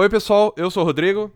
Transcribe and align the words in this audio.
Oi, 0.00 0.08
pessoal, 0.08 0.54
eu 0.56 0.70
sou 0.70 0.84
o 0.84 0.86
Rodrigo. 0.86 1.28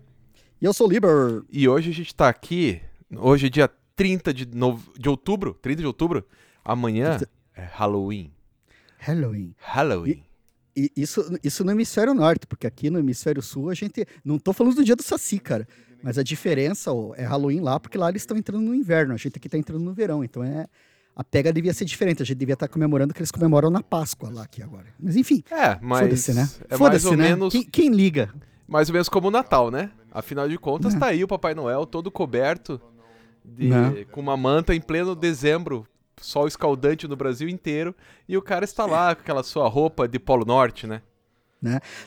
E 0.61 0.65
eu 0.65 0.73
sou 0.73 0.87
o 0.87 0.91
Liber. 0.91 1.43
E 1.51 1.69
hoje 1.69 1.91
a 1.91 1.93
gente 1.93 2.15
tá 2.15 2.29
aqui, 2.29 2.81
hoje 3.11 3.49
é 3.49 3.51
dia 3.51 3.69
30 3.97 4.33
de, 4.33 4.47
nove... 4.47 4.89
de 4.97 5.09
outubro, 5.09 5.59
30 5.61 5.81
de 5.81 5.87
outubro. 5.89 6.25
Amanhã 6.65 7.19
é 7.57 7.65
Halloween. 7.73 8.31
Halloween. 8.99 9.53
Halloween. 9.59 10.23
E, 10.77 10.93
e 10.97 11.03
isso, 11.03 11.37
isso 11.43 11.65
no 11.65 11.73
hemisfério 11.73 12.15
norte, 12.15 12.47
porque 12.47 12.65
aqui 12.65 12.89
no 12.89 13.01
hemisfério 13.01 13.43
sul 13.43 13.69
a 13.69 13.75
gente. 13.75 14.07
Não 14.25 14.39
tô 14.39 14.53
falando 14.53 14.77
do 14.77 14.85
dia 14.85 14.95
do 14.95 15.03
Saci, 15.03 15.41
cara. 15.41 15.67
Mas 16.01 16.17
a 16.17 16.23
diferença 16.23 16.93
ó, 16.93 17.15
é 17.17 17.25
Halloween 17.25 17.63
lá, 17.63 17.81
porque 17.81 17.99
lá 17.99 18.11
eles 18.11 18.23
estão 18.23 18.37
entrando 18.37 18.63
no 18.63 18.77
inverno, 18.77 19.13
a 19.13 19.17
gente 19.17 19.39
aqui 19.39 19.49
tá 19.49 19.59
entrando 19.59 19.83
no 19.83 19.93
verão. 19.93 20.23
Então 20.23 20.45
é. 20.45 20.69
A 21.17 21.25
pega 21.25 21.53
devia 21.53 21.75
ser 21.75 21.85
diferente, 21.85 22.23
a 22.23 22.25
gente 22.25 22.39
devia 22.39 22.55
estar 22.55 22.69
tá 22.69 22.73
comemorando 22.73 23.13
que 23.13 23.19
eles 23.19 23.33
comemoram 23.33 23.71
na 23.71 23.83
Páscoa 23.83 24.31
lá 24.31 24.45
aqui 24.45 24.63
agora. 24.63 24.87
Mas 25.01 25.17
enfim. 25.17 25.43
É, 25.51 25.77
mas. 25.83 26.03
Foda-se, 26.03 26.33
né? 26.33 26.49
É 26.71 26.79
Foda-se, 26.79 27.17
né? 27.17 27.31
menos. 27.31 27.53
Quem, 27.53 27.65
quem 27.65 27.91
liga? 27.91 28.33
Mais 28.73 28.89
ou 28.89 28.93
menos 28.95 29.09
como 29.09 29.29
o 29.29 29.31
Natal, 29.31 29.71
né? 29.71 29.91
Afinal 30.11 30.49
de 30.49 30.59
contas, 30.59 30.95
É. 30.95 30.99
tá 30.99 31.07
aí 31.07 31.23
o 31.23 31.29
Papai 31.29 31.55
Noel 31.55 31.85
todo 31.87 32.11
coberto 32.11 32.81
de- 33.45 33.69
Né? 33.69 34.05
com 34.11 34.21
uma 34.21 34.37
manta 34.37 34.75
em 34.75 34.81
pleno 34.81 35.15
dezembro, 35.15 35.87
sol 36.21 36.47
escaldante 36.49 37.07
no 37.07 37.17
Brasil 37.17 37.49
inteiro, 37.49 37.95
e 38.29 38.37
o 38.37 38.43
cara 38.43 38.65
está 38.65 38.87
lá 38.87 39.15
com 39.15 39.21
aquela 39.23 39.43
sua 39.43 39.69
roupa 39.69 40.07
de 40.09 40.19
Polo 40.19 40.45
Norte, 40.45 40.87
né? 40.87 41.03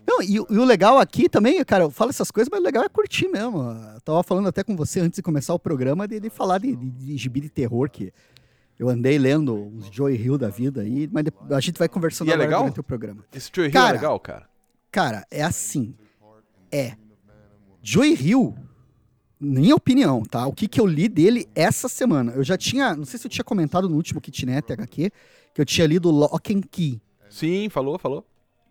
Não, 0.05 0.21
e, 0.21 0.37
o- 0.39 0.47
e 0.49 0.57
o 0.57 0.65
legal 0.65 0.97
aqui 0.99 1.29
também, 1.29 1.63
cara, 1.63 1.85
eu 1.85 1.89
falo 1.89 2.09
essas 2.09 2.29
coisas, 2.29 2.49
mas 2.51 2.59
o 2.59 2.63
legal 2.63 2.83
é 2.83 2.89
curtir 2.89 3.27
mesmo. 3.29 3.59
Eu 3.93 4.01
tava 4.01 4.21
falando 4.21 4.47
até 4.49 4.63
com 4.65 4.75
você 4.75 4.99
antes 4.99 5.15
de 5.15 5.23
começar 5.23 5.53
o 5.53 5.59
programa 5.59 6.05
de, 6.07 6.19
de 6.19 6.29
falar 6.29 6.57
de, 6.57 6.75
de, 6.75 6.89
de 6.89 7.17
gibi 7.17 7.39
de 7.39 7.49
terror, 7.49 7.89
que 7.89 8.11
eu 8.77 8.89
andei 8.89 9.17
lendo 9.17 9.55
uns 9.55 9.87
Joy 9.89 10.13
Hill 10.15 10.37
da 10.37 10.49
vida 10.49 10.81
aí, 10.81 11.09
mas 11.09 11.23
a 11.51 11.59
gente 11.61 11.77
vai 11.79 11.87
conversando 11.87 12.27
E 12.27 12.31
é 12.31 12.33
agora 12.33 12.47
legal? 12.47 12.61
durante 12.63 12.79
o 12.81 12.83
programa. 12.83 13.23
Esse 13.33 13.49
Joe 13.53 13.65
Hill 13.65 13.69
é 13.69 13.73
Cara, 13.73 13.93
legal, 13.93 14.19
cara. 14.19 14.49
Cara, 14.91 15.25
é 15.31 15.41
assim. 15.41 15.95
É. 16.71 16.95
Joy 17.81 18.13
Hill, 18.19 18.55
minha 19.39 19.75
opinião, 19.75 20.23
tá? 20.23 20.47
O 20.47 20.53
que, 20.53 20.67
que 20.67 20.79
eu 20.79 20.85
li 20.85 21.07
dele 21.07 21.47
essa 21.53 21.87
semana? 21.87 22.31
Eu 22.31 22.43
já 22.43 22.57
tinha, 22.57 22.95
não 22.95 23.05
sei 23.05 23.19
se 23.19 23.27
eu 23.27 23.31
tinha 23.31 23.43
comentado 23.43 23.87
no 23.87 23.95
último 23.95 24.19
Kitnet 24.19 24.73
HQ, 24.73 25.11
que 25.53 25.61
eu 25.61 25.65
tinha 25.65 25.85
lido 25.85 26.09
Lock 26.09 26.53
and 26.53 26.61
Key. 26.61 26.99
Sim, 27.29 27.69
falou, 27.69 27.99
falou. 27.99 28.25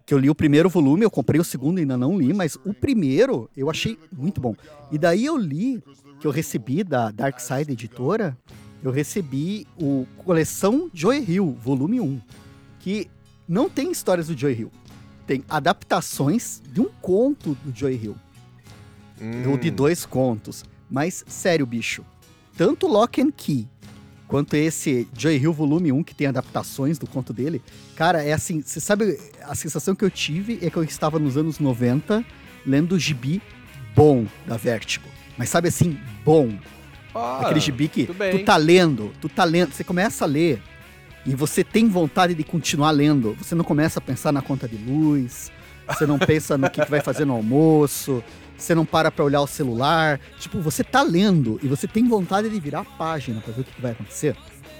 que 0.06 0.12
eu 0.12 0.18
li 0.18 0.28
o 0.28 0.34
primeiro 0.34 0.68
volume, 0.68 1.05
eu 1.05 1.10
comprei 1.10 1.41
o 1.41 1.44
segundo 1.44 1.78
ainda 1.78 1.96
não 1.96 2.18
li, 2.18 2.33
mas 2.34 2.56
o 2.64 2.74
primeiro 2.74 3.48
eu 3.56 3.70
achei 3.70 3.98
muito 4.12 4.40
bom. 4.40 4.55
E 4.92 4.98
daí 4.98 5.24
eu 5.24 5.36
li, 5.36 5.83
que 6.20 6.27
eu 6.27 6.30
recebi 6.30 6.84
da 6.84 7.11
Dark 7.11 7.40
Side 7.40 7.72
Editora, 7.72 8.36
eu 8.83 8.90
recebi 8.90 9.66
o 9.80 10.06
coleção 10.18 10.90
Joy 10.92 11.24
Hill, 11.27 11.56
volume 11.58 12.00
1, 12.00 12.20
que 12.80 13.08
não 13.48 13.68
tem 13.70 13.90
histórias 13.90 14.27
do 14.27 14.36
Joy 14.36 14.52
Hill. 14.52 14.70
Tem 15.27 15.42
adaptações 15.48 16.61
de 16.72 16.80
um 16.80 16.89
conto 17.00 17.56
do 17.64 17.77
Joy 17.77 17.94
Hill, 18.03 18.17
Hum, 19.20 19.50
ou 19.50 19.56
de 19.56 19.70
dois 19.70 20.05
contos. 20.05 20.64
Mas, 20.91 21.25
sério, 21.27 21.64
bicho, 21.64 22.05
tanto 22.56 22.86
Lock 22.86 23.20
and 23.22 23.30
Key 23.30 23.69
quanto 24.27 24.55
esse 24.55 25.06
Joy 25.17 25.36
Hill 25.36 25.52
volume 25.52 25.92
1, 25.92 26.02
que 26.02 26.14
tem 26.14 26.27
adaptações 26.27 26.98
do 26.98 27.06
conto 27.06 27.33
dele, 27.33 27.62
cara, 27.95 28.22
é 28.22 28.33
assim, 28.33 28.61
você 28.61 28.80
sabe, 28.80 29.19
a 29.42 29.55
sensação 29.55 29.95
que 29.95 30.05
eu 30.05 30.11
tive 30.11 30.58
é 30.62 30.69
que 30.69 30.77
eu 30.77 30.83
estava 30.84 31.19
nos 31.19 31.36
anos 31.36 31.58
90 31.58 32.25
lendo 32.67 32.98
gibi 32.98 33.41
bom 33.95 34.27
da 34.47 34.56
Vertigo. 34.56 35.06
Mas 35.39 35.48
sabe 35.48 35.69
assim, 35.69 35.98
bom. 36.25 36.56
ah, 37.14 37.41
Aquele 37.42 37.61
gibi 37.61 37.86
que 37.89 38.06
tu 38.06 38.45
tá 38.45 38.56
lendo, 38.56 39.12
tu 39.20 39.28
tá 39.28 39.45
lendo, 39.45 39.72
você 39.72 39.84
começa 39.84 40.25
a 40.25 40.28
ler 40.28 40.61
e 41.27 41.34
você 41.34 41.62
tem 41.64 41.89
vontade 41.89 42.34
de 42.34 42.44
continuar 42.44 42.91
lendo. 42.91 43.34
Você 43.34 43.55
não 43.55 43.64
começa 43.64 43.98
a 43.98 44.03
pensar 44.03 44.33
na 44.33 44.42
conta 44.42 44.69
de 44.69 44.77
luz, 44.77 45.50
você 45.89 46.06
não 46.06 46.19
pensa 46.19 46.56
no 46.58 46.69
que, 46.70 46.84
que 46.84 46.91
vai 46.91 47.00
fazer 47.00 47.25
no 47.25 47.33
almoço, 47.34 48.22
você 48.56 48.75
não 48.75 48.84
para 48.84 49.11
pra 49.11 49.25
olhar 49.25 49.41
o 49.41 49.47
celular. 49.47 50.20
Tipo, 50.39 50.61
você 50.61 50.84
tá 50.84 51.02
lendo 51.02 51.58
e 51.62 51.69
você 51.69 51.86
tem 51.86 52.06
vontade 52.08 52.48
de 52.48 52.61
virar 52.61 52.80
a 52.80 52.84
página 52.84 53.41
pra 53.41 53.52
ver 53.52 53.62
o 53.62 53.64
que, 53.64 53.72
que 53.72 53.80
vai 53.80 53.92
acontecer. 53.92 54.36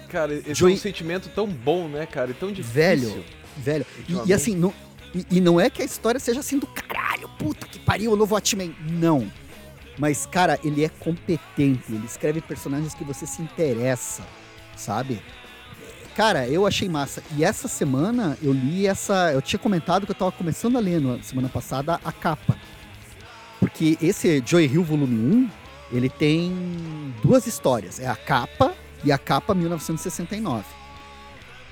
Cara, 0.09 0.33
esse 0.35 0.55
Joey- 0.55 0.75
é 0.75 0.77
um 0.77 0.81
sentimento 0.81 1.29
tão 1.35 1.47
bom, 1.47 1.89
né, 1.89 2.07
cara? 2.07 2.31
E 2.31 2.35
tão 2.35 2.53
difícil. 2.53 2.73
Velho, 2.75 3.25
velho. 3.57 3.87
E- 4.09 4.29
E, 4.29 4.33
assim, 4.33 4.55
não, 4.55 4.73
e, 5.15 5.27
e 5.31 5.41
não 5.41 5.59
é 5.61 5.69
que 5.69 5.83
a 5.83 5.85
história 5.85 6.21
seja 6.21 6.41
assim 6.41 6.59
do 6.59 6.67
caralho, 6.69 7.29
puta 7.39 7.67
que 7.67 7.79
pariu, 7.81 8.13
o 8.13 8.17
novo 8.17 8.35
Watchmen. 8.35 8.75
Não. 8.89 9.27
Mas, 9.99 10.27
cara, 10.27 10.59
ele 10.65 10.85
é 10.85 10.89
competente, 10.89 11.83
ele 11.89 12.05
escreve 12.07 12.41
personagens 12.41 12.95
que 12.95 13.05
você 13.05 13.27
se 13.27 13.41
interessa, 13.43 14.23
sabe? 14.77 15.21
Cara, 16.15 16.47
eu 16.49 16.67
achei 16.67 16.89
massa. 16.89 17.23
E 17.37 17.45
essa 17.45 17.67
semana 17.67 18.39
eu 18.41 18.53
li 18.53 18.87
essa. 18.87 19.33
Eu 19.33 19.43
tinha 19.43 19.59
comentado 19.59 20.07
que 20.07 20.13
eu 20.13 20.17
tava 20.17 20.31
começando 20.31 20.77
a 20.77 20.81
ler 20.81 21.01
na 21.01 21.21
semana 21.23 21.49
passada 21.49 22.01
a 22.05 22.13
capa. 22.13 22.57
Porque 23.59 23.99
esse 24.01 24.43
Joy 24.47 24.67
Hill 24.67 24.85
Volume 24.85 25.51
1, 25.93 25.97
ele 25.97 26.09
tem 26.09 26.53
duas 27.23 27.47
histórias. 27.47 27.99
É 27.99 28.07
a 28.07 28.15
capa 28.15 28.75
e 29.03 29.11
a 29.11 29.19
capa 29.19 29.55
1969. 29.55 30.65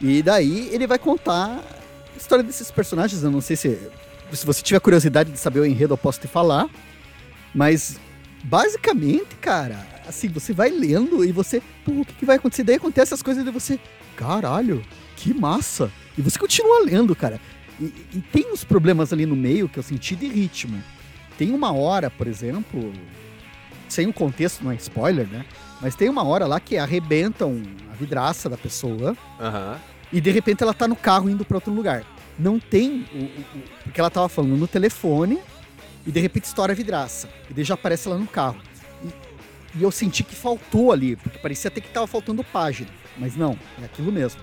E 0.00 0.22
daí 0.22 0.69
ele 0.72 0.86
vai 0.88 0.98
contar 0.98 1.60
a 2.12 2.16
história 2.16 2.42
desses 2.42 2.70
personagens. 2.70 3.22
Eu 3.22 3.31
não 3.31 3.41
sei 3.41 3.56
se. 3.56 3.78
Se 4.32 4.47
você 4.47 4.62
tiver 4.62 4.81
curiosidade 4.81 5.31
de 5.31 5.38
saber 5.38 5.60
o 5.60 5.66
enredo, 5.66 5.92
eu 5.92 5.98
posso 5.98 6.19
te 6.19 6.26
falar. 6.26 6.69
Mas, 7.54 8.00
basicamente, 8.42 9.36
cara, 9.41 9.86
assim, 10.08 10.28
você 10.28 10.52
vai 10.52 10.70
lendo 10.70 11.25
e 11.25 11.31
você. 11.31 11.62
Pô, 11.84 11.92
o 11.92 12.04
que, 12.04 12.14
que 12.14 12.25
vai 12.25 12.36
acontecer? 12.36 12.64
Daí 12.64 12.76
acontece 12.76 13.14
as 13.14 13.22
coisas 13.22 13.47
e 13.47 13.50
você. 13.50 13.78
Caralho, 14.17 14.83
que 15.17 15.33
massa! 15.34 15.91
E 16.17 16.23
você 16.23 16.39
continua 16.39 16.84
lendo, 16.84 17.15
cara. 17.17 17.41
E, 17.81 17.84
e 18.15 18.21
tem 18.33 18.53
uns 18.53 18.65
problemas 18.65 19.12
ali 19.12 19.25
no 19.27 19.34
meio 19.37 19.69
que 19.69 19.78
eu 19.78 19.83
senti 19.83 20.15
de 20.15 20.27
ritmo. 20.28 20.83
Tem 21.39 21.50
uma 21.53 21.73
hora, 21.73 22.11
por 22.11 22.27
exemplo. 22.27 22.93
Sem 23.89 24.06
o 24.06 24.12
contexto, 24.12 24.62
não 24.65 24.71
é 24.73 24.75
spoiler, 24.77 25.27
né? 25.27 25.45
Mas 25.81 25.95
tem 25.95 26.09
uma 26.09 26.25
hora 26.25 26.47
lá 26.47 26.59
que 26.61 26.77
arrebentam 26.78 27.61
a 27.93 27.95
vidraça 27.95 28.49
da 28.49 28.56
pessoa 28.56 29.17
Aham. 29.41 29.77
e 30.12 30.21
de 30.21 30.31
repente 30.31 30.62
ela 30.62 30.73
tá 30.73 30.87
no 30.89 30.97
carro 30.97 31.29
indo 31.29 31.44
pra 31.44 31.56
outro 31.59 31.73
lugar. 31.73 32.05
Não 32.39 32.59
tem 32.59 33.05
o, 33.12 33.19
o- 33.19 33.59
o- 33.59 33.62
porque 33.84 34.00
ela 34.00 34.09
tava 34.11 34.29
falando 34.29 34.56
no 34.56 34.67
telefone 34.67 35.39
e 36.06 36.11
de 36.11 36.21
repente 36.21 36.44
estoura 36.44 36.73
a 36.73 36.77
vidraça. 36.77 37.29
E 37.50 37.55
daí 37.55 37.65
já 37.65 37.75
aparece 37.75 38.09
ela 38.09 38.17
no 38.17 38.27
carro. 38.27 38.56
E, 39.75 39.83
eu 39.83 39.91
senti 39.91 40.22
que 40.22 40.34
faltou 40.34 40.93
ali, 40.93 41.16
porque 41.16 41.38
parecia 41.38 41.69
até 41.69 41.81
que 41.81 41.88
tava 41.88 42.06
faltando 42.06 42.43
página, 42.44 42.91
mas 43.16 43.37
não, 43.37 43.59
é 43.81 43.84
aquilo 43.84 44.10
mesmo. 44.12 44.41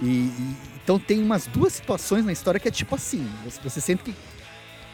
E, 0.00 0.06
e- 0.06 0.56
então 0.82 0.98
tem 0.98 1.22
umas 1.22 1.46
duas 1.46 1.72
situações 1.74 2.24
na 2.24 2.32
história 2.32 2.58
que 2.58 2.68
é 2.68 2.70
tipo 2.70 2.94
assim, 2.94 3.28
você, 3.62 3.80
sente 3.80 4.02
que, 4.02 4.12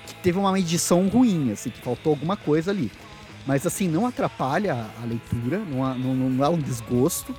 que 0.06 0.14
teve 0.22 0.38
uma 0.38 0.59
edição 0.59 1.06
ruim, 1.09 1.53
assim, 1.53 1.70
que 1.70 1.81
faltou 1.81 2.10
alguma 2.10 2.37
coisa 2.37 2.70
ali. 2.70 2.91
Mas 3.47 3.66
assim, 3.66 3.87
não 3.88 4.06
atrapalha 4.06 4.75
a, 4.75 5.03
a 5.03 5.06
leitura, 5.06 5.59
não, 5.59 5.84
há- 5.84 5.94
não, 5.94 6.14
não 6.14 6.44
há 6.44 6.48
um 6.48 6.59
desgosto. 6.59 7.34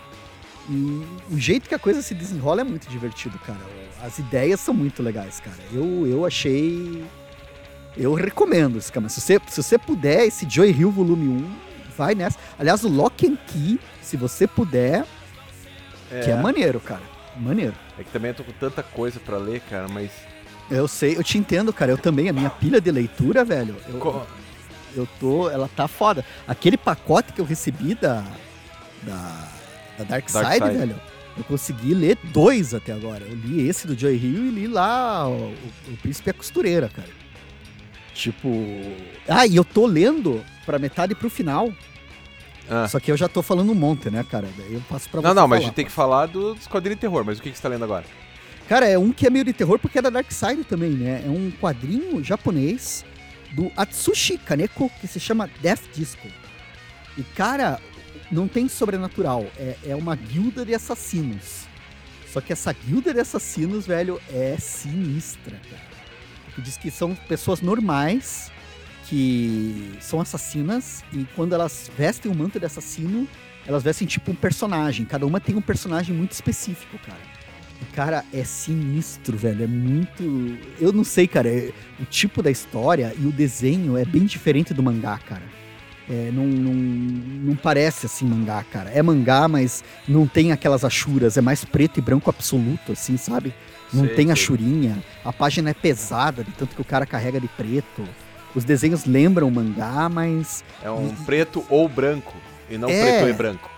E 0.70 1.06
o 1.32 1.38
jeito 1.38 1.68
que 1.68 1.76
a 1.76 1.80
coisa 1.80 2.02
se 2.02 2.14
desenrola 2.16 2.62
é 2.62 2.64
muito 2.64 2.88
divertido, 2.88 3.38
cara. 3.40 3.60
As 4.02 4.18
ideias 4.20 4.60
são 4.60 4.74
muito 4.74 5.04
legais, 5.04 5.40
cara. 5.40 5.58
Eu, 5.74 6.08
eu 6.08 6.26
achei. 6.26 7.04
Eu 7.98 8.14
recomendo 8.14 8.78
esse 8.78 8.92
cara. 8.92 9.08
Se 9.10 9.20
você, 9.22 9.40
se 9.48 9.62
você 9.62 9.78
puder, 9.78 10.26
esse 10.26 10.48
Joy 10.50 10.72
Hill 10.72 10.92
Volume 10.92 11.28
1, 11.28 11.56
vai 11.98 12.16
nessa. 12.16 12.38
Aliás, 12.60 12.84
o 12.84 12.90
Lock 12.90 13.28
and 13.28 13.36
Key, 13.48 13.80
se 14.02 14.16
você 14.18 14.46
puder, 14.48 15.04
que 16.24 16.30
é 16.32 16.36
maneiro, 16.36 16.80
cara. 16.80 17.02
Maneiro. 17.38 17.74
É 18.00 18.04
que 18.04 18.12
também 18.12 18.30
eu 18.32 18.36
tô 18.36 18.44
com 18.44 18.52
tanta 18.54 18.82
coisa 18.84 19.20
pra 19.20 19.38
ler, 19.38 19.62
cara, 19.70 19.88
mas. 19.88 20.12
Eu 20.72 20.88
sei, 20.88 21.16
eu 21.18 21.24
te 21.24 21.38
entendo, 21.38 21.72
cara. 21.74 21.92
Eu 21.92 21.98
também, 21.98 22.30
a 22.30 22.34
minha 22.34 22.50
pilha 22.50 22.80
de 22.82 22.90
leitura, 22.92 23.44
velho. 23.46 23.76
Eu, 23.88 24.00
Co- 24.00 24.26
eu 24.96 25.08
tô. 25.20 25.50
Ela 25.50 25.70
tá 25.76 25.88
foda. 25.88 26.24
Aquele 26.48 26.78
pacote 26.78 27.34
que 27.34 27.42
eu 27.42 27.46
recebi 27.46 27.94
da. 27.96 28.24
Da, 29.04 29.48
da 29.98 30.04
Dark, 30.06 30.30
Dark 30.32 30.52
Side, 30.52 30.66
Side. 30.66 30.78
velho. 30.78 31.02
Eu 31.38 31.44
consegui 31.44 31.94
ler 31.94 32.18
dois 32.24 32.74
até 32.74 32.94
agora. 32.94 33.26
Eu 33.26 33.36
li 33.36 33.68
esse 33.68 33.86
do 33.86 33.98
Joy 34.00 34.16
Hill 34.16 34.46
e 34.48 34.50
li 34.52 34.68
lá 34.68 35.28
o, 35.28 35.34
o, 35.34 35.54
o 35.94 35.98
Príncipe 36.02 36.30
e 36.30 36.32
a 36.32 36.34
Costureira, 36.34 36.88
cara. 36.90 37.10
Tipo. 38.14 38.50
Ah, 39.28 39.46
e 39.46 39.56
eu 39.58 39.66
tô 39.66 39.86
lendo 39.86 40.42
pra 40.66 40.80
metade 40.80 41.14
e 41.14 41.16
pro 41.16 41.30
final. 41.30 41.72
Ah. 42.70 42.88
Só 42.88 43.00
que 43.00 43.12
eu 43.12 43.18
já 43.18 43.28
tô 43.28 43.42
falando 43.42 43.72
um 43.72 43.76
monte, 43.76 44.10
né, 44.10 44.26
cara? 44.30 44.48
Daí 44.58 44.74
eu 44.74 44.82
passo 44.90 45.10
pra 45.10 45.22
Não, 45.22 45.30
você 45.30 45.36
não, 45.36 45.48
mas 45.48 45.60
a 45.60 45.64
gente 45.66 45.74
tem 45.74 45.86
que 45.86 45.92
falar 45.92 46.26
do, 46.26 46.56
dos 46.56 46.68
quadrinhos 46.68 46.98
de 46.98 47.02
terror, 47.02 47.24
mas 47.24 47.38
o 47.38 47.42
que, 47.42 47.52
que 47.52 47.56
você 47.58 47.62
tá 47.62 47.70
lendo 47.70 47.84
agora? 47.84 48.06
Cara, 48.68 48.88
é 48.88 48.98
um 48.98 49.12
que 49.12 49.28
é 49.28 49.30
meio 49.30 49.46
de 49.46 49.54
terror 49.54 49.78
porque 49.78 50.00
é 50.00 50.02
da 50.02 50.10
Dark 50.10 50.32
Side 50.32 50.64
também, 50.64 50.90
né? 50.90 51.24
É 51.24 51.30
um 51.30 51.52
quadrinho 51.52 52.24
japonês 52.24 53.06
do 53.52 53.72
Atsushi 53.78 54.38
Kaneko 54.40 54.90
que 55.00 55.08
se 55.08 55.20
chama 55.20 55.50
Death 55.62 55.84
Disco. 55.94 56.28
E, 57.16 57.24
cara, 57.24 57.80
não 58.32 58.48
tem 58.48 58.68
sobrenatural. 58.68 59.46
É, 59.58 59.76
é 59.86 59.96
uma 59.96 60.16
guilda 60.16 60.66
de 60.66 60.74
assassinos. 60.74 61.68
Só 62.32 62.42
que 62.42 62.52
essa 62.52 62.74
guilda 62.74 63.14
de 63.14 63.20
assassinos, 63.20 63.86
velho, 63.86 64.20
é 64.30 64.58
sinistra, 64.58 65.58
cara. 65.70 65.96
Diz 66.58 66.76
que 66.76 66.90
são 66.90 67.14
pessoas 67.14 67.62
normais 67.62 68.52
que 69.08 69.94
são 70.02 70.20
assassinas 70.20 71.04
e 71.14 71.26
quando 71.36 71.54
elas 71.54 71.90
vestem 71.98 72.32
o 72.32 72.36
manto 72.36 72.60
de 72.60 72.66
assassino, 72.66 73.28
elas 73.68 73.84
vestem 73.84 74.08
tipo 74.08 74.32
um 74.32 74.36
personagem. 74.36 75.06
Cada 75.06 75.26
uma 75.26 75.40
tem 75.40 75.56
um 75.56 75.62
personagem 75.62 76.16
muito 76.16 76.32
específico, 76.32 76.98
cara. 77.06 77.20
Cara, 77.94 78.26
é 78.34 78.44
sinistro, 78.44 79.38
velho. 79.38 79.64
É 79.64 79.68
muito. 79.68 80.24
Eu 80.80 80.92
não 80.94 81.04
sei, 81.04 81.28
cara. 81.28 81.50
é- 81.50 81.72
O 82.00 82.06
tipo 82.06 82.42
da 82.42 82.50
história 82.52 83.14
e 83.20 83.26
o 83.26 83.32
desenho 83.32 83.98
é 83.98 84.06
bem 84.06 84.26
diferente 84.26 84.74
do 84.74 84.82
mangá, 84.84 85.18
cara. 85.18 85.44
É, 86.10 86.30
não, 86.32 86.46
não, 86.46 86.74
não 86.74 87.56
parece 87.56 88.06
assim 88.06 88.26
mangá, 88.26 88.64
cara. 88.72 88.90
É 88.92 89.02
mangá, 89.02 89.48
mas 89.48 89.84
não 90.08 90.28
tem 90.28 90.52
aquelas 90.52 90.86
achuras. 90.86 91.36
É 91.38 91.42
mais 91.42 91.66
preto 91.66 91.98
e 91.98 92.02
branco 92.02 92.30
absoluto, 92.30 92.92
assim, 92.92 93.18
sabe? 93.18 93.54
Não 93.94 94.06
Sei, 94.06 94.16
tem 94.16 94.26
sei. 94.28 94.34
achurinha. 94.34 95.04
A 95.24 95.34
página 95.34 95.70
é 95.72 95.74
pesada, 95.74 96.44
de 96.44 96.52
tanto 96.52 96.76
que 96.76 96.82
o 96.82 96.86
cara 96.86 97.06
carrega 97.06 97.40
de 97.40 97.48
preto. 97.48 98.04
Os 98.56 98.64
desenhos 98.64 99.06
lembram 99.06 99.52
mangá, 99.52 100.08
mas 100.10 100.64
É 100.82 100.90
um 100.90 101.14
preto 101.26 101.64
ou 101.70 101.88
branco, 101.90 102.34
e 102.70 102.78
não 102.78 102.90
É. 102.90 103.20
preto 103.20 103.30
e 103.30 103.34
branco. 103.34 103.70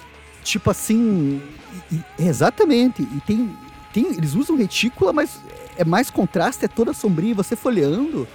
tipo 0.43 0.69
assim. 0.69 1.41
e- 1.91 1.95
e- 1.95 2.03
exatamente. 2.27 3.01
E 3.01 3.21
tem, 3.25 3.53
tem. 3.93 4.05
Eles 4.13 4.33
usam 4.35 4.55
retícula, 4.55 5.11
mas 5.11 5.41
é 5.77 5.83
mais 5.83 6.09
contraste, 6.09 6.63
é 6.63 6.67
toda 6.67 6.93
sombria. 6.93 7.31
E 7.31 7.33
você 7.33 7.55
folheando, 7.55 8.25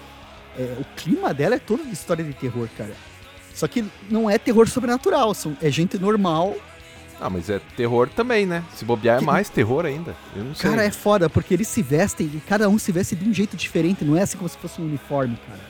é, 0.58 0.76
o 0.78 0.84
clima 0.96 1.32
dela 1.32 1.54
é 1.54 1.58
todo 1.58 1.82
de 1.84 1.92
história 1.92 2.22
de 2.24 2.32
terror, 2.34 2.68
cara. 2.76 2.92
Só 3.54 3.66
que 3.68 3.84
não 4.10 4.28
é 4.28 4.36
terror 4.38 4.68
sobrenatural, 4.68 5.32
são, 5.34 5.56
é 5.62 5.70
gente 5.70 5.96
normal. 5.98 6.54
Ah, 7.20 7.30
mas 7.30 7.48
é 7.48 7.60
terror 7.76 8.08
também, 8.08 8.44
né? 8.46 8.62
Se 8.74 8.84
bobear 8.84 9.18
é 9.18 9.24
mais 9.24 9.48
terror 9.48 9.86
ainda. 9.86 10.14
Eu 10.36 10.44
não 10.44 10.54
sei. 10.54 10.68
Cara, 10.70 10.82
é 10.84 10.90
foda, 10.90 11.30
porque 11.30 11.54
eles 11.54 11.68
se 11.68 11.80
vestem 11.82 12.26
e 12.34 12.40
cada 12.48 12.68
um 12.68 12.78
se 12.78 12.90
veste 12.92 13.14
de 13.14 13.28
um 13.28 13.32
jeito 13.32 13.56
diferente, 13.56 14.04
não 14.04 14.16
é 14.16 14.22
assim 14.22 14.36
como 14.36 14.48
se 14.48 14.58
fosse 14.58 14.80
um 14.80 14.84
uniforme, 14.84 15.38
cara. 15.46 15.60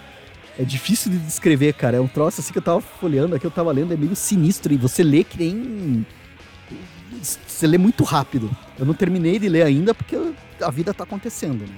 É 0.59 0.65
difícil 0.65 1.11
de 1.11 1.19
descrever, 1.19 1.73
cara. 1.75 1.97
É 1.97 2.01
um 2.01 2.07
troço 2.09 2.41
assim 2.41 2.53
que 2.53 2.59
eu 2.59 2.63
tava 2.63 2.81
folheando 2.81 3.35
aqui, 3.35 3.47
eu 3.47 3.51
tava 3.51 3.73
lendo, 3.73 3.93
é 3.93 3.97
meio 3.97 4.15
sinistro. 4.15 4.73
E 4.73 4.77
você 4.77 5.03
lê 5.03 5.25
que 5.25 5.39
nem. 5.39 6.07
Você 7.47 7.67
lê 7.67 7.79
muito 7.79 8.03
rápido. 8.05 8.51
Eu 8.79 8.85
não 8.85 8.95
terminei 8.95 9.39
de 9.39 9.49
ler 9.49 9.63
ainda 9.63 9.95
porque 9.95 10.17
a 10.61 10.71
vida 10.71 10.93
tá 10.93 11.05
acontecendo, 11.05 11.61
né? 11.67 11.75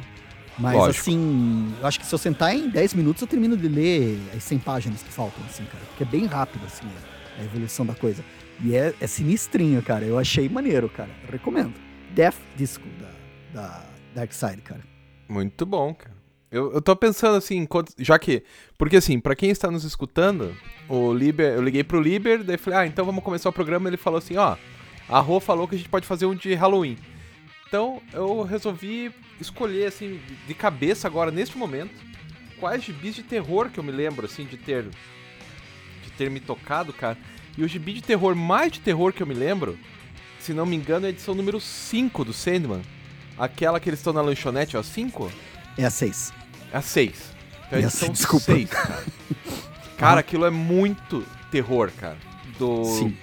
Mas 0.58 0.74
Lógico. 0.76 1.00
assim, 1.00 1.74
eu 1.80 1.86
acho 1.86 1.98
que 2.00 2.06
se 2.06 2.14
eu 2.14 2.18
sentar 2.18 2.54
em 2.54 2.68
10 2.68 2.94
minutos 2.94 3.20
eu 3.20 3.26
termino 3.28 3.56
de 3.56 3.66
ler 3.68 4.18
as 4.36 4.42
100 4.44 4.58
páginas 4.60 5.02
que 5.02 5.12
faltam, 5.12 5.42
assim, 5.50 5.64
cara. 5.64 5.84
Porque 5.88 6.04
é 6.04 6.06
bem 6.06 6.26
rápido, 6.26 6.64
assim, 6.64 6.86
a- 6.86 7.40
a 7.40 7.44
evolução 7.44 7.84
da 7.84 7.94
coisa. 7.94 8.24
E 8.62 8.74
é, 8.76 8.94
é 9.00 9.06
sinistrinho, 9.06 9.82
cara. 9.82 10.04
Eu 10.04 10.16
achei 10.18 10.48
maneiro, 10.48 10.88
cara. 10.88 11.10
Eu 11.26 11.32
recomendo. 11.32 11.74
Death 12.14 12.36
Disco 12.56 12.84
da, 13.52 13.60
da 13.60 13.84
Dark 14.14 14.32
Side, 14.32 14.62
cara. 14.62 14.80
Muito 15.28 15.66
bom, 15.66 15.92
cara. 15.92 16.13
Eu, 16.54 16.72
eu 16.74 16.80
tô 16.82 16.94
pensando 16.94 17.36
assim, 17.36 17.66
já 17.98 18.18
que. 18.18 18.42
Porque 18.78 18.96
assim, 18.96 19.18
pra 19.20 19.34
quem 19.34 19.50
está 19.50 19.70
nos 19.70 19.84
escutando, 19.84 20.54
o 20.88 21.12
Liber, 21.12 21.54
eu 21.54 21.62
liguei 21.62 21.82
pro 21.84 22.00
Liber, 22.00 22.42
daí 22.44 22.56
falei, 22.56 22.78
ah, 22.80 22.86
então 22.86 23.04
vamos 23.04 23.24
começar 23.24 23.48
o 23.48 23.52
programa. 23.52 23.88
Ele 23.88 23.96
falou 23.96 24.18
assim: 24.18 24.36
ó, 24.36 24.56
a 25.08 25.18
Rô 25.20 25.40
falou 25.40 25.66
que 25.66 25.74
a 25.74 25.78
gente 25.78 25.88
pode 25.90 26.06
fazer 26.06 26.26
um 26.26 26.34
de 26.34 26.54
Halloween. 26.54 26.96
Então 27.66 28.00
eu 28.12 28.42
resolvi 28.42 29.10
escolher, 29.40 29.86
assim, 29.88 30.20
de- 30.28 30.34
de 30.46 30.54
cabeça 30.54 31.08
agora, 31.08 31.30
neste 31.30 31.58
momento, 31.58 31.92
quais 32.60 32.84
gibis 32.84 33.14
de 33.16 33.22
terror 33.24 33.68
que 33.70 33.78
eu 33.80 33.84
me 33.84 33.90
lembro, 33.92 34.26
assim, 34.26 34.44
de 34.44 34.56
ter. 34.56 34.84
de 36.04 36.10
ter 36.16 36.30
me 36.30 36.38
tocado, 36.40 36.92
cara. 36.92 37.18
E 37.58 37.62
o 37.64 37.68
gibi 37.68 37.92
de 37.94 38.02
terror 38.02 38.34
mais 38.36 38.70
de 38.72 38.80
terror 38.80 39.12
que 39.12 39.22
eu 39.22 39.26
me 39.26 39.34
lembro, 39.34 39.76
se 40.38 40.52
não 40.52 40.66
me 40.66 40.76
engano, 40.76 41.06
é 41.06 41.08
a 41.08 41.10
edição 41.10 41.34
número 41.34 41.60
5 41.60 42.24
do 42.24 42.32
Sandman. 42.32 42.82
Aquela 43.36 43.80
que 43.80 43.88
eles 43.88 43.98
estão 43.98 44.12
na 44.12 44.20
lanchonete, 44.20 44.76
ó, 44.76 44.82
5? 44.82 45.30
É 45.76 45.84
a 45.84 45.90
6. 45.90 46.32
É 46.74 46.78
a 46.78 46.82
6. 46.82 47.32
Então, 47.68 47.78
eles 47.78 47.92
são 47.94 48.08
seis, 48.08 48.18
desculpa. 48.18 48.46
6, 48.46 48.68
cara. 48.68 49.04
Cara, 49.96 50.20
aquilo 50.20 50.44
é 50.44 50.50
muito 50.50 51.24
terror, 51.48 51.92
cara. 52.00 52.16
Do. 52.58 52.84
Sim. 52.84 53.16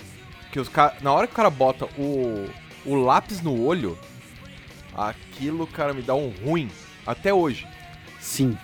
Que 0.54 0.60
os. 0.60 0.72
Na 1.02 1.12
hora 1.12 1.28
que 1.28 1.34
o 1.34 1.36
cara 1.36 1.50
bota 1.50 1.86
o, 1.98 2.50
o 2.86 2.96
lápis 2.96 3.42
no 3.42 3.62
olho, 3.62 4.00
aquilo, 4.96 5.68
cara, 5.68 5.94
me 5.94 6.02
dá 6.02 6.16
um 6.16 6.30
ruim. 6.30 6.72
Até 7.06 7.34
hoje. 7.34 7.68
Sim. 8.22 8.58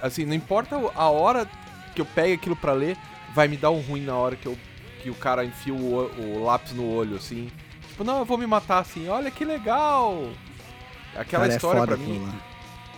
Assim, 0.00 0.24
não 0.24 0.32
importa 0.32 0.76
a 0.94 1.10
hora 1.10 1.46
que 1.94 2.00
eu 2.00 2.06
pegue 2.06 2.32
aquilo 2.32 2.56
pra 2.56 2.72
ler, 2.72 2.96
vai 3.34 3.46
me 3.46 3.58
dar 3.58 3.70
um 3.70 3.80
ruim 3.80 4.00
na 4.00 4.14
hora 4.14 4.36
que, 4.36 4.46
eu, 4.46 4.56
que 5.02 5.10
o 5.10 5.14
cara 5.14 5.44
enfia 5.44 5.74
o, 5.74 6.10
o 6.18 6.44
lápis 6.44 6.72
no 6.72 6.90
olho, 6.90 7.16
assim. 7.16 7.52
Tipo, 7.88 8.04
não, 8.04 8.20
eu 8.20 8.24
vou 8.24 8.38
me 8.38 8.46
matar 8.46 8.78
assim. 8.78 9.06
Olha 9.06 9.30
que 9.30 9.44
legal! 9.44 10.30
Aquela 11.14 11.44
Cara, 11.44 11.54
história 11.54 11.80
é 11.80 11.86
pra 11.86 11.96
mim 11.98 12.24
lá. 12.24 12.49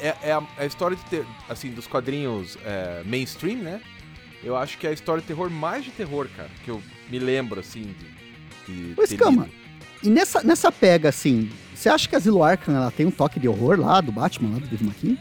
É, 0.02 0.16
é 0.22 0.32
a, 0.32 0.42
é 0.58 0.64
a 0.64 0.66
história 0.66 0.96
de 0.96 1.04
ter, 1.04 1.24
assim, 1.48 1.70
dos 1.70 1.86
quadrinhos 1.86 2.58
é, 2.64 3.02
mainstream, 3.06 3.58
né? 3.58 3.80
Eu 4.42 4.56
acho 4.56 4.76
que 4.76 4.86
é 4.86 4.90
a 4.90 4.92
história 4.92 5.20
de 5.20 5.28
terror 5.28 5.48
mais 5.48 5.84
de 5.84 5.92
terror, 5.92 6.28
cara, 6.36 6.50
que 6.64 6.70
eu 6.70 6.82
me 7.08 7.18
lembro, 7.18 7.60
assim, 7.60 7.94
de, 8.66 8.88
de 8.88 8.94
Pois, 8.94 9.12
calma. 9.12 9.44
lido. 9.44 9.54
E 10.02 10.10
nessa, 10.10 10.42
nessa 10.42 10.72
pega, 10.72 11.08
assim, 11.08 11.48
você 11.74 11.88
acha 11.88 12.08
que 12.08 12.16
a 12.16 12.18
Zilo 12.18 12.42
Arkham 12.42 12.74
ela 12.74 12.90
tem 12.90 13.06
um 13.06 13.10
toque 13.10 13.38
de 13.38 13.48
horror 13.48 13.78
lá 13.78 14.00
do 14.00 14.10
Batman, 14.10 14.54
lá 14.54 14.58
do 14.58 14.66
Dave 14.66 14.84
McKean? 14.84 15.16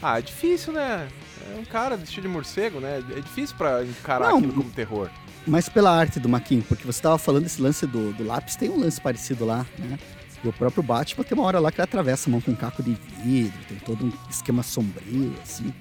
Ah, 0.00 0.18
é 0.18 0.22
difícil, 0.22 0.72
né? 0.72 1.06
É 1.54 1.58
um 1.60 1.64
cara 1.66 1.96
vestido 1.96 2.22
de 2.22 2.28
morcego, 2.28 2.80
né? 2.80 3.02
É 3.14 3.20
difícil 3.20 3.54
pra 3.56 3.84
encarar 3.84 4.30
Não, 4.30 4.38
aquilo 4.38 4.54
como 4.54 4.70
terror. 4.70 5.10
Mas 5.46 5.68
pela 5.68 5.94
arte 5.94 6.18
do 6.18 6.28
McKean, 6.28 6.60
porque 6.62 6.86
você 6.86 7.02
tava 7.02 7.18
falando 7.18 7.42
desse 7.42 7.60
lance 7.60 7.86
do, 7.86 8.12
do 8.14 8.24
lápis, 8.24 8.56
tem 8.56 8.70
um 8.70 8.80
lance 8.80 9.00
parecido 9.00 9.44
lá, 9.44 9.66
né? 9.78 9.98
E 10.44 10.48
o 10.48 10.52
próprio 10.52 10.82
Batman 10.82 11.24
tem 11.24 11.38
uma 11.38 11.46
hora 11.46 11.60
lá 11.60 11.70
que 11.70 11.76
ele 11.78 11.84
atravessa 11.84 12.28
a 12.28 12.30
mão 12.30 12.40
com 12.40 12.50
um 12.50 12.54
caco 12.56 12.82
de 12.82 12.96
vidro, 13.22 13.58
tem 13.68 13.78
todo 13.78 14.04
um 14.06 14.12
esquema 14.28 14.62
sombrio, 14.62 15.32
assim. 15.42 15.72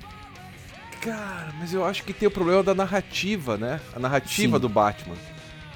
Cara, 1.02 1.52
mas 1.60 1.74
eu 1.74 1.84
acho 1.84 2.04
que 2.04 2.14
tem 2.14 2.28
o 2.28 2.32
problema 2.32 2.62
da 2.62 2.76
narrativa, 2.76 3.58
né? 3.58 3.80
A 3.96 4.00
narrativa 4.00 4.58
Sim. 4.58 4.62
do 4.62 4.70
Batman. 4.70 5.16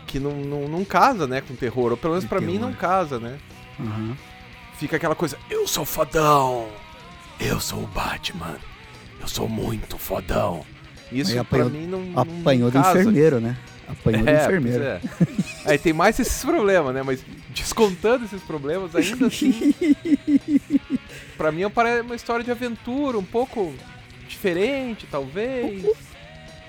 Que 0.05 0.19
não, 0.19 0.31
não, 0.35 0.67
não 0.67 0.85
casa, 0.85 1.25
né, 1.25 1.41
com 1.41 1.55
terror. 1.55 1.91
Ou 1.91 1.97
pelo 1.97 2.13
menos 2.13 2.29
pra 2.29 2.39
mim 2.39 2.59
não 2.59 2.71
casa, 2.73 3.19
né? 3.19 3.37
Aham. 3.79 4.15
Fica 4.77 4.97
aquela 4.97 5.15
coisa, 5.15 5.35
eu 5.49 5.67
sou 5.67 5.83
fodão. 5.83 6.67
Eu 7.39 7.59
sou 7.59 7.83
o 7.83 7.87
Batman. 7.87 8.55
Eu 9.19 9.27
sou 9.27 9.49
muito 9.49 9.97
fodão. 9.97 10.63
Isso 11.11 11.31
Aí 11.31 11.35
pra 11.37 11.41
apanhou- 11.41 11.69
mim 11.69 11.87
não, 11.87 12.01
não 12.01 12.21
Apanhou 12.21 12.69
do 12.69 12.73
casa. 12.81 12.99
enfermeiro, 12.99 13.39
né? 13.39 13.57
Apanhou 13.87 14.27
É, 14.27 14.43
enfermeiro. 14.43 14.83
é. 14.83 15.01
Aí 15.65 15.77
tem 15.77 15.93
mais 15.93 16.19
esses 16.19 16.43
problemas, 16.43 16.93
né? 16.93 17.03
Mas 17.03 17.23
descontando 17.49 18.25
esses 18.25 18.41
problemas, 18.41 18.95
ainda 18.95 19.27
assim, 19.27 19.73
pra 21.37 21.51
mim 21.51 21.69
parece 21.69 22.01
uma 22.01 22.15
história 22.15 22.43
de 22.43 22.51
aventura, 22.51 23.17
um 23.17 23.23
pouco 23.23 23.73
diferente, 24.27 25.07
talvez. 25.09 25.85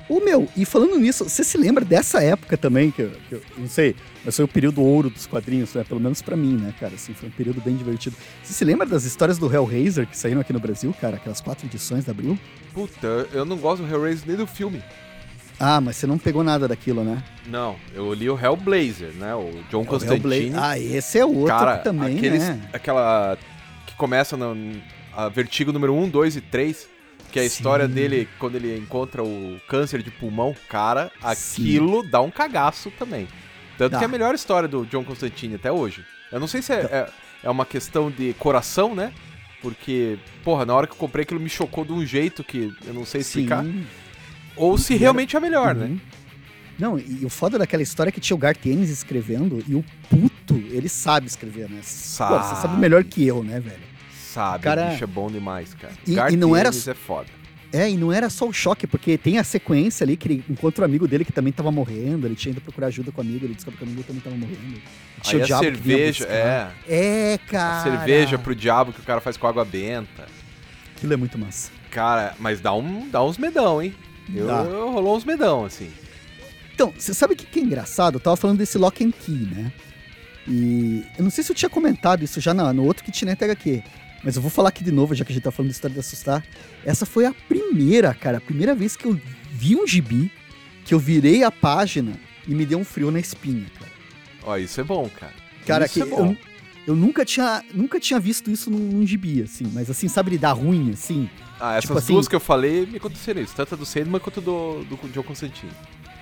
Ô 0.08 0.20
meu, 0.20 0.48
e 0.56 0.64
falando 0.64 0.96
nisso, 1.00 1.24
você 1.28 1.42
se 1.42 1.58
lembra 1.58 1.84
dessa 1.84 2.22
época 2.22 2.56
também, 2.56 2.92
que 2.92 3.02
eu, 3.02 3.10
que 3.28 3.34
eu 3.34 3.42
não 3.58 3.66
sei, 3.68 3.96
mas 4.24 4.36
foi 4.36 4.44
o 4.44 4.48
período 4.48 4.80
ouro 4.80 5.10
dos 5.10 5.26
quadrinhos, 5.26 5.74
né? 5.74 5.82
Pelo 5.82 5.98
menos 5.98 6.22
pra 6.22 6.36
mim, 6.36 6.56
né, 6.56 6.72
cara? 6.78 6.94
Assim, 6.94 7.12
foi 7.12 7.28
um 7.28 7.32
período 7.32 7.60
bem 7.60 7.74
divertido. 7.74 8.14
Você 8.42 8.52
se 8.52 8.64
lembra 8.64 8.86
das 8.86 9.04
histórias 9.04 9.36
do 9.36 9.52
Hellraiser 9.52 10.06
que 10.06 10.16
saíram 10.16 10.40
aqui 10.40 10.52
no 10.52 10.60
Brasil, 10.60 10.94
cara? 11.00 11.16
Aquelas 11.16 11.40
quatro 11.40 11.66
edições 11.66 12.04
da 12.04 12.12
Abril? 12.12 12.38
Puta, 12.72 13.26
eu 13.32 13.44
não 13.44 13.56
gosto 13.56 13.82
do 13.82 13.92
Hellraiser 13.92 14.28
nem 14.28 14.36
do 14.36 14.46
filme. 14.46 14.80
Ah, 15.58 15.80
mas 15.80 15.96
você 15.96 16.06
não 16.06 16.18
pegou 16.18 16.44
nada 16.44 16.68
daquilo, 16.68 17.02
né? 17.02 17.22
Não, 17.46 17.76
eu 17.94 18.12
li 18.12 18.28
o 18.28 18.38
Hellblazer, 18.38 19.12
né? 19.14 19.34
O 19.34 19.50
John 19.70 19.82
O 19.82 19.86
Constantine. 19.86 20.52
Ah, 20.54 20.78
esse 20.78 21.18
é 21.18 21.24
outro 21.24 21.46
Cara, 21.46 21.78
também, 21.78 22.16
aqueles, 22.16 22.42
né? 22.42 22.60
aquela 22.72 23.38
que 23.86 23.94
começa 23.94 24.36
no 24.36 24.54
a 25.16 25.30
Vertigo 25.30 25.72
número 25.72 25.94
1, 25.94 26.10
2 26.10 26.36
e 26.36 26.40
3, 26.42 26.88
que 27.32 27.38
é 27.38 27.42
a 27.42 27.48
Sim. 27.48 27.54
história 27.56 27.88
dele 27.88 28.28
quando 28.38 28.56
ele 28.56 28.76
encontra 28.76 29.24
o 29.24 29.58
câncer 29.66 30.02
de 30.02 30.10
pulmão, 30.10 30.54
cara, 30.68 31.10
Sim. 31.34 31.62
aquilo 31.62 32.02
dá 32.02 32.20
um 32.20 32.30
cagaço 32.30 32.90
também. 32.98 33.26
Tanto 33.78 33.92
Dá. 33.92 33.98
que 33.98 34.04
é 34.04 34.06
a 34.06 34.10
melhor 34.10 34.34
história 34.34 34.68
do 34.68 34.84
John 34.86 35.04
Constantine 35.04 35.54
até 35.54 35.72
hoje. 35.72 36.04
Eu 36.30 36.38
não 36.38 36.46
sei 36.46 36.60
se 36.60 36.72
é, 36.72 36.76
é, 36.76 37.10
é 37.44 37.50
uma 37.50 37.64
questão 37.64 38.10
de 38.10 38.34
coração, 38.34 38.94
né? 38.94 39.12
Porque, 39.62 40.18
porra, 40.44 40.66
na 40.66 40.74
hora 40.74 40.86
que 40.86 40.92
eu 40.92 40.98
comprei 40.98 41.22
aquilo 41.22 41.40
me 41.40 41.48
chocou 41.48 41.84
de 41.84 41.92
um 41.92 42.04
jeito 42.04 42.44
que 42.44 42.72
eu 42.86 42.92
não 42.92 43.04
sei 43.06 43.22
explicar. 43.22 43.64
Sim. 43.64 43.86
Ou 44.56 44.76
se 44.78 44.94
realmente 44.96 45.36
é 45.36 45.40
melhor, 45.40 45.74
né? 45.74 45.86
Uhum. 45.86 46.00
Não, 46.78 46.98
e 46.98 47.24
o 47.24 47.28
foda 47.30 47.58
daquela 47.58 47.82
história 47.82 48.10
é 48.10 48.12
que 48.12 48.20
tinha 48.20 48.34
o 48.34 48.38
Garth 48.38 48.66
Ennis 48.66 48.90
escrevendo 48.90 49.64
e 49.66 49.74
o 49.74 49.84
puto, 50.10 50.56
ele 50.70 50.88
sabe 50.88 51.26
escrever, 51.26 51.70
né? 51.70 51.78
Pô, 51.78 51.82
Sabe. 51.84 52.46
você 52.46 52.62
sabe 52.62 52.76
melhor 52.78 53.02
que 53.04 53.26
eu, 53.26 53.42
né, 53.42 53.58
velho? 53.60 53.80
Sabe, 54.14 54.64
Cara- 54.64 54.88
o 54.88 54.90
bicho 54.90 55.04
é 55.04 55.06
bom 55.06 55.30
demais, 55.30 55.72
cara. 55.74 55.94
E- 56.06 56.14
Garth 56.14 56.32
e 56.32 56.36
não 56.36 56.54
era 56.54 56.68
Ennis 56.68 56.86
é 56.88 56.94
foda. 56.94 57.28
É, 57.72 57.90
e 57.90 57.96
não 57.96 58.12
era 58.12 58.30
só 58.30 58.46
o 58.46 58.52
choque, 58.52 58.86
porque 58.86 59.18
tem 59.18 59.38
a 59.38 59.44
sequência 59.44 60.04
ali 60.04 60.16
que 60.16 60.28
ele 60.28 60.44
encontra 60.48 60.82
o 60.82 60.84
amigo 60.84 61.08
dele 61.08 61.24
que 61.24 61.32
também 61.32 61.52
tava 61.52 61.70
morrendo, 61.72 62.26
ele 62.26 62.34
tinha 62.34 62.52
ido 62.52 62.60
procurar 62.60 62.86
ajuda 62.88 63.10
com 63.10 63.20
o 63.20 63.24
amigo, 63.24 63.44
ele 63.44 63.54
descobre 63.54 63.78
que 63.78 63.84
o 63.84 63.86
amigo 63.86 64.02
também 64.02 64.20
tava 64.22 64.36
morrendo. 64.36 64.80
Tinha 65.22 65.36
Aí 65.38 65.42
a 65.42 65.46
diabo 65.46 65.64
cerveja, 65.64 66.24
é. 66.26 66.70
É, 66.88 67.38
cara. 67.48 67.80
A 67.80 67.82
cerveja 67.82 68.38
pro 68.38 68.54
diabo 68.54 68.92
que 68.92 69.00
o 69.00 69.02
cara 69.02 69.20
faz 69.20 69.36
com 69.36 69.46
água 69.46 69.64
benta. 69.64 70.26
Aquilo 70.96 71.12
é 71.12 71.16
muito 71.16 71.38
massa. 71.38 71.70
Cara, 71.90 72.34
mas 72.38 72.60
dá, 72.60 72.72
um, 72.74 73.08
dá 73.08 73.22
uns 73.24 73.36
medão, 73.38 73.82
hein? 73.82 73.94
Eu, 74.34 74.46
Dá. 74.46 74.62
eu- 74.62 74.90
rolou 74.90 75.16
uns 75.16 75.24
medão, 75.24 75.64
assim. 75.64 75.90
Então, 76.74 76.92
você 76.96 77.14
sabe 77.14 77.34
o 77.34 77.36
que, 77.36 77.46
que 77.46 77.58
é 77.58 77.62
engraçado? 77.62 78.16
Eu 78.16 78.20
tava 78.20 78.36
falando 78.36 78.58
desse 78.58 78.76
Lock 78.76 79.02
and 79.04 79.10
Key, 79.12 79.32
né? 79.50 79.72
E 80.48 81.04
eu 81.18 81.24
não 81.24 81.30
sei 81.30 81.42
se 81.42 81.50
eu 81.50 81.56
tinha 81.56 81.68
comentado 81.68 82.22
isso 82.22 82.40
já 82.40 82.54
na- 82.54 82.72
no 82.72 82.84
outro 82.84 83.02
Kitnet 83.04 83.42
HQ, 83.42 83.82
mas 84.22 84.36
eu 84.36 84.42
vou 84.42 84.50
falar 84.50 84.68
aqui 84.68 84.84
de 84.84 84.92
novo, 84.92 85.14
já 85.14 85.24
que 85.24 85.32
a 85.32 85.34
gente 85.34 85.42
tá 85.42 85.50
falando 85.50 85.70
de 85.70 85.74
história 85.74 85.94
de 85.94 86.00
assustar. 86.00 86.44
Essa 86.84 87.04
foi 87.06 87.24
a 87.26 87.34
primeira, 87.48 88.14
cara, 88.14 88.38
a 88.38 88.40
primeira 88.40 88.74
vez 88.74 88.96
que 88.96 89.06
eu 89.06 89.18
vi 89.50 89.74
um 89.74 89.86
gibi, 89.86 90.30
que 90.84 90.94
eu 90.94 90.98
virei 90.98 91.42
a 91.42 91.50
página 91.50 92.12
e 92.46 92.54
me 92.54 92.64
deu 92.64 92.78
um 92.78 92.84
frio 92.84 93.10
na 93.10 93.18
espinha, 93.18 93.66
cara. 93.78 93.90
Ó, 94.44 94.56
isso 94.56 94.80
é 94.80 94.84
bom, 94.84 95.08
cara. 95.18 95.32
Cara, 95.66 95.86
isso 95.86 95.94
que 95.94 96.02
é 96.02 96.04
bom. 96.06 96.30
eu, 96.30 96.36
Eu 96.88 96.94
nunca 96.94 97.24
tinha, 97.24 97.64
nunca 97.74 97.98
tinha 97.98 98.20
visto 98.20 98.48
isso 98.48 98.70
num, 98.70 98.78
num 98.78 99.04
gibi, 99.06 99.42
assim. 99.42 99.64
Mas 99.74 99.90
assim, 99.90 100.06
sabe 100.06 100.30
ele 100.30 100.38
dar 100.38 100.52
ruim, 100.52 100.92
assim? 100.92 101.28
Ah, 101.60 101.72
essas 101.72 101.82
Tipo 101.84 101.98
assim- 101.98 102.12
duas 102.12 102.28
que 102.28 102.34
eu 102.36 102.40
falei 102.40 102.86
me 102.86 102.96
aconteceram 102.98 103.40
isso. 103.40 103.54
Tanto 103.54 103.74
a 103.74 103.78
do 103.78 103.86
Sandman 103.86 104.20
quanto 104.20 104.40
do, 104.40 104.84
do 104.84 104.96
John 105.12 105.22
Constantine. 105.22 105.72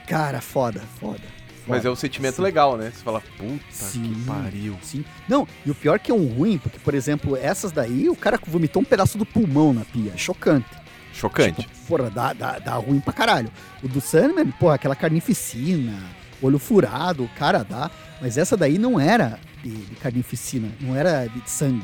Cara, 0.07 0.41
foda, 0.41 0.81
foda. 1.01 1.21
Mas 1.67 1.79
foda. 1.79 1.89
é 1.89 1.91
um 1.91 1.97
sentimento 1.97 2.37
Sim. 2.37 2.43
legal, 2.43 2.77
né? 2.77 2.93
Você 2.95 3.03
fala, 3.03 3.23
puta 3.39 3.59
Sim. 3.71 4.03
que 4.15 4.25
pariu. 4.25 4.77
Sim. 4.83 5.05
Não, 5.29 5.49
e 5.65 5.71
o 5.71 5.75
pior 5.75 5.99
que 5.99 6.11
é 6.11 6.15
um 6.15 6.27
ruim, 6.27 6.59
porque, 6.59 6.79
por 6.79 6.95
exemplo, 6.95 7.37
essas 7.37 7.73
daí, 7.73 8.09
o 8.09 8.15
cara 8.17 8.39
vomitou 8.47 8.83
um 8.83 8.85
pedaço 8.85 9.17
do 9.19 9.25
pulmão 9.25 9.73
na 9.73 9.85
pia. 9.85 10.13
É 10.15 10.17
chocante. 10.19 10.69
Chocante. 11.13 11.63
Tipo, 11.63 11.75
porra, 11.87 12.11
dá, 12.11 12.33
dá, 12.33 12.59
dá 12.59 12.75
ruim 12.75 13.01
pra 13.01 13.13
caralho. 13.13 13.51
O 13.83 13.89
do 13.89 14.01
Sandman, 14.01 14.51
porra, 14.53 14.75
aquela 14.75 14.95
carnificina, 14.97 15.99
olho 16.43 16.59
furado, 16.59 17.25
o 17.25 17.29
cara 17.31 17.63
dá. 17.63 17.91
Mas 18.21 18.37
essa 18.37 18.57
daí 18.57 18.79
não 18.79 19.01
era 19.01 19.39
de, 19.63 19.71
de 19.71 19.97
carnificina, 19.97 20.69
não 20.81 20.95
era 20.95 21.27
de 21.27 21.51
sangue. 21.51 21.83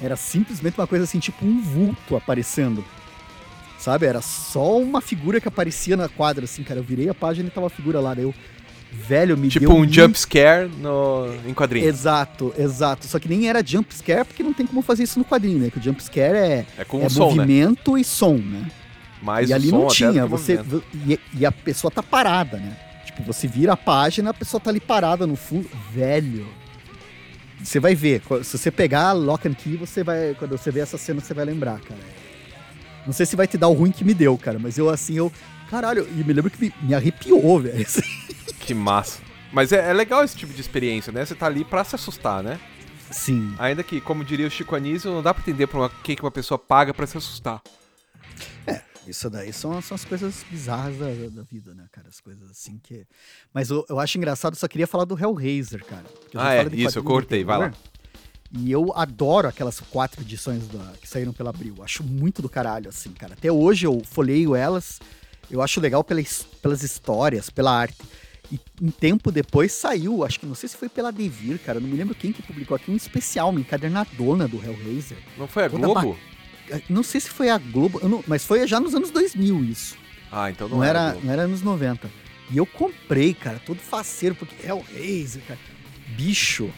Era 0.00 0.16
simplesmente 0.16 0.78
uma 0.78 0.86
coisa 0.86 1.04
assim, 1.04 1.18
tipo 1.18 1.44
um 1.44 1.60
vulto 1.60 2.16
aparecendo. 2.16 2.84
Sabe? 3.78 4.06
Era 4.06 4.20
só 4.20 4.76
uma 4.78 5.00
figura 5.00 5.40
que 5.40 5.48
aparecia 5.48 5.96
na 5.96 6.08
quadra, 6.08 6.44
assim, 6.44 6.62
cara. 6.62 6.80
Eu 6.80 6.84
virei 6.84 7.08
a 7.08 7.14
página 7.14 7.48
e 7.48 7.50
tava 7.50 7.66
a 7.68 7.70
figura 7.70 8.00
lá. 8.00 8.12
Daí 8.14 8.24
eu, 8.24 8.34
velho, 8.92 9.36
me 9.38 9.48
tipo 9.48 9.66
deu 9.66 9.74
um 9.74 9.78
muito- 9.78 9.92
jump 9.94 10.18
scare 10.18 10.68
no, 10.68 11.32
em 11.46 11.54
quadrinhos. 11.54 11.88
Exato, 11.88 12.52
exato. 12.58 13.06
Só 13.06 13.18
que 13.18 13.28
nem 13.28 13.48
era 13.48 13.64
jump 13.64 13.94
scare, 13.94 14.24
porque 14.24 14.42
não 14.42 14.52
tem 14.52 14.66
como 14.66 14.82
fazer 14.82 15.04
isso 15.04 15.18
no 15.18 15.24
quadrinho, 15.24 15.58
né? 15.58 15.70
Que 15.70 15.78
o 15.78 15.82
jump 15.82 16.02
scare 16.02 16.36
é, 16.36 16.66
É 16.76 16.84
com 16.84 17.00
é 17.02 17.06
um 17.06 17.10
som, 17.10 17.28
né? 17.30 17.34
movimento 17.36 17.96
e 17.96 18.04
som, 18.04 18.34
né? 18.34 18.68
Mais 19.22 19.50
e 19.50 19.52
ali 19.52 19.70
não 19.72 19.86
tinha, 19.88 20.26
você 20.26 20.60
e, 21.06 21.18
e 21.34 21.44
a 21.46 21.50
pessoa 21.50 21.90
tá 21.90 22.02
parada, 22.02 22.56
né? 22.56 22.76
Tipo, 23.04 23.22
você 23.24 23.48
vira 23.48 23.72
a 23.72 23.76
página, 23.76 24.30
a 24.30 24.34
pessoa 24.34 24.60
tá 24.60 24.70
ali 24.70 24.78
parada 24.80 25.26
no 25.26 25.34
fundo, 25.34 25.68
velho. 25.92 26.46
Você 27.62 27.80
vai 27.80 27.94
ver, 27.94 28.22
se 28.44 28.56
você 28.56 28.70
pegar 28.70 29.12
Lock 29.12 29.48
and 29.48 29.54
Key, 29.54 29.76
você 29.76 30.04
vai, 30.04 30.34
quando 30.38 30.56
você 30.56 30.70
ver 30.70 30.80
essa 30.80 30.96
cena, 30.96 31.20
você 31.20 31.34
vai 31.34 31.44
lembrar, 31.44 31.80
cara. 31.80 32.00
Não 33.04 33.12
sei 33.12 33.26
se 33.26 33.36
vai 33.36 33.46
te 33.46 33.58
dar 33.58 33.68
o 33.68 33.72
ruim 33.72 33.90
que 33.90 34.04
me 34.04 34.14
deu, 34.14 34.36
cara, 34.38 34.58
mas 34.58 34.78
eu 34.78 34.88
assim, 34.88 35.14
eu, 35.14 35.32
caralho, 35.70 36.06
e 36.08 36.22
me 36.24 36.32
lembro 36.32 36.50
que 36.50 36.60
me, 36.60 36.74
me 36.82 36.94
arrepiou, 36.94 37.60
velho. 37.60 37.86
Que 38.60 38.74
massa. 38.74 39.22
Mas 39.50 39.72
é, 39.72 39.88
é 39.88 39.92
legal 39.94 40.22
esse 40.22 40.36
tipo 40.36 40.52
de 40.52 40.60
experiência, 40.60 41.10
né? 41.10 41.24
Você 41.24 41.34
tá 41.34 41.46
ali 41.46 41.64
pra 41.64 41.82
se 41.84 41.94
assustar, 41.94 42.42
né? 42.42 42.60
Sim. 43.10 43.54
Ainda 43.58 43.82
que, 43.82 43.98
como 43.98 44.22
diria 44.22 44.46
o 44.46 44.50
Chico 44.50 44.76
Anísio, 44.76 45.10
não 45.10 45.22
dá 45.22 45.32
pra 45.32 45.40
entender 45.40 45.66
por 45.66 45.78
uma, 45.78 45.88
que 45.88 46.14
que 46.14 46.22
uma 46.22 46.30
pessoa 46.30 46.58
paga 46.58 46.92
pra 46.92 47.06
se 47.06 47.16
assustar. 47.16 47.62
Isso 49.08 49.28
daí 49.30 49.52
são, 49.52 49.80
são 49.80 49.94
as 49.94 50.04
coisas 50.04 50.44
bizarras 50.50 50.96
da, 50.98 51.06
da 51.30 51.42
vida, 51.42 51.74
né, 51.74 51.84
cara? 51.90 52.08
As 52.08 52.20
coisas 52.20 52.50
assim 52.50 52.78
que. 52.82 53.06
Mas 53.52 53.70
eu, 53.70 53.84
eu 53.88 53.98
acho 53.98 54.18
engraçado, 54.18 54.54
só 54.56 54.68
queria 54.68 54.86
falar 54.86 55.04
do 55.04 55.18
Hellraiser, 55.18 55.84
cara. 55.84 56.04
Ah, 56.34 56.54
é, 56.54 56.62
isso, 56.74 56.98
eu 56.98 57.02
cortei, 57.04 57.44
vai 57.44 57.58
lá. 57.58 57.72
E 58.50 58.70
eu 58.70 58.92
adoro 58.96 59.46
aquelas 59.48 59.78
quatro 59.78 60.22
edições 60.22 60.66
da- 60.68 60.94
que 61.00 61.06
saíram 61.08 61.32
pela 61.34 61.50
Abril. 61.50 61.76
Acho 61.82 62.02
muito 62.02 62.40
do 62.40 62.48
caralho, 62.48 62.88
assim, 62.88 63.10
cara. 63.12 63.34
Até 63.34 63.52
hoje 63.52 63.86
eu 63.86 64.02
folheio 64.04 64.54
elas. 64.54 65.00
Eu 65.50 65.60
acho 65.62 65.80
legal 65.80 66.02
pela 66.02 66.20
his- 66.20 66.46
pelas 66.62 66.82
histórias, 66.82 67.50
pela 67.50 67.72
arte. 67.72 67.96
E 68.50 68.58
um 68.80 68.90
tempo 68.90 69.30
depois 69.30 69.72
saiu, 69.72 70.24
acho 70.24 70.40
que 70.40 70.46
não 70.46 70.54
sei 70.54 70.68
se 70.70 70.76
foi 70.78 70.88
pela 70.88 71.12
Devir, 71.12 71.58
cara. 71.58 71.78
Não 71.78 71.86
me 71.88 71.96
lembro 71.96 72.14
quem 72.14 72.32
que 72.32 72.42
publicou 72.42 72.74
aqui, 72.74 72.90
um 72.90 72.96
especial, 72.96 73.50
uma 73.50 73.60
encadernadona 73.60 74.48
do 74.48 74.56
Hellraiser. 74.64 75.18
Não 75.36 75.46
foi 75.46 75.64
a 75.64 75.70
Toda 75.70 75.86
Globo? 75.86 76.18
Não 76.88 77.02
sei 77.02 77.20
se 77.20 77.30
foi 77.30 77.48
a 77.50 77.58
Globo, 77.58 78.00
não- 78.08 78.22
mas 78.26 78.44
foi 78.44 78.66
já 78.66 78.78
nos 78.80 78.94
anos 78.94 79.10
2000 79.10 79.64
isso. 79.64 79.96
Ah, 80.30 80.50
então 80.50 80.68
não, 80.68 80.78
Não, 80.78 80.84
era. 80.84 80.98
era, 81.10 81.18
não 81.22 81.32
era 81.32 81.42
anos 81.42 81.62
90. 81.62 82.10
E 82.50 82.56
eu 82.56 82.66
comprei, 82.66 83.34
cara, 83.34 83.60
todo 83.64 83.78
faceiro, 83.78 84.34
porque 84.34 84.54
é 84.66 84.72
o 84.74 84.78
Razer, 84.80 85.42
cara. 85.46 85.58
Bicho. 86.16 86.70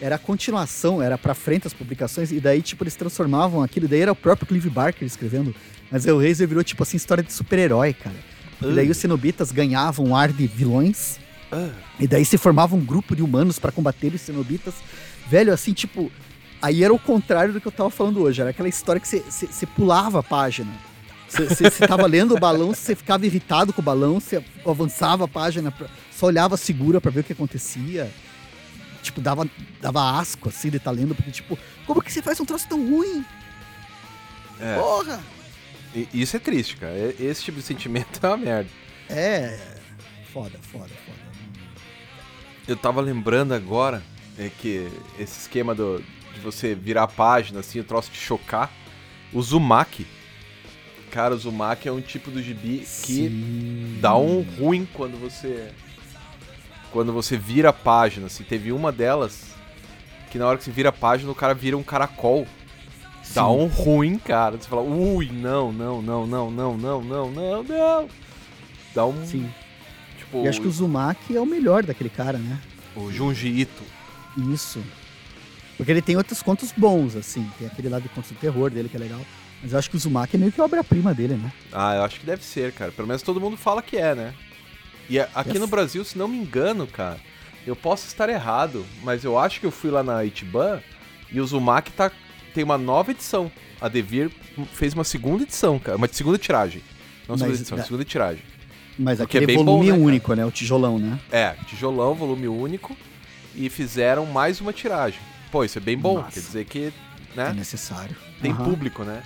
Era 0.00 0.16
a 0.16 0.18
continuação, 0.18 1.00
era 1.00 1.16
pra 1.16 1.34
frente 1.34 1.66
as 1.66 1.72
publicações, 1.72 2.30
e 2.32 2.40
daí, 2.40 2.60
tipo, 2.60 2.82
eles 2.84 2.96
transformavam 2.96 3.62
aquilo, 3.62 3.86
daí 3.88 4.00
era 4.00 4.12
o 4.12 4.16
próprio 4.16 4.46
Clive 4.46 4.68
Barker 4.68 5.06
escrevendo. 5.06 5.54
Mas 5.90 6.04
o 6.06 6.18
Razer 6.20 6.48
virou, 6.48 6.64
tipo 6.64 6.82
assim, 6.82 6.96
história 6.96 7.22
de 7.22 7.32
super-herói, 7.32 7.92
cara. 7.94 8.16
E 8.62 8.72
daí 8.74 8.90
os 8.90 8.96
cenobitas 8.96 9.52
ganhavam 9.52 10.06
um 10.06 10.16
ar 10.16 10.32
de 10.32 10.46
vilões, 10.46 11.18
Ah, 11.52 11.70
e 12.00 12.06
daí 12.08 12.24
se 12.24 12.36
formava 12.36 12.74
um 12.74 12.84
grupo 12.84 13.14
de 13.14 13.22
humanos 13.22 13.58
pra 13.60 13.70
combater 13.70 14.12
os 14.12 14.20
cenobitas. 14.20 14.74
Velho, 15.28 15.52
assim, 15.52 15.72
tipo. 15.72 16.10
Aí 16.64 16.82
era 16.82 16.94
o 16.94 16.98
contrário 16.98 17.52
do 17.52 17.60
que 17.60 17.68
eu 17.68 17.72
tava 17.72 17.90
falando 17.90 18.22
hoje. 18.22 18.40
Era 18.40 18.48
aquela 18.48 18.68
história 18.70 18.98
que 18.98 19.06
você- 19.06 19.66
pulava 19.66 20.20
a 20.20 20.22
página. 20.22 20.72
Você- 21.28 21.46
Você 21.46 21.70
você 21.70 21.86
tava 21.86 22.06
lendo 22.06 22.34
o 22.34 22.40
balão, 22.40 22.68
você 22.72 22.94
ficava 22.96 23.26
irritado 23.26 23.70
com 23.70 23.82
o 23.82 23.84
balão, 23.84 24.18
você 24.18 24.42
avançava 24.64 25.24
a 25.26 25.28
página, 25.28 25.70
pra- 25.70 25.88
só 26.10 26.24
olhava 26.26 26.56
segura 26.56 27.02
pra 27.02 27.10
ver 27.10 27.20
o 27.20 27.24
que 27.24 27.34
acontecia. 27.34 28.10
Tipo, 29.02 29.20
dava, 29.20 29.46
dava 29.78 30.18
asco, 30.18 30.48
assim, 30.48 30.70
de 30.70 30.78
estar 30.78 30.90
lendo, 30.90 31.14
porque, 31.14 31.30
tipo, 31.30 31.58
como 31.86 32.00
que 32.02 32.10
você 32.10 32.22
faz 32.22 32.40
um 32.40 32.46
troço 32.46 32.66
tão 32.66 32.78
ruim? 32.88 33.22
é. 34.58 34.78
Porra! 34.78 35.20
E- 35.94 36.08
Isso 36.14 36.34
é 36.36 36.40
triste, 36.40 36.76
cara. 36.78 36.94
Esse 37.20 37.42
tipo 37.44 37.58
de 37.58 37.64
sentimento 37.64 38.18
é 38.24 38.26
uma 38.28 38.36
merda. 38.38 38.70
É. 39.10 39.58
Foda, 40.32 40.58
foda, 40.72 40.88
foda. 41.04 41.18
Eu 42.66 42.76
tava 42.76 43.02
lembrando 43.02 43.52
agora 43.52 44.02
é 44.38 44.48
que 44.48 44.88
esse 45.18 45.40
esquema 45.40 45.74
do, 45.74 46.02
você 46.44 46.74
virar 46.74 47.04
a 47.04 47.08
página, 47.08 47.60
assim, 47.60 47.80
o 47.80 47.84
troço 47.84 48.10
de 48.10 48.18
chocar. 48.18 48.70
O 49.32 49.42
Zumaki. 49.42 50.06
Cara, 51.10 51.34
o 51.34 51.38
Zumaki 51.38 51.88
é 51.88 51.92
um 51.92 52.00
tipo 52.00 52.30
do 52.30 52.42
gibi 52.42 52.78
que 52.78 52.86
Sim. 52.86 53.98
dá 54.00 54.16
um 54.16 54.42
ruim 54.42 54.86
quando 54.92 55.18
você. 55.18 55.70
Quando 56.92 57.12
você 57.12 57.36
vira 57.36 57.70
a 57.70 57.72
página. 57.72 58.26
Assim, 58.26 58.44
teve 58.44 58.72
uma 58.72 58.90
delas 58.92 59.54
que 60.30 60.38
na 60.38 60.46
hora 60.46 60.58
que 60.58 60.64
você 60.64 60.70
vira 60.70 60.88
a 60.88 60.92
página, 60.92 61.30
o 61.30 61.34
cara 61.34 61.54
vira 61.54 61.76
um 61.76 61.82
caracol. 61.82 62.46
Dá 63.32 63.44
Sim. 63.44 63.50
um 63.50 63.66
ruim, 63.66 64.18
cara. 64.18 64.56
Você 64.56 64.68
fala, 64.68 64.82
ui, 64.82 65.30
não, 65.32 65.72
não, 65.72 66.02
não, 66.02 66.26
não, 66.26 66.50
não, 66.50 66.76
não, 66.76 67.02
não, 67.02 67.30
não, 67.30 67.62
não. 67.62 68.08
Dá 68.94 69.06
um. 69.06 69.26
Sim. 69.26 69.48
Tipo, 70.18 70.44
E 70.44 70.48
acho 70.48 70.60
que 70.60 70.68
o 70.68 70.70
Zumaki 70.70 71.36
é 71.36 71.40
o 71.40 71.46
melhor 71.46 71.84
daquele 71.84 72.10
cara, 72.10 72.38
né? 72.38 72.60
o 72.96 73.10
Junji 73.10 73.48
Ito. 73.48 73.82
Isso. 74.52 74.82
Porque 75.76 75.90
ele 75.90 76.02
tem 76.02 76.16
outros 76.16 76.42
contos 76.42 76.72
bons, 76.76 77.16
assim. 77.16 77.48
Tem 77.58 77.66
aquele 77.66 77.88
lá 77.88 77.98
de 77.98 78.08
contos 78.08 78.30
do 78.30 78.36
terror 78.38 78.70
dele 78.70 78.88
que 78.88 78.96
é 78.96 79.00
legal. 79.00 79.20
Mas 79.62 79.72
eu 79.72 79.78
acho 79.78 79.90
que 79.90 79.96
o 79.96 79.98
Zumaki 79.98 80.36
é 80.36 80.38
meio 80.38 80.52
que 80.52 80.60
a 80.60 80.64
obra-prima 80.64 81.14
dele, 81.14 81.34
né? 81.34 81.52
Ah, 81.72 81.96
eu 81.96 82.02
acho 82.04 82.20
que 82.20 82.26
deve 82.26 82.44
ser, 82.44 82.72
cara. 82.72 82.92
Pelo 82.92 83.08
menos 83.08 83.22
todo 83.22 83.40
mundo 83.40 83.56
fala 83.56 83.82
que 83.82 83.96
é, 83.96 84.14
né? 84.14 84.34
E 85.08 85.18
aqui 85.18 85.50
Yes. 85.50 85.60
no 85.60 85.66
Brasil, 85.66 86.04
se 86.04 86.16
não 86.16 86.28
me 86.28 86.36
engano, 86.38 86.86
cara, 86.86 87.18
eu 87.66 87.74
posso 87.74 88.06
estar 88.06 88.28
errado, 88.28 88.84
mas 89.02 89.24
eu 89.24 89.38
acho 89.38 89.60
que 89.60 89.66
eu 89.66 89.70
fui 89.70 89.90
lá 89.90 90.02
na 90.02 90.24
Itiban 90.24 90.80
e 91.30 91.40
o 91.40 91.46
Zumaki 91.46 91.90
tá, 91.92 92.10
tem 92.54 92.62
uma 92.64 92.78
nova 92.78 93.10
edição. 93.10 93.50
A 93.80 93.88
Devir 93.88 94.30
fez 94.72 94.94
uma 94.94 95.04
segunda 95.04 95.42
edição, 95.42 95.78
cara. 95.78 95.96
Uma 95.98 96.08
segunda 96.10 96.38
tiragem. 96.38 96.82
Não 97.28 97.36
segunda 97.36 97.50
Mas, 97.52 97.60
edição, 97.60 97.78
é. 97.78 97.82
segunda 97.82 98.04
tiragem. 98.04 98.42
Mas 98.98 99.18
Porque 99.18 99.38
é 99.38 99.42
aquele 99.42 99.58
bom, 99.58 99.64
volume 99.64 99.86
né, 99.86 99.92
cara? 99.92 100.02
único, 100.04 100.34
né? 100.34 100.46
O 100.46 100.50
tijolão, 100.50 100.98
né? 100.98 101.18
É, 101.32 101.54
tijolão, 101.66 102.14
volume 102.14 102.48
único. 102.48 102.96
E 103.56 103.68
fizeram 103.68 104.24
mais 104.26 104.60
uma 104.60 104.72
tiragem. 104.72 105.18
Pô, 105.54 105.62
isso 105.62 105.78
é 105.78 105.80
bem 105.80 105.96
bom. 105.96 106.16
Massa. 106.16 106.32
Quer 106.32 106.40
dizer 106.40 106.64
que, 106.64 106.92
É 107.36 107.36
né? 107.36 107.52
necessário. 107.52 108.16
Tem 108.42 108.50
Aham, 108.50 108.64
público, 108.64 109.04
né? 109.04 109.22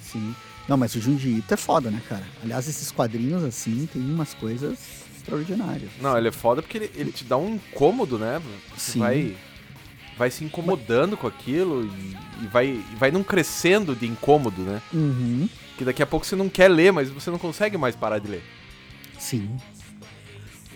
Sim. 0.00 0.32
Não, 0.68 0.76
mas 0.76 0.94
o 0.94 1.00
Junji 1.00 1.38
Ito 1.38 1.54
é 1.54 1.56
foda, 1.56 1.90
né, 1.90 2.00
cara? 2.08 2.22
Aliás, 2.40 2.68
esses 2.68 2.92
quadrinhos, 2.92 3.42
assim, 3.42 3.88
tem 3.92 4.00
umas 4.00 4.32
coisas 4.32 4.78
extraordinárias. 5.16 5.90
Não, 6.00 6.16
ele 6.16 6.28
é 6.28 6.30
foda 6.30 6.62
porque 6.62 6.78
ele, 6.78 6.90
ele 6.94 7.10
te 7.10 7.24
dá 7.24 7.36
um 7.36 7.56
incômodo, 7.56 8.16
né? 8.16 8.40
Você 8.76 8.92
Sim. 8.92 8.98
vai, 9.00 9.36
vai 10.16 10.30
se 10.30 10.44
incomodando 10.44 11.16
com 11.16 11.26
aquilo 11.26 11.84
e, 11.84 12.16
e 12.44 12.46
vai, 12.46 12.66
e 12.68 12.96
vai 12.96 13.10
não 13.10 13.24
crescendo 13.24 13.96
de 13.96 14.06
incômodo, 14.06 14.62
né? 14.62 14.80
Uhum. 14.92 15.48
Que 15.76 15.84
daqui 15.84 16.00
a 16.00 16.06
pouco 16.06 16.24
você 16.24 16.36
não 16.36 16.48
quer 16.48 16.68
ler, 16.68 16.92
mas 16.92 17.10
você 17.10 17.28
não 17.28 17.38
consegue 17.40 17.76
mais 17.76 17.96
parar 17.96 18.20
de 18.20 18.28
ler. 18.28 18.44
Sim. 19.18 19.50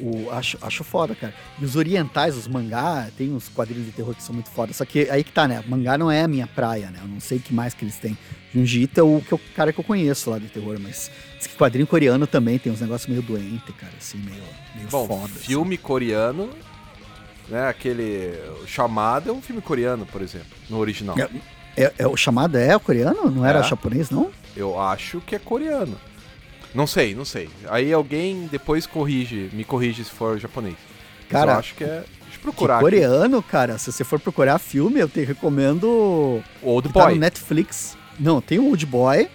O, 0.00 0.28
acho, 0.32 0.58
acho 0.60 0.82
foda, 0.82 1.14
cara. 1.14 1.32
E 1.60 1.64
os 1.64 1.76
orientais, 1.76 2.36
os 2.36 2.48
mangá, 2.48 3.08
tem 3.16 3.32
uns 3.32 3.48
quadrinhos 3.48 3.86
de 3.86 3.92
terror 3.92 4.14
que 4.14 4.22
são 4.22 4.34
muito 4.34 4.50
foda. 4.50 4.72
Só 4.72 4.84
que 4.84 5.08
aí 5.08 5.22
que 5.22 5.30
tá, 5.30 5.46
né? 5.46 5.62
Mangá 5.68 5.96
não 5.96 6.10
é 6.10 6.22
a 6.22 6.28
minha 6.28 6.46
praia, 6.48 6.90
né? 6.90 6.98
Eu 7.00 7.06
não 7.08 7.20
sei 7.20 7.38
o 7.38 7.40
que 7.40 7.54
mais 7.54 7.74
que 7.74 7.84
eles 7.84 7.96
têm. 7.96 8.18
Junji 8.52 8.82
Ito 8.82 8.98
é 9.00 9.02
o, 9.04 9.20
que 9.20 9.32
eu- 9.32 9.40
cara 9.54 9.72
que 9.72 9.78
eu 9.78 9.84
conheço 9.84 10.30
lá 10.30 10.38
de 10.38 10.48
terror, 10.48 10.78
mas 10.80 11.10
diz 11.38 11.46
que 11.46 11.56
quadrinho 11.56 11.86
coreano 11.86 12.26
também 12.26 12.58
tem 12.58 12.72
uns 12.72 12.80
negócios 12.80 13.08
meio 13.08 13.22
doente, 13.22 13.72
cara, 13.72 13.92
assim, 13.98 14.18
meio, 14.18 14.42
meio 14.74 14.88
Bom, 14.88 15.06
foda. 15.06 15.24
assim. 15.26 15.34
filme 15.46 15.78
coreano, 15.78 16.50
né? 17.48 17.68
Aquele. 17.68 18.32
O 18.62 18.66
chamado 18.66 19.30
é 19.30 19.32
um 19.32 19.40
filme 19.42 19.60
coreano, 19.62 20.06
por 20.06 20.22
exemplo, 20.22 20.48
no 20.68 20.78
original. 20.78 21.16
É. 21.18 21.28
É, 21.76 21.92
é, 21.98 22.06
o 22.06 22.16
chamado 22.16 22.56
é 22.56 22.74
o 22.76 22.80
coreano? 22.80 23.28
Não 23.30 23.44
era 23.44 23.58
É. 23.58 23.62
japonês, 23.64 24.08
não? 24.10 24.30
Eu 24.56 24.80
acho 24.80 25.20
que 25.20 25.34
é 25.34 25.38
coreano. 25.40 25.96
Não 26.74 26.86
sei, 26.86 27.14
não 27.14 27.24
sei. 27.24 27.48
Aí 27.68 27.92
alguém 27.92 28.46
depois 28.50 28.86
corrige, 28.86 29.48
me 29.52 29.64
corrige 29.64 30.02
se 30.04 30.10
for 30.10 30.38
japonês. 30.38 30.74
Mas 31.20 31.28
Cara, 31.30 31.52
eu 31.52 31.58
acho 31.58 31.74
que 31.74 31.84
é. 31.84 32.04
Deixa 32.22 32.36
eu 32.36 32.40
procurar. 32.42 32.74
aqui. 32.76 32.82
coreano, 32.84 33.42
cara, 33.42 33.78
se 33.78 33.90
você 33.92 34.02
for 34.04 34.18
procurar 34.18 34.58
filme, 34.58 34.98
eu 35.00 35.08
te 35.08 35.20
recomendo 35.24 36.42
Old 36.62 36.88
que 36.88 36.94
tá 36.94 37.04
Boy. 37.04 37.14
no 37.14 37.20
Netflix. 37.20 37.96
Não, 38.18 38.40
tem 38.40 38.58
o 38.58 38.66
Old 38.68 38.84
Boy, 38.86 39.28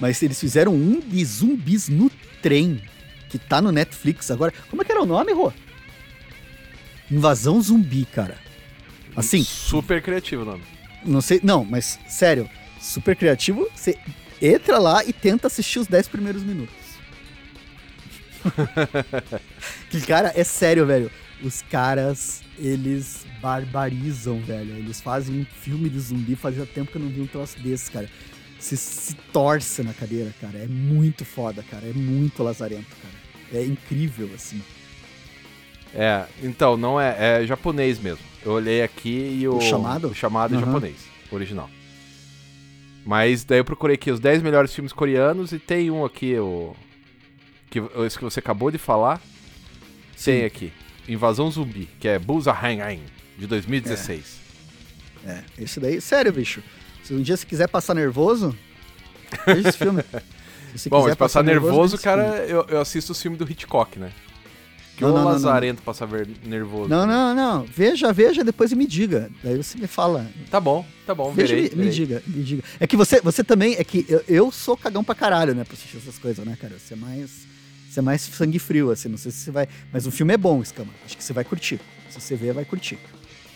mas 0.00 0.22
eles 0.22 0.38
fizeram 0.40 0.72
um 0.74 1.00
de 1.00 1.24
zumbis 1.24 1.88
no 1.88 2.10
trem, 2.40 2.80
que 3.28 3.38
tá 3.38 3.60
no 3.60 3.72
Netflix 3.72 4.30
agora. 4.30 4.52
Como 4.70 4.80
é 4.82 4.84
que 4.84 4.92
era 4.92 5.02
o 5.02 5.06
nome, 5.06 5.32
Rô? 5.32 5.52
Invasão 7.10 7.60
Zumbi, 7.60 8.04
cara. 8.04 8.36
Assim, 9.14 9.42
Super 9.42 10.02
criativo 10.02 10.42
o 10.42 10.44
nome. 10.44 10.62
não 11.04 11.20
sei. 11.20 11.40
Não, 11.42 11.64
mas 11.64 11.98
sério, 12.08 12.48
super 12.80 13.14
criativo. 13.16 13.68
Você 13.74 13.96
entra 14.40 14.78
lá 14.78 15.04
e 15.04 15.12
tenta 15.12 15.46
assistir 15.46 15.78
os 15.78 15.86
10 15.86 16.08
primeiros 16.08 16.42
minutos. 16.42 16.74
que, 19.90 20.00
cara, 20.02 20.32
é 20.34 20.44
sério, 20.44 20.86
velho. 20.86 21.10
Os 21.42 21.62
caras, 21.62 22.42
eles 22.58 23.26
barbarizam, 23.40 24.40
velho. 24.40 24.76
Eles 24.76 25.00
fazem 25.00 25.40
um 25.40 25.44
filme 25.44 25.88
de 25.88 26.00
zumbi. 26.00 26.34
Fazia 26.34 26.64
tempo 26.64 26.90
que 26.90 26.98
eu 26.98 27.02
não 27.02 27.10
vi 27.10 27.20
um 27.20 27.26
troço 27.26 27.58
desse, 27.60 27.90
cara. 27.90 28.08
Você 28.58 28.76
se 28.76 29.14
torce 29.32 29.82
na 29.82 29.92
cadeira, 29.92 30.32
cara. 30.40 30.58
É 30.58 30.66
muito 30.66 31.24
foda, 31.24 31.62
cara. 31.62 31.86
É 31.86 31.92
muito 31.92 32.42
lazarento, 32.42 32.96
cara. 33.02 33.14
É 33.62 33.64
incrível, 33.64 34.30
assim. 34.34 34.62
É, 35.94 36.24
então, 36.42 36.76
não 36.76 37.00
é, 37.00 37.42
é 37.42 37.46
japonês 37.46 37.98
mesmo. 37.98 38.24
Eu 38.44 38.52
olhei 38.52 38.82
aqui 38.82 39.38
e 39.40 39.48
o. 39.48 39.56
O 39.56 39.60
chamado? 39.60 40.08
O 40.08 40.14
chamado 40.14 40.54
é 40.54 40.56
Aham. 40.58 40.66
japonês, 40.66 40.96
original. 41.30 41.70
Mas 43.06 43.44
daí 43.44 43.60
eu 43.60 43.64
procurei 43.64 43.94
aqui 43.94 44.10
os 44.10 44.18
10 44.18 44.42
melhores 44.42 44.74
filmes 44.74 44.92
coreanos 44.92 45.52
e 45.52 45.60
tem 45.60 45.92
um 45.92 46.04
aqui, 46.04 46.36
o. 46.36 46.74
Que, 47.70 47.80
esse 48.04 48.18
que 48.18 48.24
você 48.24 48.40
acabou 48.40 48.68
de 48.68 48.78
falar. 48.78 49.20
Tem 50.22 50.44
aqui. 50.44 50.72
Invasão 51.08 51.48
Zumbi, 51.48 51.88
que 52.00 52.08
é 52.08 52.18
Bullseye 52.18 53.00
de 53.38 53.46
2016. 53.46 54.40
É, 55.24 55.42
esse 55.58 55.78
daí, 55.78 56.00
sério, 56.00 56.32
bicho. 56.32 56.60
Se 57.04 57.14
um 57.14 57.22
dia 57.22 57.36
você 57.36 57.46
quiser 57.46 57.68
passar 57.68 57.94
nervoso, 57.94 58.56
veja 59.46 59.68
esse 59.68 59.78
filme. 59.78 60.02
Se 60.74 60.90
Bom, 60.90 60.98
quiser 60.98 61.10
mas 61.10 61.16
passar 61.16 61.42
nervoso, 61.42 61.94
esse 61.94 62.04
cara, 62.04 62.44
eu, 62.46 62.66
eu 62.68 62.80
assisto 62.80 63.12
o 63.12 63.14
filme 63.14 63.36
do 63.36 63.50
Hitchcock, 63.50 63.98
né? 63.98 64.12
Que 64.96 65.02
Não, 65.02 65.10
o 65.10 65.14
não, 65.14 65.24
não, 65.24 65.30
Lazarento 65.32 65.82
passar 65.82 66.06
ver 66.06 66.26
nervoso. 66.44 66.88
Não, 66.88 67.06
não, 67.06 67.34
não. 67.34 67.64
Veja, 67.64 68.12
veja, 68.14 68.42
depois 68.42 68.72
me 68.72 68.86
diga. 68.86 69.30
Daí 69.44 69.56
você 69.56 69.76
me 69.78 69.86
fala. 69.86 70.26
Tá 70.50 70.58
bom, 70.58 70.86
tá 71.06 71.14
bom, 71.14 71.32
Veja, 71.32 71.54
verei, 71.54 71.70
me, 71.76 71.84
me 71.84 71.90
diga, 71.90 72.22
me 72.26 72.42
diga. 72.42 72.62
É 72.80 72.86
que 72.86 72.96
você, 72.96 73.20
você 73.20 73.44
também, 73.44 73.74
é 73.74 73.84
que 73.84 74.06
eu, 74.08 74.24
eu 74.26 74.50
sou 74.50 74.74
cagão 74.74 75.04
pra 75.04 75.14
caralho, 75.14 75.54
né, 75.54 75.64
pra 75.64 75.74
assistir 75.74 75.98
essas 75.98 76.18
coisas, 76.18 76.44
né, 76.46 76.56
cara? 76.58 76.78
Você 76.78 76.94
é 76.94 76.96
mais, 76.96 77.46
você 77.90 78.00
é 78.00 78.02
mais 78.02 78.22
sangue 78.22 78.58
frio, 78.58 78.90
assim, 78.90 79.10
não 79.10 79.18
sei 79.18 79.30
se 79.30 79.38
você 79.40 79.50
vai... 79.50 79.68
Mas 79.92 80.06
o 80.06 80.10
filme 80.10 80.32
é 80.32 80.36
bom, 80.38 80.62
Escama. 80.62 80.90
Acho 81.04 81.16
que 81.16 81.22
você 81.22 81.34
vai 81.34 81.44
curtir. 81.44 81.78
Se 82.08 82.18
você 82.18 82.34
ver, 82.34 82.54
vai 82.54 82.64
curtir. 82.64 82.98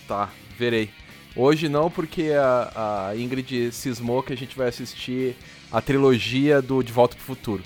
Tá, 0.07 0.29
verei. 0.59 0.91
Hoje 1.35 1.69
não, 1.71 1.91
porque 1.91 2.33
a, 2.33 3.09
a 3.11 3.17
Ingrid 3.17 3.73
cismou 3.73 4.23
que 4.23 4.33
a 4.33 4.37
gente 4.37 4.55
vai 4.57 4.69
assistir 4.69 5.37
a 5.73 5.81
trilogia 5.81 6.61
do 6.61 6.83
De 6.83 6.93
Volta 6.93 7.17
pro 7.17 7.25
Futuro. 7.25 7.63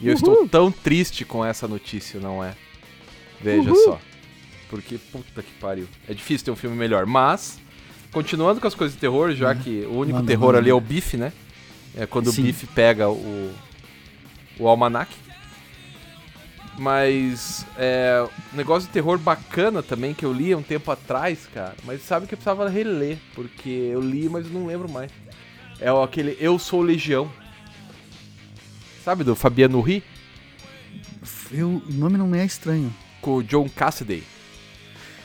E 0.00 0.06
eu 0.06 0.14
estou 0.14 0.34
Uhul. 0.40 0.48
tão 0.48 0.70
triste 0.70 1.24
com 1.24 1.44
essa 1.44 1.66
notícia, 1.66 2.20
não 2.20 2.44
é? 2.44 2.54
Veja 3.40 3.70
Uhul. 3.70 3.84
só. 3.84 4.00
Porque, 4.68 4.98
puta 4.98 5.42
que 5.42 5.52
pariu. 5.60 5.86
É 6.08 6.12
difícil 6.14 6.44
ter 6.44 6.50
um 6.50 6.56
filme 6.56 6.76
melhor. 6.76 7.06
Mas, 7.06 7.58
continuando 8.12 8.60
com 8.60 8.66
as 8.66 8.74
coisas 8.74 8.94
de 8.94 9.00
terror, 9.00 9.32
já 9.32 9.54
que 9.54 9.86
o 9.86 9.98
único 9.98 10.18
Manda, 10.18 10.28
terror 10.28 10.54
ali 10.54 10.70
é 10.70 10.74
o 10.74 10.80
bife, 10.80 11.16
né? 11.16 11.32
É 11.96 12.06
quando 12.06 12.30
Sim. 12.30 12.42
o 12.42 12.44
bife 12.44 12.66
pega 12.66 13.08
o, 13.08 13.52
o 14.58 14.68
almanac. 14.68 15.10
Mas 16.78 17.66
é 17.76 18.24
um 18.52 18.56
negócio 18.56 18.86
de 18.86 18.92
terror 18.92 19.18
bacana 19.18 19.82
também 19.82 20.14
que 20.14 20.24
eu 20.24 20.32
li 20.32 20.52
há 20.52 20.56
um 20.56 20.62
tempo 20.62 20.90
atrás, 20.92 21.48
cara. 21.52 21.74
Mas 21.84 22.02
sabe 22.02 22.26
que 22.26 22.34
eu 22.34 22.38
precisava 22.38 22.68
reler, 22.68 23.18
porque 23.34 23.68
eu 23.68 24.00
li, 24.00 24.28
mas 24.28 24.48
não 24.50 24.66
lembro 24.66 24.88
mais. 24.88 25.10
É 25.80 25.88
aquele 25.90 26.36
Eu 26.38 26.58
Sou 26.58 26.80
Legião. 26.80 27.30
Sabe, 29.04 29.24
do 29.24 29.34
Fabiano 29.34 29.80
Ri? 29.80 30.04
Eu, 31.50 31.82
o 31.88 31.92
nome 31.92 32.16
não 32.16 32.28
me 32.28 32.38
é 32.38 32.44
estranho. 32.44 32.94
Com 33.28 33.34
o 33.34 33.42
John 33.42 33.68
Cassidy. 33.68 34.22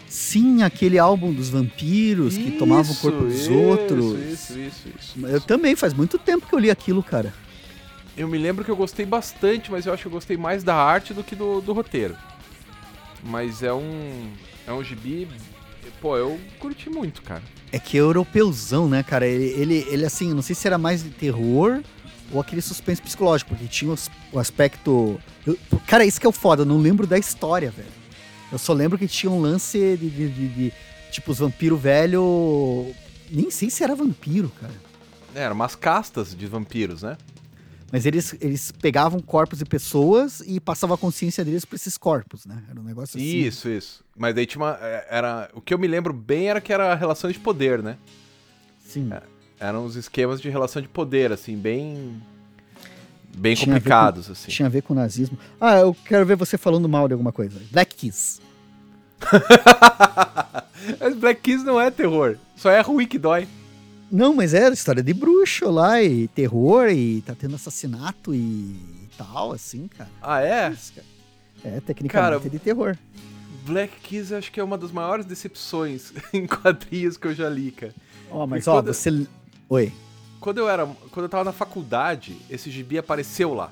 Sim, 0.10 0.62
aquele 0.62 1.00
álbum 1.00 1.32
dos 1.32 1.48
vampiros 1.48 2.36
que 2.36 2.52
tomavam 2.52 2.92
o 2.92 2.98
corpo 2.98 3.24
dos 3.24 3.34
Isso, 3.34 3.54
outros. 3.54 4.20
Isso, 4.20 4.60
isso, 4.60 4.90
isso. 5.00 5.26
Eu 5.26 5.40
também, 5.40 5.74
faz 5.74 5.94
muito 5.94 6.18
tempo 6.18 6.46
que 6.46 6.54
eu 6.54 6.60
li 6.60 6.70
aquilo, 6.70 7.02
cara. 7.02 7.34
Eu 8.18 8.28
me 8.28 8.38
lembro 8.38 8.66
que 8.66 8.70
eu 8.70 8.76
gostei 8.76 9.06
bastante, 9.06 9.72
mas 9.72 9.86
eu 9.86 9.94
acho 9.94 10.02
que 10.02 10.08
eu 10.08 10.12
gostei 10.12 10.36
mais 10.36 10.66
da 10.66 10.76
arte 10.76 11.14
do 11.14 11.24
que 11.24 11.34
do, 11.34 11.62
do 11.62 11.72
roteiro. 11.72 12.14
Mas 13.24 13.64
é 13.64 13.72
um. 13.72 14.28
É 14.68 14.74
um 14.74 14.84
gibi. 14.84 15.26
Pô, 16.02 16.18
eu 16.18 16.38
curti 16.60 16.90
muito, 16.90 17.22
cara. 17.22 17.42
É 17.72 17.80
que 17.80 17.96
é 17.96 18.02
europeuzão, 18.02 18.90
né, 18.90 19.02
cara? 19.02 19.26
Ele, 19.26 19.46
ele, 19.46 19.88
ele, 19.90 20.06
assim, 20.06 20.34
não 20.34 20.42
sei 20.42 20.54
se 20.54 20.68
era 20.68 20.78
mais 20.78 21.02
de 21.02 21.10
terror 21.10 21.82
ou 22.34 22.42
aquele 22.42 22.62
suspense 22.62 23.02
psicológico, 23.02 23.52
porque 23.52 23.68
tinha 23.68 23.94
o 24.32 24.40
aspecto. 24.40 25.20
eu- 25.46 25.58
cara, 25.88 26.04
isso 26.06 26.20
que 26.20 26.26
é 26.26 26.30
o 26.30 26.34
foda, 26.34 26.64
eu 26.64 26.66
não 26.66 26.78
lembro 26.80 27.06
da 27.08 27.18
história, 27.18 27.70
velho. 27.72 27.88
Eu 28.52 28.58
só 28.58 28.74
lembro 28.74 28.98
que 28.98 29.08
tinha 29.08 29.32
um 29.32 29.40
lance 29.40 29.78
de. 29.98 30.10
de- 30.10 30.30
de- 30.30 30.48
de- 30.50 30.74
tipo, 31.12 31.32
os 31.32 31.38
vampiros 31.40 31.80
velho. 31.80 32.92
Nem 33.32 33.50
sei 33.52 33.70
se 33.70 33.84
era 33.84 33.96
vampiro, 33.96 34.52
cara. 34.60 34.74
É, 35.36 35.42
eram 35.44 35.56
umas 35.56 35.76
castas 35.76 36.36
de 36.36 36.46
vampiros, 36.48 37.02
né? 37.04 37.18
Mas 37.92 38.06
eles, 38.08 38.36
eles 38.42 38.72
pegavam 38.72 39.20
corpos 39.20 39.60
de 39.60 39.66
pessoas 39.66 40.42
e 40.48 40.60
passavam 40.60 40.96
a 40.96 40.98
consciência 40.98 41.46
deles 41.46 41.64
pra 41.66 41.76
esses 41.76 41.96
corpos, 41.98 42.44
né? 42.46 42.64
Era 42.70 42.80
um 42.80 42.84
negócio 42.84 43.18
assim. 43.20 43.28
Isso, 43.28 43.70
isso. 43.70 44.04
Mas 44.18 44.34
daí 44.34 44.46
tinha 44.48 44.64
uma. 44.64 44.78
é, 44.82 45.08
Era, 45.10 45.50
o 45.54 45.62
que 45.62 45.72
eu 45.74 45.78
me 45.80 45.88
lembro 45.88 46.12
bem 46.14 46.50
era 46.50 46.60
que 46.60 46.74
era 46.74 46.96
relações 46.96 47.34
de 47.34 47.40
poder, 47.40 47.82
né? 47.84 47.98
Sim. 48.84 49.10
Eram 49.64 49.86
os 49.86 49.96
esquemas 49.96 50.42
de 50.42 50.50
relação 50.50 50.82
de 50.82 50.90
poder, 50.90 51.32
assim, 51.32 51.56
bem. 51.58 52.22
Bem 53.36 53.56
Tinha 53.56 53.76
complicados, 53.76 54.30
assim. 54.30 54.52
Tinha 54.52 54.66
a 54.66 54.70
ver 54.70 54.82
com 54.84 54.94
o 54.94 54.96
nazismo. 54.96 55.38
Ah, 55.60 55.80
eu 55.80 55.96
quero 56.06 56.26
ver 56.26 56.36
você 56.36 56.58
falando 56.58 56.90
mal 56.90 57.08
de 57.08 57.14
alguma 57.14 57.32
coisa. 57.32 57.62
Black 57.72 57.96
Kiss. 57.96 58.42
Mas 61.00 61.16
Black 61.16 61.42
Kiss 61.42 61.64
não 61.64 61.80
é 61.80 61.90
terror. 61.90 62.38
Só 62.58 62.70
é 62.70 62.82
ruim 62.82 63.08
que 63.08 63.18
dói. 63.18 63.48
Não, 64.12 64.36
mas 64.36 64.54
era 64.54 64.74
história 64.74 65.02
de 65.02 65.12
bruxo 65.14 65.72
lá, 65.72 66.00
e 66.04 66.28
terror, 66.28 66.88
e 66.90 67.22
tá 67.22 67.34
tendo 67.34 67.56
assassinato 67.56 68.36
e 68.36 68.76
tal, 69.18 69.52
assim, 69.54 69.88
cara. 69.88 70.10
Ah, 70.22 70.40
é? 70.42 70.70
Isso, 70.72 70.94
cara. 70.94 71.08
É, 71.64 71.80
tecnicamente 71.80 72.12
Cara, 72.32 72.36
é 72.46 72.50
de 72.50 72.60
terror. 72.60 72.96
Black 73.66 73.94
Kiss 74.04 74.32
acho 74.36 74.52
que 74.52 74.60
é 74.60 74.64
uma 74.64 74.78
das 74.78 74.92
maiores 74.92 75.26
decepções 75.26 76.14
em 76.32 76.46
quadrinhos 76.46 77.18
que 77.18 77.26
eu 77.26 77.34
já 77.34 77.50
li, 77.50 77.72
cara. 77.72 77.94
Ó, 78.30 78.46
mas 78.46 78.68
E 78.68 78.70
ó, 78.70 78.74
quando- 78.74 78.94
você. 78.94 79.26
Oi. 79.70 79.92
Quando 80.40 80.58
eu 80.58 80.70
era. 80.70 80.86
Quando 80.86 81.26
eu 81.26 81.30
tava 81.30 81.44
na 81.44 81.54
faculdade, 81.54 82.38
esse 82.50 82.70
gibi 82.70 82.98
apareceu 82.98 83.54
lá. 83.54 83.72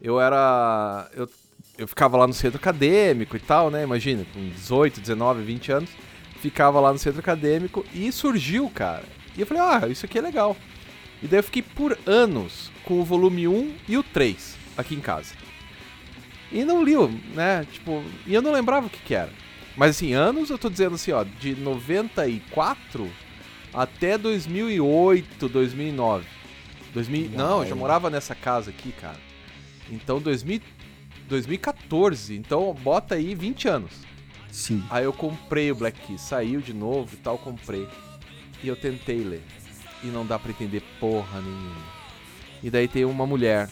Eu 0.00 0.20
era. 0.20 1.10
Eu, 1.14 1.28
eu 1.76 1.86
ficava 1.86 2.16
lá 2.16 2.26
no 2.26 2.32
centro 2.32 2.58
acadêmico 2.58 3.36
e 3.36 3.40
tal, 3.40 3.70
né? 3.70 3.82
Imagina, 3.82 4.24
com 4.32 4.48
18, 4.48 5.00
19, 5.00 5.42
20 5.42 5.72
anos. 5.72 5.90
Ficava 6.40 6.80
lá 6.80 6.92
no 6.92 6.98
centro 6.98 7.20
acadêmico 7.20 7.84
e 7.92 8.10
surgiu, 8.10 8.70
cara. 8.70 9.04
E 9.36 9.40
eu 9.40 9.46
falei, 9.46 9.62
ah, 9.62 9.88
isso 9.88 10.06
aqui 10.06 10.18
é 10.18 10.22
legal. 10.22 10.56
E 11.22 11.26
daí 11.26 11.38
eu 11.38 11.44
fiquei 11.44 11.62
por 11.62 11.98
anos 12.06 12.70
com 12.84 12.98
o 12.98 13.04
volume 13.04 13.46
1 13.46 13.74
e 13.88 13.98
o 13.98 14.02
3 14.02 14.56
aqui 14.76 14.94
em 14.94 15.00
casa. 15.00 15.34
E 16.50 16.64
não 16.64 16.82
li, 16.82 16.96
né? 17.34 17.66
Tipo, 17.70 18.02
e 18.26 18.34
eu 18.34 18.40
não 18.42 18.52
lembrava 18.52 18.86
o 18.86 18.90
que, 18.90 18.98
que 19.00 19.14
era. 19.14 19.30
Mas 19.76 19.90
assim, 19.90 20.14
anos 20.14 20.50
eu 20.50 20.58
tô 20.58 20.68
dizendo 20.68 20.94
assim, 20.94 21.12
ó, 21.12 21.22
de 21.22 21.54
94 21.54 23.08
até 23.72 24.18
2008, 24.18 25.48
2009. 25.48 26.26
2000, 26.92 27.30
não, 27.30 27.62
eu 27.62 27.68
já 27.68 27.74
morava 27.74 28.10
nessa 28.10 28.34
casa 28.34 28.70
aqui, 28.70 28.92
cara. 28.92 29.18
Então 29.90 30.20
2000, 30.20 30.60
2014, 31.28 32.36
então 32.36 32.74
bota 32.74 33.14
aí 33.14 33.34
20 33.34 33.68
anos. 33.68 33.92
Sim. 34.50 34.82
Aí 34.90 35.04
eu 35.04 35.12
comprei 35.12 35.70
o 35.70 35.74
Black 35.74 35.98
Keys, 36.00 36.20
saiu 36.20 36.60
de 36.60 36.74
novo 36.74 37.14
e 37.14 37.16
tal, 37.16 37.38
comprei. 37.38 37.86
E 38.62 38.68
eu 38.68 38.76
tentei 38.76 39.18
ler. 39.18 39.42
E 40.02 40.08
não 40.08 40.26
dá 40.26 40.38
pra 40.38 40.50
entender 40.50 40.82
porra 40.98 41.40
nenhuma. 41.40 42.00
E 42.62 42.70
daí 42.70 42.88
tem 42.88 43.04
uma 43.04 43.26
mulher. 43.26 43.68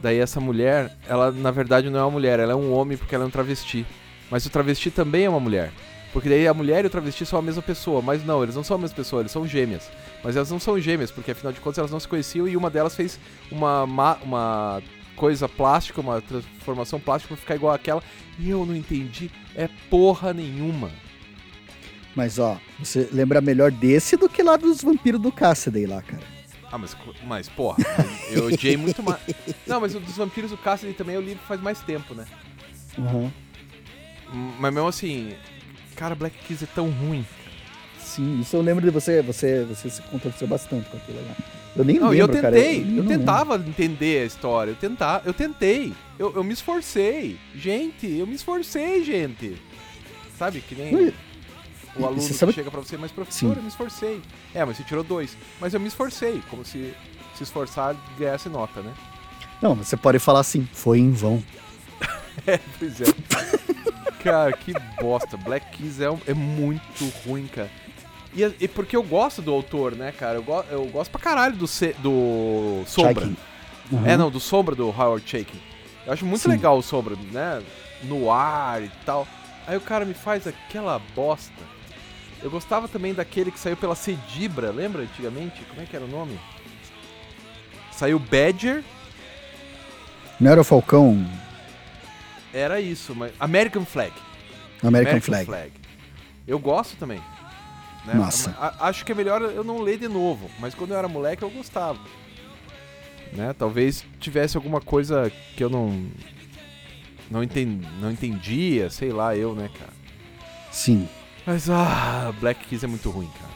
Daí 0.00 0.18
essa 0.18 0.40
mulher, 0.40 0.96
ela 1.06 1.30
na 1.30 1.50
verdade 1.50 1.90
não 1.90 1.98
é 1.98 2.02
uma 2.02 2.10
mulher, 2.10 2.38
ela 2.38 2.52
é 2.52 2.56
um 2.56 2.72
homem 2.72 2.96
porque 2.96 3.14
ela 3.14 3.24
é 3.24 3.26
um 3.26 3.30
travesti. 3.30 3.86
Mas 4.30 4.46
o 4.46 4.50
travesti 4.50 4.90
também 4.90 5.24
é 5.24 5.28
uma 5.28 5.40
mulher. 5.40 5.72
Porque 6.12 6.28
daí 6.28 6.46
a 6.46 6.52
mulher 6.54 6.84
e 6.84 6.86
o 6.86 6.90
travesti 6.90 7.24
são 7.24 7.38
a 7.38 7.42
mesma 7.42 7.62
pessoa. 7.62 8.02
Mas 8.02 8.24
não, 8.24 8.42
eles 8.42 8.54
não 8.54 8.62
são 8.62 8.76
a 8.76 8.80
mesma 8.80 8.96
pessoa, 8.96 9.22
eles 9.22 9.32
são 9.32 9.46
gêmeas. 9.46 9.90
Mas 10.22 10.36
elas 10.36 10.50
não 10.50 10.58
são 10.60 10.78
gêmeas, 10.78 11.10
porque 11.10 11.30
afinal 11.30 11.52
de 11.52 11.60
contas 11.60 11.78
elas 11.78 11.90
não 11.90 11.98
se 12.00 12.06
conheciam 12.08 12.46
e 12.46 12.56
uma 12.56 12.68
delas 12.68 12.94
fez 12.94 13.18
uma, 13.50 13.86
ma- 13.86 14.18
uma 14.22 14.82
coisa 15.16 15.48
plástica, 15.48 16.00
uma 16.00 16.20
transformação 16.20 17.00
plástica 17.00 17.34
pra 17.34 17.40
ficar 17.40 17.54
igual 17.56 17.72
àquela. 17.74 18.02
E 18.38 18.50
eu 18.50 18.66
não 18.66 18.76
entendi 18.76 19.30
é 19.54 19.68
porra 19.88 20.32
nenhuma. 20.34 20.90
Mas 22.14 22.38
ó, 22.38 22.58
você 22.78 23.08
lembra 23.10 23.40
melhor 23.40 23.70
desse 23.70 24.16
do 24.16 24.28
que 24.28 24.42
lá 24.42 24.56
dos 24.56 24.82
vampiros 24.82 25.20
do 25.20 25.32
Cassidy 25.32 25.86
lá, 25.86 26.02
cara. 26.02 26.22
Ah, 26.70 26.76
mas, 26.78 26.96
mas 27.26 27.48
porra, 27.48 27.76
eu 28.30 28.46
odiei 28.46 28.76
muito 28.76 29.02
mais. 29.02 29.20
Não, 29.66 29.80
mas 29.80 29.94
o 29.94 30.00
dos 30.00 30.16
vampiros 30.16 30.50
do 30.50 30.56
Cassidy 30.58 30.92
também 30.94 31.14
eu 31.14 31.20
li 31.22 31.38
faz 31.48 31.60
mais 31.60 31.80
tempo, 31.80 32.14
né? 32.14 32.26
Uhum. 32.98 33.30
Hum, 34.32 34.52
Mas 34.58 34.72
mesmo 34.74 34.88
assim, 34.88 35.34
cara, 35.92 36.14
Black 36.14 36.36
Keys 36.46 36.62
é 36.62 36.66
tão 36.66 36.90
ruim. 36.90 37.24
Sim, 37.98 38.40
isso 38.40 38.56
eu 38.56 38.60
lembro 38.62 38.84
de 38.84 38.90
você, 38.90 39.22
você, 39.22 39.64
você 39.64 39.88
se 39.88 40.02
contorceu 40.02 40.46
bastante 40.46 40.88
com 40.90 40.96
aquilo 40.96 41.18
lá. 41.26 41.34
Eu 41.74 41.84
nem 41.84 41.98
Não, 41.98 42.12
e 42.12 42.18
eu 42.18 42.26
lembro, 42.26 42.42
cara. 42.42 42.54
tentei, 42.54 42.80
eu, 42.82 42.84
não 42.86 42.94
lembro. 42.96 43.08
tentava 43.18 43.56
entender 43.56 44.22
a 44.22 44.26
história, 44.26 44.70
eu, 44.72 44.76
tentar, 44.76 45.22
eu 45.24 45.32
tentei, 45.32 45.94
eu, 46.18 46.34
eu 46.34 46.44
me 46.44 46.52
esforcei. 46.52 47.38
Gente, 47.54 48.06
eu 48.06 48.26
me 48.26 48.34
esforcei, 48.34 49.02
gente. 49.02 49.56
Sabe, 50.38 50.60
que 50.60 50.74
nem... 50.74 50.94
Ui. 50.94 51.14
o 51.96 52.04
aluno 52.04 52.20
sabe- 52.20 52.52
que 52.52 52.58
chega 52.58 52.70
pra 52.70 52.80
você, 52.80 52.96
mas 52.98 53.10
professor, 53.12 53.50
Sim. 53.52 53.56
eu 53.56 53.62
me 53.62 53.68
esforcei. 53.68 54.20
É, 54.54 54.64
mas 54.64 54.76
você 54.76 54.82
tirou 54.84 55.02
dois. 55.04 55.36
Mas 55.60 55.72
eu 55.72 55.80
me 55.80 55.88
esforcei, 55.88 56.42
como 56.50 56.64
se 56.64 56.92
se 57.34 57.44
esforçar 57.44 57.96
ganhasse 58.18 58.48
nota, 58.48 58.82
né? 58.82 58.92
Não, 59.60 59.74
você 59.74 59.96
pode 59.96 60.18
falar 60.18 60.40
assim, 60.40 60.68
foi 60.72 60.98
em 60.98 61.12
vão. 61.12 61.42
É, 62.46 62.58
pois 62.78 62.98
é. 63.00 63.04
cara, 64.22 64.52
que 64.52 64.72
bosta. 65.00 65.36
Black 65.36 65.76
Keys 65.76 66.00
é, 66.00 66.06
é 66.26 66.34
muito 66.34 67.04
ruim, 67.26 67.46
cara. 67.46 67.70
E, 68.34 68.42
e 68.60 68.68
porque 68.68 68.96
eu 68.96 69.02
gosto 69.02 69.42
do 69.42 69.52
autor, 69.52 69.94
né, 69.94 70.12
cara? 70.12 70.36
Eu, 70.36 70.42
go- 70.42 70.64
eu 70.70 70.86
gosto 70.86 71.10
pra 71.10 71.20
caralho 71.20 71.54
do, 71.56 71.66
ce- 71.66 71.94
do 71.98 72.82
Sombra. 72.86 73.24
Chaikin. 73.26 73.36
Uhum. 73.90 74.06
É, 74.06 74.16
não, 74.16 74.30
do 74.30 74.40
Sombra 74.40 74.74
do 74.74 74.88
Howard 74.88 75.28
Chaykin. 75.28 75.60
Eu 76.06 76.12
acho 76.12 76.24
muito 76.24 76.42
Sim. 76.42 76.48
legal 76.48 76.78
o 76.78 76.82
Sombra, 76.82 77.14
né? 77.30 77.62
No 78.04 78.30
ar 78.30 78.82
e 78.82 78.90
tal. 79.04 79.28
Aí 79.66 79.76
o 79.76 79.80
cara 79.80 80.04
me 80.04 80.14
faz 80.14 80.46
aquela 80.46 81.00
bosta. 81.14 81.52
Eu 82.42 82.50
gostava 82.50 82.88
também 82.88 83.12
daquele 83.14 83.52
que 83.52 83.58
saiu 83.60 83.76
pela 83.76 83.94
Cedibra, 83.94 84.70
lembra 84.70 85.02
antigamente? 85.02 85.62
Como 85.68 85.80
é 85.80 85.84
que 85.84 85.94
era 85.94 86.04
o 86.04 86.08
nome? 86.08 86.40
Saiu 87.92 88.18
Badger, 88.18 88.82
Não 90.40 90.50
era 90.50 90.60
o 90.60 90.64
Falcão 90.64 91.24
era 92.52 92.80
isso, 92.80 93.14
mas. 93.14 93.32
American 93.40 93.84
Flag. 93.84 94.12
American, 94.82 95.20
Flag. 95.20 95.72
Eu 96.46 96.58
gosto 96.58 96.96
também. 96.96 97.18
né? 98.04 98.14
Nossa. 98.14 98.50
A- 98.58 98.88
acho 98.88 99.04
que 99.04 99.12
é 99.12 99.14
melhor 99.14 99.40
eu 99.42 99.62
não 99.62 99.80
ler 99.80 99.98
de 99.98 100.08
novo, 100.08 100.50
mas 100.58 100.74
quando 100.74 100.90
eu 100.92 100.98
era 100.98 101.06
moleque 101.08 101.42
eu 101.42 101.50
gostava. 101.50 102.00
Né? 103.32 103.54
Talvez 103.58 104.04
tivesse 104.20 104.56
alguma 104.56 104.80
coisa 104.80 105.30
que 105.56 105.62
eu 105.64 105.70
não. 105.70 106.06
Não, 107.30 107.42
enten, 107.42 107.80
não 108.00 108.10
entendia, 108.10 108.90
sei 108.90 109.10
lá, 109.10 109.34
eu, 109.36 109.54
né, 109.54 109.70
cara. 109.78 109.92
Sim. 110.70 111.08
Mas, 111.46 111.70
ah, 111.70 112.32
Black 112.40 112.66
Keys 112.66 112.84
é 112.84 112.86
muito 112.86 113.08
ruim, 113.10 113.30
cara. 113.40 113.52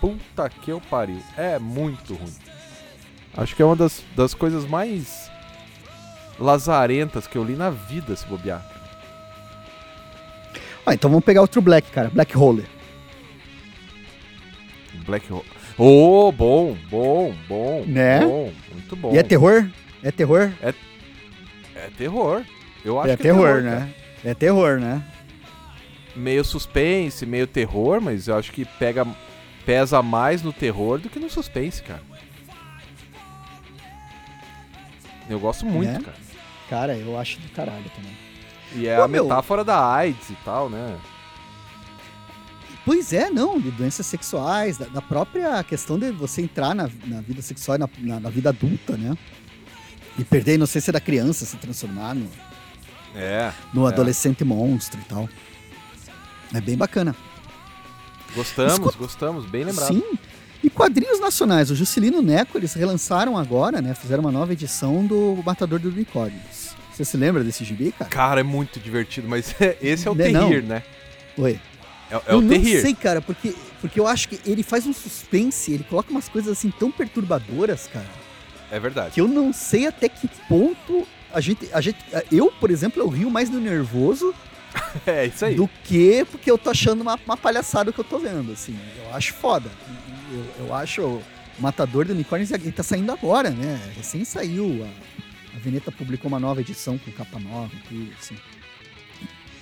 Puta 0.00 0.48
que 0.48 0.70
eu 0.70 0.80
pariu. 0.80 1.20
É 1.36 1.58
muito 1.58 2.14
ruim. 2.14 2.32
Acho 3.36 3.54
que 3.54 3.60
é 3.60 3.64
uma 3.64 3.76
das, 3.76 4.02
das 4.14 4.32
coisas 4.32 4.64
mais 4.64 5.30
lazarentas 6.38 7.26
que 7.26 7.36
eu 7.36 7.44
li 7.44 7.54
na 7.56 7.70
vida, 7.70 8.14
se 8.16 8.26
bobear. 8.26 8.64
Ah, 10.84 10.94
então 10.94 11.10
vamos 11.10 11.24
pegar 11.24 11.40
outro 11.40 11.60
Black, 11.60 11.90
cara. 11.90 12.10
Black 12.10 12.36
Hole. 12.36 12.64
Black 15.04 15.32
Hole. 15.32 15.44
Oh, 15.78 16.32
bom, 16.32 16.76
bom, 16.88 17.34
bom. 17.48 17.84
Né? 17.86 18.20
Bom, 18.20 18.52
muito 18.72 18.96
bom. 18.96 19.12
E 19.12 19.18
é 19.18 19.22
terror? 19.22 19.68
É 20.02 20.10
terror? 20.10 20.50
É 20.62 20.72
terror. 21.98 22.42
Eu 22.84 23.00
acho 23.00 23.10
é 23.10 23.16
que 23.16 23.22
terror, 23.22 23.58
é 23.58 23.62
né? 23.62 23.94
É 24.24 24.34
terror, 24.34 24.78
né? 24.78 25.02
cara. 25.02 25.16
Meio 26.14 26.44
suspense, 26.44 27.26
meio 27.26 27.46
terror, 27.46 28.00
mas 28.00 28.28
eu 28.28 28.36
acho 28.38 28.52
que 28.52 28.64
pega 28.64 29.06
pesa 29.66 30.00
mais 30.02 30.42
no 30.42 30.52
terror 30.52 30.98
do 30.98 31.10
que 31.10 31.18
no 31.18 31.28
suspense, 31.28 31.82
cara. 31.82 32.02
Eu 35.28 35.40
gosto 35.40 35.66
muito, 35.66 35.92
Né? 35.92 36.00
cara. 36.04 36.25
Cara, 36.68 36.96
eu 36.96 37.18
acho 37.18 37.38
do 37.40 37.48
caralho 37.50 37.84
também. 37.94 38.16
E 38.74 38.88
é 38.88 38.98
Ô, 38.98 39.04
a 39.04 39.08
meu. 39.08 39.24
metáfora 39.24 39.62
da 39.64 39.92
AIDS 39.94 40.30
e 40.30 40.36
tal, 40.44 40.68
né? 40.68 40.96
Pois 42.84 43.12
é, 43.12 43.30
não, 43.30 43.58
de 43.60 43.70
doenças 43.72 44.06
sexuais, 44.06 44.78
da, 44.78 44.86
da 44.86 45.02
própria 45.02 45.62
questão 45.64 45.98
de 45.98 46.10
você 46.12 46.42
entrar 46.42 46.74
na, 46.74 46.88
na 47.06 47.20
vida 47.20 47.42
sexual, 47.42 47.76
e 47.76 47.80
na, 47.80 47.88
na, 47.98 48.20
na 48.20 48.30
vida 48.30 48.50
adulta, 48.50 48.96
né? 48.96 49.16
E 50.18 50.24
perder 50.24 50.52
a 50.52 50.54
inocência 50.54 50.92
da 50.92 51.00
criança, 51.00 51.44
se 51.44 51.56
transformar 51.56 52.14
no, 52.14 52.28
É. 53.14 53.52
no 53.74 53.86
É. 53.86 53.92
adolescente 53.92 54.44
monstro 54.44 55.00
e 55.00 55.04
tal. 55.04 55.28
É 56.54 56.60
bem 56.60 56.76
bacana. 56.76 57.14
Gostamos, 58.34 58.72
Escuta- 58.74 58.98
gostamos, 58.98 59.46
bem 59.46 59.64
lembrado. 59.64 59.92
Sim. 59.92 60.02
E 60.62 60.70
quadrinhos 60.70 61.20
nacionais, 61.20 61.70
o 61.70 61.76
Juscelino 61.76 62.22
Neco, 62.22 62.56
eles 62.56 62.72
relançaram 62.74 63.36
agora, 63.36 63.80
né? 63.82 63.94
Fizeram 63.94 64.22
uma 64.22 64.32
nova 64.32 64.52
edição 64.52 65.04
do 65.06 65.40
Matador 65.44 65.78
de 65.80 65.88
Unicórnios. 65.88 66.55
Você 66.96 67.04
se 67.04 67.16
lembra 67.16 67.44
desse 67.44 67.62
gibi, 67.62 67.92
cara? 67.92 68.10
Cara, 68.10 68.40
é 68.40 68.42
muito 68.42 68.80
divertido, 68.80 69.28
mas 69.28 69.54
esse 69.82 70.08
é 70.08 70.10
o 70.10 70.14
Né, 70.14 70.28
não? 70.30 70.48
terrir, 70.48 70.62
né? 70.62 70.82
Oi. 71.36 71.60
É, 72.10 72.14
é 72.14 72.20
eu 72.28 72.38
o 72.38 72.40
não 72.40 72.48
terrir. 72.48 72.80
sei, 72.80 72.94
cara, 72.94 73.20
porque, 73.20 73.54
porque 73.82 74.00
eu 74.00 74.06
acho 74.06 74.28
que 74.30 74.40
ele 74.46 74.62
faz 74.62 74.86
um 74.86 74.92
suspense, 74.94 75.72
ele 75.72 75.84
coloca 75.84 76.10
umas 76.10 76.28
coisas 76.28 76.52
assim 76.52 76.70
tão 76.70 76.90
perturbadoras, 76.90 77.86
cara, 77.92 78.06
É 78.70 78.80
verdade. 78.80 79.10
que 79.10 79.20
eu 79.20 79.28
não 79.28 79.52
sei 79.52 79.86
até 79.86 80.08
que 80.08 80.26
ponto 80.48 81.06
a 81.34 81.40
gente, 81.40 81.68
a 81.72 81.80
gente, 81.82 81.98
eu, 82.32 82.50
por 82.50 82.70
exemplo, 82.70 83.02
eu 83.02 83.08
rio 83.08 83.28
mais 83.30 83.50
no 83.50 83.60
nervoso 83.60 84.34
É 85.06 85.26
isso 85.26 85.44
aí. 85.44 85.54
do 85.56 85.68
que 85.84 86.24
porque 86.30 86.50
eu 86.50 86.56
tô 86.56 86.70
achando 86.70 87.00
uma, 87.02 87.18
uma 87.26 87.36
palhaçada 87.36 87.90
o 87.90 87.92
que 87.92 87.98
eu 88.00 88.04
tô 88.04 88.18
vendo, 88.18 88.52
assim. 88.52 88.74
Eu 89.04 89.14
acho 89.14 89.34
foda. 89.34 89.68
Eu, 90.32 90.66
eu 90.66 90.74
acho 90.74 91.02
o 91.02 91.22
Matador 91.58 92.04
de 92.06 92.12
Unicórnios, 92.12 92.50
ele 92.50 92.72
tá 92.72 92.82
saindo 92.82 93.10
agora, 93.12 93.50
né? 93.50 93.80
Recém 93.96 94.24
saiu, 94.24 94.84
a, 94.84 94.88
a 95.56 95.58
Veneta 95.58 95.90
publicou 95.90 96.28
uma 96.28 96.38
nova 96.38 96.60
edição 96.60 96.98
com 96.98 97.10
capa 97.12 97.38
nova 97.38 97.70
e 97.90 98.12
assim. 98.18 98.36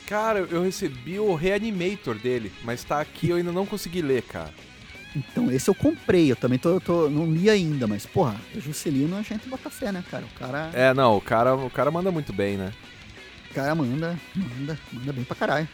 Cara, 0.07 0.41
eu 0.41 0.63
recebi 0.63 1.19
o 1.19 1.35
Reanimator 1.35 2.17
dele, 2.17 2.53
mas 2.63 2.85
tá 2.85 3.01
aqui 3.01 3.31
eu 3.31 3.37
ainda 3.37 3.53
não 3.53 3.65
consegui 3.65 4.03
ler, 4.03 4.23
cara. 4.23 4.53
Então, 5.17 5.51
esse 5.51 5.71
eu 5.71 5.75
comprei, 5.75 6.31
eu 6.31 6.37
também 6.37 6.59
tô, 6.59 6.81
tô- 6.81 7.09
não 7.09 7.33
li 7.33 7.49
ainda, 7.49 7.87
mas, 7.87 8.05
porra, 8.05 8.35
o 8.55 8.61
Juscelino 8.61 9.17
a 9.17 9.23
gente 9.23 9.49
bota 9.49 9.71
fé, 9.71 9.93
né, 9.93 10.03
cara? 10.11 10.25
O 10.27 10.39
cara, 10.39 10.71
É, 10.75 10.93
não, 10.93 11.17
o 11.17 11.21
cara, 11.21 11.55
o 11.55 11.71
cara 11.71 11.91
manda 11.91 12.11
muito 12.11 12.33
bem, 12.33 12.57
né? 12.57 12.73
o 13.51 13.55
cara 13.55 13.73
manda, 13.77 14.19
manda, 14.35 14.79
manda 14.93 15.13
bem 15.13 15.23
pra 15.25 15.37
caralho. 15.37 15.69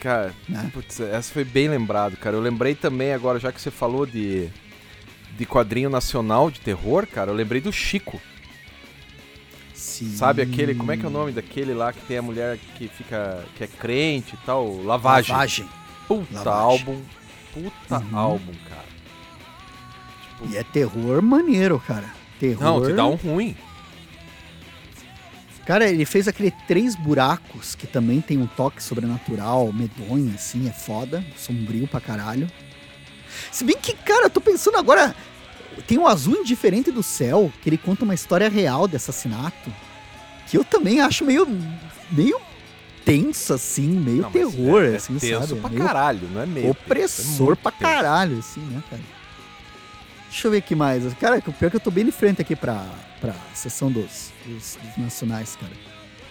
Cara, 0.00 0.32
Né? 0.48 0.70
putz, 0.72 1.00
essa 1.00 1.32
foi 1.32 1.44
bem 1.44 1.68
lembrado, 1.68 2.16
cara. 2.16 2.36
Eu 2.36 2.40
lembrei 2.40 2.74
também 2.76 3.12
agora, 3.12 3.38
já 3.40 3.50
que 3.52 3.60
você 3.60 3.70
falou 3.70 4.06
de, 4.06 4.48
de 5.36 5.44
quadrinho 5.44 5.90
nacional 5.90 6.50
de 6.50 6.60
terror, 6.60 7.06
cara, 7.06 7.30
eu 7.30 7.34
lembrei 7.34 7.60
do 7.60 7.72
Chico. 7.72 8.20
Sim. 10.10 10.16
Sabe 10.16 10.42
aquele, 10.42 10.74
como 10.74 10.90
é 10.92 10.96
que 10.96 11.04
é 11.04 11.08
o 11.08 11.12
nome 11.12 11.32
daquele 11.32 11.72
lá 11.74 11.92
que 11.92 12.00
tem 12.06 12.18
a 12.18 12.22
mulher 12.22 12.58
que 12.76 12.88
fica, 12.88 13.44
que 13.56 13.64
é 13.64 13.66
crente 13.66 14.34
e 14.34 14.46
tal? 14.46 14.82
Lavagem. 14.82 15.32
Lavagem. 15.32 15.68
Puta 16.08 16.38
Lavagem. 16.38 16.52
álbum. 16.60 17.02
Puta 17.52 17.98
Uhum. 17.98 18.18
álbum, 18.18 18.52
cara. 18.68 18.84
Tipo, 20.40 20.52
E 20.52 20.56
é 20.56 20.62
terror 20.64 21.22
maneiro, 21.22 21.78
cara. 21.86 22.12
Terror. 22.40 22.62
não, 22.62 22.84
te 22.84 22.92
dá 22.92 23.06
um 23.06 23.14
ruim. 23.14 23.54
Cara, 25.64 25.88
ele 25.88 26.04
fez 26.04 26.26
aquele 26.26 26.50
Três 26.66 26.96
Buracos, 26.96 27.74
que 27.76 27.86
também 27.86 28.20
tem 28.20 28.36
um 28.38 28.46
toque 28.48 28.82
sobrenatural, 28.82 29.72
medonho, 29.72 30.32
assim, 30.34 30.68
é 30.68 30.72
foda, 30.72 31.24
sombrio 31.36 31.86
pra 31.86 32.00
caralho. 32.00 32.50
Se 33.50 33.62
bem 33.64 33.76
que, 33.80 33.94
cara, 33.94 34.24
eu 34.26 34.30
tô 34.30 34.40
pensando 34.40 34.76
agora, 34.76 35.14
tem 35.86 35.98
o 35.98 36.08
Azul 36.08 36.34
Indiferente 36.36 36.90
do 36.90 37.02
Céu, 37.02 37.52
que 37.62 37.68
ele 37.68 37.78
conta 37.78 38.04
uma 38.04 38.12
história 38.14 38.48
real 38.48 38.88
de 38.88 38.96
assassinato, 38.96 39.72
que 40.52 40.58
eu 40.58 40.64
também 40.64 41.00
acho 41.00 41.24
meio, 41.24 41.48
meio 42.10 42.38
tenso, 43.06 43.54
assim, 43.54 43.88
meio 43.88 44.20
Não, 44.20 44.30
mas 44.30 44.32
terror, 44.34 44.82
é, 44.82 44.92
é 44.92 44.96
assim, 44.96 45.18
tenso 45.18 45.46
sabe? 45.56 45.60
pra 45.62 45.70
caralho, 45.70 46.28
não 46.30 46.42
é 46.42 46.44
meio. 46.44 46.68
opressor 46.72 47.24
tenso, 47.38 47.52
é 47.52 47.56
pra 47.56 47.72
tenso. 47.72 47.90
caralho, 47.90 48.38
assim, 48.38 48.60
né, 48.60 48.82
cara? 48.90 49.00
Deixa 50.28 50.46
eu 50.46 50.50
ver 50.50 50.58
aqui 50.58 50.74
mais. 50.74 51.10
Cara, 51.14 51.38
o 51.38 51.52
pior 51.54 51.68
é 51.68 51.70
que 51.70 51.76
eu 51.76 51.80
tô 51.80 51.90
bem 51.90 52.04
de 52.04 52.12
frente 52.12 52.42
aqui 52.42 52.54
pra, 52.54 52.84
pra 53.18 53.34
sessão 53.54 53.90
dos, 53.90 54.30
dos, 54.44 54.76
dos 54.76 54.96
nacionais, 54.98 55.56
cara. 55.56 55.72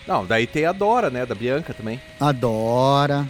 Não, 0.08 0.24
daí 0.24 0.46
tem 0.46 0.68
a 0.68 0.72
Dora, 0.72 1.10
né, 1.10 1.26
da 1.26 1.34
Bianca 1.34 1.74
também. 1.74 2.00
Adora. 2.20 3.28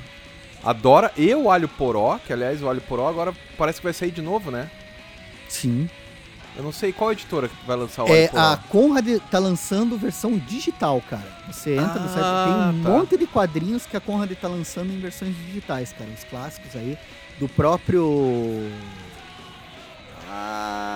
A 0.61 0.73
Dora 0.73 1.09
e 1.15 1.33
o 1.33 1.49
Alho 1.49 1.69
Poró, 1.69 2.19
que 2.19 2.33
aliás 2.33 2.61
o 2.61 2.67
Alho 2.67 2.81
Poró 2.81 3.07
agora 3.07 3.33
parece 3.57 3.79
que 3.79 3.85
vai 3.85 3.93
sair 3.93 4.11
de 4.11 4.21
novo, 4.21 4.51
né? 4.51 4.69
Sim. 5.47 5.89
Eu 6.55 6.63
não 6.63 6.71
sei 6.71 6.91
qual 6.91 7.11
editora 7.13 7.47
que 7.47 7.55
vai 7.65 7.77
lançar 7.77 8.03
o 8.03 8.07
É, 8.13 8.29
a 8.35 8.57
Conrad 8.69 9.07
tá 9.31 9.39
lançando 9.39 9.97
versão 9.97 10.37
digital, 10.37 11.01
cara. 11.09 11.25
Você 11.51 11.75
entra 11.75 11.99
no 11.99 12.09
site, 12.09 12.23
Ah, 12.23 12.45
tem 12.71 12.79
um 12.79 12.83
tá. 12.83 12.89
monte 12.89 13.17
de 13.17 13.25
quadrinhos 13.25 13.85
que 13.85 13.95
a 13.95 14.01
Conrad 14.01 14.31
tá 14.33 14.47
lançando 14.47 14.91
em 14.91 14.99
versões 14.99 15.35
digitais, 15.35 15.93
cara. 15.93 16.09
Os 16.11 16.23
clássicos 16.25 16.75
aí, 16.75 16.97
do 17.39 17.47
próprio. 17.47 18.69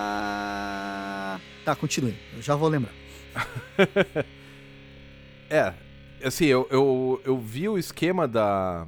Ah... 0.08 1.40
Tá, 1.64 1.76
continue. 1.76 2.16
Eu 2.36 2.42
já 2.42 2.56
vou 2.56 2.68
lembrar. 2.70 2.94
É, 5.48 5.74
assim, 6.24 6.46
eu, 6.46 6.68
eu, 6.72 7.22
eu 7.24 7.38
vi 7.38 7.70
o 7.70 7.78
esquema 7.78 8.28
da. 8.28 8.88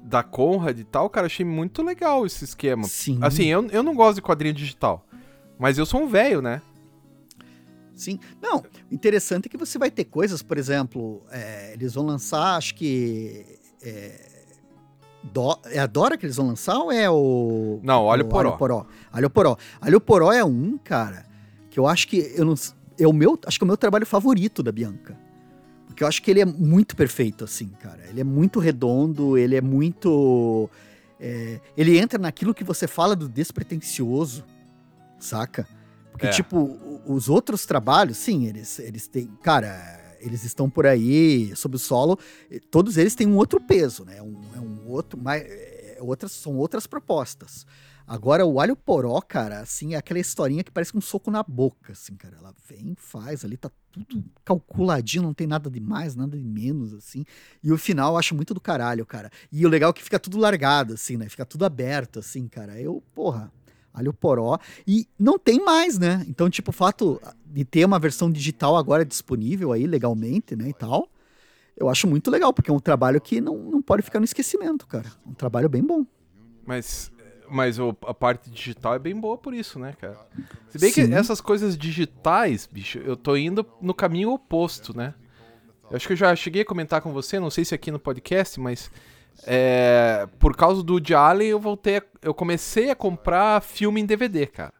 Da 0.00 0.22
Conrad 0.22 0.78
e 0.78 0.84
tal, 0.84 1.10
cara, 1.10 1.26
achei 1.26 1.44
muito 1.44 1.82
legal 1.82 2.24
esse 2.24 2.44
esquema. 2.44 2.84
Sim. 2.84 3.18
Assim, 3.20 3.46
eu, 3.46 3.66
eu 3.72 3.82
não 3.82 3.92
gosto 3.92 4.14
de 4.14 4.22
quadrinho 4.22 4.54
digital. 4.54 5.04
Mas 5.60 5.76
eu 5.78 5.84
sou 5.86 6.02
um 6.02 6.08
velho, 6.08 6.40
né? 6.42 6.60
Sim. 7.94 8.18
Não, 8.40 8.64
interessante 8.90 9.46
é 9.46 9.48
que 9.50 9.58
você 9.58 9.78
vai 9.78 9.90
ter 9.90 10.04
coisas, 10.06 10.42
por 10.42 10.56
exemplo, 10.56 11.22
é, 11.30 11.74
eles 11.74 11.92
vão 11.94 12.06
lançar, 12.06 12.56
acho 12.56 12.74
que. 12.74 13.44
É, 13.82 14.28
Do- 15.22 15.58
é 15.66 15.78
a 15.78 15.86
Dora 15.86 16.16
que 16.16 16.24
eles 16.24 16.36
vão 16.36 16.46
lançar 16.48 16.78
ou 16.78 16.90
é 16.90 17.10
o. 17.10 17.78
Não, 17.82 18.10
Alho 18.10 18.24
o 18.24 18.28
Poró. 18.28 18.48
Alho 18.48 18.58
Poró. 18.58 18.86
Alho 19.12 19.30
Poró. 19.30 19.56
Alho 19.80 20.00
Poró 20.00 20.32
é 20.32 20.42
um, 20.42 20.78
cara, 20.78 21.26
que 21.68 21.78
eu 21.78 21.86
acho 21.86 22.08
que. 22.08 22.32
Eu 22.34 22.46
não, 22.46 22.54
é 22.98 23.06
o 23.06 23.12
meu, 23.12 23.38
acho 23.46 23.58
que 23.58 23.64
é 23.64 23.66
o 23.66 23.68
meu 23.68 23.76
trabalho 23.76 24.06
favorito 24.06 24.62
da 24.62 24.72
Bianca. 24.72 25.12
Porque 25.14 25.86
Porque 25.88 26.04
eu 26.04 26.08
acho 26.08 26.22
que 26.22 26.30
ele 26.30 26.40
é 26.40 26.46
muito 26.46 26.96
perfeito, 26.96 27.44
assim, 27.44 27.68
cara. 27.80 28.00
Ele 28.08 28.22
é 28.22 28.24
muito 28.24 28.58
redondo, 28.60 29.36
ele 29.36 29.56
é 29.56 29.60
muito. 29.60 30.70
é, 31.20 31.60
ele 31.76 31.98
entra 31.98 32.18
naquilo 32.18 32.54
que 32.54 32.64
você 32.64 32.86
fala 32.86 33.14
do 33.14 33.28
despretensioso, 33.28 34.42
saca? 35.24 35.66
Porque, 36.10 36.26
É. 36.26 36.30
tipo, 36.30 36.78
os 37.06 37.28
outros 37.28 37.64
trabalhos, 37.64 38.16
sim, 38.18 38.46
eles, 38.46 38.78
eles 38.78 39.06
têm. 39.06 39.26
Cara, 39.42 40.16
eles 40.20 40.44
estão 40.44 40.68
por 40.68 40.86
aí, 40.86 41.54
sob 41.56 41.76
o 41.76 41.78
solo, 41.78 42.18
todos 42.70 42.96
eles 42.98 43.14
têm 43.14 43.26
um 43.26 43.36
outro 43.36 43.60
peso, 43.60 44.04
né? 44.04 44.20
Um, 44.20 44.40
é 44.54 44.60
um 44.60 44.88
outro. 44.88 45.18
Mais, 45.18 45.42
é, 45.42 45.98
outras, 46.00 46.32
são 46.32 46.56
outras 46.56 46.86
propostas. 46.86 47.64
Agora, 48.06 48.44
o 48.44 48.58
alho 48.58 48.74
poró, 48.74 49.20
cara, 49.20 49.60
assim, 49.60 49.94
é 49.94 49.96
aquela 49.96 50.18
historinha 50.18 50.64
que 50.64 50.70
parece 50.72 50.96
um 50.96 51.00
soco 51.00 51.30
na 51.30 51.44
boca, 51.44 51.92
assim, 51.92 52.16
cara. 52.16 52.36
Ela 52.38 52.52
vem, 52.68 52.96
faz 52.98 53.44
ali, 53.44 53.56
tá 53.56 53.70
tudo 53.92 54.24
calculadinho, 54.44 55.22
não 55.22 55.32
tem 55.32 55.46
nada 55.46 55.70
de 55.70 55.78
mais, 55.78 56.16
nada 56.16 56.36
de 56.36 56.42
menos, 56.42 56.92
assim. 56.92 57.24
E 57.62 57.70
o 57.70 57.78
final 57.78 58.14
eu 58.14 58.18
acho 58.18 58.34
muito 58.34 58.52
do 58.52 58.60
caralho, 58.60 59.06
cara. 59.06 59.30
E 59.52 59.64
o 59.64 59.68
legal 59.68 59.90
é 59.90 59.92
que 59.92 60.02
fica 60.02 60.18
tudo 60.18 60.38
largado, 60.38 60.94
assim, 60.94 61.16
né? 61.16 61.28
Fica 61.28 61.46
tudo 61.46 61.64
aberto, 61.64 62.18
assim, 62.18 62.48
cara. 62.48 62.80
Eu, 62.80 63.00
porra, 63.14 63.52
alho 63.92 64.12
poró. 64.12 64.58
E 64.86 65.06
não 65.18 65.38
tem 65.38 65.64
mais, 65.64 65.98
né? 65.98 66.24
Então, 66.28 66.48
tipo, 66.50 66.70
o 66.70 66.72
fato 66.72 67.20
de 67.46 67.64
ter 67.64 67.84
uma 67.84 67.98
versão 67.98 68.30
digital 68.30 68.76
agora 68.76 69.04
disponível 69.04 69.72
aí, 69.72 69.86
legalmente, 69.86 70.54
né, 70.54 70.68
e 70.68 70.72
tal, 70.74 71.08
eu 71.76 71.88
acho 71.88 72.06
muito 72.06 72.30
legal, 72.30 72.52
porque 72.52 72.70
é 72.70 72.74
um 72.74 72.78
trabalho 72.80 73.20
que 73.20 73.40
não, 73.40 73.56
não 73.56 73.82
pode 73.82 74.02
ficar 74.02 74.18
no 74.20 74.24
esquecimento, 74.24 74.86
cara. 74.86 75.10
Um 75.26 75.32
trabalho 75.34 75.68
bem 75.68 75.82
bom. 75.82 76.04
Mas, 76.64 77.10
mas 77.50 77.78
o- 77.78 77.96
a 78.06 78.14
parte 78.14 78.50
digital 78.50 78.94
é 78.94 78.98
bem 78.98 79.18
boa 79.18 79.36
por 79.38 79.52
isso, 79.54 79.78
né, 79.78 79.94
cara? 80.00 80.18
Se 80.68 80.78
bem 80.78 80.92
que 80.92 81.04
Sim. 81.06 81.14
essas 81.14 81.40
coisas 81.40 81.76
digitais, 81.76 82.68
bicho, 82.70 82.98
eu 82.98 83.16
tô 83.16 83.36
indo 83.36 83.66
no 83.80 83.92
caminho 83.94 84.30
oposto, 84.30 84.96
né? 84.96 85.14
Eu 85.90 85.96
acho 85.96 86.06
que 86.06 86.12
eu 86.12 86.16
já 86.16 86.36
cheguei 86.36 86.62
a 86.62 86.64
comentar 86.64 87.00
com 87.00 87.12
você, 87.12 87.40
não 87.40 87.50
sei 87.50 87.64
se 87.64 87.74
aqui 87.74 87.90
no 87.90 87.98
podcast, 87.98 88.60
mas 88.60 88.90
é, 89.46 90.26
por 90.38 90.56
causa 90.56 90.82
do 90.82 90.94
Woody 90.94 91.14
Allen 91.14 91.48
eu 91.48 91.58
voltei, 91.60 91.98
a- 91.98 92.02
eu 92.22 92.34
comecei 92.34 92.90
a 92.90 92.94
comprar 92.96 93.62
filme 93.62 94.00
em 94.00 94.06
DVD, 94.06 94.46
cara. 94.46 94.72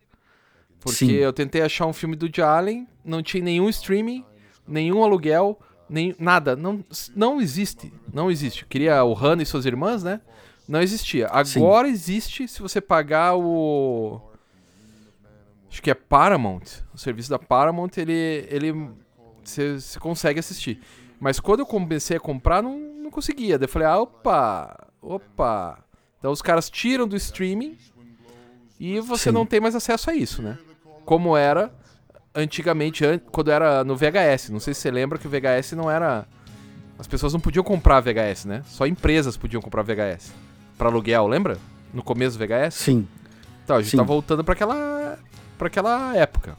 Porque 0.81 0.97
Sim. 1.07 1.13
eu 1.13 1.33
tentei 1.33 1.63
achar 1.63 1.87
um 1.87 1.93
filme 1.93 2.17
do 2.17 2.25
Woody 2.25 2.43
Allen, 2.43 2.87
não 3.05 3.23
tinha 3.23 3.43
nenhum 3.43 3.69
streaming, 3.69 4.25
nenhum 4.67 5.03
aluguel, 5.03 5.59
nem 5.89 6.15
nada, 6.19 6.55
não, 6.57 6.85
não 7.15 7.41
existe, 7.41 7.93
não 8.13 8.31
existe. 8.31 8.63
Eu 8.63 8.69
queria 8.69 9.03
o 9.05 9.13
Hannah 9.13 9.43
e 9.43 9.47
suas 9.47 9.67
irmãs, 9.67 10.03
né? 10.03 10.21
Não 10.69 10.81
existia. 10.81 11.29
Sim. 11.45 11.59
Agora 11.61 11.89
existe 11.89 12.47
se 12.47 12.63
você 12.63 12.81
pagar 12.81 13.35
o 13.37 14.21
acho 15.71 15.83
que 15.83 15.91
é 15.91 15.95
Paramount, 15.95 16.63
o 16.95 16.99
serviço 16.99 17.31
da 17.31 17.39
Paramount, 17.39 17.91
ele 17.97 18.47
ele 18.49 18.73
você 19.45 19.75
você 19.81 19.99
consegue 19.99 20.39
assistir. 20.41 20.81
Mas 21.19 21.39
quando 21.41 21.61
eu 21.61 21.67
comecei 21.67 22.17
a 22.17 22.21
comprar, 22.21 22.63
não, 22.63 22.90
não 23.11 23.15
conseguia. 23.15 23.59
Daí 23.59 23.65
eu 23.65 23.69
falei, 23.69 23.89
ah, 23.89 23.99
opa, 23.99 24.87
opa. 25.03 25.79
Então 26.19 26.31
os 26.31 26.41
caras 26.41 26.71
tiram 26.71 27.09
do 27.09 27.17
streaming 27.17 27.77
e 28.79 29.01
você 29.01 29.25
Sim. 29.31 29.33
não 29.35 29.45
tem 29.45 29.61
mais 29.61 29.75
acesso 29.75 30.11
a 30.11 30.15
isso, 30.15 30.41
né? 30.41 30.57
Como 31.05 31.37
era 31.37 31.73
antigamente, 32.35 33.05
an- 33.05 33.19
quando 33.19 33.51
era 33.51 33.83
no 33.83 33.97
VHS. 33.97 34.51
Não 34.51 34.61
sei 34.61 34.73
se 34.75 34.81
você 34.81 34.91
lembra 34.91 35.19
que 35.19 35.27
o 35.27 35.31
VHS 35.31 35.73
não 35.73 35.91
era. 35.91 36.27
As 36.99 37.07
pessoas 37.09 37.33
não 37.33 37.41
podiam 37.41 37.65
comprar 37.65 38.01
VHS, 38.01 38.45
né? 38.45 38.63
Só 38.67 38.87
empresas 38.87 39.37
podiam 39.37 39.61
comprar 39.63 39.83
VHS. 39.83 40.33
Pra 40.79 40.89
aluguel, 40.89 41.27
lembra? 41.27 41.59
No 41.93 42.03
começo 42.03 42.39
do 42.39 42.47
VHS? 42.47 42.75
Sim. 42.75 43.09
Então, 43.65 43.77
a 43.77 43.83
gente 43.83 43.91
Sim. 43.93 43.97
tá 43.97 44.03
voltando 44.03 44.45
pra 44.45 44.53
aquela, 44.53 45.19
pra 45.59 45.67
aquela 45.69 46.15
época. 46.17 46.57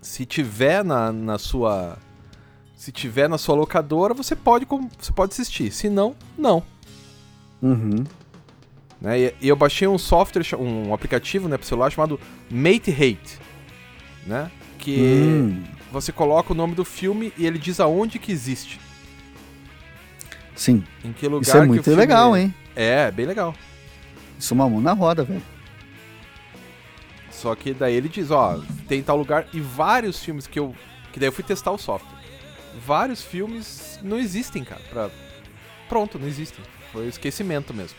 Se 0.00 0.24
tiver 0.26 0.84
na, 0.84 1.10
na 1.12 1.38
sua. 1.38 1.96
Se 2.78 2.92
tiver 2.92 3.28
na 3.28 3.36
sua 3.36 3.56
locadora, 3.56 4.14
você 4.14 4.36
pode, 4.36 4.64
você 4.96 5.12
pode 5.12 5.32
assistir. 5.32 5.72
Se 5.72 5.88
não, 5.88 6.14
não. 6.38 6.62
Uhum. 7.60 8.04
Né? 9.00 9.18
E, 9.18 9.34
e 9.40 9.48
eu 9.48 9.56
baixei 9.56 9.88
um 9.88 9.98
software, 9.98 10.44
um 10.56 10.94
aplicativo 10.94 11.48
né, 11.48 11.58
pro 11.58 11.66
celular 11.66 11.90
chamado 11.90 12.20
Mate 12.48 12.92
Hate. 12.92 13.36
Né? 14.24 14.48
Que 14.78 14.96
Hum, 14.96 15.64
você 15.90 16.12
coloca 16.12 16.52
o 16.52 16.56
nome 16.56 16.76
do 16.76 16.84
filme 16.84 17.32
e 17.36 17.44
ele 17.44 17.58
diz 17.58 17.80
aonde 17.80 18.16
que 18.16 18.30
existe. 18.30 18.78
sim. 20.54 20.84
Em 21.04 21.12
que 21.12 21.26
lugar 21.26 21.42
Isso 21.42 21.56
é 21.56 21.66
muito 21.66 21.90
legal, 21.90 22.36
hein? 22.36 22.54
É, 22.76 23.10
bem 23.10 23.26
legal. 23.26 23.56
Isso 24.38 24.54
é 24.54 24.54
uma 24.54 24.70
mão 24.70 24.80
na 24.80 24.92
roda, 24.92 25.24
velho. 25.24 25.42
Só 27.32 27.56
que 27.56 27.74
daí 27.74 27.94
ele 27.94 28.08
diz, 28.08 28.30
ó, 28.30 28.60
tem 28.86 29.02
tal 29.02 29.16
lugar 29.16 29.48
e 29.52 29.60
vários 29.60 30.20
filmes 30.20 30.46
que 30.46 30.60
eu. 30.60 30.72
Que 31.12 31.18
daí 31.18 31.28
eu 31.28 31.32
fui 31.32 31.42
testar 31.42 31.72
o 31.72 31.78
software. 31.78 32.17
Vários 32.88 33.22
filmes 33.22 34.00
não 34.02 34.18
existem, 34.18 34.64
cara. 34.64 34.80
Pra... 34.88 35.10
Pronto, 35.90 36.18
não 36.18 36.26
existem. 36.26 36.64
Foi 36.90 37.06
esquecimento 37.06 37.74
mesmo. 37.74 37.98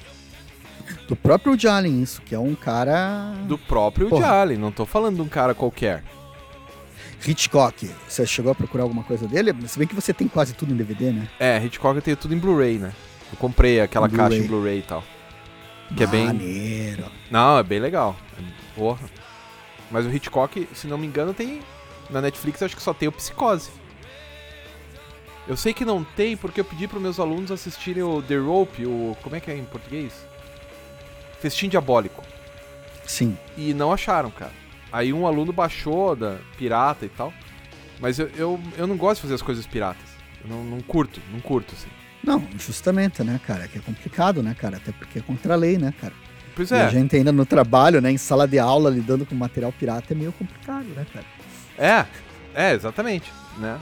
Do 1.07 1.15
próprio 1.15 1.51
Woody 1.51 1.67
Allen, 1.67 2.01
isso, 2.01 2.23
que 2.23 2.33
é 2.33 2.39
um 2.39 2.55
cara. 2.55 3.35
Do 3.47 3.55
próprio 3.55 4.07
Woody 4.07 4.19
Porra. 4.19 4.41
Allen, 4.41 4.57
não 4.57 4.71
tô 4.71 4.87
falando 4.87 5.17
de 5.17 5.21
um 5.21 5.27
cara 5.27 5.53
qualquer. 5.53 6.03
Hitchcock. 7.23 7.87
Você 8.07 8.25
chegou 8.25 8.51
a 8.51 8.55
procurar 8.55 8.81
alguma 8.81 9.03
coisa 9.03 9.27
dele? 9.27 9.53
Se 9.67 9.77
bem 9.77 9.87
que 9.87 9.93
você 9.93 10.11
tem 10.11 10.27
quase 10.27 10.55
tudo 10.55 10.73
em 10.73 10.75
DVD, 10.75 11.11
né? 11.11 11.29
É, 11.39 11.63
Hitchcock 11.63 11.95
eu 11.95 12.01
tenho 12.01 12.17
tudo 12.17 12.33
em 12.33 12.39
Blu-ray, 12.39 12.79
né? 12.79 12.91
Eu 13.31 13.37
comprei 13.37 13.79
aquela 13.81 14.09
caixa 14.09 14.37
em 14.37 14.47
Blu-ray 14.47 14.79
e 14.79 14.81
tal. 14.81 15.03
Que 15.95 16.03
é 16.03 16.07
bem. 16.07 16.25
Maneiro. 16.25 17.05
Não, 17.29 17.59
é 17.59 17.63
bem 17.63 17.79
legal. 17.79 18.15
Porra. 18.75 19.07
Mas 19.91 20.07
o 20.07 20.09
Hitchcock, 20.09 20.67
se 20.73 20.87
não 20.87 20.97
me 20.97 21.05
engano, 21.05 21.31
tem. 21.31 21.61
Na 22.09 22.21
Netflix 22.21 22.63
acho 22.63 22.75
que 22.75 22.81
só 22.81 22.91
tem 22.91 23.07
o 23.07 23.11
Psicose. 23.11 23.69
Eu 25.49 25.57
sei 25.57 25.73
que 25.73 25.83
não 25.83 26.03
tem 26.03 26.37
porque 26.37 26.59
eu 26.59 26.63
pedi 26.63 26.87
para 26.87 26.99
meus 26.99 27.19
alunos 27.19 27.51
assistirem 27.51 28.03
o 28.03 28.21
The 28.21 28.37
Rope, 28.37 28.85
o. 28.85 29.17
Como 29.23 29.35
é 29.35 29.39
que 29.39 29.49
é 29.49 29.57
em 29.57 29.65
português? 29.65 30.13
Festim 31.41 31.67
Diabólico. 31.67 32.23
Sim. 33.03 33.35
E 33.57 33.73
não 33.73 33.91
acharam, 33.91 34.29
cara. 34.29 34.51
Aí 34.91 35.11
um 35.11 35.25
aluno 35.25 35.51
baixou 35.51 36.15
da 36.15 36.37
pirata 36.55 37.03
e 37.03 37.09
tal. 37.09 37.33
Mas 37.99 38.19
eu, 38.19 38.29
eu, 38.37 38.59
eu 38.77 38.85
não 38.85 38.95
gosto 38.95 39.15
de 39.15 39.21
fazer 39.23 39.33
as 39.33 39.41
coisas 39.41 39.65
piratas. 39.65 40.07
Eu 40.43 40.51
não, 40.51 40.63
não 40.63 40.81
curto, 40.81 41.19
não 41.33 41.39
curto, 41.39 41.73
assim. 41.73 41.89
Não, 42.23 42.47
justamente, 42.55 43.23
né, 43.23 43.41
cara? 43.43 43.67
Que 43.67 43.79
é 43.79 43.81
complicado, 43.81 44.43
né, 44.43 44.53
cara? 44.53 44.77
Até 44.77 44.91
porque 44.91 45.17
é 45.17 45.21
contra 45.23 45.55
a 45.55 45.57
lei, 45.57 45.79
né, 45.79 45.91
cara? 45.99 46.13
Pois 46.55 46.69
E 46.69 46.75
a 46.75 46.83
é. 46.83 46.89
gente 46.91 47.15
ainda 47.15 47.31
no 47.31 47.45
trabalho, 47.45 47.99
né, 47.99 48.11
em 48.11 48.17
sala 48.17 48.47
de 48.47 48.59
aula, 48.59 48.91
lidando 48.91 49.25
com 49.25 49.33
material 49.33 49.71
pirata 49.71 50.13
é 50.13 50.15
meio 50.15 50.31
complicado, 50.31 50.85
né, 50.95 51.07
cara? 51.11 51.25
É, 51.75 52.05
é, 52.53 52.73
exatamente, 52.75 53.31
né? 53.57 53.79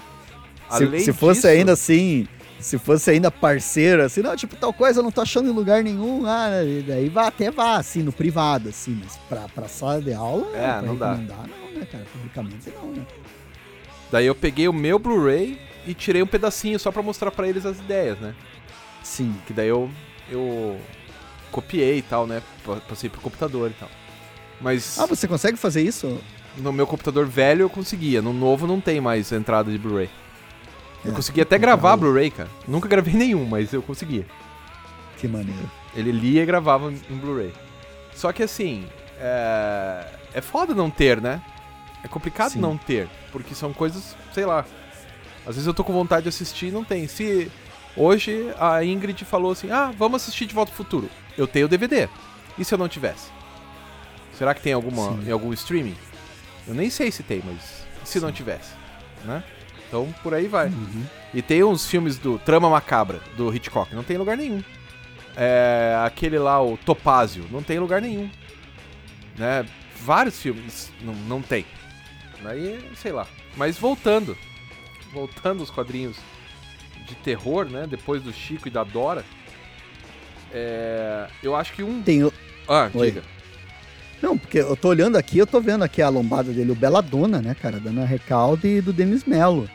Se, 0.69 0.99
se 0.99 1.13
fosse 1.13 1.41
disso- 1.41 1.47
ainda 1.47 1.73
assim, 1.73 2.27
se 2.59 2.77
fosse 2.77 3.09
ainda 3.11 3.29
parceiro, 3.31 4.03
assim, 4.03 4.21
não, 4.21 4.35
tipo, 4.35 4.55
tal 4.55 4.73
coisa 4.73 4.99
eu 4.99 5.03
não 5.03 5.11
tô 5.11 5.21
achando 5.21 5.49
em 5.49 5.53
lugar 5.53 5.83
nenhum, 5.83 6.25
ah, 6.25 6.47
daí 6.87 7.07
vá, 7.09 7.27
até 7.27 7.49
vá, 7.51 7.77
assim, 7.77 8.01
no 8.03 8.11
privado, 8.11 8.69
assim, 8.69 8.99
mas 9.03 9.17
pra, 9.29 9.47
pra 9.47 9.67
sala 9.67 10.01
de 10.01 10.13
aula, 10.13 10.47
É, 10.55 10.73
pra 10.73 10.81
não 10.81 10.95
dá. 10.95 11.13
não, 11.15 11.79
né, 11.79 11.85
cara? 11.91 12.05
Publicamente 12.11 12.69
não, 12.75 12.91
né? 12.91 13.05
Daí 14.11 14.25
eu 14.25 14.35
peguei 14.35 14.67
o 14.67 14.73
meu 14.73 14.97
Blu-ray 14.97 15.59
e 15.85 15.93
tirei 15.93 16.21
um 16.23 16.27
pedacinho 16.27 16.79
só 16.79 16.91
pra 16.91 17.01
mostrar 17.03 17.29
pra 17.31 17.47
eles 17.47 17.65
as 17.65 17.77
ideias, 17.77 18.17
né? 18.19 18.33
Sim. 19.03 19.35
Que 19.45 19.53
daí 19.53 19.67
eu, 19.67 19.89
eu 20.29 20.77
copiei 21.51 21.97
e 21.99 22.01
tal, 22.01 22.25
né? 22.27 22.41
Pa- 22.65 22.81
Passei 22.87 23.09
pro 23.09 23.21
computador 23.21 23.69
e 23.69 23.73
tal. 23.73 23.89
Mas 24.59 24.97
Ah, 24.99 25.05
você 25.05 25.27
consegue 25.27 25.55
fazer 25.57 25.81
isso? 25.81 26.17
no 26.57 26.73
meu 26.73 26.87
computador 26.87 27.25
velho 27.27 27.61
eu 27.61 27.69
conseguia, 27.69 28.19
no 28.21 28.33
novo 28.33 28.65
não 28.65 28.81
tem 28.81 28.99
mais 28.99 29.31
entrada 29.31 29.69
de 29.71 29.77
Blu-ray. 29.77 30.09
Eu 31.05 31.11
É, 31.11 31.15
consegui 31.15 31.41
até 31.41 31.57
gravar 31.57 31.95
Blu-ray, 31.95 32.31
cara. 32.31 32.49
Nunca 32.67 32.87
gravei 32.87 33.13
nenhum, 33.15 33.45
mas 33.45 33.71
eu 33.73 33.81
conseguia. 33.81 34.25
Que 35.17 35.27
maneiro. 35.27 35.69
Ele 35.95 36.11
lia 36.11 36.43
e 36.43 36.45
gravava 36.45 36.91
em 36.91 37.15
Blu-ray. 37.17 37.53
Só 38.13 38.31
que 38.31 38.43
assim, 38.43 38.85
é... 39.19 40.05
é 40.33 40.41
foda 40.41 40.73
não 40.75 40.89
ter, 40.89 41.21
né? 41.21 41.41
É 42.03 42.07
complicado 42.07 42.51
Sim. 42.51 42.59
não 42.59 42.77
ter, 42.77 43.07
porque 43.31 43.55
são 43.55 43.73
coisas, 43.73 44.15
sei 44.33 44.45
lá. 44.45 44.65
Às 45.45 45.55
vezes 45.55 45.65
eu 45.67 45.73
tô 45.73 45.83
com 45.83 45.93
vontade 45.93 46.23
de 46.23 46.29
assistir 46.29 46.67
e 46.67 46.71
não 46.71 46.83
tem. 46.83 47.07
Se 47.07 47.51
hoje 47.95 48.51
a 48.59 48.83
Ingrid 48.83 49.23
falou 49.25 49.51
assim: 49.51 49.71
"Ah, 49.71 49.91
vamos 49.97 50.21
assistir 50.21 50.45
De 50.45 50.53
Volta 50.53 50.71
ao 50.71 50.75
Futuro". 50.75 51.09
Eu 51.37 51.47
tenho 51.47 51.65
o 51.65 51.69
DVD. 51.69 52.07
E 52.57 52.65
se 52.65 52.73
eu 52.73 52.77
não 52.77 52.87
tivesse? 52.87 53.29
Será 54.33 54.53
que 54.53 54.61
tem 54.61 54.73
alguma 54.73 55.11
Sim. 55.13 55.23
em 55.27 55.31
algum 55.31 55.51
streaming? 55.53 55.95
Eu 56.67 56.73
nem 56.75 56.89
sei 56.89 57.11
se 57.11 57.23
tem, 57.23 57.41
mas 57.43 57.85
se 58.03 58.19
não 58.19 58.31
tivesse, 58.31 58.71
né? 59.25 59.43
Então 59.87 60.13
por 60.23 60.33
aí 60.33 60.47
vai. 60.47 60.67
Uhum. 60.67 61.05
E 61.33 61.41
tem 61.41 61.63
uns 61.63 61.87
filmes 61.87 62.17
do 62.17 62.37
Trama 62.39 62.69
Macabra, 62.69 63.19
do 63.35 63.53
Hitchcock, 63.53 63.93
não 63.95 64.03
tem 64.03 64.15
em 64.15 64.19
lugar 64.19 64.35
nenhum. 64.37 64.63
É, 65.35 65.95
aquele 66.05 66.37
lá, 66.39 66.61
o 66.63 66.77
Topázio, 66.77 67.45
não 67.51 67.61
tem 67.61 67.77
em 67.77 67.79
lugar 67.79 68.01
nenhum. 68.01 68.29
Né? 69.37 69.65
Vários 70.01 70.39
filmes 70.41 70.91
não, 71.01 71.13
não 71.13 71.41
tem. 71.41 71.65
Aí, 72.45 72.79
sei 72.95 73.11
lá. 73.11 73.27
Mas 73.55 73.77
voltando, 73.77 74.37
voltando 75.11 75.59
aos 75.61 75.69
quadrinhos 75.71 76.17
de 77.07 77.15
terror, 77.15 77.65
né? 77.65 77.85
Depois 77.87 78.21
do 78.21 78.31
Chico 78.33 78.67
e 78.67 78.71
da 78.71 78.83
Dora, 78.83 79.23
é, 80.51 81.27
eu 81.43 81.55
acho 81.55 81.73
que 81.73 81.83
um... 81.83 82.01
Tem, 82.01 82.23
o- 82.23 82.33
Ah, 82.67 82.89
Oi. 82.93 83.07
diga. 83.07 83.23
Não, 84.21 84.37
porque 84.37 84.59
eu 84.59 84.75
tô 84.75 84.89
olhando 84.89 85.15
aqui, 85.15 85.37
eu 85.37 85.47
tô 85.47 85.61
vendo 85.61 85.83
aqui 85.83 86.01
a 86.01 86.09
lombada 86.09 86.51
dele, 86.51 86.71
o 86.71 86.75
Belladonna, 86.75 87.41
né, 87.41 87.55
cara? 87.55 87.79
Da 87.79 87.89
Ana 87.89 88.05
Recalde 88.05 88.67
e 88.67 88.81
do 88.81 88.91
Denis 88.91 89.23
Mello. 89.25 89.69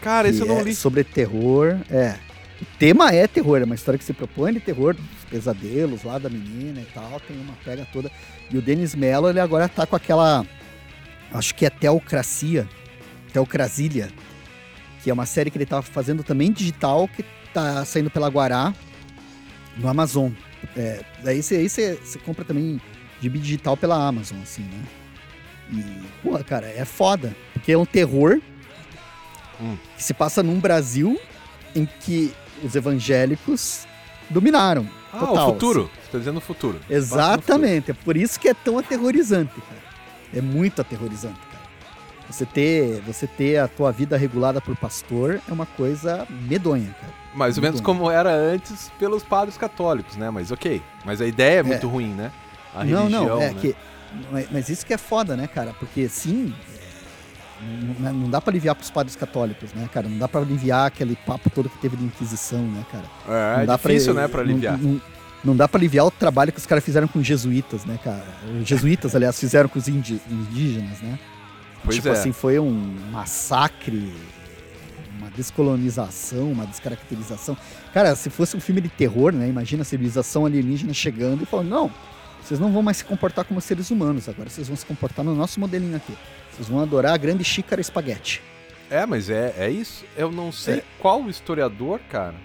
Cara, 0.00 0.28
esse 0.28 0.40
eu 0.40 0.46
não 0.46 0.58
é 0.58 0.62
li. 0.62 0.74
sobre 0.74 1.04
terror. 1.04 1.78
É. 1.90 2.16
O 2.60 2.64
tema 2.78 3.12
é 3.12 3.26
terror, 3.26 3.60
é 3.60 3.64
uma 3.64 3.74
história 3.74 3.98
que 3.98 4.04
se 4.04 4.12
propõe 4.12 4.52
de 4.52 4.60
terror, 4.60 4.94
dos 4.94 5.24
pesadelos 5.30 6.02
lá 6.02 6.18
da 6.18 6.28
menina 6.28 6.80
e 6.80 6.86
tal, 6.92 7.20
tem 7.20 7.38
uma 7.38 7.54
pega 7.64 7.86
toda. 7.92 8.10
E 8.50 8.56
o 8.56 8.62
Denis 8.62 8.94
Mello, 8.94 9.28
ele 9.28 9.40
agora 9.40 9.68
tá 9.68 9.86
com 9.86 9.94
aquela. 9.94 10.44
Acho 11.32 11.54
que 11.54 11.66
é 11.66 11.70
Teocracia. 11.70 12.66
Teocrasília. 13.32 14.08
Que 15.02 15.10
é 15.10 15.12
uma 15.12 15.26
série 15.26 15.50
que 15.50 15.58
ele 15.58 15.66
tava 15.66 15.82
fazendo 15.82 16.24
também 16.24 16.50
digital, 16.50 17.06
que 17.08 17.24
tá 17.52 17.84
saindo 17.84 18.10
pela 18.10 18.28
Guará 18.28 18.74
no 19.76 19.88
Amazon. 19.88 20.30
É, 20.76 21.02
daí 21.22 21.42
você 21.42 21.56
aí 21.56 21.68
você 21.68 21.94
você 22.02 22.18
compra 22.18 22.44
também 22.44 22.80
gibi 23.20 23.38
digital 23.38 23.76
pela 23.76 23.96
Amazon, 24.06 24.38
assim, 24.42 24.62
né? 24.62 24.82
E, 25.72 26.02
porra, 26.22 26.44
cara, 26.44 26.66
é 26.68 26.84
foda. 26.84 27.34
Porque 27.52 27.72
é 27.72 27.78
um 27.78 27.84
terror 27.86 28.40
Hum. 29.60 29.76
que 29.96 30.02
se 30.02 30.12
passa 30.12 30.42
num 30.42 30.60
Brasil 30.60 31.18
em 31.74 31.86
que 31.86 32.32
os 32.62 32.74
evangélicos 32.76 33.86
dominaram. 34.28 34.86
Ah, 35.12 35.18
total, 35.20 35.48
o 35.48 35.52
futuro. 35.54 35.90
Você 36.04 36.12
tá 36.12 36.18
dizendo 36.18 36.36
o 36.38 36.40
futuro. 36.42 36.78
assim. 36.84 36.94
Exatamente. 36.94 37.90
É 37.90 37.94
por 37.94 38.16
isso 38.16 38.38
que 38.38 38.48
é 38.48 38.54
tão 38.54 38.78
aterrorizante, 38.78 39.54
cara. 39.60 39.80
É 40.34 40.40
muito 40.42 40.80
aterrorizante, 40.82 41.38
cara. 41.50 41.64
Você 42.28 42.44
ter, 42.44 43.00
você 43.06 43.26
ter 43.26 43.56
a 43.58 43.66
tua 43.68 43.90
vida 43.92 44.16
regulada 44.16 44.60
por 44.60 44.76
pastor 44.76 45.40
é 45.48 45.52
uma 45.52 45.64
coisa 45.64 46.26
medonha, 46.48 46.94
cara. 47.00 47.12
Mais 47.34 47.56
ou 47.56 47.62
menos 47.62 47.80
como 47.80 48.10
era 48.10 48.30
antes 48.34 48.90
pelos 48.98 49.22
padres 49.22 49.56
católicos, 49.56 50.16
né? 50.16 50.28
Mas 50.30 50.50
ok. 50.50 50.82
Mas 51.04 51.20
a 51.20 51.26
ideia 51.26 51.60
é 51.60 51.62
muito 51.62 51.88
ruim, 51.88 52.08
né? 52.14 52.30
A 52.76 52.84
não, 52.84 52.98
religião, 53.04 53.26
não, 53.26 53.42
é 53.42 53.52
né? 53.52 53.58
que. 53.60 53.76
mas- 54.30 54.46
Mas 54.52 54.68
isso 54.68 54.84
que 54.86 54.92
é 54.94 54.98
foda, 54.98 55.36
né, 55.36 55.46
cara? 55.46 55.72
Porque 55.78 56.08
sim. 56.08 56.54
é, 57.60 58.00
Não, 58.00 58.12
não 58.12 58.30
dá 58.30 58.40
pra 58.40 58.50
aliviar 58.50 58.74
pros 58.74 58.90
padres 58.90 59.16
católicos, 59.16 59.72
né, 59.72 59.88
cara? 59.92 60.08
Não 60.08 60.18
dá 60.18 60.28
pra 60.28 60.40
aliviar 60.40 60.86
aquele 60.86 61.16
papo 61.26 61.48
todo 61.50 61.68
que 61.70 61.78
teve 61.78 61.96
de 61.96 62.04
Inquisição, 62.04 62.62
né, 62.62 62.84
cara? 62.92 63.04
É, 63.26 63.56
não 63.56 63.62
é 63.62 63.66
dá 63.66 63.76
difícil, 63.76 64.12
pra, 64.12 64.22
né, 64.22 64.28
pra 64.28 64.42
não- 64.44 64.50
aliviar. 64.50 64.78
Não, 64.78 65.00
não 65.44 65.56
dá 65.56 65.66
pra 65.68 65.78
aliviar 65.78 66.04
o 66.06 66.10
trabalho 66.10 66.52
que 66.52 66.58
os 66.58 66.66
caras 66.66 66.84
fizeram 66.84 67.06
com 67.08 67.18
os 67.18 67.26
jesuítas, 67.26 67.84
né, 67.84 67.98
cara? 68.02 68.24
Os 68.60 68.66
jesuítas, 68.68 69.14
aliás, 69.14 69.38
fizeram 69.38 69.68
com 69.68 69.78
os 69.78 69.86
indígenas, 69.88 71.00
né? 71.00 71.18
Pois 71.84 71.96
tipo 71.96 72.08
é. 72.08 72.12
assim, 72.12 72.32
foi 72.32 72.58
um 72.58 72.96
massacre, 73.12 74.12
uma 75.18 75.30
descolonização, 75.30 76.50
uma 76.50 76.66
descaracterização. 76.66 77.56
Cara, 77.94 78.14
se 78.16 78.28
fosse 78.28 78.56
um 78.56 78.60
filme 78.60 78.80
de 78.80 78.88
terror, 78.88 79.32
né? 79.32 79.48
Imagina 79.48 79.82
a 79.82 79.84
civilização 79.84 80.44
alienígena 80.46 80.92
chegando 80.92 81.42
e 81.42 81.46
falando, 81.46 81.68
não, 81.68 81.90
vocês 82.46 82.60
não 82.60 82.72
vão 82.72 82.82
mais 82.82 82.98
se 82.98 83.04
comportar 83.04 83.44
como 83.44 83.60
seres 83.60 83.90
humanos, 83.90 84.28
agora 84.28 84.48
vocês 84.48 84.68
vão 84.68 84.76
se 84.76 84.86
comportar 84.86 85.24
no 85.24 85.34
nosso 85.34 85.58
modelinho 85.58 85.96
aqui. 85.96 86.16
Vocês 86.52 86.68
vão 86.68 86.80
adorar 86.80 87.12
a 87.14 87.16
grande 87.16 87.42
xícara 87.44 87.80
espaguete. 87.80 88.40
É, 88.88 89.04
mas 89.04 89.28
é, 89.28 89.54
é 89.58 89.68
isso. 89.68 90.04
Eu 90.16 90.30
não 90.30 90.52
sei 90.52 90.76
É. 90.78 90.84
qual 91.00 91.28
historiador, 91.28 91.98
cara. 92.08 92.36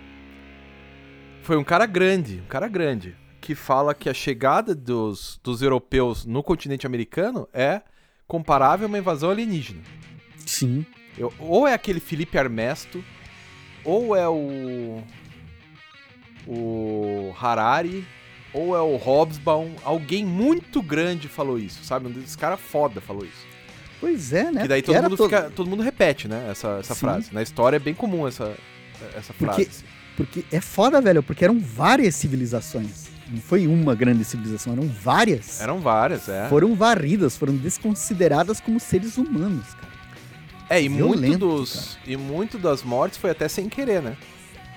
Foi 1.44 1.56
um 1.58 1.64
cara 1.64 1.86
grande, 1.86 2.42
um 2.44 2.48
cara 2.48 2.68
grande, 2.68 3.16
que 3.40 3.54
fala 3.56 3.94
que 3.94 4.10
a 4.10 4.14
chegada 4.14 4.74
dos, 4.76 5.40
dos 5.44 5.62
europeus 5.62 6.26
no 6.26 6.42
continente 6.44 6.86
americano 6.88 7.48
é 7.54 7.82
comparável 8.28 8.86
a 8.86 8.88
uma 8.88 8.98
invasão 8.98 9.30
alienígena. 9.30 9.82
Sim. 10.46 10.86
Eu- 11.18 11.34
ou 11.40 11.68
é 11.68 11.74
aquele 11.74 12.00
Felipe 12.00 12.38
Armesto, 12.38 13.04
ou 13.84 14.16
é 14.16 14.28
o. 14.28 15.04
O 16.48 17.34
Harari, 17.40 18.06
ou 18.54 18.76
é 18.76 18.82
o 18.82 18.96
Hobsbawm. 18.96 19.72
Alguém 19.84 20.26
muito 20.26 20.82
grande 20.82 21.28
falou 21.28 21.58
isso, 21.58 21.84
sabe? 21.84 22.08
Um 22.08 22.12
desses 22.12 22.36
caras 22.36 22.60
foda 22.60 23.00
falou 23.02 23.24
isso. 23.24 23.52
Pois 24.00 24.34
é, 24.34 24.52
né? 24.52 24.64
Que 24.64 24.68
daí 24.68 24.82
todo 24.82 24.96
era 24.96 25.08
mundo, 25.08 25.24
fica, 25.24 25.52
todo 25.56 25.70
mundo 25.70 25.84
repete, 25.84 26.28
né? 26.28 26.48
Essa, 26.50 26.78
essa 26.80 26.94
Sim. 26.96 27.00
frase. 27.02 27.30
Na 27.32 27.42
história 27.44 27.76
é 27.78 27.80
bem 27.80 27.94
comum 27.94 28.28
essa, 28.28 28.56
essa 29.16 29.34
Porque- 29.34 29.66
frase. 29.66 29.84
Porque 30.18 30.44
é 30.52 30.60
foda, 30.60 31.00
velho, 31.00 31.24
porque 31.24 31.44
eram 31.44 31.60
várias 31.60 32.16
civilizações. 32.16 33.10
Não 33.30 33.40
foi 33.40 33.66
uma 33.66 33.96
grande 33.96 34.26
civilização, 34.26 34.74
eram 34.74 34.88
várias. 34.88 35.62
Eram 35.62 35.80
várias, 35.80 36.28
é. 36.28 36.50
Foram 36.50 36.76
varridas, 36.76 37.38
foram 37.38 37.56
desconsideradas 37.56 38.60
como 38.60 38.78
seres 38.80 39.18
humanos, 39.18 39.74
cara. 39.74 39.92
É, 40.70 40.82
e 40.82 40.90
muito, 40.90 41.04
violento, 41.20 41.38
dos, 41.38 41.98
e 42.06 42.18
muito 42.18 42.58
das 42.58 42.84
mortes 42.84 43.18
foi 43.18 43.30
até 43.30 43.48
sem 43.48 43.70
querer, 43.70 44.02
né? 44.02 44.18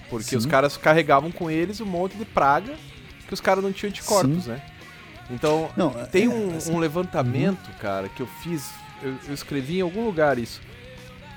Porque 0.09 0.31
Sim. 0.31 0.37
os 0.37 0.47
caras 0.47 0.77
carregavam 0.77 1.33
com 1.33 1.51
eles 1.51 1.81
um 1.81 1.87
monte 1.87 2.17
de 2.17 2.25
praga 2.25 2.75
que 3.35 3.41
os 3.41 3.41
caras 3.41 3.63
não 3.65 3.73
tinham 3.73 3.91
anticorpos, 3.91 4.47
né? 4.47 4.63
Então, 5.31 5.71
Não, 5.77 5.91
tem 6.07 6.25
é, 6.27 6.29
um, 6.29 6.57
assim, 6.57 6.73
um 6.73 6.79
levantamento, 6.79 7.71
cara, 7.81 8.09
que 8.09 8.21
eu 8.21 8.27
fiz, 8.43 8.71
eu, 9.03 9.15
eu 9.27 9.35
escrevi 9.35 9.79
em 9.79 9.81
algum 9.81 10.05
lugar 10.05 10.39
isso. 10.39 10.61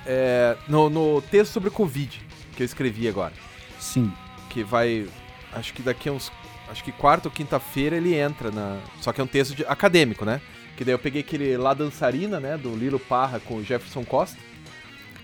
É, 0.06 0.56
no, 0.68 0.90
no 0.90 1.22
texto 1.22 1.52
sobre 1.54 1.70
Covid, 1.70 2.22
que 2.56 2.64
eu 2.64 2.66
escrevi 2.66 3.08
agora. 3.08 3.34
Sim. 3.80 4.12
que 4.50 4.64
vai. 4.64 5.08
Acho 5.54 5.74
que 5.74 5.82
daqui 5.82 6.10
a 6.10 6.12
uns. 6.12 6.32
Acho 6.70 6.84
que 6.84 6.92
quarta 6.92 7.28
ou 7.30 7.32
quinta-feira 7.32 7.96
ele 7.96 8.14
entra 8.16 8.52
na. 8.52 8.78
Só 9.02 9.14
que 9.14 9.22
é 9.22 9.24
um 9.24 9.28
texto 9.28 9.56
de- 9.56 9.66
acadêmico, 9.66 10.26
né? 10.26 10.42
Que 10.76 10.84
daí 10.84 10.94
eu 10.94 11.00
peguei 11.00 11.22
aquele 11.22 11.56
La 11.58 11.74
Dançarina, 11.74 12.40
né? 12.40 12.58
Do 12.58 12.76
Lilo 12.76 13.00
Parra 13.00 13.40
com 13.40 13.56
o 13.56 13.64
Jefferson 13.64 14.04
Costa. 14.04 14.38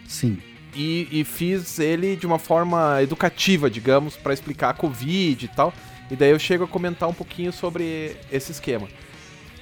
Sim. 0.07 0.37
E, 0.75 1.07
e 1.11 1.23
fiz 1.23 1.79
ele 1.79 2.15
de 2.15 2.25
uma 2.25 2.39
forma 2.39 3.01
educativa, 3.01 3.69
digamos, 3.69 4.15
pra 4.15 4.33
explicar 4.33 4.69
a 4.69 4.73
Covid 4.73 5.45
e 5.45 5.47
tal. 5.49 5.73
E 6.11 6.15
daí 6.15 6.29
eu 6.31 6.39
chego 6.39 6.63
a 6.65 6.67
comentar 6.67 7.07
um 7.09 7.13
pouquinho 7.13 7.51
sobre 7.51 8.15
esse 8.31 8.51
esquema. 8.51 8.87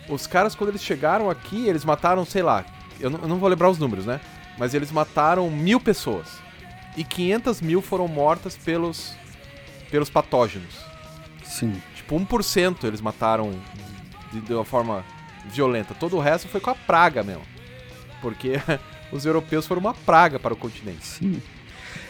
Os 0.09 0.27
caras, 0.27 0.55
quando 0.55 0.71
eles 0.71 0.83
chegaram 0.83 1.29
aqui, 1.29 1.67
eles 1.67 1.85
mataram, 1.85 2.25
sei 2.25 2.41
lá, 2.41 2.65
eu 2.99 3.09
não, 3.09 3.19
eu 3.21 3.27
não 3.27 3.37
vou 3.37 3.47
lembrar 3.47 3.69
os 3.69 3.77
números, 3.77 4.05
né? 4.05 4.19
Mas 4.57 4.73
eles 4.73 4.91
mataram 4.91 5.49
mil 5.49 5.79
pessoas. 5.79 6.27
E 6.97 7.03
500 7.03 7.61
mil 7.61 7.81
foram 7.81 8.07
mortas 8.07 8.57
pelos, 8.57 9.13
pelos 9.89 10.09
patógenos. 10.09 10.75
Sim. 11.43 11.81
Tipo, 11.95 12.19
1% 12.19 12.83
eles 12.83 12.99
mataram 12.99 13.53
de, 14.33 14.41
de 14.41 14.53
uma 14.53 14.65
forma 14.65 15.05
violenta. 15.45 15.93
Todo 15.93 16.17
o 16.17 16.19
resto 16.19 16.47
foi 16.49 16.59
com 16.59 16.69
a 16.71 16.75
praga 16.75 17.23
mesmo. 17.23 17.43
Porque 18.21 18.53
os 19.11 19.25
europeus 19.25 19.65
foram 19.65 19.79
uma 19.79 19.93
praga 19.93 20.37
para 20.37 20.53
o 20.53 20.57
continente. 20.57 21.05
Sim. 21.05 21.41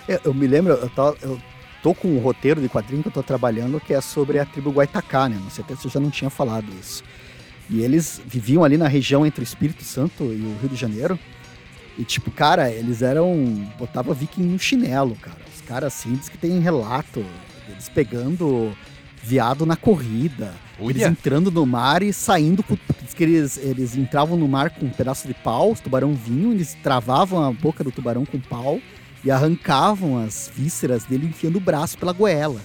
É, 0.07 0.19
eu 0.23 0.33
me 0.33 0.47
lembro, 0.47 0.73
eu, 0.73 0.89
tô- 0.89 1.15
eu 1.21 1.39
tô 1.81 1.93
com 1.93 2.07
um 2.07 2.19
roteiro 2.19 2.61
de 2.61 2.69
quadrinho 2.69 3.01
que 3.01 3.09
eu 3.09 3.13
tô 3.13 3.23
trabalhando 3.23 3.79
que 3.79 3.93
é 3.93 4.01
sobre 4.01 4.39
a 4.39 4.45
tribo 4.45 4.71
Guaitacá, 4.71 5.27
né? 5.27 5.39
Não 5.41 5.49
sei 5.49 5.63
até 5.63 5.75
se 5.75 5.85
eu 5.85 5.91
já 5.91 5.99
não 5.99 6.09
tinha 6.09 6.29
falado 6.29 6.67
isso. 6.79 7.03
E 7.69 7.81
eles 7.81 8.21
viviam 8.25 8.63
ali 8.63 8.77
na 8.77 8.87
região 8.87 9.25
entre 9.25 9.41
o 9.41 9.45
Espírito 9.45 9.83
Santo 9.83 10.23
e 10.23 10.41
o 10.41 10.57
Rio 10.59 10.69
de 10.69 10.75
Janeiro. 10.75 11.17
E 11.97 12.03
tipo, 12.03 12.29
cara, 12.31 12.69
eles 12.69 13.01
eram. 13.01 13.67
botava 13.77 14.13
viking 14.13 14.43
no 14.43 14.59
chinelo, 14.59 15.15
cara. 15.15 15.37
Os 15.53 15.61
caras 15.61 15.93
assim, 15.93 16.13
diz 16.13 16.29
que 16.29 16.37
tem 16.37 16.59
relato 16.59 17.25
deles 17.67 17.89
pegando 17.89 18.75
viado 19.23 19.65
na 19.65 19.75
corrida. 19.75 20.53
Eles 20.79 21.03
entrando 21.03 21.51
no 21.51 21.65
mar 21.65 22.01
e 22.01 22.11
saindo. 22.11 22.63
Com, 22.63 22.77
diz 23.01 23.13
que 23.13 23.23
eles, 23.23 23.57
eles 23.57 23.95
entravam 23.95 24.37
no 24.37 24.47
mar 24.47 24.71
com 24.71 24.85
um 24.85 24.89
pedaço 24.89 25.27
de 25.27 25.33
pau, 25.33 25.71
os 25.71 25.79
tubarão 25.79 26.13
vinham, 26.13 26.51
eles 26.51 26.75
travavam 26.81 27.43
a 27.43 27.51
boca 27.51 27.83
do 27.83 27.91
tubarão 27.91 28.25
com 28.25 28.39
pau 28.39 28.79
e 29.23 29.29
arrancavam 29.31 30.17
as 30.23 30.51
vísceras 30.55 31.03
dele 31.05 31.27
enfiando 31.27 31.57
o 31.57 31.62
braço 31.62 31.97
pela 31.97 32.12
goela. 32.13 32.62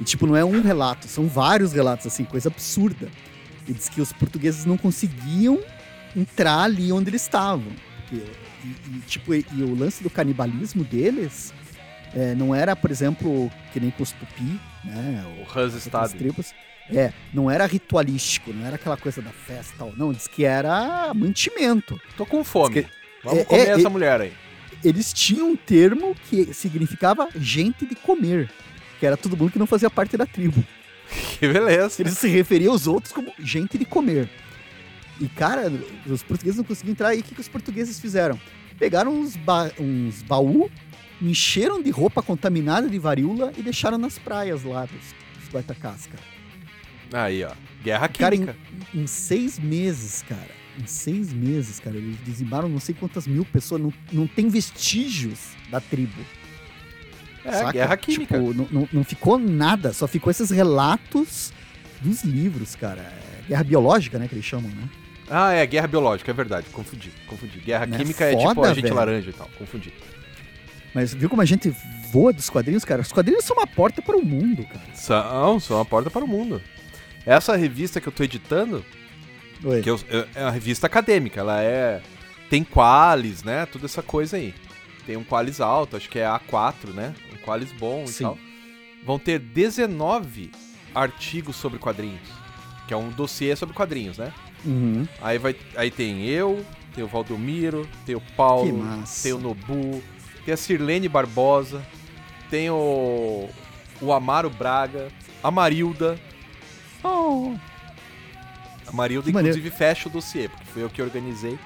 E 0.00 0.04
tipo, 0.04 0.26
não 0.26 0.36
é 0.36 0.44
um 0.44 0.60
relato, 0.60 1.06
são 1.08 1.26
vários 1.26 1.72
relatos, 1.72 2.06
assim, 2.06 2.24
coisa 2.24 2.48
absurda. 2.48 3.08
E 3.66 3.72
diz 3.72 3.88
que 3.88 4.00
os 4.00 4.12
portugueses 4.12 4.64
não 4.66 4.76
conseguiam 4.76 5.60
entrar 6.16 6.60
ali 6.64 6.92
onde 6.92 7.10
eles 7.10 7.22
estavam. 7.22 7.72
Porque- 8.08 8.24
e, 8.64 8.96
e, 8.96 9.00
tipo, 9.06 9.34
e, 9.34 9.44
e 9.52 9.62
o 9.62 9.74
lance 9.74 10.02
do 10.02 10.08
canibalismo 10.10 10.84
deles 10.84 11.52
é, 12.14 12.34
não 12.34 12.54
era, 12.54 12.74
por 12.74 12.90
exemplo, 12.90 13.50
que 13.72 13.80
nem 13.80 13.90
com 13.90 14.02
os 14.02 14.12
tupi, 14.12 14.58
né? 14.84 15.24
O 15.38 15.58
Hans 15.58 15.74
tribos. 16.12 16.52
É, 16.90 17.12
não 17.32 17.50
era 17.50 17.64
ritualístico, 17.66 18.52
não 18.52 18.66
era 18.66 18.76
aquela 18.76 18.96
coisa 18.96 19.22
da 19.22 19.30
festa 19.30 19.74
e. 19.84 19.92
Não, 19.96 20.12
diz 20.12 20.26
que 20.28 20.44
era 20.44 21.12
mantimento. 21.14 21.98
Tô 22.16 22.26
com 22.26 22.44
fome. 22.44 22.82
Diz 22.82 22.86
Vamos 23.22 23.38
é- 23.40 23.44
comer 23.44 23.60
é- 23.68 23.70
essa 23.70 23.86
é- 23.86 23.90
mulher 23.90 24.20
aí. 24.20 24.32
Eles 24.84 25.12
tinham 25.12 25.52
um 25.52 25.56
termo 25.56 26.14
que 26.28 26.52
significava 26.52 27.28
gente 27.34 27.86
de 27.86 27.94
comer, 27.94 28.50
que 29.00 29.06
era 29.06 29.16
todo 29.16 29.36
mundo 29.36 29.50
que 29.50 29.58
não 29.58 29.66
fazia 29.66 29.88
parte 29.90 30.16
da 30.16 30.26
tribo. 30.26 30.62
Que 31.38 31.46
beleza. 31.46 32.00
Eles 32.00 32.16
se 32.16 32.28
referiam 32.28 32.72
aos 32.72 32.86
outros 32.86 33.12
como 33.12 33.30
gente 33.38 33.76
de 33.76 33.84
comer. 33.84 34.28
E, 35.20 35.28
cara, 35.28 35.70
os 36.06 36.22
portugueses 36.22 36.56
não 36.56 36.64
conseguiam 36.64 36.92
entrar. 36.92 37.14
E 37.14 37.20
o 37.20 37.22
que, 37.22 37.34
que 37.34 37.40
os 37.40 37.46
portugueses 37.48 38.00
fizeram? 38.00 38.40
Pegaram 38.78 39.12
uns, 39.12 39.36
ba 39.36 39.70
uns 39.78 40.22
baú, 40.22 40.70
encheram 41.20 41.82
de 41.82 41.90
roupa 41.90 42.22
contaminada 42.22 42.88
de 42.88 42.98
varíola 42.98 43.52
e 43.56 43.62
deixaram 43.62 43.98
nas 43.98 44.18
praias 44.18 44.64
lá 44.64 44.86
dos, 44.86 45.14
dos 45.38 45.52
Guaitacás, 45.52 46.06
cara. 46.06 47.24
Aí, 47.24 47.44
ó. 47.44 47.52
Guerra 47.82 48.08
Cara, 48.08 48.34
em, 48.34 48.38
química. 48.38 48.56
em 48.94 49.06
seis 49.06 49.58
meses, 49.58 50.24
cara. 50.26 50.50
Em 50.80 50.86
seis 50.86 51.32
meses, 51.32 51.78
cara, 51.78 51.96
eles 51.96 52.16
dizimaram 52.24 52.68
não 52.68 52.80
sei 52.80 52.94
quantas 52.98 53.26
mil 53.26 53.44
pessoas. 53.44 53.80
Não, 53.80 53.92
não 54.12 54.26
tem 54.26 54.48
vestígios 54.48 55.38
da 55.70 55.80
tribo. 55.80 56.20
É, 57.44 57.52
saca? 57.52 57.72
guerra 57.72 57.96
química. 57.96 58.38
Tipo, 58.38 58.54
não, 58.54 58.68
não, 58.70 58.88
não 58.92 59.04
ficou 59.04 59.38
nada, 59.38 59.92
só 59.92 60.06
ficou 60.08 60.30
esses 60.30 60.50
relatos 60.50 61.52
dos 62.00 62.24
livros, 62.24 62.74
cara. 62.74 63.00
É 63.02 63.48
guerra 63.48 63.64
biológica, 63.64 64.18
né, 64.18 64.26
que 64.26 64.34
eles 64.34 64.44
chamam, 64.44 64.70
né? 64.70 64.88
Ah, 65.30 65.52
é, 65.52 65.64
guerra 65.66 65.86
biológica, 65.86 66.30
é 66.30 66.34
verdade. 66.34 66.66
Confundi, 66.72 67.10
confundi. 67.26 67.58
Guerra 67.60 67.86
Né? 67.86 67.96
química 67.98 68.24
é 68.24 68.36
tipo 68.36 68.54
Foda, 68.54 68.70
agente 68.70 68.82
velho. 68.82 68.94
laranja 68.94 69.30
e 69.30 69.32
tal. 69.32 69.48
Confundi. 69.58 69.92
Mas 70.94 71.12
viu 71.14 71.28
como 71.28 71.40
a 71.42 71.44
gente 71.44 71.74
voa 72.12 72.32
dos 72.32 72.48
quadrinhos, 72.50 72.84
cara? 72.84 73.02
Os 73.02 73.10
quadrinhos 73.12 73.44
são 73.44 73.56
uma 73.56 73.66
porta 73.66 74.00
para 74.02 74.16
o 74.16 74.24
mundo, 74.24 74.64
cara. 74.64 74.84
São, 74.94 75.58
são 75.60 75.76
uma 75.78 75.84
porta 75.84 76.10
para 76.10 76.24
o 76.24 76.28
mundo. 76.28 76.60
Essa 77.26 77.56
revista 77.56 78.00
que 78.00 78.06
eu 78.08 78.12
tô 78.12 78.22
editando, 78.22 78.84
Oi. 79.64 79.80
que 79.82 79.90
eu- 79.90 80.00
é- 80.10 80.26
é 80.34 80.42
uma 80.42 80.50
revista 80.50 80.86
acadêmica, 80.86 81.40
ela 81.40 81.62
é. 81.62 82.00
Tem 82.50 82.62
qualis, 82.62 83.42
né? 83.42 83.66
Toda 83.66 83.86
essa 83.86 84.02
coisa 84.02 84.36
aí. 84.36 84.54
Tem 85.06 85.16
um 85.16 85.24
qualis 85.24 85.60
alto, 85.60 85.96
acho 85.96 86.08
que 86.08 86.18
é 86.18 86.26
A4, 86.26 86.92
né? 86.92 87.14
Um 87.32 87.36
qualis 87.38 87.72
bom 87.72 88.06
Sim. 88.06 88.12
e 88.12 88.26
tal. 88.26 88.38
Vão 89.04 89.18
ter 89.18 89.38
19 89.38 90.50
artigos 90.94 91.56
sobre 91.56 91.78
quadrinhos. 91.78 92.28
Que 92.86 92.94
é 92.94 92.96
um 92.96 93.08
dossiê 93.10 93.56
sobre 93.56 93.74
quadrinhos, 93.74 94.18
né? 94.18 94.32
Uhum. 94.64 95.06
Aí, 95.20 95.38
vai, 95.38 95.56
aí 95.76 95.90
tem 95.90 96.24
eu, 96.26 96.64
tem 96.94 97.02
o 97.02 97.06
Valdomiro, 97.08 97.88
tem 98.06 98.14
o 98.14 98.20
Paulo, 98.36 98.82
tem 99.22 99.32
o 99.32 99.38
Nobu, 99.38 100.02
tem 100.44 100.54
a 100.54 100.56
Sirlene 100.56 101.08
Barbosa, 101.08 101.84
tem 102.50 102.70
o, 102.70 103.48
o 104.00 104.12
Amaro 104.12 104.48
Braga, 104.48 105.08
a 105.42 105.50
Marilda. 105.50 106.18
Oh. 107.02 107.54
Marilda, 108.94 109.26
Que 109.26 109.32
maneiro. 109.32 109.56
inclusive, 109.58 109.76
fecha 109.76 110.08
o 110.08 110.12
dossiê, 110.12 110.48
porque 110.48 110.64
foi 110.64 110.82
eu 110.82 110.90
que 110.90 111.02
organizei. 111.02 111.58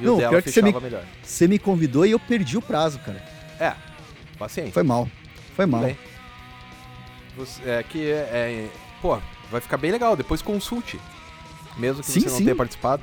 E 0.00 0.04
Não, 0.04 0.14
o 0.14 0.18
dela 0.18 0.30
pior 0.30 0.42
que 0.42 0.50
você 0.50 0.60
fechava 0.60 0.80
me- 0.80 0.84
melhor. 0.84 1.04
Você 1.22 1.46
me 1.48 1.58
convidou 1.58 2.04
e 2.04 2.10
eu 2.10 2.18
perdi 2.18 2.56
o 2.56 2.62
prazo, 2.62 2.98
cara. 2.98 3.22
É, 3.60 3.72
paciência. 4.38 4.72
Foi 4.72 4.82
mal. 4.82 5.08
Foi 5.54 5.66
mal. 5.66 5.82
Bem. 5.82 5.96
Você, 7.36 7.62
é 7.68 7.82
que 7.82 8.10
é, 8.10 8.68
Pô, 9.00 9.18
vai 9.50 9.60
ficar 9.60 9.76
bem 9.76 9.90
legal. 9.90 10.16
Depois 10.16 10.42
consulte. 10.42 10.98
Mesmo 11.76 12.02
que 12.02 12.10
Sim, 12.10 12.20
você 12.20 12.28
não 12.30 12.36
sim. 12.38 12.44
tenha 12.44 12.56
participado, 12.56 13.02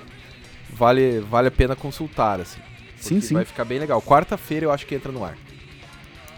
vale, 0.69 1.19
vale 1.19 1.47
a 1.49 1.51
pena 1.51 1.75
consultar, 1.75 2.39
assim. 2.39 2.61
Sim, 2.97 3.19
sim. 3.19 3.33
Vai 3.33 3.45
ficar 3.45 3.65
bem 3.65 3.79
legal. 3.79 4.01
Quarta-feira 4.01 4.65
eu 4.65 4.71
acho 4.71 4.85
que 4.85 4.95
entra 4.95 5.11
no 5.11 5.23
ar. 5.25 5.37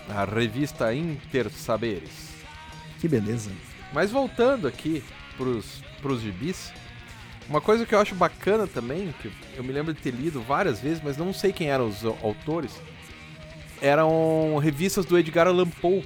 A 0.09 0.25
revista 0.25 0.93
Intersaberes. 0.93 2.33
Que 2.99 3.07
beleza. 3.07 3.51
Mas 3.93 4.11
voltando 4.11 4.67
aqui 4.67 5.03
pros, 5.37 5.83
pros 6.01 6.21
gibis, 6.21 6.71
uma 7.49 7.61
coisa 7.61 7.85
que 7.85 7.93
eu 7.93 7.99
acho 7.99 8.15
bacana 8.15 8.65
também, 8.67 9.13
que 9.21 9.31
eu 9.55 9.63
me 9.63 9.71
lembro 9.71 9.93
de 9.93 9.99
ter 10.01 10.11
lido 10.11 10.41
várias 10.41 10.79
vezes, 10.79 11.01
mas 11.03 11.17
não 11.17 11.33
sei 11.33 11.51
quem 11.51 11.69
eram 11.69 11.87
os 11.87 12.03
autores, 12.23 12.71
eram 13.81 14.57
revistas 14.57 15.05
do 15.05 15.17
Edgar 15.17 15.47
Allan 15.47 15.69
Poe, 15.69 16.03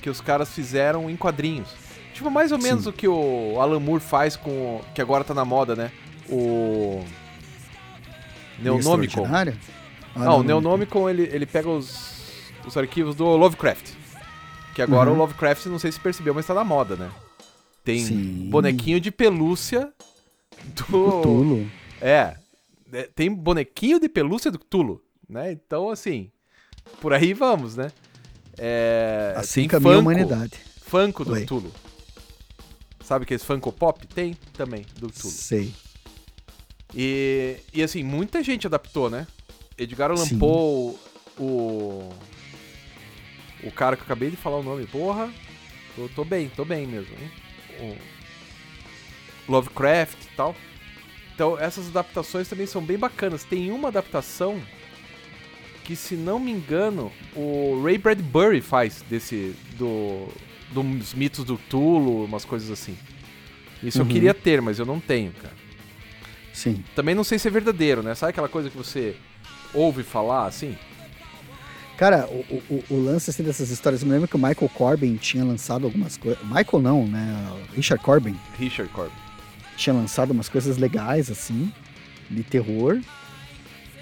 que 0.00 0.10
os 0.10 0.20
caras 0.20 0.50
fizeram 0.52 1.08
em 1.08 1.16
quadrinhos. 1.16 1.68
Tipo, 2.12 2.30
mais 2.30 2.52
ou 2.52 2.58
menos 2.58 2.84
Sim. 2.84 2.90
o 2.90 2.92
que 2.92 3.08
o 3.08 3.56
Alan 3.60 3.80
Moore 3.80 4.02
faz 4.02 4.36
com. 4.36 4.80
que 4.94 5.00
agora 5.00 5.24
tá 5.24 5.32
na 5.32 5.44
moda, 5.44 5.74
né? 5.74 5.90
O. 6.28 7.02
Neonomicon. 8.58 9.26
Ah, 10.14 10.18
Não, 10.18 10.40
o 10.40 10.42
Neonomicon 10.42 11.08
ele, 11.08 11.22
ele 11.32 11.46
pega 11.46 11.68
os, 11.68 12.12
os 12.66 12.76
arquivos 12.76 13.14
do 13.14 13.24
Lovecraft. 13.24 13.92
Que 14.74 14.82
agora 14.82 15.08
Uhum. 15.10 15.16
o 15.16 15.18
Lovecraft, 15.20 15.66
não 15.66 15.78
sei 15.78 15.90
se 15.92 16.00
percebeu, 16.00 16.34
mas 16.34 16.46
tá 16.46 16.54
na 16.54 16.64
moda, 16.64 16.96
né? 16.96 17.10
Tem 17.84 17.98
Sim. 18.04 18.48
bonequinho 18.50 19.00
de 19.00 19.10
pelúcia 19.10 19.90
do. 20.74 20.84
Cthulhu. 20.84 21.70
É. 22.00 22.36
é, 22.92 23.02
Tem 23.14 23.32
bonequinho 23.32 24.00
de 24.00 24.08
pelúcia 24.08 24.50
do 24.50 24.58
Cthulhu, 24.58 25.02
né? 25.28 25.52
Então, 25.52 25.90
assim, 25.90 26.30
por 27.00 27.12
aí 27.12 27.32
vamos, 27.32 27.76
né? 27.76 27.90
É, 28.58 29.34
Assim 29.36 29.66
caminha 29.66 29.92
a 29.92 29.96
Funko, 29.96 30.10
humanidade. 30.10 30.60
Funko 30.82 31.24
do 31.24 31.32
Oi. 31.32 31.42
Cthulhu. 31.44 31.72
Sabe 33.02 33.26
que 33.26 33.34
esse 33.34 33.44
Funko 33.44 33.72
Pop? 33.72 34.06
Tem 34.06 34.34
também, 34.52 34.84
do 34.98 35.08
Cthulhu. 35.08 35.32
Sei. 35.32 35.74
E, 36.94 37.56
e 37.72 37.82
assim, 37.82 38.02
muita 38.02 38.42
gente 38.42 38.66
adaptou, 38.66 39.08
né? 39.08 39.26
Edgar 39.78 40.10
Allan 40.10 40.26
Sim. 40.26 40.38
Poe, 40.38 40.96
o. 41.38 42.10
O 43.64 43.70
cara 43.70 43.96
que 43.96 44.02
eu 44.02 44.06
acabei 44.06 44.30
de 44.30 44.36
falar 44.36 44.58
o 44.58 44.62
nome, 44.62 44.86
porra. 44.86 45.32
Tô, 45.94 46.08
tô 46.08 46.24
bem, 46.24 46.48
tô 46.48 46.64
bem 46.64 46.86
mesmo, 46.86 47.14
hein? 47.14 47.30
O 47.80 48.21
Lovecraft 49.48 50.16
e 50.24 50.36
tal. 50.36 50.54
Então, 51.34 51.58
essas 51.58 51.88
adaptações 51.88 52.48
também 52.48 52.66
são 52.66 52.82
bem 52.82 52.98
bacanas. 52.98 53.42
Tem 53.44 53.70
uma 53.70 53.88
adaptação 53.88 54.60
que, 55.84 55.96
se 55.96 56.14
não 56.14 56.38
me 56.38 56.50
engano, 56.52 57.10
o 57.34 57.82
Ray 57.84 57.98
Bradbury 57.98 58.60
faz 58.60 59.02
desse. 59.08 59.54
do. 59.78 60.28
dos 60.70 61.14
mitos 61.14 61.44
do 61.44 61.56
Tulo, 61.56 62.24
umas 62.24 62.44
coisas 62.44 62.70
assim. 62.70 62.96
Isso 63.82 63.98
eu 63.98 64.04
Uhum. 64.04 64.08
queria 64.10 64.32
ter, 64.34 64.62
mas 64.62 64.78
eu 64.78 64.86
não 64.86 65.00
tenho, 65.00 65.32
cara. 65.32 65.54
Sim. 66.52 66.84
Também 66.94 67.14
não 67.14 67.24
sei 67.24 67.38
se 67.38 67.48
é 67.48 67.50
verdadeiro, 67.50 68.02
né? 68.02 68.14
Sabe 68.14 68.30
aquela 68.30 68.48
coisa 68.48 68.70
que 68.70 68.76
você 68.76 69.16
ouve 69.74 70.02
falar 70.04 70.46
assim? 70.46 70.76
Cara, 71.96 72.26
o, 72.28 72.62
o, 72.70 72.84
o 72.90 73.04
lance 73.04 73.30
assim, 73.30 73.42
dessas 73.42 73.70
histórias, 73.70 74.02
eu 74.02 74.06
me 74.08 74.12
lembro 74.14 74.28
que 74.28 74.36
o 74.36 74.38
Michael 74.38 74.68
Corbin 74.74 75.16
tinha 75.16 75.44
lançado 75.44 75.84
algumas 75.84 76.16
coisas. 76.16 76.42
Michael 76.44 76.80
não, 76.82 77.06
né? 77.06 77.52
Richard 77.74 78.02
Corbin 78.04 78.36
Richard 78.58 78.92
Corbin. 78.92 79.12
Tinha 79.76 79.94
lançado 79.94 80.30
umas 80.30 80.48
coisas 80.48 80.76
legais, 80.76 81.30
assim, 81.30 81.72
de 82.30 82.42
terror. 82.42 83.00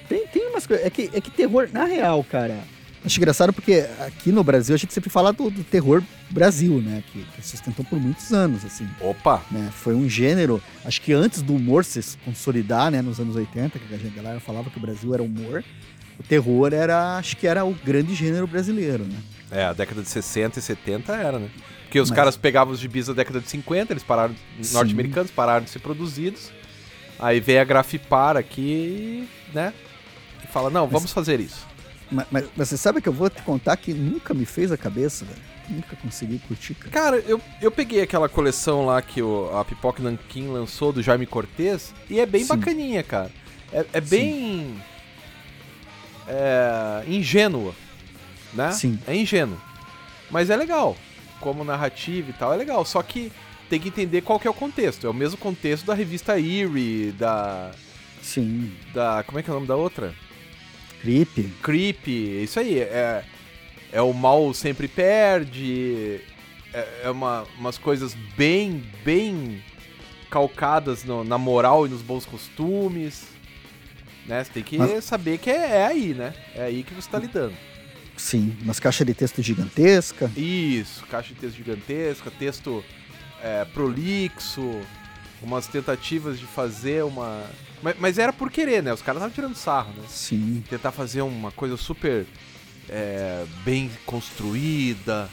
Tem, 0.08 0.26
tem 0.26 0.48
umas 0.48 0.66
coisas. 0.66 0.84
É 0.84 0.90
que, 0.90 1.10
é 1.12 1.20
que 1.20 1.30
terror, 1.30 1.68
na 1.72 1.84
real, 1.84 2.24
cara. 2.24 2.58
Acho 3.02 3.18
engraçado 3.18 3.50
porque 3.52 3.86
aqui 4.00 4.30
no 4.30 4.44
Brasil 4.44 4.74
a 4.74 4.78
gente 4.78 4.92
sempre 4.92 5.08
fala 5.08 5.32
do, 5.32 5.48
do 5.48 5.64
terror 5.64 6.02
Brasil, 6.28 6.82
né? 6.82 7.02
Que, 7.10 7.24
que 7.24 7.46
sustentou 7.46 7.82
por 7.84 7.98
muitos 7.98 8.30
anos, 8.30 8.62
assim. 8.62 8.86
Opa! 9.00 9.42
né? 9.50 9.70
Foi 9.72 9.94
um 9.94 10.06
gênero, 10.06 10.62
acho 10.84 11.00
que 11.00 11.12
antes 11.12 11.40
do 11.40 11.54
humor 11.54 11.82
se 11.82 12.00
consolidar, 12.24 12.90
né, 12.90 13.00
nos 13.00 13.18
anos 13.18 13.36
80, 13.36 13.78
que 13.78 13.94
a 13.94 14.10
galera 14.22 14.38
falava 14.38 14.68
que 14.68 14.76
o 14.76 14.80
Brasil 14.80 15.14
era 15.14 15.22
humor, 15.22 15.64
o 16.18 16.22
terror 16.22 16.74
era, 16.74 17.16
acho 17.16 17.38
que 17.38 17.46
era 17.46 17.64
o 17.64 17.72
grande 17.72 18.14
gênero 18.14 18.46
brasileiro, 18.46 19.04
né? 19.04 19.16
É, 19.50 19.64
a 19.64 19.72
década 19.72 20.02
de 20.02 20.08
60 20.08 20.58
e 20.58 20.62
70 20.62 21.12
era, 21.14 21.38
né? 21.38 21.50
Porque 21.84 21.98
os 22.00 22.10
Mas- 22.10 22.16
caras 22.16 22.36
pegavam 22.36 22.72
os 22.72 22.78
gibis 22.78 23.06
da 23.06 23.12
década 23.12 23.40
de 23.40 23.48
50, 23.48 23.92
eles 23.92 24.02
pararam, 24.04 24.34
norte-americanos 24.72 25.30
pararam 25.30 25.64
de 25.64 25.70
ser 25.70 25.80
produzidos. 25.80 26.52
Aí 27.18 27.40
veio 27.40 27.60
a 27.60 27.64
Grafipar 27.64 28.36
aqui, 28.36 29.28
né? 29.52 29.74
E 30.42 30.46
fala, 30.46 30.70
não, 30.70 30.86
vamos 30.86 31.12
fazer 31.12 31.40
isso. 31.40 31.66
Mas, 32.10 32.26
mas- 32.30 32.44
mas 32.56 32.68
você 32.68 32.76
sabe 32.76 33.00
que 33.02 33.08
eu 33.08 33.12
vou 33.12 33.28
te 33.28 33.42
contar 33.42 33.76
que 33.76 33.92
nunca 33.92 34.32
me 34.32 34.44
fez 34.46 34.70
a 34.72 34.76
cabeça, 34.76 35.24
velho. 35.24 35.38
Nunca 35.68 35.94
consegui 35.96 36.38
curtir, 36.40 36.74
cara. 36.74 36.90
Cara, 36.90 37.16
eu, 37.28 37.40
eu 37.62 37.70
peguei 37.70 38.02
aquela 38.02 38.28
coleção 38.28 38.86
lá 38.86 39.00
que 39.02 39.22
o, 39.22 39.56
a 39.56 39.64
Pipoca 39.64 40.02
Nankin 40.02 40.48
lançou 40.48 40.92
do 40.92 41.00
Jaime 41.02 41.26
Cortez 41.26 41.94
e 42.08 42.18
é 42.18 42.26
bem 42.26 42.42
Sim. 42.42 42.48
bacaninha, 42.48 43.02
cara. 43.04 43.30
É, 43.72 43.84
é 43.92 44.00
bem. 44.00 44.74
É, 46.26 47.04
ingênua, 47.08 47.74
né? 48.54 48.72
Sim. 48.72 48.98
É 49.06 49.14
ingênuo. 49.16 49.58
Mas 50.30 50.50
é 50.50 50.56
legal. 50.56 50.96
Como 51.40 51.64
narrativa 51.64 52.30
e 52.30 52.32
tal, 52.34 52.52
é 52.52 52.56
legal. 52.56 52.84
Só 52.84 53.02
que 53.02 53.32
tem 53.68 53.80
que 53.80 53.88
entender 53.88 54.20
qual 54.20 54.38
que 54.38 54.46
é 54.46 54.50
o 54.50 54.54
contexto. 54.54 55.06
É 55.06 55.10
o 55.10 55.14
mesmo 55.14 55.38
contexto 55.38 55.86
da 55.86 55.94
revista 55.94 56.38
Eerie, 56.38 57.12
da. 57.12 57.70
Sim, 58.22 58.72
da 58.92 59.22
como 59.26 59.38
é 59.38 59.42
que 59.42 59.48
é 59.48 59.52
o 59.52 59.54
nome 59.54 59.66
da 59.66 59.76
outra? 59.76 60.14
creepy. 61.00 61.50
Creep, 61.62 62.06
isso 62.08 62.60
aí. 62.60 62.78
É, 62.80 63.24
é 63.90 64.02
o 64.02 64.12
mal 64.12 64.52
sempre 64.52 64.86
perde. 64.86 66.20
É, 66.74 66.86
é 67.04 67.10
uma, 67.10 67.44
umas 67.58 67.78
coisas 67.78 68.14
bem, 68.36 68.84
bem 69.04 69.62
calcadas 70.30 71.02
no- 71.04 71.24
na 71.24 71.38
moral 71.38 71.86
e 71.86 71.90
nos 71.90 72.02
bons 72.02 72.26
costumes. 72.26 73.26
Né? 74.26 74.44
Você 74.44 74.50
tem 74.52 74.62
que 74.62 74.76
Mas- 74.78 75.04
saber 75.04 75.38
que 75.38 75.50
é, 75.50 75.78
é 75.78 75.86
aí, 75.86 76.14
né? 76.14 76.34
É 76.54 76.62
aí 76.64 76.82
que 76.82 76.92
você 76.94 77.08
tá 77.10 77.18
lidando. 77.18 77.54
Sim, 78.20 78.54
umas 78.60 78.78
caixas 78.78 79.06
de 79.06 79.14
texto 79.14 79.40
gigantesca. 79.40 80.30
Isso, 80.36 81.06
caixa 81.06 81.32
de 81.32 81.40
texto 81.40 81.56
gigantesca, 81.56 82.30
texto 82.30 82.84
é, 83.42 83.64
prolixo, 83.64 84.82
umas 85.42 85.66
tentativas 85.66 86.38
de 86.38 86.44
fazer 86.44 87.02
uma. 87.02 87.42
Mas, 87.82 87.96
mas 87.98 88.18
era 88.18 88.30
por 88.30 88.50
querer, 88.50 88.82
né? 88.82 88.92
Os 88.92 89.00
caras 89.00 89.22
estavam 89.22 89.34
tirando 89.34 89.56
sarro, 89.56 89.94
né? 89.96 90.04
Sim, 90.06 90.62
tentar 90.68 90.92
fazer 90.92 91.22
uma 91.22 91.50
coisa 91.50 91.78
super 91.78 92.26
é, 92.90 93.46
bem 93.64 93.90
construída. 94.04 95.28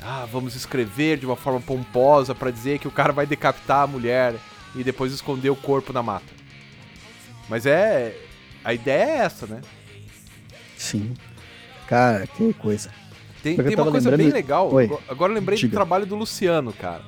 Ah, 0.00 0.26
vamos 0.32 0.56
escrever 0.56 1.18
de 1.18 1.26
uma 1.26 1.36
forma 1.36 1.60
pomposa 1.60 2.34
pra 2.34 2.50
dizer 2.50 2.78
que 2.78 2.88
o 2.88 2.90
cara 2.90 3.12
vai 3.12 3.26
decapitar 3.26 3.82
a 3.82 3.86
mulher 3.86 4.34
e 4.74 4.82
depois 4.82 5.12
esconder 5.12 5.50
o 5.50 5.56
corpo 5.56 5.92
na 5.92 6.02
mata. 6.02 6.32
Mas 7.50 7.66
é. 7.66 8.16
A 8.64 8.72
ideia 8.74 9.04
é 9.04 9.16
essa, 9.18 9.46
né? 9.46 9.60
sim. 10.76 11.14
Cara, 11.90 12.26
que 12.26 12.52
coisa. 12.54 12.88
Tem, 13.42 13.56
tem 13.56 13.74
uma 13.74 13.90
coisa 13.90 14.08
lembrando- 14.10 14.16
bem 14.16 14.28
legal. 14.32 14.72
Oi. 14.72 14.90
Agora- 15.08 15.32
eu 15.32 15.34
lembrei 15.34 15.58
do 15.58 15.60
Diga. 15.60 15.74
trabalho 15.74 16.06
do 16.06 16.14
Luciano, 16.14 16.72
cara. 16.72 17.02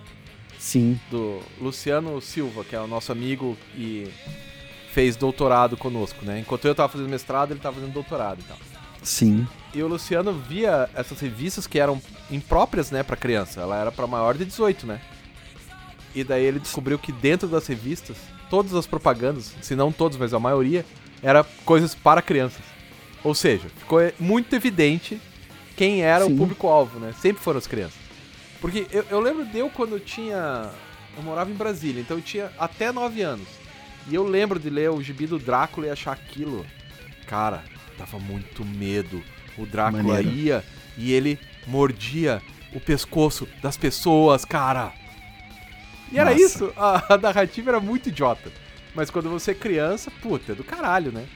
Sim, 0.59 0.99
Do 1.11 1.41
Luciano 1.61 2.21
Silva, 2.21 2.63
que 2.65 2.75
é 2.77 2.81
o 2.81 2.87
nosso 2.87 3.11
amigo 3.11 3.57
e 3.77 4.09
fez 4.93 5.17
doutorado 5.17 5.77
conosco, 5.77 6.25
né? 6.25 6.39
Enquanto 6.41 6.65
eu 6.67 6.75
tava 6.75 6.89
fazendo 6.89 7.09
mestrado, 7.09 7.51
ele 7.53 7.59
tava 7.61 7.77
fazendo 7.77 7.93
doutorado 7.93 8.41
e 8.41 8.45
tal. 8.45 8.57
sim. 9.03 9.47
E 9.75 9.83
o 9.83 9.87
Luciano 9.89 10.33
via 10.35 10.89
essas 10.95 11.19
revistas 11.19 11.67
que 11.67 11.79
eram 11.79 12.01
impróprias, 12.31 12.91
né, 12.91 13.03
pra 13.03 13.17
criança. 13.17 13.61
Ela 13.63 13.77
era 13.79 13.91
pra 13.91 14.07
maior 14.07 14.37
de 14.37 14.45
18, 14.45 14.87
né? 14.87 15.01
E 16.15 16.23
daí 16.23 16.45
ele 16.45 16.59
descobriu 16.59 16.99
que 16.99 17.11
dentro 17.11 17.49
das 17.49 17.67
revistas, 17.67 18.17
todas 18.51 18.75
as 18.75 18.87
propagandas, 18.87 19.55
se 19.63 19.75
não 19.75 19.91
todas, 19.91 20.19
mas 20.19 20.35
a 20.35 20.39
maioria, 20.39 20.85
era 21.23 21.43
coisas 21.65 21.95
para 21.95 22.21
crianças. 22.21 22.61
Ou 23.25 23.35
seja, 23.35 23.69
ficou 23.79 24.01
muito 24.19 24.55
evidente 24.55 25.21
quem 25.77 26.03
era 26.03 26.25
Sim. 26.27 26.35
o 26.35 26.37
público-alvo, 26.37 26.99
né? 26.99 27.15
Sempre 27.21 27.43
foram 27.43 27.59
as 27.59 27.67
crianças. 27.67 27.99
Porque 28.61 28.87
eu, 28.91 29.05
eu 29.11 29.21
lembro 29.21 29.45
de 29.45 29.59
eu 29.59 29.71
quando 29.71 29.93
eu 29.93 30.01
tinha. 30.01 30.71
Eu 31.17 31.23
morava 31.23 31.51
em 31.51 31.55
Brasília, 31.55 32.01
então 32.01 32.17
eu 32.17 32.23
tinha 32.23 32.51
até 32.59 32.91
9 32.91 33.23
anos. 33.23 33.49
E 34.09 34.15
eu 34.15 34.25
lembro 34.25 34.59
de 34.59 34.71
ler 34.71 34.91
o 34.91 35.03
gibi 35.03 35.27
do 35.27 35.39
Drácula 35.39 35.87
e 35.87 35.91
achar 35.91 36.13
aquilo. 36.13 36.65
Cara, 37.27 37.63
dava 37.99 38.19
muito 38.19 38.65
medo. 38.65 39.23
O 39.59 39.67
Drácula 39.67 40.03
Maneiro. 40.03 40.31
ia 40.31 40.65
e 40.97 41.13
ele 41.13 41.39
mordia 41.67 42.41
o 42.75 42.81
pescoço 42.81 43.47
das 43.61 43.77
pessoas, 43.77 44.45
cara. 44.45 44.93
E 46.11 46.19
era 46.19 46.31
Nossa. 46.31 46.43
isso. 46.43 46.73
A, 46.77 47.15
a 47.15 47.19
narrativa 47.19 47.71
era 47.71 47.81
muito 47.81 48.09
idiota. 48.09 48.51
Mas 48.95 49.11
quando 49.11 49.31
você 49.31 49.53
é 49.53 49.55
criança, 49.55 50.11
puta, 50.23 50.53
é 50.53 50.55
do 50.55 50.65
caralho, 50.65 51.13
né? 51.13 51.27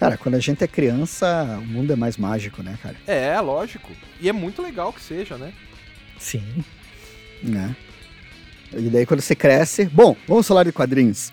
Cara, 0.00 0.16
quando 0.16 0.34
a 0.34 0.40
gente 0.40 0.64
é 0.64 0.66
criança, 0.66 1.58
o 1.60 1.66
mundo 1.66 1.92
é 1.92 1.96
mais 1.96 2.16
mágico, 2.16 2.62
né, 2.62 2.78
cara? 2.82 2.96
É, 3.06 3.38
lógico. 3.38 3.92
E 4.18 4.30
é 4.30 4.32
muito 4.32 4.62
legal 4.62 4.94
que 4.94 5.02
seja, 5.02 5.36
né? 5.36 5.52
Sim. 6.18 6.64
Né? 7.42 7.76
E 8.72 8.88
daí 8.88 9.04
quando 9.04 9.20
você 9.20 9.36
cresce. 9.36 9.84
Bom, 9.84 10.16
vamos 10.26 10.48
falar 10.48 10.64
de 10.64 10.72
quadrinhos. 10.72 11.30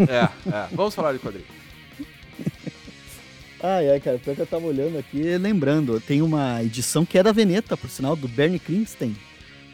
É, 0.00 0.28
é. 0.52 0.68
Vamos 0.72 0.96
falar 0.96 1.12
de 1.12 1.20
quadrinho. 1.20 1.46
Ai, 3.62 3.90
ai, 3.90 4.00
cara, 4.00 4.18
pior 4.18 4.34
que 4.34 4.40
eu 4.40 4.46
tava 4.46 4.66
olhando 4.66 4.98
aqui, 4.98 5.36
lembrando, 5.36 6.00
tem 6.00 6.22
uma 6.22 6.64
edição 6.64 7.04
que 7.04 7.18
é 7.18 7.22
da 7.22 7.30
Veneta, 7.30 7.76
por 7.76 7.90
sinal, 7.90 8.16
do 8.16 8.26
Bernie 8.26 8.58
Kristen. 8.58 9.14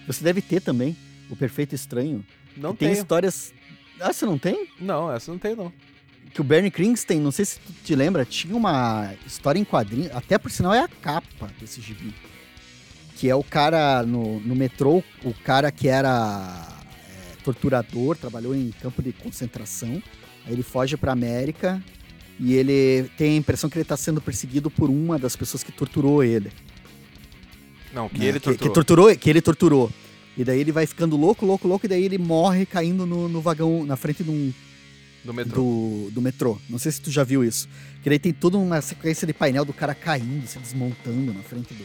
Você 0.09 0.25
deve 0.25 0.43
ter 0.43 0.61
também, 0.61 0.97
O 1.31 1.37
Perfeito 1.37 1.73
Estranho. 1.73 2.27
Não 2.57 2.75
tem 2.75 2.89
tenho. 2.89 3.01
histórias. 3.01 3.55
Ah, 4.01 4.13
você 4.13 4.27
não 4.27 4.39
tem? 4.39 4.67
Não, 4.81 5.13
essa 5.13 5.31
não 5.31 5.39
tem, 5.39 5.55
não. 5.55 5.73
Que 6.37 6.43
o 6.43 6.45
Bernie 6.45 6.71
Kristen, 6.71 7.19
não 7.19 7.33
sei 7.33 7.47
se 7.47 7.59
tu 7.59 7.73
te 7.83 7.95
lembra, 7.95 8.23
tinha 8.23 8.55
uma 8.55 9.11
história 9.27 9.59
em 9.59 9.65
quadrinho, 9.65 10.11
até 10.15 10.37
por 10.37 10.51
sinal 10.51 10.75
é 10.75 10.81
a 10.81 10.87
capa 10.87 11.49
desse 11.59 11.81
gibi. 11.81 12.13
Que 13.15 13.31
é 13.31 13.35
o 13.35 13.43
cara 13.43 14.03
no, 14.03 14.39
no 14.41 14.55
metrô, 14.55 15.03
o 15.25 15.33
cara 15.33 15.73
que 15.73 15.89
era 15.89 16.69
é, 17.09 17.43
torturador, 17.43 18.19
trabalhou 18.19 18.55
em 18.55 18.71
campo 18.83 19.03
de 19.03 19.15
concentração. 19.15 20.03
Aí 20.45 20.53
ele 20.53 20.63
foge 20.63 20.95
pra 20.99 21.13
América 21.13 21.83
e 22.39 22.53
ele 22.53 23.11
tem 23.17 23.33
a 23.33 23.37
impressão 23.37 23.71
que 23.71 23.79
ele 23.79 23.87
tá 23.87 23.97
sendo 23.97 24.21
perseguido 24.21 24.71
por 24.71 24.91
uma 24.91 25.19
das 25.19 25.35
pessoas 25.35 25.63
que 25.63 25.73
torturou 25.73 26.23
ele. 26.23 26.53
Não, 27.95 28.11
que 28.11 28.19
né? 28.19 28.27
ele 28.27 28.41
que, 28.41 28.45
torturou. 28.45 28.69
que 28.69 28.75
torturou, 28.75 29.17
que 29.17 29.31
ele 29.31 29.41
torturou. 29.41 29.91
E 30.37 30.45
daí 30.45 30.61
ele 30.61 30.71
vai 30.71 30.87
ficando 30.87 31.17
louco, 31.17 31.47
louco, 31.47 31.67
louco, 31.67 31.87
e 31.87 31.89
daí 31.89 32.05
ele 32.05 32.19
morre 32.19 32.67
caindo 32.67 33.07
no, 33.07 33.27
no 33.27 33.41
vagão, 33.41 33.87
na 33.87 33.97
frente 33.97 34.23
de 34.23 34.29
um, 34.29 34.53
Do 35.27 35.35
metrô. 35.35 35.63
do, 35.63 36.11
do 36.13 36.23
metrô. 36.23 36.59
Não 36.71 36.79
sei 36.79 36.93
se 36.93 37.01
tu 37.01 37.11
já 37.11 37.23
viu 37.25 37.45
isso. 37.45 37.69
Que 38.03 38.09
daí 38.09 38.19
tem 38.19 38.33
toda 38.33 38.57
uma 38.57 38.81
sequência 38.81 39.27
de 39.27 39.33
painel 39.33 39.65
do 39.65 39.73
cara 39.73 39.95
caindo, 39.95 40.47
se 40.47 40.59
desmontando 40.59 41.35
na 41.35 41.43
frente 41.43 41.75
do. 41.75 41.85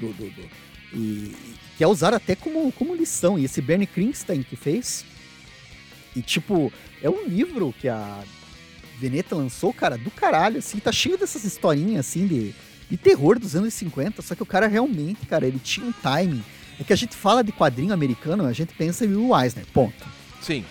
do, 0.00 0.12
do, 0.14 0.30
do- 0.30 0.72
e, 0.94 0.98
e 0.98 1.54
que 1.78 1.84
é 1.84 1.86
usado 1.86 2.14
até 2.14 2.34
como, 2.36 2.70
como 2.72 2.94
lição. 2.94 3.38
E 3.38 3.44
esse 3.44 3.60
Bernie 3.62 3.86
Kristen 3.86 4.42
que 4.42 4.56
fez. 4.56 5.04
E 6.14 6.20
tipo, 6.20 6.72
é 7.02 7.08
um 7.08 7.24
livro 7.26 7.74
que 7.80 7.88
a 7.88 8.22
Veneta 9.00 9.34
lançou, 9.34 9.72
cara, 9.72 9.96
do 9.96 10.10
caralho, 10.10 10.58
assim, 10.58 10.78
tá 10.78 10.92
cheio 10.92 11.16
dessas 11.16 11.44
historinhas 11.44 12.00
assim 12.06 12.26
de, 12.26 12.54
de 12.90 12.96
terror 12.98 13.38
dos 13.38 13.56
anos 13.56 13.72
50. 13.74 14.20
Só 14.22 14.34
que 14.34 14.42
o 14.42 14.46
cara 14.46 14.66
realmente, 14.66 15.24
cara, 15.26 15.46
ele 15.46 15.58
tinha 15.58 15.86
um 15.86 15.92
timing. 15.92 16.44
É 16.78 16.84
que 16.84 16.92
a 16.92 16.96
gente 16.96 17.16
fala 17.16 17.42
de 17.42 17.52
quadrinho 17.52 17.92
americano, 17.94 18.44
a 18.44 18.52
gente 18.52 18.74
pensa 18.74 19.04
em 19.06 19.08
Will 19.14 19.34
Eisner, 19.38 19.64
ponto. 19.72 20.06
Sim. 20.42 20.64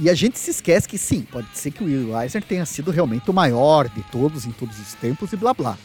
E 0.00 0.10
a 0.10 0.14
gente 0.14 0.38
se 0.38 0.50
esquece 0.50 0.88
que 0.88 0.98
sim, 0.98 1.22
pode 1.22 1.46
ser 1.54 1.70
que 1.70 1.82
o 1.82 1.86
Will 1.86 2.20
Eisner 2.20 2.42
tenha 2.42 2.66
sido 2.66 2.90
realmente 2.90 3.30
o 3.30 3.34
maior 3.34 3.88
de 3.88 4.02
todos 4.10 4.44
em 4.44 4.50
todos 4.50 4.78
os 4.78 4.94
tempos 4.94 5.32
e 5.32 5.36
blá 5.36 5.54
blá. 5.54 5.78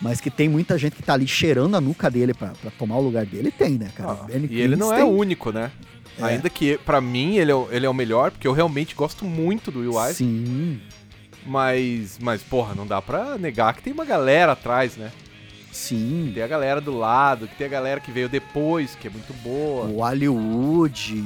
Mas 0.00 0.20
que 0.20 0.30
tem 0.30 0.48
muita 0.48 0.76
gente 0.78 0.96
que 0.96 1.02
tá 1.02 1.14
ali 1.14 1.26
cheirando 1.26 1.76
a 1.76 1.80
nuca 1.80 2.10
dele 2.10 2.34
pra, 2.34 2.48
pra 2.60 2.70
tomar 2.70 2.96
o 2.96 3.00
lugar 3.00 3.24
dele, 3.26 3.50
tem, 3.50 3.78
né, 3.78 3.90
cara? 3.96 4.20
Ah, 4.22 4.26
e 4.50 4.60
ele 4.60 4.76
não 4.76 4.92
é 4.92 5.02
o 5.02 5.08
único, 5.08 5.50
né? 5.50 5.70
É. 6.18 6.24
Ainda 6.24 6.48
que, 6.48 6.78
pra 6.78 7.00
mim, 7.00 7.36
ele 7.36 7.50
é, 7.50 7.54
o, 7.54 7.68
ele 7.70 7.86
é 7.86 7.88
o 7.88 7.94
melhor, 7.94 8.30
porque 8.30 8.46
eu 8.46 8.52
realmente 8.52 8.94
gosto 8.94 9.24
muito 9.24 9.70
do 9.70 9.80
Will 9.80 9.92
Eisner. 9.92 10.14
Sim, 10.14 10.80
Mas, 11.46 12.18
mas, 12.20 12.42
porra, 12.42 12.74
não 12.74 12.86
dá 12.86 13.02
pra 13.02 13.36
negar 13.36 13.74
que 13.74 13.82
tem 13.82 13.92
uma 13.92 14.04
galera 14.04 14.52
atrás, 14.52 14.96
né? 14.96 15.10
sim. 15.72 16.30
Tem 16.32 16.42
a 16.42 16.46
galera 16.46 16.80
do 16.80 16.96
lado, 16.96 17.48
que 17.48 17.56
tem 17.56 17.66
a 17.66 17.70
galera 17.70 18.00
que 18.00 18.12
veio 18.12 18.28
depois, 18.28 18.94
que 18.94 19.08
é 19.08 19.10
muito 19.10 19.32
boa. 19.42 19.86
O 19.86 19.98
Hollywood, 19.98 21.24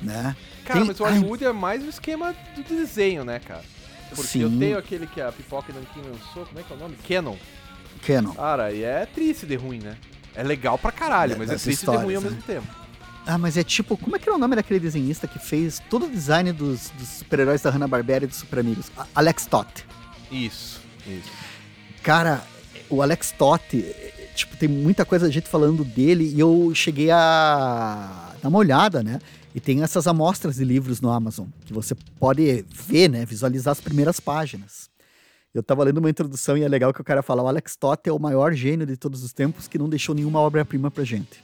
né? 0.00 0.36
Cara, 0.72 0.78
Tem- 0.80 0.86
mas 0.88 1.00
o. 1.00 1.04
Hollywood 1.04 1.44
é 1.44 1.52
mais 1.52 1.84
o 1.84 1.88
esquema 1.88 2.34
do 2.54 2.62
desenho, 2.62 3.24
né, 3.24 3.40
cara? 3.40 3.62
Porque 4.14 4.38
eu 4.38 4.50
Sim. 4.50 4.58
tenho 4.58 4.78
aquele 4.78 5.06
que 5.06 5.20
a 5.20 5.30
Pipoca 5.32 5.72
Nankin 5.72 6.00
lançou, 6.08 6.44
como 6.46 6.58
é 6.58 6.62
que 6.62 6.72
é 6.72 6.76
o 6.76 6.78
nome? 6.78 6.96
Canon. 7.08 7.36
Canon. 8.06 8.32
Cara, 8.34 8.72
e 8.72 8.82
é 8.82 9.06
triste 9.06 9.46
de 9.46 9.56
ruim, 9.56 9.78
né? 9.78 9.96
É 10.34 10.42
legal 10.42 10.78
pra 10.78 10.90
caralho, 10.92 11.34
É, 11.34 11.36
mas 11.36 11.50
é 11.50 11.56
triste 11.56 11.80
de 11.80 11.86
ruim 11.86 11.96
ao 12.14 12.20
histórias, 12.22 12.24
mesmo 12.24 12.42
tempo. 12.42 12.66
Ah, 13.26 13.36
mas 13.38 13.56
é 13.56 13.62
tipo, 13.62 13.96
como 13.96 14.16
é 14.16 14.18
que 14.18 14.28
era 14.28 14.34
o 14.36 14.38
nome 14.38 14.56
daquele 14.56 14.80
desenhista 14.80 15.26
que 15.28 15.38
fez 15.38 15.80
todo 15.90 16.06
o 16.06 16.10
design 16.10 16.52
dos, 16.52 16.90
dos 16.90 17.06
super-heróis 17.08 17.60
da 17.62 17.70
Hanna-Barbera 17.70 18.24
e 18.24 18.26
dos 18.26 18.38
Super 18.38 18.60
Amigos? 18.60 18.90
Alex 19.14 19.46
Toth. 19.46 19.84
Isso, 20.32 20.80
isso. 21.06 21.30
Cara, 22.02 22.42
o 22.88 23.02
Alex 23.02 23.32
Toth, 23.36 23.74
eh, 23.74 24.28
tipo, 24.34 24.56
tem 24.56 24.68
muita 24.68 25.04
coisa 25.04 25.26
a 25.26 25.30
gente 25.30 25.48
falando 25.48 25.84
dele 25.84 26.32
e 26.34 26.40
eu 26.40 26.72
cheguei 26.74 27.10
a 27.10 28.29
dar 28.42 28.48
uma 28.48 28.58
olhada, 28.58 29.02
né? 29.02 29.20
E 29.54 29.60
tem 29.60 29.82
essas 29.82 30.06
amostras 30.06 30.56
de 30.56 30.64
livros 30.64 31.00
no 31.00 31.10
Amazon, 31.10 31.46
que 31.66 31.72
você 31.72 31.94
pode 32.18 32.64
ver, 32.70 33.08
né? 33.08 33.24
Visualizar 33.24 33.72
as 33.72 33.80
primeiras 33.80 34.20
páginas. 34.20 34.88
Eu 35.52 35.62
tava 35.62 35.82
lendo 35.82 35.98
uma 35.98 36.10
introdução 36.10 36.56
e 36.56 36.62
é 36.62 36.68
legal 36.68 36.94
que 36.94 37.00
o 37.00 37.04
cara 37.04 37.22
fala: 37.22 37.42
o 37.42 37.48
Alex 37.48 37.76
Toth 37.76 38.06
é 38.06 38.12
o 38.12 38.18
maior 38.18 38.52
gênio 38.52 38.86
de 38.86 38.96
todos 38.96 39.24
os 39.24 39.32
tempos 39.32 39.66
que 39.66 39.78
não 39.78 39.88
deixou 39.88 40.14
nenhuma 40.14 40.38
obra-prima 40.40 40.90
pra 40.90 41.02
gente. 41.04 41.42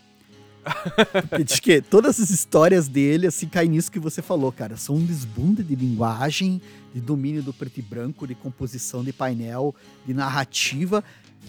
Porque 1.28 1.44
diz 1.44 1.60
que 1.60 1.80
todas 1.80 2.20
as 2.20 2.30
histórias 2.30 2.88
dele, 2.88 3.26
assim, 3.26 3.48
caem 3.48 3.70
nisso 3.70 3.90
que 3.90 3.98
você 3.98 4.22
falou, 4.22 4.50
cara. 4.52 4.76
São 4.76 4.96
um 4.96 5.04
desbunde 5.04 5.62
de 5.62 5.74
linguagem, 5.74 6.60
de 6.94 7.00
domínio 7.00 7.42
do 7.42 7.52
preto 7.52 7.78
e 7.78 7.82
branco, 7.82 8.26
de 8.26 8.34
composição 8.34 9.04
de 9.04 9.12
painel, 9.12 9.74
de 10.04 10.14
narrativa, 10.14 11.02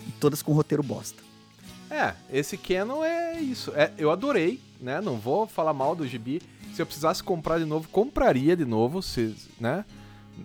e 0.07 0.11
todas 0.19 0.41
com 0.41 0.53
roteiro 0.53 0.83
bosta. 0.83 1.26
É, 1.89 2.13
esse 2.31 2.57
Canon 2.57 3.03
é 3.03 3.39
isso. 3.39 3.71
É, 3.75 3.91
eu 3.97 4.11
adorei, 4.11 4.59
né? 4.79 4.99
Não 5.01 5.17
vou 5.17 5.47
falar 5.47 5.73
mal 5.73 5.95
do 5.95 6.07
gibi. 6.07 6.41
Se 6.73 6.81
eu 6.81 6.85
precisasse 6.85 7.23
comprar 7.23 7.57
de 7.57 7.65
novo, 7.65 7.88
compraria 7.89 8.55
de 8.55 8.65
novo, 8.65 9.01
se, 9.01 9.35
né? 9.59 9.85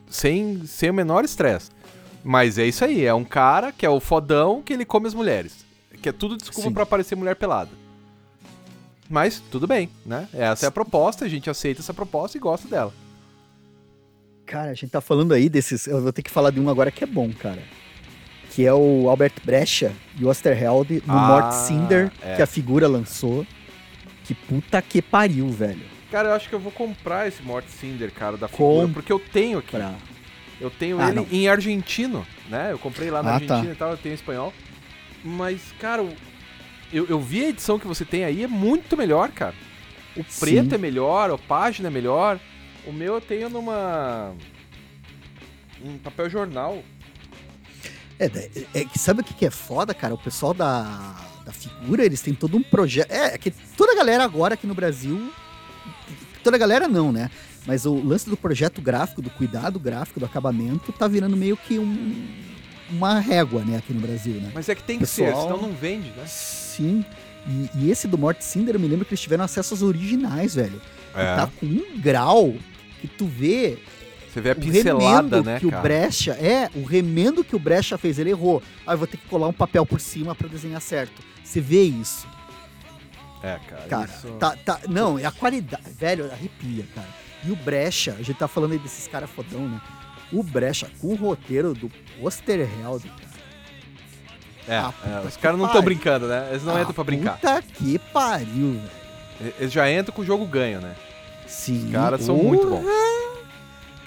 Sem, 0.09 0.65
sem 0.67 0.91
o 0.91 0.95
menor 0.95 1.25
estresse. 1.25 1.71
Mas 2.25 2.57
é 2.57 2.67
isso 2.67 2.85
aí, 2.85 3.05
é 3.05 3.13
um 3.13 3.25
cara 3.25 3.73
que 3.73 3.85
é 3.85 3.91
o 3.91 4.01
fodão 4.01 4.63
que 4.63 4.73
ele 4.73 4.85
come 4.85 5.07
as 5.09 5.15
mulheres. 5.15 5.65
Que 6.01 6.09
é 6.09 6.13
tudo 6.13 6.37
desculpa 6.37 6.71
pra 6.71 6.83
aparecer 6.85 7.17
mulher 7.17 7.37
pelada. 7.37 7.71
Mas 9.11 9.43
tudo 9.51 9.67
bem, 9.67 9.91
né? 10.07 10.29
Essa 10.33 10.67
é 10.67 10.69
a 10.69 10.73
proposta, 10.73 11.25
a 11.25 11.29
gente 11.29 11.51
aceita 11.51 11.81
essa 11.81 11.93
proposta 11.93 12.37
e 12.37 12.41
gosta 12.41 12.67
dela. 12.69 12.93
Cara, 14.47 14.71
a 14.71 14.75
gente 14.75 14.91
tá 14.91 15.01
falando 15.01 15.33
aí 15.33 15.49
desses. 15.49 15.87
Eu 15.87 16.01
vou 16.03 16.13
ter 16.13 16.23
que 16.23 16.31
falar 16.31 16.51
de 16.51 16.61
um 16.61 16.69
agora 16.69 16.91
que 16.91 17.05
é 17.05 17.07
bom, 17.07 17.33
cara. 17.33 17.63
Que 18.55 18.67
é 18.67 18.73
o 18.75 19.09
Albert 19.09 19.33
Brecha 19.45 19.93
e 20.19 20.25
o 20.25 20.29
Osterheld 20.29 21.03
no 21.07 21.13
Ah, 21.17 21.27
Mort 21.29 21.53
Cinder, 21.53 22.13
é. 22.21 22.37
que 22.37 22.43
a 22.43 22.47
figura 22.47 22.87
lançou. 22.87 23.47
Que 24.25 24.35
puta 24.35 24.81
que 24.83 25.01
pariu, 25.01 25.49
velho. 25.49 25.81
Cara, 26.11 26.29
eu 26.29 26.35
acho 26.35 26.49
que 26.49 26.55
eu 26.55 26.61
vou 26.61 26.71
comprar 26.71 27.27
esse 27.27 27.43
Mort 27.43 27.65
Cinder, 27.67 28.13
cara, 28.13 28.37
da 28.37 28.47
figura, 28.49 28.87
Com- 28.87 28.93
porque 28.93 29.11
eu 29.13 29.19
tenho 29.19 29.59
aqui. 29.59 29.71
Pra... 29.77 29.95
Eu 30.61 30.71
tenho 30.71 31.01
Ah, 31.01 31.07
ele 31.07 31.15
não. 31.17 31.27
em 31.33 31.49
argentino, 31.49 32.27
né? 32.49 32.69
Eu 32.73 32.79
comprei 32.79 33.11
lá 33.11 33.23
na 33.23 33.37
Ah, 33.37 33.41
tá. 33.41 33.55
Argentina 33.55 33.73
e 33.73 33.77
tal, 33.77 33.91
eu 33.93 33.97
tenho 33.97 34.13
em 34.13 34.17
espanhol. 34.17 34.53
Mas, 35.25 35.61
cara, 35.81 36.07
eu, 36.93 37.07
eu 37.09 37.19
vi 37.19 37.45
a 37.47 37.49
edição 37.49 37.79
que 37.79 37.87
você 37.87 38.05
tem 38.05 38.23
aí, 38.25 38.45
é 38.45 38.47
muito 38.47 38.97
melhor, 38.97 39.31
cara. 39.31 39.55
O 40.15 40.23
preto 40.23 40.69
Sim. 40.69 40.75
é 40.75 40.79
melhor, 40.79 41.31
a 41.31 41.39
página 41.39 41.89
é 41.89 41.91
melhor. 41.91 42.39
O 42.87 42.93
meu 42.93 43.15
eu 43.15 43.21
tenho 43.21 43.49
numa. 43.49 44.35
em 45.83 45.97
papel 45.99 46.29
jornal. 46.29 46.83
É, 48.19 48.27
é, 48.27 48.51
é 48.81 48.85
que 48.85 48.99
sabe 48.99 49.21
o 49.21 49.25
que, 49.25 49.35
que 49.35 49.47
é 49.47 49.51
foda, 49.51 49.93
cara? 49.95 50.15
O 50.15 50.19
pessoal 50.19 50.55
da, 50.55 51.15
da 51.45 51.53
figura, 51.53 52.05
eles 52.05 52.21
têm 52.21 52.35
todo 52.35 52.57
um 52.57 52.63
projeto. 52.63 53.11
É, 53.11 53.35
é 53.35 53.39
que 53.39 53.51
toda 53.77 53.93
a 53.93 53.97
galera 53.97 54.25
agora 54.25 54.55
aqui 54.55 54.67
no 54.67 54.75
Brasil. 54.75 55.33
Toda 56.43 56.57
a 56.57 56.59
galera 56.59 56.89
não, 56.89 57.13
né? 57.13 57.31
Mas 57.67 57.87
o 57.87 57.95
lance 57.95 58.29
do 58.29 58.37
projeto 58.37 58.81
gráfico, 58.83 59.23
do 59.23 59.31
cuidado 59.31 59.79
gráfico, 59.79 60.19
do 60.19 60.27
acabamento, 60.27 60.93
tá 60.93 61.07
virando 61.07 61.37
meio 61.37 61.57
que 61.57 61.79
um, 61.79 62.27
uma 62.91 63.21
régua, 63.21 63.63
né, 63.65 63.77
aqui 63.77 63.93
no 63.93 64.01
Brasil, 64.01 64.35
né? 64.35 64.51
Mas 64.53 64.69
é 64.69 64.75
que 64.75 64.83
tem 64.83 64.99
que 64.99 65.07
ser, 65.07 65.27
Pessoal- 65.27 65.45
senão 65.45 65.69
não 65.69 65.73
vende, 65.73 66.09
né? 66.11 66.25
Sim. 66.27 67.05
E, 67.47 67.71
e 67.75 67.91
esse 67.91 68.09
do 68.09 68.19
Mort 68.19 68.41
Cinder, 68.41 68.75
eu 68.75 68.81
me 68.81 68.89
lembro 68.89 69.05
que 69.05 69.13
eles 69.13 69.21
tiveram 69.21 69.45
acesso 69.45 69.75
às 69.75 69.83
originais, 69.83 70.55
velho. 70.55 70.81
E 71.11 71.37
tá 71.37 71.49
com 71.61 71.67
um 71.67 72.01
grau 72.01 72.55
que 73.01 73.07
tu 73.07 73.27
vê 73.27 73.79
Você 74.33 74.41
vê 74.41 74.51
a 74.51 74.53
o 74.53 74.57
pincelada, 74.57 75.37
remendo 75.37 75.45
né, 75.45 75.61
que 75.61 75.69
cara? 75.69 75.79
o 75.79 75.83
Brecha 75.83 76.33
é, 76.33 76.71
o 76.75 76.85
remendo 76.85 77.45
que 77.45 77.55
o 77.55 77.59
Brecha 77.59 77.99
fez, 77.99 78.19
ele 78.19 78.31
errou. 78.31 78.63
Ah, 78.87 78.95
eu 78.95 78.99
vou 78.99 79.07
ter 79.07 79.17
que 79.19 79.27
colar 79.29 79.47
um 79.49 79.53
papel 79.53 79.85
por 79.85 80.01
cima 80.01 80.35
pra 80.35 80.49
desenhar 80.49 80.81
certo. 80.81 81.23
Você 81.45 81.61
vê 81.61 81.83
isso, 81.83 82.27
É, 83.43 83.59
cara. 83.69 83.83
cara. 83.89 84.05
isso... 84.11 84.29
Tá, 84.39 84.57
tá, 84.65 84.81
não, 84.89 85.19
é 85.19 85.27
a 85.27 85.31
qualidade, 85.31 85.83
velho, 85.99 86.31
arrepia, 86.33 86.85
cara. 86.95 87.09
E 87.45 87.51
o 87.51 87.57
Brecha, 87.57 88.13
a 88.19 88.23
gente 88.23 88.39
tá 88.39 88.49
falando 88.49 88.73
aí 88.73 88.79
desses 88.79 89.07
caras 89.07 89.29
fodão, 89.29 89.69
né? 89.69 89.81
O 90.33 90.43
Brecha 90.43 90.89
com 91.01 91.09
o 91.09 91.15
roteiro 91.15 91.75
do 91.75 91.91
Osterheld, 92.23 93.07
cara. 93.07 93.33
É, 94.67 94.77
Ah, 94.79 94.95
é, 95.25 95.27
os 95.27 95.37
caras 95.37 95.59
não 95.59 95.67
estão 95.67 95.83
brincando, 95.83 96.27
né? 96.29 96.47
Eles 96.51 96.63
não 96.63 96.75
Ah, 96.77 96.81
entram 96.81 96.95
pra 96.95 97.05
brincar. 97.05 97.35
Puta 97.35 97.61
que 97.61 97.99
pariu, 97.99 98.81
velho. 99.41 99.55
Eles 99.59 99.73
já 99.73 99.91
entram 99.93 100.15
com 100.15 100.23
o 100.23 100.25
jogo 100.25 100.47
ganho, 100.47 100.81
né? 100.81 100.95
Sim. 101.47 101.87
Os 101.87 101.93
caras 101.93 102.23
são 102.23 102.37
muito 102.37 102.67
bons. 102.67 102.85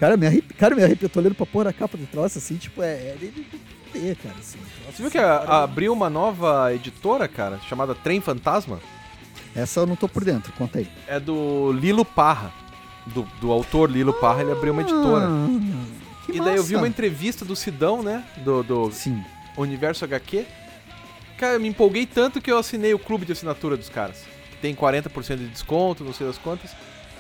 Cara, 0.06 0.18
me 0.18 0.28
arrepio, 0.28 0.56
cara, 0.56 0.76
me 0.76 0.84
arrepio. 0.84 1.06
Eu 1.08 1.10
tô 1.10 1.20
olhando 1.20 1.34
pra 1.34 1.48
porra 1.48 1.72
a 1.72 1.74
capa 1.74 1.98
do 1.98 2.06
troço, 2.06 2.38
assim, 2.38 2.58
tipo, 2.58 2.84
é... 2.84 3.16
é 3.96 4.16
cara, 4.22 4.36
assim. 4.40 4.60
Você 4.86 5.02
viu 5.02 5.10
que 5.10 5.18
a- 5.18 5.64
abriu 5.64 5.92
uma 5.92 6.12
nova 6.12 6.72
editora, 6.76 7.28
cara, 7.28 7.60
chamada 7.68 7.96
Trem 7.96 8.22
Fantasma? 8.22 8.80
Essa 9.56 9.80
eu 9.80 9.88
não 9.88 9.96
tô 9.96 10.08
por 10.08 10.24
dentro, 10.24 10.54
conta 10.54 10.78
aí. 10.78 10.88
É 11.08 11.20
do 11.20 11.72
Lilo 11.72 12.06
Parra. 12.06 12.54
Do, 13.08 13.24
do 13.42 13.52
autor 13.52 13.90
Lilo 13.90 14.14
Parra, 14.14 14.42
ele 14.44 14.52
abriu 14.52 14.74
uma 14.74 14.84
editora. 14.84 15.26
Ah, 15.28 15.48
que 16.28 16.34
e 16.34 16.40
daí 16.40 16.56
eu 16.56 16.64
vi 16.64 16.74
massa. 16.74 16.84
uma 16.84 16.88
entrevista 16.88 17.44
do 17.44 17.56
Sidão, 17.56 18.04
né? 18.04 18.24
Do, 18.44 18.62
do 18.62 18.92
Sim. 18.92 19.24
Universo 19.58 20.06
HQ. 20.06 20.46
Cara, 21.40 21.54
eu 21.54 21.60
me 21.60 21.68
empolguei 21.68 22.06
tanto 22.06 22.40
que 22.40 22.52
eu 22.52 22.60
assinei 22.60 22.94
o 22.94 23.00
clube 23.00 23.26
de 23.26 23.32
assinatura 23.32 23.76
dos 23.76 23.90
caras. 23.90 24.18
Que 24.52 24.58
tem 24.58 24.76
40% 24.76 25.38
de 25.38 25.48
desconto, 25.48 26.04
não 26.04 26.14
sei 26.14 26.28
das 26.28 26.38
quantas. 26.38 26.72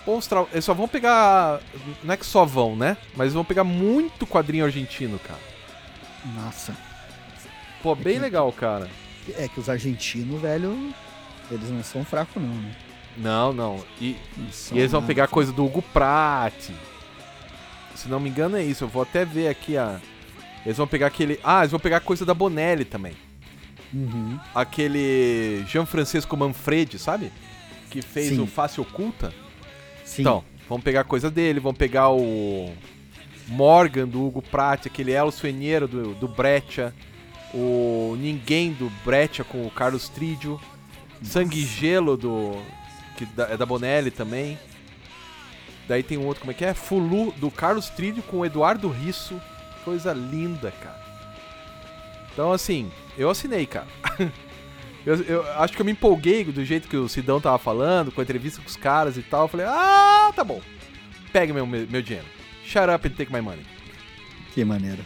Bons 0.06 0.28
tra... 0.28 0.45
Eles 0.51 0.64
só 0.66 0.74
vão 0.74 0.88
pegar. 0.88 1.60
Não 2.03 2.14
é 2.14 2.18
que 2.18 2.26
só 2.26 2.45
vão, 2.45 2.76
né? 2.76 2.95
Mas 3.16 3.34
vão 3.34 3.43
pegar 3.43 3.64
muito 3.64 4.28
quadrinho 4.28 4.66
argentino, 4.66 5.20
cara. 5.20 5.39
Nossa. 6.36 6.76
Pô, 7.82 7.95
bem 7.95 8.16
que- 8.16 8.20
legal, 8.20 8.51
cara. 8.51 8.89
É 9.38 9.47
que 9.47 9.60
os 9.60 9.68
argentinos, 9.70 10.39
velho, 10.39 10.93
eles 11.49 11.70
não 11.72 11.84
são 11.84 12.06
fracos, 12.06 12.41
não, 12.41 12.53
né? 12.53 12.76
Não, 13.18 13.51
não. 13.53 13.84
E, 13.99 14.16
Não 14.38 14.45
e 14.78 14.80
eles 14.80 14.91
vão 14.91 15.01
nada. 15.01 15.08
pegar 15.08 15.28
coisa 15.28 15.51
do 15.51 15.66
Hugo 15.66 15.82
Pratt. 15.82 16.70
Se 17.95 18.08
não 18.10 18.20
me 18.20 18.30
engano 18.30 18.58
é 18.58 18.64
isso. 18.64 18.84
Eu 18.84 18.88
vou 18.88 19.01
até 19.01 19.24
ver 19.26 19.47
aqui 19.47 19.78
a. 19.78 19.99
Eles 20.66 20.78
vão 20.78 20.86
pegar 20.86 21.08
aquele. 21.08 21.39
Ah, 21.43 21.60
eles 21.62 21.72
vão 21.72 21.80
pegar 21.80 22.01
coisa 22.01 22.26
da 22.26 22.34
Bonelli 22.34 22.84
também. 22.86 23.14
Uhum. 23.93 24.38
Aquele 24.53 25.64
Jean 25.68 25.86
Francisco 25.86 26.36
Manfredi, 26.36 26.99
sabe? 26.99 27.32
Que 27.89 28.01
fez 28.01 28.30
Sim. 28.30 28.41
o 28.41 28.47
Face 28.47 28.82
Oculta. 28.82 29.34
Sim. 30.06 30.22
Então, 30.22 30.43
vão 30.70 30.80
pegar 30.80 31.03
coisa 31.03 31.30
dele, 31.30 31.60
vão 31.60 31.74
pegar 31.74 32.10
o 32.12 32.72
Morgan 33.47 34.08
do 34.08 34.26
Hugo 34.26 34.41
Pratt, 34.41 34.86
aquele 34.86 35.12
El 35.12 35.32
Sueñero 35.32 35.88
do, 35.88 36.14
do 36.14 36.28
Breccia, 36.28 36.93
o 37.53 38.16
Ninguém 38.20 38.72
do 38.72 38.89
Breccia 39.03 39.43
com 39.43 39.66
o 39.66 39.72
Carlos 39.72 40.08
Tridio, 40.08 40.60
Sangue 41.22 41.60
e 41.60 41.66
Gelo 41.66 42.16
do 42.16 42.62
que 43.18 43.28
é 43.38 43.58
da 43.58 43.66
Bonelli 43.66 44.12
também. 44.12 44.58
Daí 45.88 46.03
tem 46.03 46.18
um 46.18 46.26
outro, 46.26 46.41
como 46.41 46.51
é 46.51 46.53
que 46.53 46.66
é? 46.66 46.74
Fulu 46.74 47.32
do 47.34 47.49
Carlos 47.49 47.89
Tridio 47.89 48.24
com 48.24 48.39
o 48.39 48.45
Eduardo 48.45 48.89
Risso. 48.89 49.39
Coisa 49.84 50.14
linda, 50.14 50.72
cara. 50.72 50.99
Então, 52.34 52.51
assim, 52.51 52.91
eu 53.18 53.30
assinei, 53.30 53.66
cara. 53.66 53.88
Eu, 55.06 55.16
eu 55.24 55.51
acho 55.62 55.74
que 55.74 55.82
eu 55.82 55.86
me 55.86 55.91
empolguei 55.91 56.43
do 56.45 56.66
jeito 56.66 56.88
que 56.88 56.97
o 56.97 57.08
Sidão 57.08 57.39
tava 57.39 57.60
falando, 57.60 58.12
com 58.12 58.20
a 58.22 58.24
entrevista 58.24 58.60
com 58.62 58.68
os 58.68 58.76
caras 58.76 59.18
e 59.18 59.22
tal. 59.22 59.43
Eu 59.43 59.47
falei, 59.47 59.66
ah, 59.68 60.32
tá 60.36 60.43
bom. 60.43 60.62
Pega 61.32 61.53
meu, 61.53 61.66
meu 61.68 62.01
dinheiro. 62.01 62.26
Shut 62.66 62.89
up 62.89 63.08
and 63.08 63.12
take 63.12 63.32
my 63.32 63.41
money. 63.41 63.66
Que 64.53 64.66
maneiro. 64.66 64.99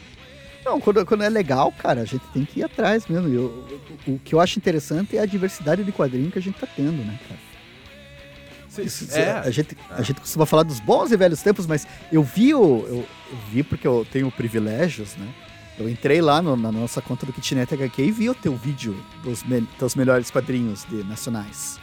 Não, 0.63 0.79
quando, 0.79 1.05
quando 1.05 1.23
é 1.23 1.29
legal, 1.29 1.71
cara, 1.71 2.01
a 2.01 2.05
gente 2.05 2.23
tem 2.33 2.45
que 2.45 2.59
ir 2.59 2.63
atrás 2.63 3.07
mesmo. 3.07 3.27
Eu, 3.27 3.67
o, 4.07 4.19
que 4.19 4.35
eu 4.35 4.39
acho 4.39 4.57
interessante 4.59 5.17
é 5.17 5.21
a 5.21 5.25
diversidade 5.25 5.83
de 5.83 5.91
quadrinho 5.91 6.31
que 6.31 6.39
a 6.39 6.41
gente 6.41 6.57
tá 6.59 6.67
tendo, 6.67 6.91
né, 7.03 7.17
cara? 7.27 7.39
Isso- 8.85 9.13
é, 9.17 9.31
a, 9.31 9.49
gente, 9.51 9.75
a 9.89 10.01
gente 10.01 10.21
costuma 10.21 10.45
falar 10.45 10.63
dos 10.63 10.79
bons 10.79 11.11
e 11.11 11.17
velhos 11.17 11.41
tempos, 11.41 11.65
mas 11.65 11.85
eu 12.11 12.23
vi 12.23 12.53
o. 12.53 12.85
Eu, 12.87 13.05
eu 13.31 13.37
vi 13.51 13.63
porque 13.63 13.85
eu 13.87 14.05
tenho 14.09 14.31
privilégios, 14.31 15.15
né? 15.17 15.27
Eu 15.79 15.87
entrei 15.89 16.21
lá 16.21 16.41
no- 16.41 16.57
na 16.57 16.71
nossa 16.71 17.01
conta 17.01 17.25
do 17.25 17.31
Kitnet 17.33 17.73
HQ 17.73 18.01
e 18.03 18.11
vi 18.11 18.29
o 18.29 18.35
teu 18.35 18.55
vídeo 18.55 18.95
dos, 19.23 19.43
me- 19.43 19.65
dos 19.79 19.95
melhores 19.95 20.29
quadrinhos 20.29 20.83
de 20.89 21.03
nacionais. 21.03 21.79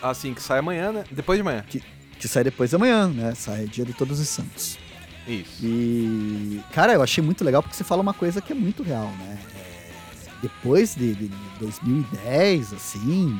assim, 0.00 0.32
que 0.34 0.42
sai 0.42 0.58
amanhã, 0.60 0.92
né? 0.92 1.04
Depois 1.10 1.36
de 1.36 1.40
amanhã. 1.40 1.64
Que 1.66 2.28
sai 2.28 2.44
depois 2.44 2.70
da 2.70 2.78
manhã, 2.78 3.08
né? 3.08 3.34
Sai 3.34 3.66
dia 3.66 3.84
de 3.84 3.92
Todos 3.92 4.20
os 4.20 4.28
Santos. 4.28 4.78
Isso. 5.26 5.64
E, 5.64 6.60
cara, 6.72 6.92
eu 6.92 7.02
achei 7.02 7.24
muito 7.24 7.42
legal 7.44 7.62
porque 7.62 7.74
você 7.76 7.82
fala 7.84 8.02
uma 8.02 8.12
coisa 8.14 8.40
que 8.42 8.52
é 8.52 8.54
muito 8.54 8.82
real, 8.82 9.08
né? 9.18 9.38
É, 9.56 9.90
depois 10.42 10.94
de, 10.94 11.14
de 11.14 11.30
2010, 11.58 12.72
assim, 12.74 13.38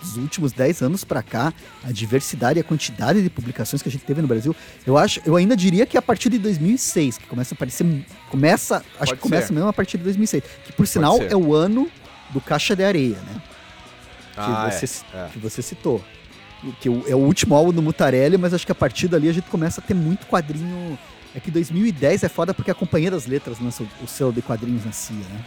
dos 0.00 0.16
últimos 0.16 0.52
10 0.52 0.82
anos 0.82 1.04
pra 1.04 1.22
cá, 1.22 1.52
a 1.84 1.90
diversidade 1.92 2.58
e 2.58 2.60
a 2.60 2.64
quantidade 2.64 3.22
de 3.22 3.28
publicações 3.30 3.82
que 3.82 3.88
a 3.88 3.92
gente 3.92 4.04
teve 4.04 4.22
no 4.22 4.28
Brasil, 4.28 4.54
eu 4.86 4.96
acho, 4.96 5.20
eu 5.26 5.36
ainda 5.36 5.56
diria 5.56 5.84
que 5.86 5.96
a 5.98 6.02
partir 6.02 6.28
de 6.28 6.38
2006 6.38 7.18
que 7.18 7.26
começa 7.26 7.54
a 7.54 7.56
aparecer, 7.56 7.86
começa, 8.30 8.76
acho 8.76 8.84
Pode 8.98 9.12
que 9.14 9.18
começa 9.18 9.46
ser. 9.48 9.52
mesmo 9.54 9.68
a 9.68 9.72
partir 9.72 9.98
de 9.98 10.04
2006, 10.04 10.42
que 10.66 10.72
por 10.72 10.86
sinal 10.86 11.20
é 11.22 11.36
o 11.36 11.54
ano 11.54 11.90
do 12.30 12.40
Caixa 12.40 12.76
de 12.76 12.84
Areia, 12.84 13.16
né? 13.16 13.42
Que, 14.34 14.40
Ah, 14.40 14.70
você, 14.70 14.84
é, 15.14 15.16
é. 15.18 15.28
que 15.32 15.38
você 15.38 15.62
citou. 15.62 16.04
Que 16.80 16.88
é 16.88 17.14
o 17.14 17.18
último 17.18 17.54
álbum 17.54 17.72
do 17.72 17.80
Mutarelli, 17.82 18.36
mas 18.36 18.52
acho 18.52 18.66
que 18.66 18.72
a 18.72 18.74
partir 18.74 19.08
dali 19.08 19.28
a 19.28 19.32
gente 19.32 19.48
começa 19.48 19.80
a 19.80 19.84
ter 19.84 19.94
muito 19.94 20.26
quadrinho. 20.26 20.98
É 21.34 21.40
que 21.40 21.50
2010 21.50 22.22
é 22.24 22.28
foda 22.28 22.52
porque 22.54 22.70
a 22.70 22.74
Companhia 22.74 23.10
das 23.10 23.26
Letras 23.26 23.58
lança 23.60 23.82
o, 23.82 23.88
o 24.04 24.06
selo 24.08 24.32
de 24.32 24.42
quadrinhos 24.42 24.84
na 24.84 24.92
CIA, 24.92 25.16
né? 25.16 25.44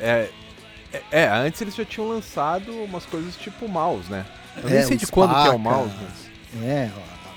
É, 0.00 0.28
é, 0.94 1.22
é, 1.22 1.28
antes 1.28 1.60
eles 1.60 1.74
já 1.74 1.84
tinham 1.84 2.08
lançado 2.08 2.72
umas 2.84 3.04
coisas 3.06 3.36
tipo 3.36 3.68
mouse, 3.68 4.10
né? 4.10 4.24
Eu 4.62 4.68
É, 4.68 4.72
nem 4.74 4.82
sei 4.86 4.96
de 4.96 5.06
quando 5.06 5.32
que 5.34 5.48
é 5.48 5.50
o 5.50 5.58
mouse, 5.58 5.94
mas... 6.00 6.62
É, 6.62 6.90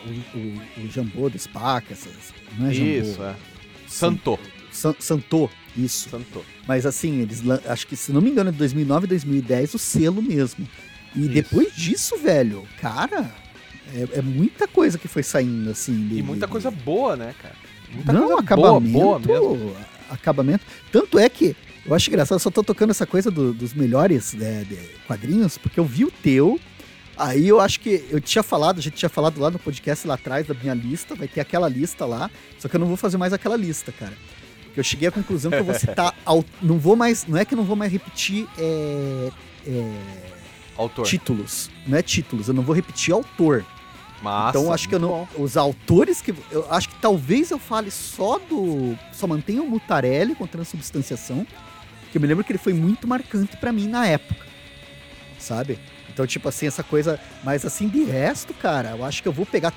o, 0.05 0.37
o, 0.37 0.85
o 0.85 0.91
Jambô 0.91 1.29
do 1.29 1.37
Spaca, 1.39 1.93
essas, 1.93 2.13
não 2.57 2.67
é 2.69 2.73
Jambô. 2.73 2.89
Isso, 2.89 3.23
é. 3.23 3.35
Santo. 3.87 4.39
San, 4.71 4.93
Santô, 4.99 5.49
isso. 5.75 6.09
Santo. 6.09 6.45
Mas 6.67 6.85
assim, 6.85 7.21
eles 7.21 7.41
acho 7.67 7.87
que, 7.87 7.95
se 7.95 8.11
não 8.11 8.21
me 8.21 8.29
engano, 8.29 8.49
é 8.49 8.51
de 8.51 8.57
2009 8.59 9.05
e 9.05 9.09
2010 9.09 9.73
o 9.73 9.79
selo 9.79 10.21
mesmo. 10.21 10.67
E 11.15 11.21
Isso. 11.21 11.29
depois 11.29 11.73
disso, 11.75 12.15
velho, 12.17 12.67
cara, 12.79 13.31
é, 13.95 14.19
é 14.19 14.21
muita 14.21 14.67
coisa 14.67 14.99
que 14.99 15.07
foi 15.07 15.23
saindo, 15.23 15.71
assim. 15.71 16.07
de- 16.07 16.19
E 16.19 16.21
muita 16.21 16.47
coisa 16.47 16.69
boa, 16.69 17.15
né, 17.15 17.33
cara? 17.41 17.55
Muita 17.91 18.13
não, 18.13 18.19
coisa 18.27 18.35
boa, 18.35 18.41
acabamento, 18.41 18.91
boa 18.93 19.19
mesmo. 19.19 19.75
acabamento. 20.11 20.65
Tanto 20.91 21.17
é 21.17 21.27
que 21.27 21.55
eu 21.87 21.93
acho 21.95 22.09
engraçado, 22.09 22.35
eu 22.35 22.39
só 22.39 22.51
tô 22.51 22.63
tocando 22.63 22.89
essa 22.91 23.05
coisa 23.05 23.31
do- 23.31 23.53
dos 23.53 23.73
melhores 23.73 24.33
né, 24.33 24.65
quadrinhos, 25.07 25.57
porque 25.57 25.79
eu 25.79 25.85
vi 25.85 26.03
o 26.05 26.11
teu. 26.11 26.59
Aí 27.17 27.47
eu 27.47 27.59
acho 27.59 27.79
que 27.79 28.05
eu 28.11 28.21
tinha 28.21 28.43
falado, 28.43 28.77
a 28.77 28.81
gente 28.81 28.95
tinha 28.95 29.09
falado 29.09 29.39
lá 29.39 29.49
no 29.49 29.57
podcast 29.57 30.05
lá 30.07 30.13
atrás 30.13 30.45
da 30.45 30.53
minha 30.53 30.73
lista, 30.75 31.15
vai 31.15 31.27
ter 31.27 31.39
aquela 31.41 31.67
lista 31.67 32.05
lá, 32.05 32.29
só 32.59 32.67
que 32.67 32.75
eu 32.75 32.79
não 32.79 32.85
vou 32.87 32.95
fazer 32.97 33.17
mais 33.17 33.33
aquela 33.33 33.55
lista, 33.57 33.91
cara. 33.91 34.13
Porque 34.65 34.79
eu 34.79 34.83
cheguei 34.83 35.07
à 35.07 35.11
conclusão 35.11 35.49
que 35.49 35.57
eu 35.57 35.63
vou 35.63 35.73
citar. 35.79 36.13
não 36.61 36.77
vou 36.77 36.95
mais. 36.95 37.25
Não 37.25 37.35
é 37.37 37.43
que 37.43 37.55
eu 37.55 37.57
não 37.57 37.63
vou 37.63 37.75
mais 37.75 37.91
repetir 37.91 38.47
é, 38.59 39.31
é, 39.65 39.91
Autor. 40.77 41.05
títulos. 41.07 41.71
Não 41.87 41.97
é 41.97 42.03
títulos, 42.03 42.47
eu 42.49 42.53
não 42.53 42.61
vou 42.61 42.75
repetir 42.75 43.11
autor. 43.13 43.65
Massa, 44.21 44.57
Então 44.59 44.71
acho 44.73 44.87
que 44.89 44.93
eu 44.95 44.99
não. 44.99 45.09
bom. 45.09 45.27
Os 45.37 45.57
autores 45.57 46.21
que. 46.21 46.33
Eu 46.51 46.67
acho 46.71 46.89
que 46.89 46.95
talvez 46.95 47.49
eu 47.49 47.57
fale 47.57 47.89
só 47.89 48.37
do. 48.39 48.95
Só 49.11 49.25
mantenha 49.25 49.61
o 49.63 49.67
Mutarelli 49.67 50.35
com 50.35 50.45
transubstanciação. 50.45 51.45
Porque 52.07 52.17
eu 52.17 52.21
me 52.21 52.27
lembro 52.27 52.43
que 52.43 52.51
ele 52.51 52.57
foi 52.59 52.73
muito 52.73 53.07
marcante 53.07 53.57
pra 53.57 53.71
mim 53.71 53.87
na 53.87 54.07
época. 54.07 54.45
Sabe? 55.37 55.77
Então, 56.09 56.25
tipo 56.25 56.47
assim, 56.47 56.65
essa 56.65 56.83
coisa. 56.83 57.19
Mas 57.43 57.65
assim, 57.65 57.87
de 57.87 58.03
resto, 58.03 58.53
cara, 58.53 58.91
eu 58.91 59.03
acho 59.03 59.21
que 59.21 59.27
eu 59.27 59.33
vou 59.33 59.45
pegar. 59.45 59.73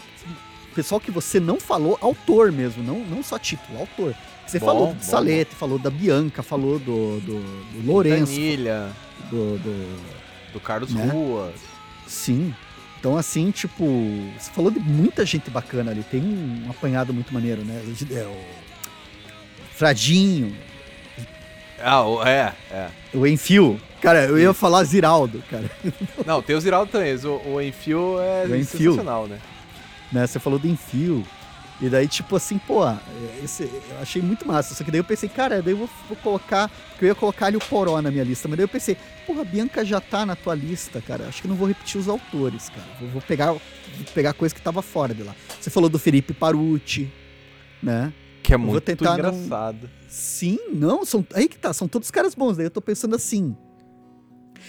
Pessoal 0.75 1.01
que 1.01 1.11
você 1.11 1.41
não 1.41 1.59
falou, 1.59 1.99
autor 2.01 2.53
mesmo, 2.53 2.83
não, 2.83 3.01
não 3.01 3.23
só 3.23 3.39
título, 3.39 3.81
autor. 3.81 4.15
Você 4.47 4.59
Bom, 4.61 4.67
falou 4.67 4.87
bom, 4.89 4.95
do 4.95 5.05
Salete, 5.05 5.55
falou 5.55 5.79
da 5.79 5.91
Bianca, 5.91 6.43
falou 6.43 6.79
do, 6.79 7.21
do, 7.21 7.41
do 7.73 7.87
Lourenço, 7.87 8.33
Danilha, 8.33 8.91
do, 9.29 9.59
do, 9.59 10.53
do 10.53 10.61
Carlos 10.61 10.95
Né? 10.95 11.05
Ruas. 11.07 11.55
Sim. 12.07 12.55
Então, 12.99 13.17
assim, 13.17 13.51
tipo, 13.51 13.85
você 14.39 14.51
falou 14.53 14.71
de 14.71 14.79
muita 14.79 15.27
gente 15.27 15.51
bacana 15.51 15.91
ali. 15.91 16.05
Tem 16.05 16.23
um 16.23 16.71
apanhado 16.71 17.13
muito 17.13 17.35
maneiro, 17.35 17.65
né? 17.65 17.83
É, 18.13 18.23
o 18.25 18.37
Fradinho, 19.75 20.55
Ah, 21.83 22.03
é, 22.29 22.53
é. 22.75 22.89
o 23.15 23.27
Enfio. 23.27 23.81
Cara, 24.01 24.25
eu 24.25 24.39
ia 24.39 24.55
falar 24.55 24.83
Ziraldo, 24.85 25.43
cara. 25.51 25.71
Não, 26.25 26.41
tem 26.43 26.57
o 26.57 26.61
Ziraldo 26.61 26.91
também. 26.91 27.15
O, 27.17 27.55
o 27.55 27.61
Enfio 27.61 28.19
é 28.21 28.47
O 28.47 28.57
Enfio. 28.57 28.93
sensacional, 28.93 29.27
né? 29.27 29.39
Né? 30.11 30.27
Você 30.27 30.39
falou 30.39 30.59
do 30.59 30.67
Enfio. 30.67 31.25
E 31.81 31.89
daí, 31.89 32.07
tipo 32.07 32.37
assim, 32.37 32.59
pô, 32.59 32.83
esse, 33.43 33.63
eu 33.63 33.99
achei 34.03 34.21
muito 34.21 34.47
massa. 34.47 34.75
Só 34.75 34.85
que 34.85 34.91
daí 34.91 35.01
eu 35.01 35.05
pensei, 35.05 35.29
cara, 35.29 35.63
daí 35.63 35.73
eu 35.73 35.79
vou, 35.79 35.91
vou 36.09 36.17
colocar. 36.19 36.71
Porque 36.91 37.07
eu 37.07 37.09
ia 37.09 37.15
colocar 37.15 37.47
ali 37.47 37.57
o 37.57 37.61
Poró 37.61 38.01
na 38.03 38.11
minha 38.11 38.25
lista. 38.25 38.49
Mas 38.49 38.59
daí 38.59 38.65
eu 38.65 38.69
pensei, 38.69 38.97
porra, 39.27 39.43
a 39.43 39.45
Bianca 39.45 39.85
já 39.85 40.01
tá 40.01 40.27
na 40.27 40.37
tua 40.37 40.55
lista, 40.55 41.01
cara. 41.01 41.27
Acho 41.27 41.41
que 41.41 41.49
não 41.49 41.57
vou 41.57 41.67
repetir 41.69 41.99
os 41.99 42.09
autores, 42.09 42.69
cara. 42.69 42.87
Vou, 43.01 43.09
vou 43.11 43.23
pegar, 43.23 43.53
vou 43.53 43.61
pegar 44.15 44.35
coisa 44.35 44.55
que 44.55 44.61
tava 44.61 44.83
fora 44.83 45.15
de 45.15 45.23
lá. 45.23 45.35
Você 45.59 45.71
falou 45.71 45.89
do 45.89 45.99
Felipe 45.99 46.35
Parucci, 46.35 47.11
né? 47.83 48.13
Que 48.51 48.55
é 48.55 48.59
vou 48.59 48.67
muito 48.67 48.81
tentar 48.83 49.11
não- 49.11 49.15
engraçado. 49.33 49.89
Sim, 50.09 50.59
não, 50.73 51.05
são. 51.05 51.25
Aí 51.35 51.49
que 51.49 51.57
tá, 51.57 51.73
são 51.73 51.87
todos 51.87 52.11
caras 52.11 52.35
bons. 52.35 52.57
Daí 52.57 52.67
eu 52.67 52.71
tô 52.71 52.81
pensando 52.81 53.15
assim. 53.15 53.57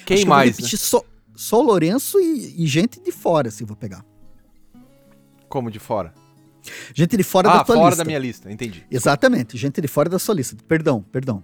Quem 0.06 0.18
que 0.18 0.26
mais, 0.26 0.60
né? 0.60 0.68
só, 0.78 1.04
só 1.36 1.60
o 1.60 1.64
Lourenço 1.64 2.20
e, 2.20 2.64
e 2.64 2.68
gente 2.68 3.02
de 3.02 3.12
fora, 3.12 3.48
assim, 3.48 3.66
vou 3.66 3.76
pegar. 3.76 4.06
Como 5.50 5.72
de 5.72 5.80
fora? 5.80 6.14
Gente 6.94 7.18
de 7.18 7.24
fora 7.24 7.50
ah, 7.50 7.58
da 7.58 7.64
tua 7.64 7.76
fora 7.76 7.88
lista. 7.90 8.04
da 8.04 8.08
minha 8.08 8.20
lista, 8.20 8.52
entendi. 8.52 8.86
Exatamente, 8.92 9.58
gente 9.58 9.82
de 9.82 9.88
fora 9.88 10.08
da 10.08 10.20
sua 10.20 10.36
lista. 10.36 10.56
Perdão, 10.68 11.02
perdão. 11.02 11.44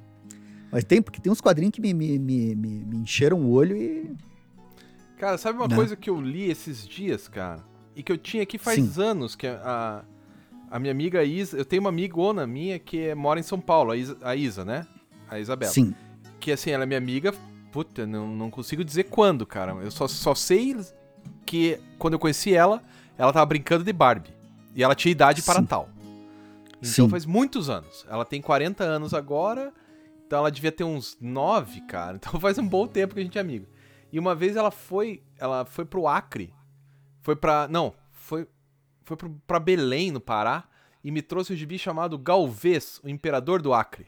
Mas 0.72 0.84
tem, 0.84 1.02
porque 1.02 1.20
tem 1.20 1.32
uns 1.32 1.42
quadrinhos 1.42 1.72
que 1.74 1.82
me, 1.82 1.92
me, 1.92 2.20
me, 2.20 2.56
me, 2.56 2.98
encheram 2.98 3.42
o 3.42 3.50
olho 3.50 3.76
e. 3.76 4.16
Cara, 5.18 5.40
sabe 5.40 5.58
uma 5.58 5.68
Né? 5.68 5.76
coisa 5.76 5.96
que 5.96 6.08
eu 6.08 6.22
li 6.22 6.52
esses 6.52 6.88
dias, 6.88 7.28
cara? 7.28 7.66
E 7.96 8.04
que 8.04 8.12
eu 8.12 8.18
tinha 8.18 8.44
aqui 8.44 8.60
faz 8.60 8.80
Sim. 8.94 9.02
anos, 9.02 9.36
que 9.36 9.48
a, 9.48 9.60
a 9.64 10.17
minha 10.80 10.92
amiga 10.92 11.24
Isa. 11.24 11.58
Eu 11.58 11.66
tenho 11.66 11.82
uma 11.82 11.90
amigona 11.90 12.46
minha 12.46 12.78
que 12.78 13.14
mora 13.16 13.40
em 13.40 13.44
São 13.44 13.60
Paulo, 13.60 13.92
a 13.92 13.98
Isa, 13.98 14.18
a 14.22 14.36
Isa, 14.36 14.66
né? 14.66 14.86
A 15.30 15.40
Isabela. 15.40 15.72
Sim. 15.72 15.96
Que 16.40 16.52
assim, 16.52 16.72
ela 16.72 16.84
é 16.84 16.86
minha 16.86 16.98
amiga. 16.98 17.34
Puta, 17.72 18.06
não, 18.06 18.28
não 18.28 18.50
consigo 18.50 18.84
dizer 18.84 19.06
quando, 19.06 19.46
cara. 19.46 19.74
Eu 19.74 19.92
só, 19.92 20.08
só 20.08 20.36
sei 20.36 20.76
que 21.46 21.80
quando 21.98 22.14
eu 22.14 22.20
conheci 22.20 22.54
ela, 22.54 22.82
ela 23.18 23.32
tava 23.34 23.46
brincando 23.46 23.84
de 23.84 23.94
Barbie. 23.94 24.34
E 24.76 24.84
ela 24.84 24.96
tinha 24.96 25.12
idade 25.12 25.42
para 25.42 25.60
Sim. 25.60 25.66
tal. 25.66 25.90
Então 26.78 27.06
Sim. 27.06 27.10
faz 27.10 27.26
muitos 27.26 27.70
anos. 27.70 28.06
Ela 28.10 28.24
tem 28.24 28.42
40 28.42 28.84
anos 28.84 29.14
agora, 29.14 29.74
então 30.26 30.40
ela 30.40 30.52
devia 30.52 30.72
ter 30.72 30.84
uns 30.84 31.18
9, 31.20 31.82
cara. 31.82 32.18
Então 32.18 32.38
faz 32.42 32.58
um 32.58 32.68
bom 32.68 32.86
tempo 32.88 33.14
que 33.14 33.20
a 33.20 33.24
gente 33.24 33.38
é 33.38 33.42
amigo. 33.42 33.66
E 34.12 34.20
uma 34.20 34.36
vez 34.36 34.56
ela 34.56 34.72
foi, 34.72 35.24
ela 35.38 35.66
foi 35.66 35.86
pro 35.86 36.08
Acre. 36.08 36.54
Foi 37.22 37.36
pra, 37.36 37.68
não, 37.68 37.94
foi 38.12 38.48
foi 39.08 39.16
pro, 39.16 39.30
pra 39.48 39.60
Belém, 39.60 40.12
no 40.12 40.20
Pará, 40.20 40.66
e 41.04 41.10
me 41.10 41.22
trouxe 41.22 41.54
um 41.54 41.56
gibi 41.56 41.80
chamado 41.80 42.18
Galvez, 42.18 43.00
o 43.04 43.08
Imperador 43.10 43.62
do 43.62 43.74
Acre. 43.74 44.08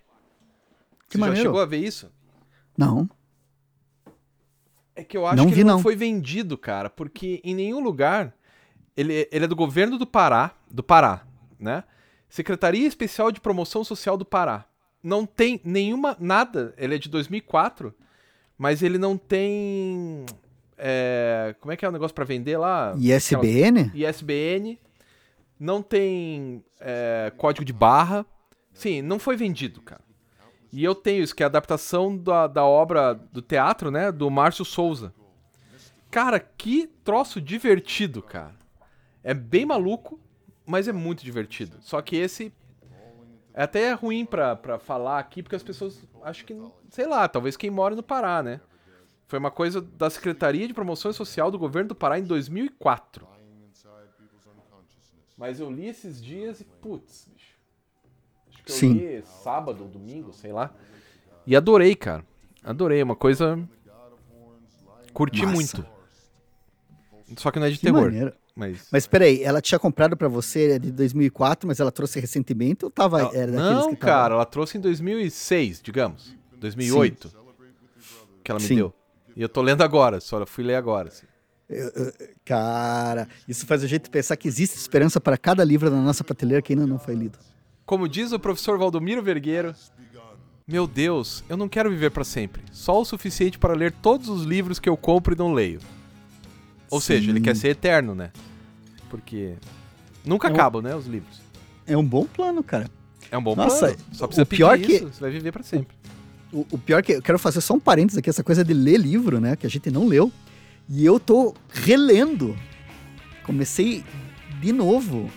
Que 1.08 1.14
Você 1.14 1.18
já 1.18 1.26
maneiro. 1.26 1.41
chegou 1.47 1.62
a 1.62 1.66
ver 1.66 1.78
isso? 1.78 2.12
Não. 2.78 3.10
É 4.95 5.04
que 5.04 5.16
eu 5.16 5.26
acho 5.26 5.38
Não 5.38 5.45
que 5.45 5.54
vi, 5.54 5.62
ele 5.62 5.68
não, 5.68 5.76
não. 5.78 5.82
foi 5.82 5.95
vendido, 5.95 6.58
cara, 6.58 6.89
porque 6.89 7.39
em 7.43 7.56
nenhum 7.56 7.80
lugar 7.80 8.36
ele, 8.95 9.28
ele 9.32 9.45
é 9.45 9.47
do 9.47 9.56
governo 9.56 9.97
do 9.97 10.06
Pará, 10.06 10.52
do 10.70 10.84
Pará, 10.84 11.26
né? 11.58 11.86
Secretaria 12.28 12.86
Especial 12.86 13.32
de 13.32 13.39
Promoção 13.39 13.84
Social 13.84 14.18
do 14.18 14.26
Pará. 14.26 14.66
Não 15.02 15.26
tem 15.26 15.62
nenhuma 15.64 16.18
nada. 16.20 16.74
Ele 16.78 16.95
é 16.95 16.97
de 16.97 17.08
2004, 17.08 17.95
mas 18.58 18.84
ele 18.84 18.97
não 18.97 19.18
tem 19.18 20.26
é, 20.78 21.56
como 21.60 21.72
é 21.72 21.78
que 21.78 21.86
é 21.86 21.89
o 21.89 21.91
negócio 21.91 22.14
pra 22.14 22.24
vender 22.26 22.58
lá? 22.58 22.93
ISBN? 22.97 23.91
ISBN. 23.93 24.80
Não 25.60 25.82
tem 25.82 26.64
é, 26.80 27.32
código 27.38 27.66
de 27.66 27.74
barra. 27.74 28.26
Sim, 28.72 29.01
não 29.01 29.20
foi 29.20 29.36
vendido, 29.36 29.82
cara. 29.82 30.01
E 30.72 30.84
eu 30.84 30.93
tenho 30.93 31.24
isso, 31.24 31.36
que 31.36 31.43
é 31.43 31.45
a 31.45 31.49
adaptação 31.49 32.16
da, 32.16 32.47
da 32.47 32.64
obra 32.64 33.14
do 33.14 33.41
teatro, 33.41 33.89
né? 33.91 34.12
Do 34.12 34.30
Márcio 34.30 34.64
Souza. 34.64 35.14
Cara, 36.12 36.39
que 36.39 36.88
troço 37.03 37.41
divertido, 37.41 38.22
cara. 38.22 38.55
É 39.24 39.34
bem 39.34 39.66
maluco, 39.66 40.20
mas 40.66 40.88
é 40.88 40.93
muito 40.93 41.24
divertido. 41.24 41.78
Só 41.82 42.01
que 42.01 42.16
esse 42.16 42.53
é 43.53 43.64
até 43.64 43.91
ruim 43.93 44.26
pra, 44.26 44.55
pra 44.55 44.80
falar 44.80 45.20
aqui, 45.20 45.43
porque 45.43 45.55
as 45.55 45.64
pessoas 45.64 46.03
acho 46.24 46.45
que, 46.45 46.55
sei 46.89 47.07
lá, 47.07 47.28
talvez 47.28 47.57
quem 47.57 47.70
mora 47.70 47.95
no 47.95 48.03
Pará, 48.03 48.41
né? 48.41 48.62
Foi 49.28 49.38
uma 49.38 49.51
coisa 49.51 49.82
da 49.82 50.10
Secretaria 50.10 50.68
de 50.68 50.74
Promoção 50.74 51.14
Social 51.14 51.51
do 51.51 51.60
Governo 51.60 51.89
do 51.89 51.95
Pará 51.95 52.18
em 52.18 52.24
2004. 52.24 53.28
Mas 55.39 55.59
eu 55.59 55.71
li 55.71 55.87
esses 55.87 56.21
dias 56.21 56.59
e, 56.59 56.65
putz, 56.65 57.27
bicho. 57.33 57.53
Acho 58.49 58.63
que 58.63 58.71
eu 58.71 58.75
Sim. 58.75 58.93
li 58.93 59.23
sábado 59.41 59.83
ou 59.83 59.89
domingo, 59.89 60.33
sei 60.33 60.51
lá. 60.51 60.71
E 61.47 61.55
adorei, 61.55 61.95
cara. 61.95 62.25
Adorei, 62.63 63.01
uma 63.01 63.15
coisa. 63.15 63.57
Curti 65.13 65.41
Massa. 65.45 65.53
muito. 65.55 65.85
Só 67.37 67.51
que 67.51 67.59
não 67.59 67.67
é 67.67 67.69
de 67.69 67.77
Que 67.77 67.83
terror. 67.85 68.03
maneiro. 68.03 68.33
Mas. 68.55 68.87
Mas 68.91 69.07
peraí, 69.07 69.41
ela 69.41 69.61
tinha 69.61 69.79
comprado 69.79 70.17
pra 70.17 70.27
você 70.27 70.71
é 70.71 70.79
de 70.79 70.91
2004, 70.91 71.65
mas 71.67 71.79
ela 71.79 71.91
trouxe 71.91 72.19
recentemente 72.19 72.83
ou 72.83 72.91
tava. 72.91 73.21
Ela- 73.21 73.35
Era 73.35 73.51
daqueles 73.53 73.73
não, 73.83 73.89
que 73.91 73.95
tava- 73.95 74.11
cara, 74.13 74.33
ela 74.35 74.45
trouxe 74.45 74.77
em 74.77 74.81
2006, 74.81 75.81
digamos. 75.81 76.35
2008. 76.57 77.31
Que 78.43 78.51
ela 78.51 78.59
me 78.59 78.65
Sim. 78.67 78.75
deu. 78.75 78.93
E 79.35 79.41
eu 79.41 79.47
tô 79.47 79.61
lendo 79.61 79.81
agora, 79.83 80.19
só 80.19 80.45
fui 80.45 80.63
ler 80.65 80.75
agora. 80.75 81.07
assim. 81.07 81.25
Cara, 82.45 83.28
isso 83.47 83.65
faz 83.65 83.84
a 83.84 83.88
gente 83.88 84.09
pensar 84.09 84.36
que 84.36 84.47
existe 84.47 84.76
esperança 84.76 85.20
para 85.22 85.38
cada 85.38 85.63
livro 85.63 85.89
na 85.89 86.01
nossa 86.01 86.24
prateleira 86.24 86.61
que 86.61 86.74
ainda 86.74 86.88
não 86.88 86.97
foi 86.99 87.15
lido. 87.15 87.38
Como 87.86 88.07
diz 88.07 88.32
o 88.32 88.39
professor 88.39 88.78
Valdomiro 88.78 89.22
Vergueiro, 89.22 89.74
meu 90.67 90.86
Deus, 90.88 91.43
eu 91.49 91.57
não 91.57 91.67
quero 91.67 91.89
viver 91.89 92.11
pra 92.11 92.24
sempre. 92.24 92.61
Só 92.72 92.99
o 93.01 93.05
suficiente 93.05 93.57
para 93.57 93.74
ler 93.74 93.91
todos 93.91 94.30
os 94.30 94.43
livros 94.43 94.80
que 94.80 94.88
eu 94.89 94.95
compro 94.97 95.34
e 95.34 95.38
não 95.38 95.53
leio. 95.53 95.80
Ou 96.89 97.01
seja, 97.01 97.30
ele 97.30 97.39
Sim. 97.39 97.43
quer 97.43 97.55
ser 97.55 97.70
eterno, 97.70 98.13
né? 98.15 98.32
Porque 99.09 99.53
nunca 100.26 100.47
É 100.47 100.51
um- 100.51 100.53
acabam, 100.53 100.82
né, 100.82 100.95
os 100.95 101.05
livros. 101.07 101.41
É 101.88 101.97
um 101.97 102.03
bom 102.05 102.26
plano, 102.26 102.63
cara. 102.63 102.89
É 103.32 103.38
um 103.38 103.43
bom 103.43 103.55
Nossa, 103.55 103.80
plano. 103.80 103.97
Só 104.11 104.28
precisa 104.28 104.43
o 104.43 104.45
pior 104.45 104.78
que- 104.80 104.93
isso, 104.93 105.07
você 105.09 105.20
vai 105.22 105.32
viver 105.32 105.51
pra 105.51 105.63
sempre. 105.63 105.95
O, 106.51 106.65
o 106.72 106.78
pior 106.80 107.01
que 107.03 107.13
eu 107.13 107.22
quero 107.22 107.38
fazer 107.38 107.61
só 107.61 107.76
um 107.76 107.80
parênteses 107.80 108.17
aqui, 108.17 108.30
essa 108.30 108.43
coisa 108.43 108.63
de 108.63 108.74
ler 108.74 108.97
livro, 108.97 109.39
né? 109.39 109.55
Que 109.55 109.67
a 109.67 109.70
gente 109.70 109.89
não 109.91 110.07
leu. 110.07 110.32
E 110.89 111.05
eu 111.05 111.19
tô 111.19 111.53
relendo. 111.71 112.57
Comecei 113.43 114.03
de 114.59 114.71
novo 114.73 115.29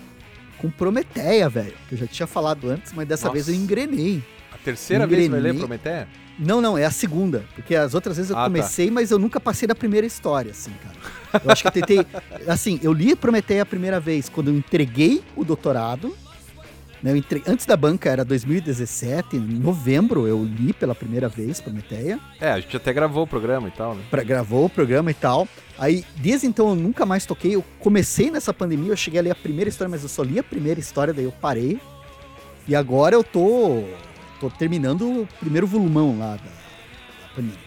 com 0.59 0.71
Prometeia, 0.71 1.49
velho. 1.49 1.75
Que 1.89 1.95
eu 1.95 1.99
já 1.99 2.07
tinha 2.07 2.27
falado 2.27 2.69
antes, 2.71 2.93
mas 2.93 3.07
dessa 3.07 3.27
Nossa. 3.27 3.35
vez 3.35 3.49
eu 3.49 3.55
engrenei. 3.55 4.23
A 4.53 4.59
terceira 4.59 5.07
vez 5.07 5.25
que 5.25 5.29
vai 5.29 5.41
ler 5.41 5.49
Engrenei. 5.51 5.61
Prometeia? 5.67 6.09
Não, 6.39 6.61
não, 6.61 6.79
é 6.79 6.85
a 6.85 6.91
segunda. 6.91 7.45
Porque 7.55 7.75
as 7.75 7.95
outras 7.95 8.17
vezes 8.17 8.31
eu 8.31 8.37
Ah, 8.37 8.41
tá. 8.41 8.47
comecei, 8.47 8.91
mas 8.91 9.11
eu 9.11 9.19
nunca 9.19 9.39
passei 9.39 9.69
da 9.69 9.75
primeira 9.75 10.07
história, 10.07 10.51
assim, 10.53 10.73
cara. 10.83 11.43
Eu 11.45 11.51
acho 11.51 11.63
que 11.63 11.69
eu 11.69 11.73
tentei. 11.73 12.07
Assim, 12.49 12.81
eu 12.83 12.93
li 12.93 13.15
Prometeia 13.15 13.63
a 13.63 13.67
primeira 13.67 14.01
vez 14.01 14.29
quando 14.29 14.49
eu 14.49 14.57
entreguei 14.57 15.23
o 15.37 15.45
doutorado. 15.45 16.17
Eu 17.05 17.17
entre- 17.17 17.43
Antes 17.47 17.67
da 17.67 17.77
banca 17.77 18.09
era 18.11 18.25
2017, 18.25 19.37
em 19.37 19.41
novembro 19.41 20.27
eu 20.29 20.45
li 20.45 20.73
pela 20.73 20.95
primeira 20.95 21.29
vez 21.29 21.61
Prometeia. 21.61 22.21
É, 22.41 22.53
a 22.53 22.61
gente 22.61 22.77
até 22.77 22.93
gravou 22.93 23.25
o 23.25 23.27
programa 23.27 23.67
e 23.69 23.71
tal, 23.73 23.95
né? 23.95 24.03
Pra, 24.11 24.23
gravou 24.23 24.67
o 24.67 24.71
programa 24.71 25.11
e 25.11 25.15
tal. 25.15 25.49
Aí, 25.79 26.05
desde 26.17 26.47
então, 26.47 26.69
eu 26.69 26.75
nunca 26.77 27.05
mais 27.05 27.27
toquei. 27.27 27.57
Eu 27.57 27.65
comecei 27.81 28.31
nessa 28.31 28.55
pandemia, 28.55 28.93
eu 28.93 28.97
cheguei 28.97 29.19
a 29.19 29.23
ler 29.23 29.31
a 29.31 29.35
primeira 29.35 29.69
história, 29.69 29.91
mas 29.91 30.03
eu 30.03 30.09
só 30.09 30.23
li 30.23 30.39
a 30.39 30.43
primeira 30.45 30.79
história, 30.79 31.13
daí 31.13 31.25
eu 31.25 31.33
parei. 31.33 31.81
E 32.69 32.77
agora 32.77 33.17
eu 33.17 33.25
tô, 33.25 33.83
tô 34.41 34.49
terminando 34.51 35.23
o 35.23 35.29
primeiro 35.41 35.67
volumão 35.67 36.17
lá 36.19 36.37
da, 36.37 36.43
da 36.43 37.35
pandemia. 37.35 37.59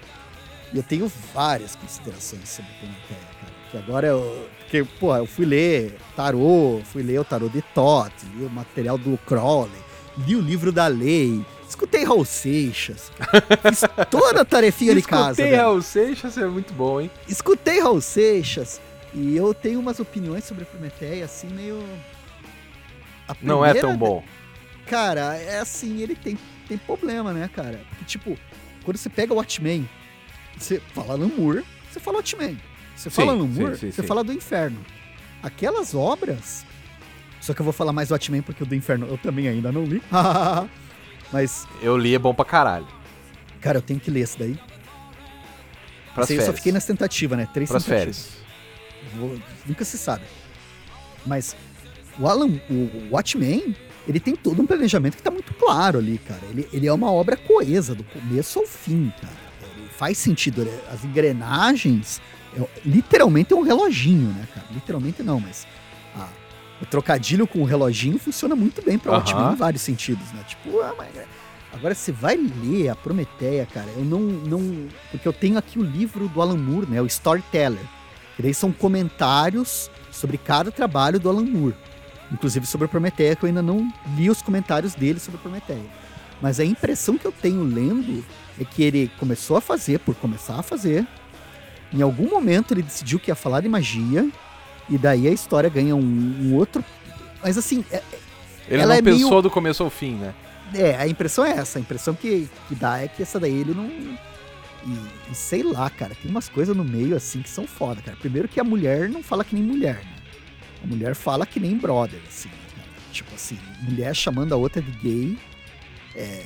E 0.74 0.78
eu 0.78 0.84
tenho 0.84 1.12
várias 1.34 1.76
considerações 1.76 2.48
sobre 2.48 2.72
Prometeia, 2.80 3.20
cara. 3.42 3.54
Que 3.72 3.78
agora 3.78 4.08
eu. 4.08 4.48
Porque, 4.84 5.00
pô, 5.00 5.16
eu 5.16 5.26
fui 5.26 5.46
ler 5.46 5.96
tarô, 6.16 6.82
fui 6.84 7.02
ler 7.02 7.20
o 7.20 7.24
tarô 7.24 7.48
de 7.48 7.62
Todd, 7.62 8.12
li 8.36 8.46
o 8.46 8.50
material 8.50 8.98
do 8.98 9.18
Crowley, 9.20 9.72
li 10.18 10.36
o 10.36 10.42
livro 10.42 10.72
da 10.72 10.88
lei, 10.88 11.46
escutei 11.68 12.04
Raul 12.04 12.26
Seixas, 12.26 13.12
fiz 13.70 13.82
toda 14.10 14.42
a 14.42 14.46
tarefinha 14.46 14.94
de 14.94 15.02
casa. 15.02 15.42
Escutei. 15.42 15.56
Raul 15.56 15.82
Seixas, 15.82 16.38
é 16.38 16.46
muito 16.46 16.74
bom, 16.74 17.00
hein? 17.00 17.12
Escutei 17.28 17.80
Raul 17.80 18.02
Seixas 18.02 18.82
e 19.14 19.38
eu 19.38 19.54
tenho 19.54 19.80
umas 19.80 20.00
opiniões 20.00 20.44
sobre 20.44 20.66
Prometeia, 20.66 21.24
assim, 21.24 21.48
meio. 21.48 21.82
Não 23.42 23.66
é 23.66 23.74
tão 23.74 23.96
bom. 23.96 24.24
Cara, 24.88 25.36
é 25.38 25.60
assim, 25.60 26.02
ele 26.02 26.16
tem, 26.16 26.38
tem 26.68 26.78
problema, 26.78 27.32
né, 27.32 27.50
cara? 27.54 27.80
Porque, 27.90 28.06
tipo, 28.06 28.38
quando 28.84 28.98
você 28.98 29.10
pega 29.10 29.34
o 29.34 29.38
Watchmen, 29.38 29.90
você 30.58 30.80
fala 30.94 31.14
Alan 31.14 31.32
Moore, 31.36 31.64
você 31.90 32.00
fala 32.00 32.18
Watchmen. 32.18 32.60
Você 32.96 33.10
Sim, 33.10 33.16
fala 33.16 33.34
sim, 33.34 33.48
Moore, 33.48 33.78
sim, 33.78 33.92
você 33.92 34.02
sim. 34.02 34.08
fala 34.08 34.24
do 34.24 34.32
Inferno. 34.34 34.80
Aquelas 35.44 35.94
obras. 35.94 36.66
Só 37.42 37.54
que 37.54 37.60
eu 37.62 37.64
vou 37.64 37.74
falar 37.74 37.92
mais 37.94 38.08
do 38.10 38.14
Watchmen 38.14 38.42
porque 38.42 38.64
o 38.64 38.66
do 38.66 38.74
Inferno 38.74 39.06
eu 39.08 39.18
também 39.18 39.48
ainda 39.48 39.72
não 39.72 39.84
li. 39.84 40.02
Mas, 41.32 41.68
Eu 41.82 41.98
li, 41.98 42.16
é 42.16 42.20
bom 42.20 42.34
pra 42.34 42.46
caralho. 42.46 42.88
cara, 43.60 43.80
eu 43.80 43.82
tenho 43.82 44.00
que 44.00 44.10
ler 44.10 44.22
esse 44.22 44.38
daí. 44.38 44.58
Pras 46.14 46.26
Esse 46.30 46.34
aí 46.34 46.38
eu 46.38 46.42
férias. 46.42 46.46
só 46.46 46.54
fiquei 46.54 46.72
nas 46.72 46.86
tentativas, 46.86 47.38
né? 47.38 47.48
Três 47.54 47.70
Pras 47.70 47.84
tentativas. 47.84 48.18
férias. 48.18 49.16
Vou- 49.16 49.38
nunca 49.66 49.84
se 49.84 49.98
sabe. 49.98 50.24
Mas 51.26 51.56
o 52.18 52.28
Alan, 52.28 52.48
o 52.70 53.10
Watchmen, 53.12 53.76
ele 54.08 54.20
tem 54.20 54.36
todo 54.36 54.62
um 54.62 54.66
planejamento 54.66 55.18
que 55.18 55.24
tá 55.24 55.32
muito 55.32 55.54
claro 55.56 56.00
ali, 56.00 56.18
cara. 56.20 56.42
Ele, 56.50 56.68
ele 56.72 56.88
é 56.88 56.94
uma 56.94 57.12
obra 57.12 57.36
coesa, 57.36 57.94
do 57.94 58.04
começo 58.04 58.60
ao 58.60 58.66
fim, 58.66 59.12
cara. 59.22 59.34
Ele 59.78 59.90
faz 59.90 60.18
sentido. 60.18 60.62
ele- 60.62 60.80
As 60.92 61.04
engrenagens, 61.04 62.22
é- 62.58 62.68
literalmente 62.86 63.54
é 63.54 63.56
um 63.56 63.62
reloginho, 63.62 64.30
né, 64.30 64.48
cara? 64.54 64.66
Literalmente 64.72 65.22
não, 65.24 65.40
mas 65.40 65.68
a- 66.16 66.28
o 66.82 66.86
trocadilho 66.86 67.46
com 67.48 67.60
o 67.60 67.66
reloginho 67.66 68.18
funciona 68.20 68.56
muito 68.56 68.82
bem 68.82 68.98
pra 68.98 69.12
Aham. 69.12 69.20
Watchmen 69.20 69.52
em 69.54 69.56
vários 69.56 69.82
sentidos, 69.82 70.32
né? 70.34 70.44
Tipo, 70.48 70.80
ah, 70.82 70.94
mas... 70.98 71.10
Agora, 71.74 71.94
você 71.94 72.12
vai 72.12 72.38
ler 72.38 72.88
a 72.88 72.96
Prometeia, 72.96 73.66
cara, 73.66 73.88
eu 73.98 74.06
não, 74.06 74.20
não... 74.22 74.88
Porque 75.12 75.28
eu 75.28 75.34
tenho 75.34 75.58
aqui 75.58 75.78
o 75.78 75.84
livro 75.84 76.30
do 76.30 76.42
Alan 76.42 76.56
Moore, 76.58 76.90
né? 76.90 77.02
O 77.02 77.06
Storyteller. 77.06 77.84
Que 78.38 78.42
daí 78.44 78.54
são 78.54 78.72
comentários 78.72 79.90
sobre 80.10 80.38
cada 80.38 80.72
trabalho 80.72 81.20
do 81.20 81.28
Alan 81.30 81.44
Moore. 81.46 81.76
Inclusive 82.32 82.66
sobre 82.66 82.86
a 82.86 82.88
Prometeia, 82.88 83.36
que 83.36 83.44
eu 83.44 83.48
ainda 83.48 83.62
não 83.62 83.92
li 84.16 84.30
os 84.30 84.42
comentários 84.42 84.96
dele 84.96 85.20
sobre 85.20 85.38
a 85.38 85.42
Prometeia. 85.42 85.86
Mas 86.42 86.60
a 86.62 86.66
impressão 86.66 87.18
que 87.18 87.26
eu 87.26 87.32
tenho 87.32 87.64
lendo 87.64 88.24
é 88.60 88.64
que 88.64 88.82
ele 88.84 89.12
começou 89.20 89.58
a 89.58 89.62
fazer, 89.62 90.00
por 90.00 90.16
começar 90.16 90.58
a 90.60 90.64
fazer. 90.64 91.06
Em 91.94 92.02
algum 92.02 92.30
momento 92.30 92.74
ele 92.74 92.82
decidiu 92.82 93.20
que 93.20 93.32
ia 93.32 93.36
falar 93.36 93.62
de 93.62 93.70
magia. 93.70 94.28
E 94.90 94.98
daí 94.98 95.28
a 95.28 95.32
história 95.32 95.70
ganha 95.70 95.96
um, 95.96 96.00
um 96.02 96.54
outro. 96.56 96.84
Mas 97.44 97.58
assim, 97.58 97.84
é- 97.92 98.04
Ele 98.68 98.82
Ela 98.82 98.94
não 98.94 99.00
é 99.00 99.02
pensou 99.02 99.30
meio- 99.30 99.42
do 99.44 99.50
começo 99.50 99.84
ao 99.84 99.90
fim, 99.90 100.16
né? 100.16 100.34
É, 100.74 100.96
a 100.96 101.08
impressão 101.08 101.46
é 101.46 101.52
essa. 101.52 101.78
A 101.78 101.82
impressão 101.82 102.14
que, 102.16 102.50
que 102.68 102.76
dá 102.76 103.00
é 103.00 103.08
que 103.08 103.22
essa 103.22 103.40
daí 103.40 103.54
ele 103.54 103.74
não. 103.74 103.86
E, 103.88 104.18
e 105.32 105.36
sei 105.36 105.64
lá, 105.64 105.90
cara, 105.90 106.16
tem 106.22 106.30
umas 106.30 106.50
coisas 106.50 106.76
no 106.76 106.84
meio 106.84 107.16
assim 107.16 107.42
que 107.42 107.50
são 107.50 107.66
foda, 107.68 108.02
cara. 108.02 108.18
Primeiro 108.18 108.48
que 108.48 108.60
a 108.60 108.64
mulher 108.64 109.10
não 109.10 109.22
fala 109.24 109.44
que 109.44 109.56
nem 109.56 109.64
mulher, 109.64 109.96
né? 109.96 110.16
A 110.84 110.88
mulher 110.88 111.16
fala 111.16 111.46
que 111.46 111.60
nem 111.60 111.76
brother, 111.78 112.20
assim. 112.28 112.50
Né? 112.50 112.84
Tipo 113.12 113.34
assim, 113.36 113.58
mulher 113.82 114.16
chamando 114.16 114.54
a 114.54 114.58
outra 114.58 114.82
de 114.82 114.92
gay. 114.92 115.38
É... 116.16 116.44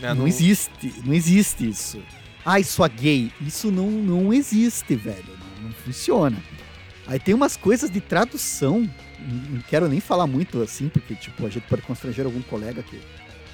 É, 0.00 0.08
não... 0.08 0.16
não 0.16 0.28
existe, 0.28 0.94
não 1.04 1.14
existe 1.14 1.68
isso. 1.68 2.02
Ai, 2.44 2.64
sua 2.64 2.88
gay. 2.88 3.32
Isso 3.40 3.70
não, 3.70 3.90
não 3.90 4.32
existe, 4.32 4.94
velho. 4.94 5.24
Não, 5.60 5.68
não 5.68 5.72
funciona. 5.72 6.36
Aí 7.06 7.18
tem 7.18 7.34
umas 7.34 7.56
coisas 7.56 7.90
de 7.90 8.00
tradução 8.00 8.88
não 9.26 9.60
quero 9.68 9.88
nem 9.88 10.00
falar 10.00 10.26
muito 10.26 10.60
assim, 10.62 10.88
porque, 10.88 11.14
tipo, 11.14 11.46
a 11.46 11.48
gente 11.48 11.64
pode 11.68 11.82
constranger 11.82 12.26
algum 12.26 12.42
colega 12.42 12.80
aqui, 12.80 13.00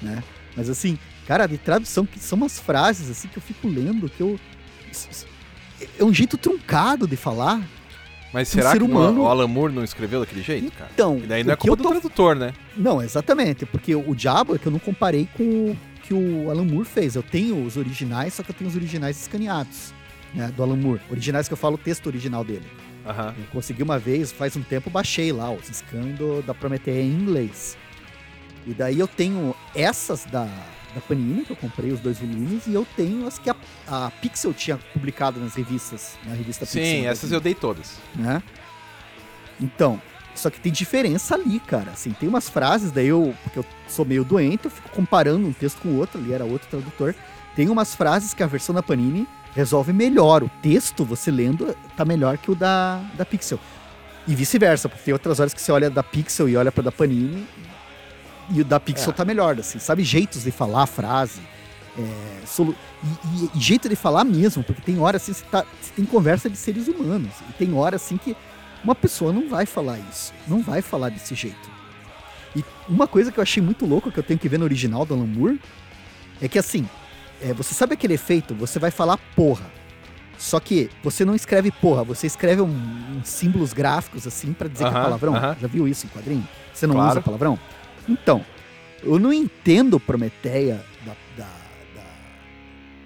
né? 0.01 0.23
Mas, 0.55 0.69
assim, 0.69 0.97
cara, 1.27 1.45
de 1.47 1.57
tradução, 1.57 2.05
que 2.05 2.19
são 2.19 2.37
umas 2.37 2.59
frases, 2.59 3.09
assim, 3.09 3.27
que 3.27 3.37
eu 3.37 3.41
fico 3.41 3.67
lendo, 3.67 4.09
que 4.09 4.21
eu... 4.21 4.39
É 5.97 6.03
um 6.03 6.13
jeito 6.13 6.37
truncado 6.37 7.07
de 7.07 7.15
falar. 7.15 7.61
Mas 8.33 8.47
será 8.47 8.71
um 8.71 8.77
que 8.77 8.83
humano... 8.83 9.21
o 9.21 9.27
Alan 9.27 9.47
Moore 9.47 9.73
não 9.73 9.83
escreveu 9.83 10.19
daquele 10.19 10.41
jeito, 10.41 10.71
cara? 10.71 10.89
Então... 10.93 11.19
E 11.23 11.27
daí 11.27 11.43
não 11.43 11.53
é 11.53 11.55
culpa 11.55 11.77
tô... 11.77 11.83
do 11.83 11.89
tradutor, 11.89 12.35
né? 12.35 12.53
Não, 12.75 13.01
exatamente, 13.01 13.65
porque 13.65 13.95
o 13.95 14.13
diabo 14.15 14.55
é 14.55 14.57
que 14.57 14.65
eu 14.65 14.71
não 14.71 14.79
comparei 14.79 15.27
com 15.35 15.75
que 15.99 16.13
o 16.13 16.49
Alan 16.49 16.65
Moore 16.65 16.85
fez. 16.85 17.15
Eu 17.15 17.23
tenho 17.23 17.63
os 17.63 17.77
originais, 17.77 18.33
só 18.33 18.43
que 18.43 18.51
eu 18.51 18.55
tenho 18.55 18.69
os 18.69 18.75
originais 18.75 19.19
escaneados, 19.19 19.93
né, 20.33 20.51
do 20.55 20.63
Alan 20.63 20.75
Moore. 20.75 21.01
Originais 21.09 21.47
que 21.47 21.53
eu 21.53 21.57
falo 21.57 21.75
o 21.75 21.77
texto 21.77 22.07
original 22.07 22.43
dele. 22.43 22.65
Uhum. 23.05 23.33
Eu 23.37 23.45
consegui 23.51 23.83
uma 23.83 23.97
vez, 23.97 24.31
faz 24.31 24.55
um 24.55 24.61
tempo, 24.61 24.89
baixei 24.89 25.31
lá 25.31 25.51
os 25.51 25.65
scans 25.65 26.17
da 26.45 26.53
Prometheia 26.53 27.01
em 27.01 27.11
inglês. 27.11 27.77
E 28.67 28.73
daí 28.73 28.99
eu 28.99 29.07
tenho 29.07 29.55
essas 29.73 30.25
da, 30.25 30.45
da 30.93 31.01
Panini, 31.07 31.45
que 31.45 31.51
eu 31.51 31.55
comprei 31.55 31.91
os 31.91 31.99
dois 31.99 32.19
volumes, 32.19 32.67
e 32.67 32.73
eu 32.73 32.85
tenho 32.95 33.25
as 33.25 33.39
que 33.39 33.49
a, 33.49 33.55
a 33.87 34.11
Pixel 34.21 34.53
tinha 34.53 34.77
publicado 34.93 35.39
nas 35.39 35.55
revistas, 35.55 36.17
na 36.25 36.33
revista 36.33 36.65
Sim, 36.65 36.79
Pixel. 36.79 36.99
Sim, 36.99 37.05
essas 37.07 37.31
eu 37.31 37.39
dei 37.39 37.55
todas. 37.55 37.97
Né? 38.15 38.43
Então, 39.59 40.01
só 40.39 40.49
que 40.49 40.59
tem 40.59 40.71
diferença 40.71 41.35
ali, 41.35 41.59
cara. 41.59 41.91
Assim, 41.91 42.11
tem 42.11 42.27
umas 42.27 42.49
frases, 42.49 42.91
daí 42.91 43.07
eu, 43.07 43.33
porque 43.43 43.59
eu 43.59 43.65
sou 43.87 44.05
meio 44.05 44.23
doente, 44.23 44.65
eu 44.65 44.71
fico 44.71 44.89
comparando 44.89 45.47
um 45.47 45.53
texto 45.53 45.81
com 45.81 45.89
o 45.89 45.97
outro, 45.97 46.19
ali 46.19 46.33
era 46.33 46.45
outro 46.45 46.67
tradutor. 46.69 47.13
Tem 47.55 47.69
umas 47.69 47.93
frases 47.93 48.33
que 48.33 48.41
a 48.41 48.47
versão 48.47 48.73
da 48.73 48.81
Panini 48.81 49.27
resolve 49.53 49.91
melhor. 49.91 50.43
O 50.43 50.49
texto, 50.61 51.03
você 51.03 51.29
lendo, 51.29 51.75
tá 51.95 52.05
melhor 52.05 52.37
que 52.37 52.49
o 52.49 52.55
da, 52.55 53.01
da 53.15 53.25
Pixel. 53.25 53.59
E 54.27 54.35
vice-versa, 54.35 54.87
porque 54.87 55.03
tem 55.03 55.13
outras 55.13 55.39
horas 55.39 55.53
que 55.53 55.61
você 55.61 55.71
olha 55.71 55.89
da 55.89 56.03
Pixel 56.03 56.47
e 56.47 56.55
olha 56.55 56.71
para 56.71 56.83
da 56.83 56.91
Panini 56.91 57.47
e 58.51 58.61
o 58.61 58.65
da 58.65 58.79
Pixel 58.79 59.11
é. 59.11 59.13
tá 59.13 59.25
melhor, 59.25 59.59
assim, 59.59 59.79
sabe? 59.79 60.03
Jeitos 60.03 60.43
de 60.43 60.51
falar 60.51 60.83
a 60.83 60.87
frase. 60.87 61.41
É, 61.97 62.45
solu... 62.45 62.75
e, 63.03 63.07
e, 63.07 63.49
e, 63.55 63.59
jeito 63.59 63.89
de 63.89 63.95
falar 63.95 64.23
mesmo, 64.23 64.63
porque 64.63 64.81
tem 64.81 64.99
horas 64.99 65.21
assim, 65.21 65.33
você, 65.33 65.43
tá, 65.45 65.65
você 65.81 65.91
tem 65.95 66.05
conversa 66.05 66.49
de 66.49 66.57
seres 66.57 66.87
humanos. 66.87 67.31
E 67.49 67.53
tem 67.53 67.73
horas 67.73 68.01
assim 68.03 68.17
que 68.17 68.35
uma 68.83 68.95
pessoa 68.95 69.33
não 69.33 69.49
vai 69.49 69.65
falar 69.65 69.99
isso. 69.99 70.33
Não 70.47 70.61
vai 70.61 70.81
falar 70.81 71.09
desse 71.09 71.35
jeito. 71.35 71.69
E 72.55 72.63
uma 72.87 73.07
coisa 73.07 73.31
que 73.31 73.39
eu 73.39 73.43
achei 73.43 73.61
muito 73.61 73.85
louca, 73.85 74.11
que 74.11 74.19
eu 74.19 74.23
tenho 74.23 74.39
que 74.39 74.49
ver 74.49 74.57
no 74.57 74.65
original 74.65 75.05
do 75.05 75.13
Alan 75.13 75.25
Moore, 75.25 75.59
é 76.41 76.47
que 76.47 76.57
assim, 76.57 76.87
é, 77.41 77.53
você 77.53 77.73
sabe 77.73 77.93
aquele 77.93 78.13
efeito? 78.13 78.55
Você 78.55 78.79
vai 78.79 78.91
falar 78.91 79.17
porra. 79.35 79.65
Só 80.37 80.59
que 80.59 80.89
você 81.03 81.25
não 81.25 81.35
escreve 81.35 81.69
porra, 81.69 82.03
você 82.03 82.25
escreve 82.25 82.61
um, 82.61 82.67
um 82.67 83.21
símbolos 83.23 83.73
gráficos 83.73 84.25
assim 84.25 84.53
para 84.53 84.69
dizer 84.69 84.85
uh 84.85 84.87
-huh, 84.87 84.91
que 84.91 84.97
é 84.97 85.03
palavrão. 85.03 85.33
Uh 85.33 85.37
-huh. 85.37 85.59
Já 85.59 85.67
viu 85.67 85.87
isso 85.87 86.05
em 86.05 86.09
quadrinho? 86.09 86.47
Você 86.73 86.87
não 86.87 86.95
claro. 86.95 87.11
usa 87.11 87.21
palavrão? 87.21 87.59
Então, 88.07 88.45
eu 89.03 89.19
não 89.19 89.33
entendo 89.33 89.99
Prometeia 89.99 90.83
da, 91.05 91.15
da, 91.37 91.49
da, 91.93 92.03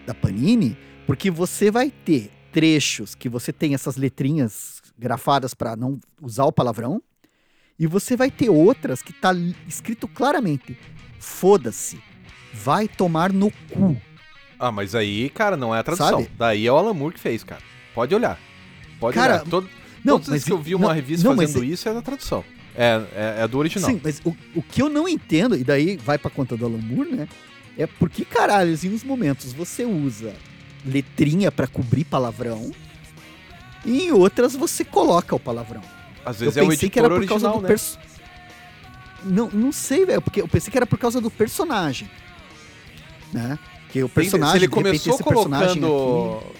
da 0.07 0.13
Panini, 0.13 0.77
porque 1.07 1.31
você 1.31 1.71
vai 1.71 1.89
ter 1.89 2.31
trechos 2.51 3.15
que 3.15 3.27
você 3.27 3.51
tem 3.51 3.73
essas 3.73 3.97
letrinhas 3.97 4.72
grafadas 4.97 5.53
para 5.53 5.75
não 5.75 5.99
usar 6.21 6.45
o 6.45 6.51
palavrão, 6.51 7.01
e 7.79 7.87
você 7.87 8.15
vai 8.15 8.29
ter 8.29 8.49
outras 8.49 9.01
que 9.01 9.11
tá 9.13 9.33
escrito 9.67 10.07
claramente: 10.07 10.77
foda-se, 11.19 12.01
vai 12.53 12.87
tomar 12.87 13.33
no 13.33 13.51
cu. 13.71 13.99
Ah, 14.59 14.71
mas 14.71 14.95
aí, 14.95 15.29
cara, 15.29 15.57
não 15.57 15.75
é 15.75 15.79
a 15.79 15.83
tradução. 15.83 16.21
Sabe? 16.21 16.31
Daí 16.37 16.65
é 16.65 16.71
o 16.71 16.77
Alan 16.77 16.93
Moore 16.93 17.15
que 17.15 17.19
fez, 17.19 17.43
cara. 17.43 17.61
Pode 17.93 18.13
olhar. 18.15 18.39
Pode 18.99 19.15
cara, 19.15 19.35
olhar. 19.35 19.45
Todo, 19.45 19.69
não, 20.03 20.13
todas 20.13 20.29
mas, 20.29 20.43
que 20.43 20.51
eu 20.51 20.57
vi 20.57 20.75
uma 20.75 20.87
não, 20.87 20.93
revista 20.93 21.27
não, 21.27 21.35
fazendo 21.35 21.63
isso 21.63 21.89
é 21.89 21.93
da 21.93 22.01
tradução. 22.01 22.43
É, 22.75 23.01
é, 23.13 23.43
é, 23.43 23.47
do 23.47 23.57
original. 23.57 23.89
Sim, 23.89 23.99
mas 24.03 24.21
o, 24.23 24.35
o 24.55 24.61
que 24.61 24.81
eu 24.81 24.89
não 24.89 25.07
entendo, 25.07 25.55
e 25.55 25.63
daí 25.63 25.97
vai 25.97 26.17
pra 26.17 26.31
conta 26.31 26.55
do 26.57 26.65
Alan 26.65 26.77
Moore, 26.77 27.11
né? 27.11 27.27
É 27.77 27.85
por 27.85 28.09
que 28.09 28.23
caralhos, 28.23 28.83
em 28.83 28.89
uns 28.93 29.03
momentos, 29.03 29.51
você 29.51 29.83
usa 29.83 30.33
letrinha 30.85 31.51
para 31.51 31.67
cobrir 31.67 32.03
palavrão 32.03 32.71
e 33.85 34.03
em 34.03 34.11
outras 34.11 34.55
você 34.55 34.83
coloca 34.83 35.35
o 35.35 35.39
palavrão. 35.39 35.81
Às 36.25 36.39
vezes 36.39 36.57
eu 36.57 36.63
é 36.63 36.67
o 36.67 36.73
editor 36.73 36.89
que 36.89 36.99
era 36.99 37.09
por 37.09 37.15
original, 37.15 37.39
causa 37.39 37.59
do 37.59 37.67
né? 37.67 37.75
Não, 39.25 39.49
não 39.51 39.71
sei, 39.71 40.05
velho, 40.05 40.21
porque 40.21 40.41
eu 40.41 40.47
pensei 40.47 40.71
que 40.71 40.77
era 40.77 40.85
por 40.85 40.97
causa 40.97 41.19
do 41.21 41.31
personagem. 41.31 42.09
Né? 43.31 43.57
Que 43.89 44.03
o 44.03 44.09
personagem, 44.09 44.51
Se 44.51 44.65
ele 44.65 44.67
começou 44.67 45.17
colocando. 45.17 46.39
Aqui... 46.41 46.57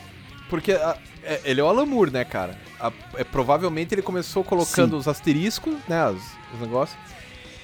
Porque 0.49 0.71
a, 0.71 0.97
é, 1.23 1.41
ele 1.45 1.61
é 1.61 1.63
o 1.63 1.67
Alan 1.67 1.85
Moore, 1.85 2.11
né, 2.11 2.23
cara? 2.23 2.57
A, 2.79 2.91
é, 3.15 3.23
provavelmente 3.23 3.93
ele 3.93 4.01
começou 4.01 4.43
colocando 4.43 4.91
Sim. 4.91 4.97
os 4.97 5.07
asteriscos, 5.07 5.75
né? 5.87 6.09
Os, 6.09 6.23
os 6.53 6.59
negócios. 6.59 6.97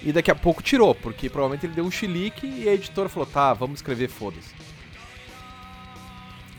E 0.02 0.14
daqui 0.14 0.32
a 0.32 0.36
pouco 0.36 0.64
tirou, 0.64 0.96
porque 0.96 1.30
provavelmente 1.30 1.66
ele 1.66 1.74
deu 1.74 1.84
um 1.84 1.92
chilique 1.92 2.48
e 2.48 2.70
a 2.70 2.74
editora 2.74 3.10
falou: 3.10 3.26
tá, 3.26 3.54
vamos 3.54 3.80
escrever 3.80 4.10
foda-se. 4.10 4.59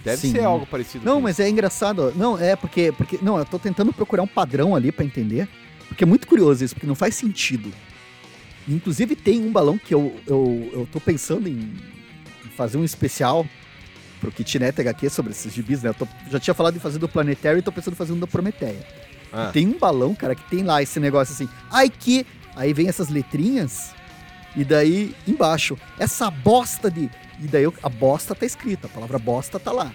Deve 0.05 0.17
Sim. 0.17 0.33
ser 0.33 0.45
algo 0.45 0.67
parecido. 0.67 1.05
Não, 1.05 1.21
mas 1.21 1.37
isso. 1.37 1.43
é 1.43 1.49
engraçado. 1.51 2.13
Não, 2.17 2.39
é 2.39 2.57
porque, 2.57 2.93
porque. 2.93 3.19
Não, 3.21 3.39
eu 3.39 3.45
tô 3.45 3.59
tentando 3.59 3.93
procurar 3.93 4.23
um 4.23 4.27
padrão 4.27 4.75
ali 4.75 4.91
para 4.91 5.05
entender. 5.05 5.49
Porque 5.89 6.05
é 6.05 6.07
muito 6.07 6.27
curioso 6.27 6.65
isso, 6.65 6.75
porque 6.75 6.87
não 6.87 6.95
faz 6.95 7.15
sentido. 7.15 7.71
Inclusive 8.69 9.17
tem 9.17 9.41
um 9.41 9.51
balão 9.51 9.77
que 9.77 9.93
eu, 9.93 10.15
eu, 10.27 10.71
eu 10.73 10.89
tô 10.91 11.01
pensando 11.01 11.49
em 11.49 11.75
fazer 12.57 12.79
um 12.79 12.85
especial 12.85 13.45
pro 14.21 14.31
Kitnet 14.31 14.81
HQ 14.81 15.11
sobre 15.11 15.33
esses 15.33 15.53
gibis, 15.53 15.83
né? 15.83 15.91
Eu 15.91 15.95
tô, 15.95 16.07
já 16.31 16.39
tinha 16.39 16.55
falado 16.55 16.75
de 16.75 16.81
fazer 16.81 16.99
do 16.99 17.09
Planetário 17.09 17.59
e 17.59 17.63
tô 17.63 17.73
pensando 17.73 17.95
em 17.95 17.97
fazer 17.97 18.13
um 18.13 18.19
da 18.19 18.27
Prometeia. 18.27 18.87
Ah. 19.33 19.51
Tem 19.53 19.67
um 19.67 19.79
balão, 19.79 20.15
cara, 20.15 20.35
que 20.35 20.43
tem 20.49 20.63
lá 20.63 20.83
esse 20.83 21.01
negócio 21.01 21.35
assim, 21.35 21.49
ai 21.71 21.89
que. 21.89 22.27
Aí 22.57 22.73
vem 22.73 22.89
essas 22.89 23.09
letrinhas, 23.09 23.95
e 24.57 24.65
daí 24.65 25.15
embaixo, 25.27 25.79
essa 25.99 26.31
bosta 26.31 26.91
de. 26.91 27.11
E 27.41 27.47
daí 27.47 27.65
a 27.83 27.89
bosta 27.89 28.35
tá 28.35 28.45
escrita, 28.45 28.87
a 28.87 28.91
palavra 28.91 29.19
bosta 29.19 29.59
tá 29.59 29.73
lá. 29.73 29.93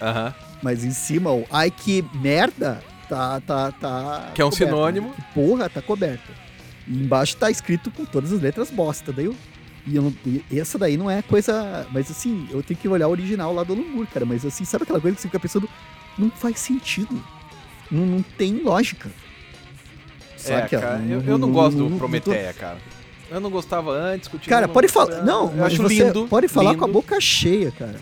Aham. 0.00 0.34
Mas 0.62 0.84
em 0.84 0.90
cima, 0.90 1.32
o 1.32 1.46
ai 1.50 1.70
que 1.70 2.04
merda 2.14 2.82
tá. 3.08 3.40
tá, 3.40 3.72
tá 3.72 4.30
que 4.34 4.40
é 4.40 4.44
um 4.44 4.50
coberto, 4.50 4.70
sinônimo. 4.70 5.08
Né? 5.08 5.14
Que 5.16 5.34
porra, 5.34 5.68
tá 5.68 5.82
coberta. 5.82 6.32
E 6.86 7.02
embaixo 7.02 7.36
tá 7.36 7.50
escrito 7.50 7.90
com 7.90 8.04
todas 8.04 8.32
as 8.32 8.40
letras 8.40 8.70
bosta. 8.70 9.12
Daí 9.12 9.24
eu 9.24 9.34
e, 9.86 9.96
eu, 9.96 10.12
e, 10.24 10.44
essa 10.58 10.78
daí 10.78 10.96
não 10.96 11.10
é 11.10 11.22
coisa. 11.22 11.86
Mas 11.90 12.10
assim, 12.10 12.48
eu 12.50 12.62
tenho 12.62 12.78
que 12.78 12.88
olhar 12.88 13.08
o 13.08 13.10
original 13.10 13.52
lá 13.52 13.64
do 13.64 13.72
Alan 13.72 14.06
cara. 14.06 14.24
Mas 14.24 14.44
assim, 14.44 14.64
sabe 14.64 14.84
aquela 14.84 15.00
coisa 15.00 15.16
que 15.16 15.22
você 15.22 15.28
fica 15.28 15.40
pensando? 15.40 15.68
Não 16.18 16.30
faz 16.30 16.58
sentido. 16.58 17.22
Não, 17.90 18.06
não 18.06 18.22
tem 18.22 18.62
lógica. 18.62 19.10
Sabe, 20.36 20.62
é, 20.62 20.80
cara, 20.80 21.02
eu, 21.08 21.22
eu, 21.22 21.38
não 21.38 21.52
gosto 21.52 21.76
do 21.76 21.96
Prometeia, 21.96 22.52
cara. 22.52 22.78
Eu 23.32 23.40
não 23.40 23.50
gostava 23.50 23.90
antes, 23.92 24.28
continua. 24.28 24.60
Cara, 24.60 24.68
pode 24.68 24.88
falar. 24.88 25.22
Não, 25.22 25.50
eu 25.56 25.64
acho 25.64 25.82
lindo. 25.84 26.28
Pode 26.28 26.48
falar 26.48 26.72
lindo. 26.72 26.80
com 26.80 26.84
a 26.84 26.92
boca 26.92 27.18
cheia, 27.18 27.70
cara. 27.70 27.98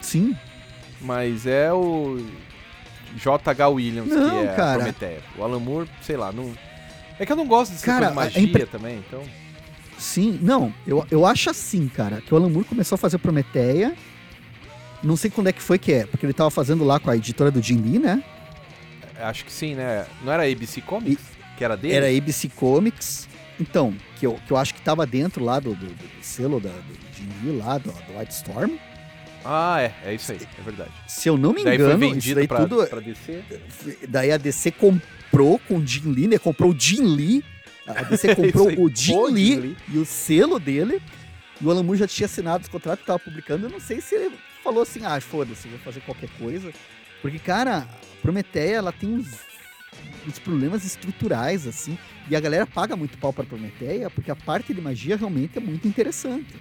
Sim. 0.00 0.36
Mas 1.00 1.46
é 1.46 1.72
o 1.72 2.18
J.H. 3.14 3.68
Williams 3.68 4.10
não, 4.10 4.42
que 4.42 4.48
é 4.48 4.54
cara. 4.54 4.78
Prometeia. 4.78 5.20
O 5.38 5.44
Alan 5.44 5.60
Moore, 5.60 5.88
sei 6.02 6.16
lá, 6.16 6.32
não. 6.32 6.52
É 7.16 7.24
que 7.24 7.30
eu 7.30 7.36
não 7.36 7.46
gosto 7.46 7.72
dessa 7.72 7.86
cara, 7.86 8.10
coisa 8.10 8.10
de 8.10 8.16
magia 8.16 8.42
impre... 8.42 8.66
também, 8.66 8.98
então. 8.98 9.22
Sim, 9.96 10.38
não, 10.42 10.74
eu, 10.86 11.06
eu 11.10 11.26
acho 11.26 11.50
assim, 11.50 11.86
cara, 11.86 12.20
que 12.22 12.32
o 12.34 12.36
Alan 12.36 12.48
Moore 12.48 12.66
começou 12.66 12.96
a 12.96 12.98
fazer 12.98 13.18
Prometeia. 13.18 13.94
Não 15.02 15.16
sei 15.16 15.30
quando 15.30 15.46
é 15.46 15.52
que 15.52 15.62
foi 15.62 15.78
que 15.78 15.92
é, 15.92 16.06
porque 16.06 16.26
ele 16.26 16.32
tava 16.32 16.50
fazendo 16.50 16.84
lá 16.84 16.98
com 16.98 17.08
a 17.08 17.16
editora 17.16 17.50
do 17.50 17.62
Jim 17.62 17.80
Lee, 17.80 17.98
né? 17.98 18.22
É, 19.16 19.22
acho 19.22 19.44
que 19.44 19.52
sim, 19.52 19.74
né? 19.74 20.06
Não 20.24 20.32
era 20.32 20.50
ABC 20.50 20.80
Comics? 20.80 21.22
E, 21.22 21.56
que 21.56 21.64
era 21.64 21.76
dele? 21.76 21.94
Era 21.94 22.08
ABC 22.08 22.48
Comics. 22.48 23.28
Então, 23.60 23.94
que 24.18 24.26
eu, 24.26 24.38
que 24.46 24.52
eu 24.52 24.56
acho 24.56 24.74
que 24.74 24.80
tava 24.80 25.06
dentro 25.06 25.44
lá 25.44 25.60
do, 25.60 25.74
do, 25.74 25.86
do 25.86 26.08
selo 26.22 26.58
da, 26.58 26.70
do 26.70 26.94
Jim 27.16 27.28
Lee, 27.44 27.58
lá, 27.58 27.78
do, 27.78 27.92
do 27.92 28.18
White 28.18 28.32
Storm. 28.32 28.76
Ah, 29.44 29.80
é, 29.80 29.94
é 30.04 30.14
isso 30.14 30.32
aí, 30.32 30.38
é 30.58 30.62
verdade. 30.62 30.90
Se 31.06 31.28
eu 31.28 31.36
não 31.36 31.52
me 31.52 31.60
engano, 31.60 31.78
daí 31.78 31.86
foi 31.86 31.96
vendido 31.96 32.18
isso 32.18 32.34
daí 32.34 32.48
pra, 32.48 32.66
tudo. 32.66 32.86
Pra 32.86 33.00
DC? 33.00 33.44
Daí 34.08 34.32
a 34.32 34.36
DC 34.36 34.70
comprou 34.72 35.58
com 35.58 35.76
o 35.76 35.86
Jim 35.86 36.10
Lee, 36.10 36.28
né? 36.28 36.38
Comprou 36.38 36.72
o 36.72 36.78
Jim 36.78 37.02
Lee 37.02 37.44
a 37.86 38.02
DC 38.04 38.34
comprou 38.36 38.68
o 38.78 38.94
Jim 38.94 39.26
Lee, 39.30 39.56
Lee, 39.56 39.76
e 39.88 39.98
o 39.98 40.04
selo 40.04 40.58
dele. 40.58 41.02
E 41.60 41.64
o 41.64 41.70
Alan 41.70 41.82
Moore 41.82 41.98
já 41.98 42.06
tinha 42.06 42.26
assinado 42.26 42.62
os 42.62 42.68
contratos 42.68 43.00
que 43.00 43.06
tava 43.06 43.18
publicando. 43.18 43.66
Eu 43.66 43.70
não 43.70 43.80
sei 43.80 44.00
se 44.00 44.14
ele 44.14 44.34
falou 44.62 44.82
assim, 44.82 45.00
ah, 45.04 45.20
foda-se, 45.20 45.68
vou 45.68 45.78
fazer 45.80 46.00
qualquer 46.00 46.28
coisa. 46.38 46.72
Porque, 47.20 47.38
cara, 47.38 47.78
a 47.78 47.86
Prometeia, 48.22 48.76
ela 48.76 48.92
tem 48.92 49.08
uns 49.08 49.38
os 50.26 50.38
problemas 50.38 50.84
estruturais, 50.84 51.66
assim. 51.66 51.98
E 52.28 52.36
a 52.36 52.40
galera 52.40 52.66
paga 52.66 52.96
muito 52.96 53.18
pau 53.18 53.32
pra 53.32 53.44
Prometeia, 53.44 54.10
porque 54.10 54.30
a 54.30 54.36
parte 54.36 54.72
de 54.72 54.80
magia 54.80 55.16
realmente 55.16 55.58
é 55.58 55.60
muito 55.60 55.86
interessante. 55.86 56.54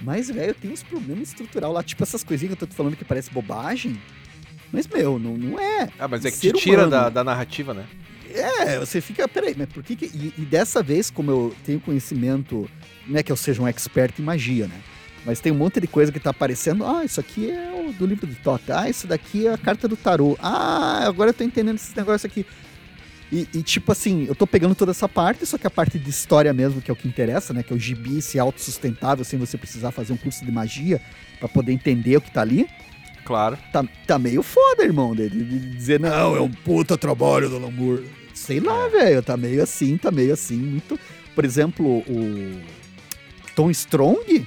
Mas, 0.00 0.28
velho, 0.28 0.54
tem 0.54 0.70
uns 0.70 0.82
problemas 0.82 1.28
estruturais 1.28 1.72
lá, 1.72 1.82
tipo 1.82 2.02
essas 2.02 2.24
coisinhas 2.24 2.56
que 2.56 2.64
eu 2.64 2.68
tô 2.68 2.74
falando 2.74 2.96
que 2.96 3.04
parece 3.04 3.30
bobagem. 3.30 4.00
Mas, 4.72 4.86
meu, 4.86 5.18
não, 5.18 5.36
não 5.36 5.58
é. 5.58 5.88
Ah, 5.98 6.08
mas 6.08 6.24
é 6.24 6.30
que 6.30 6.38
te 6.38 6.52
tira 6.52 6.88
da, 6.88 7.08
da 7.08 7.22
narrativa, 7.22 7.72
né? 7.72 7.86
É, 8.34 8.78
você 8.78 9.00
fica, 9.00 9.28
peraí, 9.28 9.54
mas 9.56 9.68
por 9.68 9.82
que 9.82 9.94
que... 9.94 10.06
E, 10.06 10.32
e 10.38 10.42
dessa 10.42 10.82
vez, 10.82 11.10
como 11.10 11.30
eu 11.30 11.54
tenho 11.64 11.78
conhecimento, 11.78 12.68
não 13.06 13.18
é 13.18 13.22
que 13.22 13.30
eu 13.30 13.36
seja 13.36 13.62
um 13.62 13.68
expert 13.68 14.18
em 14.18 14.22
magia, 14.22 14.66
né? 14.66 14.80
Mas 15.24 15.40
tem 15.40 15.52
um 15.52 15.56
monte 15.56 15.80
de 15.80 15.86
coisa 15.86 16.10
que 16.10 16.18
tá 16.18 16.30
aparecendo. 16.30 16.84
Ah, 16.84 17.04
isso 17.04 17.20
aqui 17.20 17.50
é 17.50 17.86
o 17.88 17.92
do 17.92 18.06
livro 18.06 18.26
de 18.26 18.34
Tota. 18.36 18.80
Ah, 18.80 18.90
isso 18.90 19.06
daqui 19.06 19.46
é 19.46 19.52
a 19.52 19.58
carta 19.58 19.86
do 19.86 19.96
tarô. 19.96 20.36
Ah, 20.40 21.04
agora 21.06 21.30
eu 21.30 21.34
tô 21.34 21.44
entendendo 21.44 21.76
esses 21.76 21.94
negócios 21.94 22.24
aqui. 22.24 22.44
E, 23.30 23.48
e, 23.54 23.62
tipo 23.62 23.90
assim, 23.92 24.26
eu 24.28 24.34
tô 24.34 24.46
pegando 24.46 24.74
toda 24.74 24.90
essa 24.90 25.08
parte, 25.08 25.46
só 25.46 25.56
que 25.56 25.66
a 25.66 25.70
parte 25.70 25.98
de 25.98 26.10
história 26.10 26.52
mesmo, 26.52 26.82
que 26.82 26.90
é 26.90 26.92
o 26.92 26.96
que 26.96 27.08
interessa, 27.08 27.54
né? 27.54 27.62
Que 27.62 27.72
é 27.72 27.76
o 27.76 27.78
gibi 27.78 28.20
ser 28.20 28.40
autossustentável 28.40 29.24
sem 29.24 29.38
você 29.38 29.56
precisar 29.56 29.90
fazer 29.90 30.12
um 30.12 30.18
curso 30.18 30.44
de 30.44 30.52
magia 30.52 31.00
pra 31.38 31.48
poder 31.48 31.72
entender 31.72 32.16
o 32.16 32.20
que 32.20 32.30
tá 32.30 32.42
ali. 32.42 32.68
Claro. 33.24 33.56
Tá, 33.72 33.84
tá 34.06 34.18
meio 34.18 34.42
foda, 34.42 34.82
irmão, 34.84 35.14
de, 35.14 35.30
de- 35.30 35.44
de 35.44 35.58
dizer, 35.76 35.98
não, 36.00 36.36
é 36.36 36.40
um 36.40 36.50
puta 36.50 36.98
trabalho 36.98 37.48
do 37.48 37.58
Lamour. 37.58 38.02
Sei 38.34 38.60
lá, 38.60 38.88
velho, 38.88 39.22
tá 39.22 39.36
meio 39.36 39.62
assim, 39.62 39.96
tá 39.96 40.10
meio 40.10 40.32
assim, 40.32 40.56
muito... 40.56 40.98
Por 41.34 41.44
exemplo, 41.44 41.98
o 42.00 42.60
Tom 43.54 43.70
Strong 43.70 44.46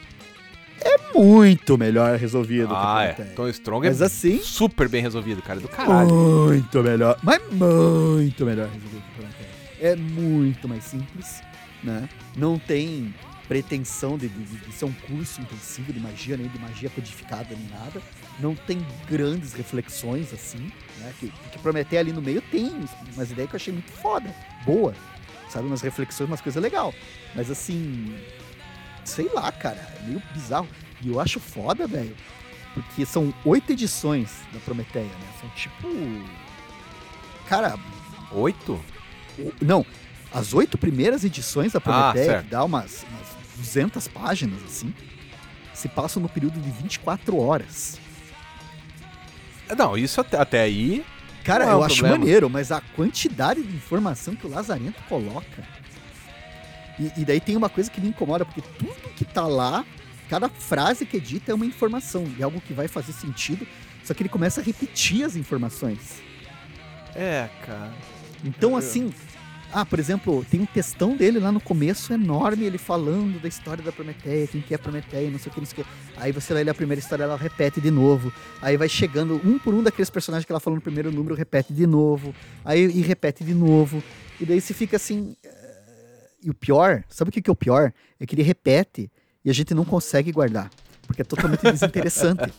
é 0.86 1.14
muito 1.18 1.78
melhor 1.78 2.18
resolvido 2.18 2.74
Ah, 2.76 3.04
é. 3.04 3.14
Tom 3.36 3.48
Strong 3.50 3.88
Mas 3.88 4.02
é 4.02 4.06
assim, 4.06 4.40
super 4.42 4.88
bem 4.88 5.02
resolvido, 5.02 5.42
cara. 5.42 5.60
Do 5.60 5.68
caralho. 5.68 6.10
muito 6.10 6.84
melhor, 6.84 7.18
mas 7.24 7.42
muito 7.52 8.46
melhor 8.46 8.68
resolvido 8.68 9.04
que. 9.18 9.86
É 9.86 9.96
muito 9.96 10.68
mais 10.70 10.84
simples, 10.86 11.42
né? 11.84 12.08
Não 12.38 12.58
tem 12.58 13.14
pretensão 13.48 14.18
de, 14.18 14.28
de- 14.28 14.58
de 14.58 14.72
ser 14.72 14.86
um 14.86 14.92
curso 14.94 15.40
intensivo 15.42 15.92
de 15.94 16.00
magia, 16.00 16.36
nem 16.38 16.48
de 16.48 16.58
magia 16.60 16.90
codificada, 16.90 17.48
nem 17.52 17.68
nada. 17.70 18.02
Não 18.40 18.56
tem 18.56 18.84
grandes 19.08 19.54
reflexões, 19.54 20.34
assim, 20.34 20.72
né? 21.00 21.14
Que, 21.20 21.32
que 21.52 21.60
Prometeia 21.60 22.00
ali 22.02 22.12
no 22.14 22.22
meio 22.22 22.42
tem 22.42 22.72
umas 23.16 23.32
ideias 23.32 23.50
que 23.50 23.56
eu 23.56 23.60
achei 23.60 23.74
muito 23.74 23.92
foda, 23.92 24.34
boa, 24.66 24.94
sabe? 25.50 25.68
Umas 25.68 25.82
reflexões, 25.82 26.28
umas 26.30 26.42
coisas 26.42 26.62
legal. 26.62 26.94
Mas 27.36 27.52
assim, 27.52 28.16
sei 29.06 29.30
lá, 29.34 29.52
cara, 29.52 29.78
é 30.00 30.08
meio 30.08 30.22
bizarro. 30.34 30.68
E 31.02 31.10
eu 31.10 31.20
acho 31.20 31.40
foda, 31.40 31.88
velho, 31.88 32.16
porque 32.74 33.06
são 33.06 33.34
oito 33.46 33.72
edições 33.72 34.32
da 34.52 34.60
Prometeia, 34.60 35.06
né? 35.06 35.28
São 35.40 35.50
tipo. 35.50 35.88
Cara, 37.48 37.78
Oito? 38.32 38.84
não, 39.62 39.86
as 40.34 40.54
oito 40.54 40.78
primeiras 40.78 41.24
edições 41.24 41.74
da 41.74 41.80
Prometeia, 41.80 42.26
certo. 42.26 42.44
que 42.46 42.50
dá 42.52 42.64
umas, 42.64 43.06
umas 43.10 43.28
200 43.58 44.08
páginas, 44.08 44.64
assim, 44.64 44.94
se 45.74 45.88
passam 45.88 46.22
no 46.22 46.28
período 46.28 46.60
de 46.60 46.72
24 46.72 47.38
horas. 47.38 48.00
Não, 49.78 49.98
isso 49.98 50.20
até, 50.22 50.38
até 50.38 50.62
aí. 50.62 51.06
Cara, 51.44 51.66
é 51.66 51.72
eu 51.72 51.80
um 51.80 51.84
acho 51.84 51.98
problema. 51.98 52.18
maneiro, 52.18 52.50
mas 52.50 52.72
a 52.72 52.82
quantidade 52.96 53.62
de 53.62 53.76
informação 53.76 54.36
que 54.36 54.48
o 54.48 54.50
Lazarento 54.50 55.02
coloca. 55.08 55.64
E, 57.00 57.12
e 57.22 57.26
daí 57.26 57.40
tem 57.40 57.56
uma 57.58 57.70
coisa 57.70 57.90
que 57.90 58.00
me 58.02 58.08
incomoda, 58.10 58.46
porque 58.46 58.62
tudo 58.78 58.96
que 59.16 59.26
tá 59.26 59.46
lá, 59.48 59.86
cada 60.30 60.50
frase 60.50 61.06
que 61.06 61.18
edita 61.18 61.52
é 61.52 61.56
uma 61.56 61.66
informação, 61.66 62.26
é 62.40 62.44
algo 62.44 62.62
que 62.62 62.74
vai 62.74 62.88
fazer 62.88 63.14
sentido, 63.14 63.68
só 64.04 64.14
que 64.14 64.22
ele 64.24 64.30
começa 64.30 64.62
a 64.62 64.64
repetir 64.64 65.24
as 65.26 65.36
informações. 65.36 66.22
É, 67.16 67.50
cara. 67.66 67.94
Então, 68.44 68.72
Eu- 68.72 68.78
assim, 68.78 69.14
ah, 69.74 69.86
por 69.86 70.00
exemplo, 70.00 70.46
tem 70.50 70.62
um 70.62 70.66
textão 70.66 71.16
dele 71.16 71.40
lá 71.40 71.52
no 71.52 71.60
começo 71.60 72.14
enorme, 72.14 72.66
ele 72.66 72.78
falando 72.78 73.42
da 73.42 73.48
história 73.48 73.84
da 73.84 73.92
Prometeia, 73.92 74.48
quem 74.48 74.62
que 74.62 74.74
é 74.74 74.78
Prometeia, 74.78 75.30
não 75.30 75.40
sei 75.40 75.52
o 75.52 75.54
que, 75.54 75.60
não 75.60 75.66
sei 75.68 75.82
o 75.82 75.86
que. 75.86 75.92
Aí 76.18 76.32
você 76.32 76.54
vai 76.54 76.64
ler 76.64 76.72
a 76.72 76.76
primeira 76.76 77.00
história, 77.00 77.24
ela 77.24 77.38
repete 77.38 77.82
de 77.82 77.90
novo. 77.92 78.32
Aí 78.62 78.78
vai 78.78 78.88
chegando 78.90 79.42
um 79.44 79.58
por 79.58 79.74
um 79.74 79.82
daqueles 79.82 80.10
personagens 80.10 80.46
que 80.46 80.52
ela 80.52 80.60
falou 80.60 80.76
no 80.76 80.82
primeiro 80.82 81.12
número, 81.12 81.36
repete 81.36 81.74
de 81.74 81.88
novo. 81.88 82.34
Aí 82.64 82.84
e 82.86 83.02
repete 83.02 83.44
de 83.44 83.54
novo. 83.54 84.04
E 84.40 84.46
daí 84.46 84.60
você 84.60 84.74
fica 84.74 84.98
assim. 84.98 85.36
E 86.46 86.50
o 86.52 86.54
pior, 86.54 87.04
sabe 87.10 87.30
o 87.30 87.32
que 87.32 87.42
que 87.42 87.50
é 87.50 87.54
o 87.54 87.56
pior? 87.56 87.92
É 88.20 88.26
que 88.28 88.36
ele 88.36 88.44
repete 88.44 89.12
e 89.44 89.50
a 89.50 89.54
gente 89.54 89.74
não 89.74 89.84
consegue 89.84 90.32
guardar. 90.32 90.70
Porque 91.08 91.24
é 91.24 91.26
totalmente 91.26 91.62
desinteressante. 91.72 92.54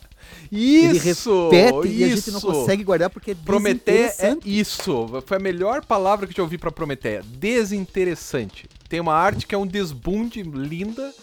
Ele 0.51 0.97
Isso! 0.97 1.49
repete 1.49 1.87
e 1.87 2.03
a 2.03 2.07
gente 2.09 2.17
isso. 2.17 2.31
não 2.33 2.41
consegue 2.41 2.83
guardar 2.83 3.09
porque 3.09 3.31
é 3.31 3.35
Prometeia 3.35 4.13
é 4.19 4.37
isso. 4.43 5.07
Foi 5.25 5.37
a 5.37 5.39
melhor 5.39 5.85
palavra 5.85 6.27
que 6.27 6.33
eu 6.33 6.35
já 6.37 6.43
ouvi 6.43 6.57
pra 6.57 6.69
Prometeia. 6.69 7.23
Desinteressante. 7.23 8.67
Tem 8.89 8.99
uma 8.99 9.13
arte 9.13 9.47
que 9.47 9.55
é 9.55 9.57
um 9.57 9.65
desbunde 9.65 10.43
linda, 10.43 11.13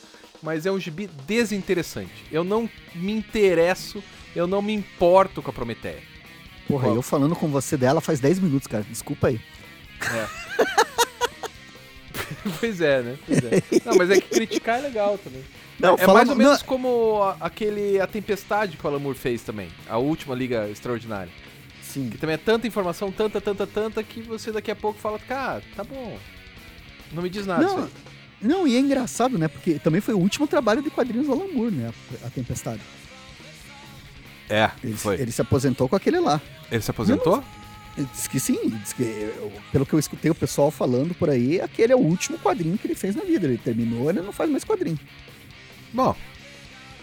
mas 0.43 0.65
é 0.65 0.73
um 0.73 0.81
gibi 0.81 1.11
desinteressante. 1.27 2.25
Eu 2.33 2.45
não 2.45 2.69
me 2.95 3.13
interesso, 3.13 4.03
eu 4.35 4.47
não 4.47 4.63
me 4.63 4.73
importo 4.73 5.43
com 5.43 5.51
a 5.51 5.55
Prometeia. 5.55 6.03
Porra, 6.67 6.85
Qual? 6.85 6.97
eu 6.97 7.03
falando 7.03 7.37
com 7.37 7.49
você 7.49 7.77
dela 7.77 8.01
faz 8.01 8.21
10 8.21 8.39
minutos, 8.39 8.67
cara. 8.67 8.85
Desculpa 8.89 9.29
aí. 9.29 9.39
pois 12.61 12.81
é, 12.81 13.03
né? 13.03 13.19
Pois 13.27 13.39
é. 13.45 13.63
Não, 13.85 13.95
mas 13.97 14.11
é 14.11 14.21
que 14.21 14.29
criticar 14.29 14.79
é 14.79 14.83
legal 14.83 15.19
também. 15.19 15.43
Não, 15.79 15.95
é 15.95 15.99
fala- 15.99 16.15
mais 16.15 16.29
ou 16.29 16.35
não- 16.37 16.45
menos 16.45 16.63
como 16.63 17.23
a- 17.23 17.37
aquele 17.41 18.01
A 18.01 18.07
Tempestade 18.07 18.77
que 18.77 18.85
o 18.85 18.89
Alan 18.89 18.99
Moore 19.01 19.19
fez 19.19 19.43
também. 19.43 19.69
A 19.89 19.99
última 19.99 20.35
Liga 20.35 20.69
Extraordinária. 20.71 21.33
Sim. 21.83 22.09
Que 22.11 22.19
também 22.19 22.35
é 22.35 22.39
tanta 22.39 22.67
informação, 22.67 23.11
tanta, 23.13 23.41
tanta, 23.41 23.67
tanta, 23.67 24.03
que 24.03 24.21
você 24.23 24.51
daqui 24.53 24.71
a 24.71 24.77
pouco 24.77 24.99
fala, 24.99 25.19
cara, 25.19 25.63
tá 25.77 25.85
bom. 25.85 26.19
Não 27.13 27.23
me 27.23 27.31
diz 27.31 27.47
nada 27.47 27.63
Não, 27.63 27.89
não, 28.41 28.67
e 28.69 28.77
é 28.77 28.81
engraçado, 28.81 29.39
né? 29.39 29.47
Porque 29.49 29.79
também 29.79 30.01
foi 30.01 30.15
o 30.15 30.19
último 30.19 30.47
trabalho 30.47 30.83
de 30.83 30.91
quadrinhos 30.91 31.27
do 31.27 31.33
Alan 31.33 31.47
Moore, 31.53 31.73
né? 31.75 31.93
A, 32.23 32.27
a 32.27 32.31
Tempestade. 32.31 32.81
É, 34.49 34.71
Ele, 34.83 34.95
foi. 34.95 35.15
Ele, 35.15 35.23
ele 35.25 35.33
se 35.33 35.41
aposentou 35.41 35.89
com 35.89 35.97
aquele 35.97 36.21
lá. 36.21 36.41
se 36.81 36.91
aposentou? 36.91 37.37
Ele 37.37 37.45
disse 38.03 38.29
que 38.29 38.41
sim, 38.41 38.69
disse 38.83 38.95
que, 38.95 39.03
eu- 39.03 39.53
pelo 39.73 39.87
que 39.87 39.93
eu 39.95 39.99
escutei 39.99 40.31
o 40.31 40.35
pessoal 40.35 40.71
falando 40.71 41.15
por 41.15 41.31
aí, 41.31 41.61
aquele 41.61 41.93
é 41.93 41.97
o 41.97 42.01
último 42.01 42.39
quadrinho 42.39 42.77
que 42.79 42.87
ele 42.87 42.95
fez 42.95 43.15
na 43.15 43.23
vida. 43.23 43.47
Ele 43.47 43.59
terminou, 43.59 44.11
ele 44.11 44.21
não 44.23 44.33
faz 44.33 44.51
mais 44.51 44.65
quadrinho. 44.65 44.99
Bom, 45.93 46.15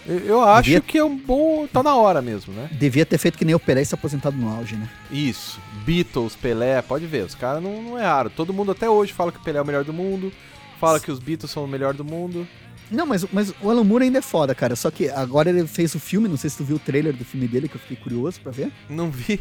eu, 0.05 0.19
eu 0.19 0.43
acho 0.43 0.63
Devia- 0.65 0.81
que 0.81 0.97
é 0.97 1.03
um 1.03 1.15
bom... 1.15 1.67
Tá 1.67 1.81
na 1.83 1.95
hora 1.95 2.21
mesmo, 2.21 2.53
né? 2.53 2.69
Devia 2.73 3.05
ter 3.05 3.17
feito 3.17 3.37
que 3.37 3.45
nem 3.45 3.55
o 3.55 3.59
Pelé 3.59 3.81
e 3.83 3.85
se 3.85 3.93
aposentado 3.95 4.35
no 4.35 4.49
auge, 4.49 4.75
né? 4.75 4.89
Isso. 5.11 5.59
Beatles, 5.85 6.35
Pelé, 6.35 6.81
pode 6.81 7.05
ver, 7.05 7.25
os 7.25 7.35
caras 7.35 7.61
não, 7.63 7.81
não 7.81 7.97
erraram. 7.99 8.29
Todo 8.29 8.53
mundo 8.53 8.71
até 8.71 8.89
hoje 8.89 9.13
fala 9.13 9.31
que 9.31 9.37
o 9.37 9.41
Pelé 9.41 9.59
é 9.59 9.61
o 9.61 9.65
melhor 9.65 9.83
do 9.83 9.93
mundo, 9.93 10.31
fala 10.79 10.99
que 10.99 11.11
os 11.11 11.19
Beatles 11.19 11.51
são 11.51 11.63
o 11.63 11.67
melhor 11.67 11.93
do 11.93 12.03
mundo. 12.03 12.47
Não, 12.89 13.05
mas, 13.05 13.25
mas 13.31 13.53
o 13.61 13.69
Alan 13.69 13.85
Moore 13.85 14.03
ainda 14.03 14.19
é 14.19 14.21
foda, 14.21 14.53
cara. 14.53 14.75
Só 14.75 14.91
que 14.91 15.07
agora 15.09 15.49
ele 15.49 15.65
fez 15.65 15.95
o 15.95 15.99
filme, 15.99 16.27
não 16.27 16.35
sei 16.35 16.49
se 16.49 16.57
tu 16.57 16.63
viu 16.65 16.75
o 16.75 16.79
trailer 16.79 17.13
do 17.15 17.23
filme 17.23 17.47
dele, 17.47 17.69
que 17.69 17.75
eu 17.75 17.79
fiquei 17.79 17.95
curioso 17.95 18.41
pra 18.41 18.51
ver. 18.51 18.69
Não 18.89 19.09
vi. 19.09 19.39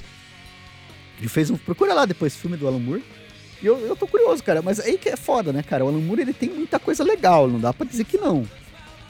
Ele 1.21 1.29
fez 1.29 1.51
um. 1.51 1.57
Procura 1.57 1.95
lá 1.95 2.05
depois 2.07 2.35
o 2.35 2.39
filme 2.39 2.57
do 2.57 2.67
Alan 2.67 2.79
Moore. 2.81 3.05
E 3.63 3.67
eu, 3.67 3.79
eu 3.79 3.95
tô 3.95 4.07
curioso, 4.07 4.43
cara. 4.43 4.63
Mas 4.63 4.81
aí 4.81 4.99
que 4.99 5.09
é 5.09 5.17
foda, 5.17 5.53
né, 5.53 5.63
cara? 5.63 5.85
O 5.85 5.89
Alan 5.89 6.01
Moore 6.01 6.23
ele 6.23 6.33
tem 6.33 6.49
muita 6.49 6.79
coisa 6.79 7.05
legal, 7.05 7.47
não 7.47 7.61
dá 7.61 7.73
pra 7.73 7.87
dizer 7.87 8.05
que 8.05 8.17
não. 8.17 8.49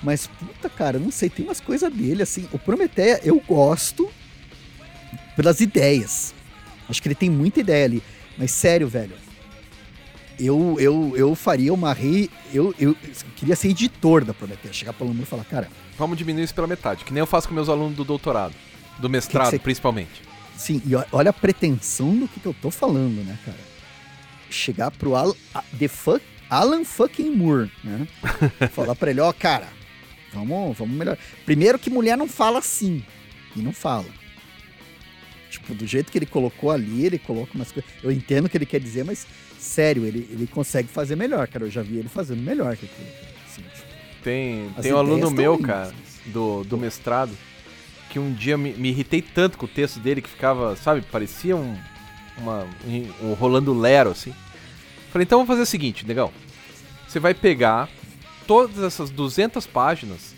Mas, 0.03 0.27
puta, 0.27 0.69
cara, 0.69 0.99
não 0.99 1.11
sei, 1.11 1.29
tem 1.31 1.45
umas 1.45 1.61
coisas 1.61 1.93
dele, 1.93 2.23
assim. 2.23 2.49
O 2.53 2.59
Prometeia 2.59 3.21
eu 3.23 3.41
gosto 3.47 4.11
pelas 5.37 5.61
ideias. 5.61 6.35
Acho 6.89 7.01
que 7.01 7.09
ele 7.09 7.15
tem 7.15 7.31
muita 7.31 7.61
ideia 7.61 7.85
ali. 7.85 8.03
Mas 8.37 8.51
sério, 8.51 8.89
velho. 8.89 9.13
Eu, 10.39 10.77
eu, 10.81 11.13
eu 11.17 11.35
faria 11.35 11.73
uma 11.73 11.93
re. 11.93 12.31
Eu, 12.53 12.75
eu, 12.79 12.97
queria 13.37 13.55
ser 13.55 13.69
editor 13.69 14.25
da 14.25 14.33
Prometeia. 14.33 14.73
Chegar 14.73 14.93
pro 14.95 15.05
Alan 15.05 15.13
Moore 15.15 15.27
e 15.27 15.31
falar, 15.31 15.45
cara, 15.45 15.69
Vamos 16.01 16.17
diminuir 16.17 16.45
isso 16.45 16.55
pela 16.55 16.67
metade, 16.67 17.05
que 17.05 17.13
nem 17.13 17.21
eu 17.21 17.27
faço 17.27 17.47
com 17.47 17.53
meus 17.55 17.69
alunos 17.69 17.95
do 17.95 18.05
doutorado. 18.05 18.55
Do 18.99 19.11
mestrado, 19.11 19.51
você- 19.51 19.59
principalmente. 19.59 20.23
Sim, 20.61 20.83
e 20.85 20.91
olha 21.13 21.31
a 21.31 21.33
pretensão 21.33 22.15
do 22.15 22.29
que, 22.29 22.39
que 22.39 22.47
eu 22.47 22.55
tô 22.61 22.71
falando, 22.71 23.25
né, 23.25 23.39
cara? 23.47 23.57
Chegar 24.51 24.91
pro 24.91 25.17
Al, 25.17 25.35
a- 25.55 25.65
the 25.79 25.89
fuck, 25.89 26.23
Alan 26.51 26.85
fucking 26.85 27.31
Moore, 27.35 27.71
né? 27.83 28.07
Falar 28.73 28.95
pra 28.95 29.11
ele, 29.11 29.21
ó, 29.21 29.33
cara, 29.33 29.69
vamos, 30.35 30.77
vamos 30.77 30.95
melhor. 30.95 31.17
Primeiro 31.47 31.79
que 31.79 31.89
mulher 31.89 32.17
não 32.19 32.29
fala 32.29 32.59
assim. 32.59 33.03
E 33.57 33.61
não 33.61 33.73
fala. 33.73 34.05
Tipo, 35.51 35.75
do 35.75 35.87
jeito 35.87 36.13
que 36.13 36.19
ele 36.19 36.27
colocou 36.27 36.71
ali, 36.71 37.07
ele 37.07 37.19
coloca 37.19 37.53
umas 37.55 37.73
coisas. 37.73 37.91
Eu 38.03 38.13
entendo 38.13 38.45
o 38.45 38.49
que 38.49 38.57
ele 38.59 38.67
quer 38.67 38.81
dizer, 38.81 39.03
mas 39.05 39.27
sério, 39.59 40.05
ele, 40.05 40.29
ele 40.31 40.47
consegue 40.47 40.89
fazer 40.89 41.17
melhor, 41.17 41.49
cara. 41.49 41.65
Eu 41.65 41.71
já 41.71 41.83
vi 41.83 41.97
ele 41.97 42.09
fazendo 42.09 42.41
melhor 42.43 42.77
que 42.77 42.85
aquilo. 42.87 43.09
Assim, 43.49 43.63
tipo, 43.63 43.89
Tem, 44.23 44.69
tem 44.83 44.93
um 44.93 44.99
aluno 44.99 45.31
meu, 45.31 45.59
cara, 45.59 45.93
do, 46.27 46.63
do 46.65 46.77
mestrado, 46.79 47.33
que 48.11 48.19
um 48.19 48.33
dia 48.33 48.59
me, 48.59 48.73
me 48.73 48.89
irritei 48.89 49.23
tanto 49.23 49.57
com 49.57 49.65
o 49.65 49.69
texto 49.69 50.01
dele 50.01 50.21
que 50.21 50.29
ficava, 50.29 50.75
sabe, 50.77 51.01
parecia 51.01 51.57
um, 51.57 51.79
uma, 52.37 52.67
um, 53.23 53.33
rolando 53.35 53.73
lero, 53.73 54.11
assim. 54.11 54.35
Falei, 55.11 55.25
então 55.25 55.39
vamos 55.39 55.49
fazer 55.49 55.63
o 55.63 55.67
seguinte, 55.67 56.07
negão. 56.07 56.33
Você 57.09 57.21
vai 57.21 57.33
pegar 57.33 57.89
todas 58.47 58.83
essas 58.83 59.11
200 59.11 59.67
páginas. 59.67 60.35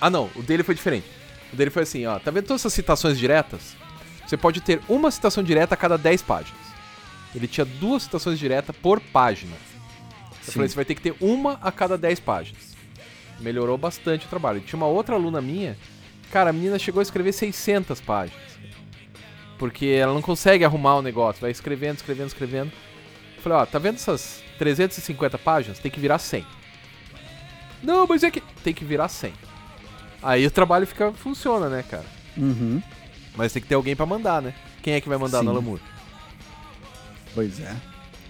Ah, 0.00 0.08
não, 0.08 0.30
o 0.34 0.42
dele 0.42 0.62
foi 0.62 0.74
diferente. 0.74 1.06
O 1.52 1.56
dele 1.56 1.70
foi 1.70 1.82
assim, 1.82 2.06
ó, 2.06 2.18
tá 2.18 2.30
vendo 2.30 2.46
todas 2.46 2.62
essas 2.62 2.72
citações 2.72 3.18
diretas? 3.18 3.76
Você 4.26 4.36
pode 4.36 4.60
ter 4.60 4.80
uma 4.88 5.10
citação 5.10 5.42
direta 5.42 5.74
a 5.74 5.76
cada 5.76 5.98
10 5.98 6.22
páginas. 6.22 6.60
ele 7.34 7.46
tinha 7.46 7.64
duas 7.64 8.04
citações 8.04 8.38
diretas 8.38 8.74
por 8.76 9.00
página. 9.00 9.56
Eu 10.30 10.46
Sim. 10.46 10.52
falei, 10.52 10.68
você 10.68 10.74
vai 10.74 10.84
ter 10.84 10.94
que 10.94 11.02
ter 11.02 11.14
uma 11.20 11.58
a 11.60 11.70
cada 11.70 11.98
10 11.98 12.20
páginas. 12.20 12.76
Melhorou 13.40 13.76
bastante 13.76 14.26
o 14.26 14.28
trabalho. 14.28 14.58
E 14.58 14.60
tinha 14.62 14.76
uma 14.76 14.86
outra 14.86 15.16
aluna 15.16 15.40
minha, 15.40 15.76
cara, 16.30 16.50
a 16.50 16.52
menina 16.52 16.78
chegou 16.78 17.00
a 17.00 17.02
escrever 17.02 17.32
600 17.32 18.00
páginas. 18.00 18.40
Porque 19.58 19.86
ela 19.86 20.14
não 20.14 20.22
consegue 20.22 20.64
arrumar 20.64 20.96
o 20.96 21.02
negócio, 21.02 21.40
vai 21.42 21.50
escrevendo, 21.50 21.96
escrevendo, 21.96 22.28
escrevendo. 22.28 22.72
Eu 23.36 23.42
falei, 23.42 23.58
ó, 23.58 23.66
tá 23.66 23.78
vendo 23.78 23.96
essas 23.96 24.42
350 24.58 25.36
páginas? 25.38 25.78
Tem 25.78 25.90
que 25.90 26.00
virar 26.00 26.18
100. 26.18 26.46
Não, 27.82 28.06
mas 28.06 28.22
é 28.22 28.30
que. 28.30 28.40
Tem 28.62 28.72
que 28.74 28.84
virar 28.84 29.08
100. 29.08 29.32
Aí 30.22 30.46
o 30.46 30.50
trabalho 30.50 30.86
fica, 30.86 31.12
funciona, 31.12 31.68
né, 31.68 31.82
cara? 31.88 32.04
Uhum. 32.36 32.82
Mas 33.36 33.52
tem 33.52 33.60
que 33.62 33.68
ter 33.68 33.74
alguém 33.74 33.96
pra 33.96 34.04
mandar, 34.06 34.40
né? 34.42 34.54
Quem 34.82 34.94
é 34.94 35.00
que 35.00 35.08
vai 35.08 35.16
mandar 35.18 35.38
Sim. 35.40 35.44
no 35.46 35.50
Alamur? 35.52 35.78
Pois 37.34 37.60
é. 37.60 37.74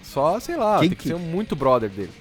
Só, 0.03 0.39
sei 0.39 0.55
lá, 0.57 0.79
Quem 0.79 0.89
tem 0.89 0.97
que, 0.97 1.03
que- 1.03 1.09
ser 1.09 1.15
muito 1.15 1.55
brother 1.55 1.89
dele. 1.89 2.11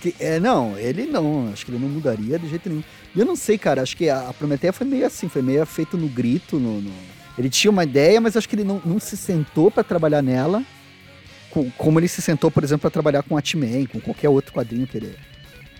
Que- 0.00 0.14
é, 0.18 0.38
não, 0.40 0.78
ele 0.78 1.06
não, 1.06 1.50
acho 1.52 1.64
que 1.64 1.70
ele 1.72 1.78
não 1.78 1.88
mudaria 1.88 2.38
de 2.38 2.48
jeito 2.48 2.68
nenhum. 2.68 2.84
E 3.14 3.20
eu 3.20 3.26
não 3.26 3.34
sei, 3.36 3.58
cara, 3.58 3.82
acho 3.82 3.96
que 3.96 4.08
a, 4.08 4.28
a 4.28 4.32
Prometeia 4.32 4.72
foi 4.72 4.86
meio 4.86 5.06
assim, 5.06 5.28
foi 5.28 5.42
meio 5.42 5.64
feito 5.66 5.96
no 5.96 6.08
grito. 6.08 6.58
No, 6.58 6.80
no- 6.80 6.92
Ele 7.38 7.48
tinha 7.50 7.70
uma 7.70 7.84
ideia, 7.84 8.20
mas 8.20 8.36
acho 8.36 8.48
que 8.48 8.54
ele 8.54 8.64
não, 8.64 8.80
não 8.84 9.00
se 9.00 9.16
sentou 9.16 9.70
pra 9.70 9.82
trabalhar 9.82 10.22
nela, 10.22 10.62
co- 11.50 11.66
como 11.76 11.98
ele 11.98 12.08
se 12.08 12.22
sentou, 12.22 12.50
por 12.50 12.62
exemplo, 12.62 12.82
pra 12.82 12.90
trabalhar 12.90 13.22
com 13.22 13.36
Atman, 13.36 13.86
com 13.86 14.00
qualquer 14.00 14.28
outro 14.28 14.52
quadrinho 14.52 14.86
que 14.86 14.96
ele 14.98 15.16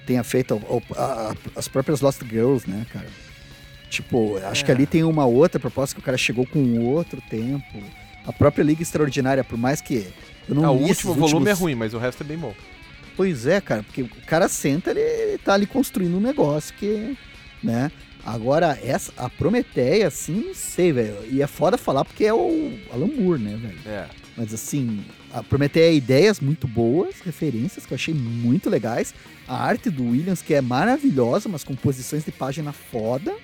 tenha 0.06 0.24
feito, 0.24 0.60
ou- 0.68 0.82
a- 0.96 1.30
a- 1.32 1.34
as 1.56 1.68
próprias 1.68 2.00
Lost 2.00 2.20
Girls, 2.28 2.68
né, 2.68 2.84
cara? 2.92 3.06
Tipo, 3.88 4.36
acho 4.44 4.64
que 4.64 4.70
É. 4.70 4.74
ali 4.74 4.86
tem 4.86 5.02
uma 5.04 5.24
outra 5.26 5.58
proposta 5.60 5.94
que 5.94 6.00
o 6.00 6.04
cara 6.04 6.16
chegou 6.16 6.46
com 6.46 6.58
um 6.60 6.84
outro 6.86 7.20
tempo. 7.28 7.64
A 8.24 8.32
própria 8.32 8.62
Liga 8.62 8.82
Extraordinária, 8.82 9.42
por 9.42 9.58
mais 9.58 9.80
que 9.80 10.06
eu 10.48 10.54
não 10.54 10.64
Ah, 10.64 10.70
o 10.70 10.76
li 10.78 10.84
esses 10.90 11.04
último 11.04 11.14
volume 11.14 11.34
é 11.34 11.38
últimos- 11.50 11.58
ruim, 11.58 11.74
mas 11.74 11.94
o 11.94 11.98
resto 11.98 12.22
é 12.22 12.26
bem 12.26 12.38
bom. 12.38 12.54
Pois 13.20 13.46
é, 13.46 13.60
cara, 13.60 13.82
porque 13.82 14.00
o 14.00 14.08
cara 14.26 14.48
senta, 14.48 14.92
ele, 14.92 15.00
ele 15.00 15.36
tá 15.36 15.52
ali 15.52 15.66
construindo 15.66 16.16
um 16.16 16.20
negócio 16.22 16.74
que, 16.76 17.18
né? 17.62 17.92
Agora, 18.24 18.78
essa, 18.82 19.12
a 19.14 19.28
Prometeia, 19.28 20.08
assim, 20.08 20.46
não 20.46 20.54
sei, 20.54 20.90
velho. 20.90 21.18
E 21.30 21.42
é 21.42 21.46
foda 21.46 21.76
falar 21.76 22.02
porque 22.02 22.24
é 22.24 22.32
o 22.32 22.72
Alan 22.90 23.08
Moore, 23.08 23.42
né, 23.42 23.56
velho? 23.56 23.78
É. 23.84 24.08
Mas 24.34 24.54
assim, 24.54 25.04
a 25.34 25.42
Prometeia 25.42 25.92
ideias 25.92 26.40
muito 26.40 26.66
boas, 26.66 27.20
referências 27.20 27.84
que 27.84 27.92
eu 27.92 27.96
achei 27.96 28.14
muito 28.14 28.70
legais. 28.70 29.12
A 29.46 29.66
arte 29.66 29.90
do 29.90 30.02
Williams, 30.02 30.40
que 30.40 30.54
é 30.54 30.62
maravilhosa, 30.62 31.46
umas 31.46 31.62
composições 31.62 32.24
de 32.24 32.32
página 32.32 32.72
foda. 32.72 33.36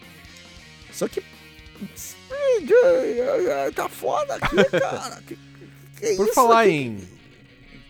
Só 0.91 1.07
que. 1.07 1.22
Tá 3.74 3.91
foda 3.91 4.37
aqui, 4.37 4.57
cara. 4.81 5.22
Que, 5.27 5.37
que 6.01 6.16
Por 6.16 6.24
isso 6.24 6.35
falar 6.35 6.66
em, 6.66 6.99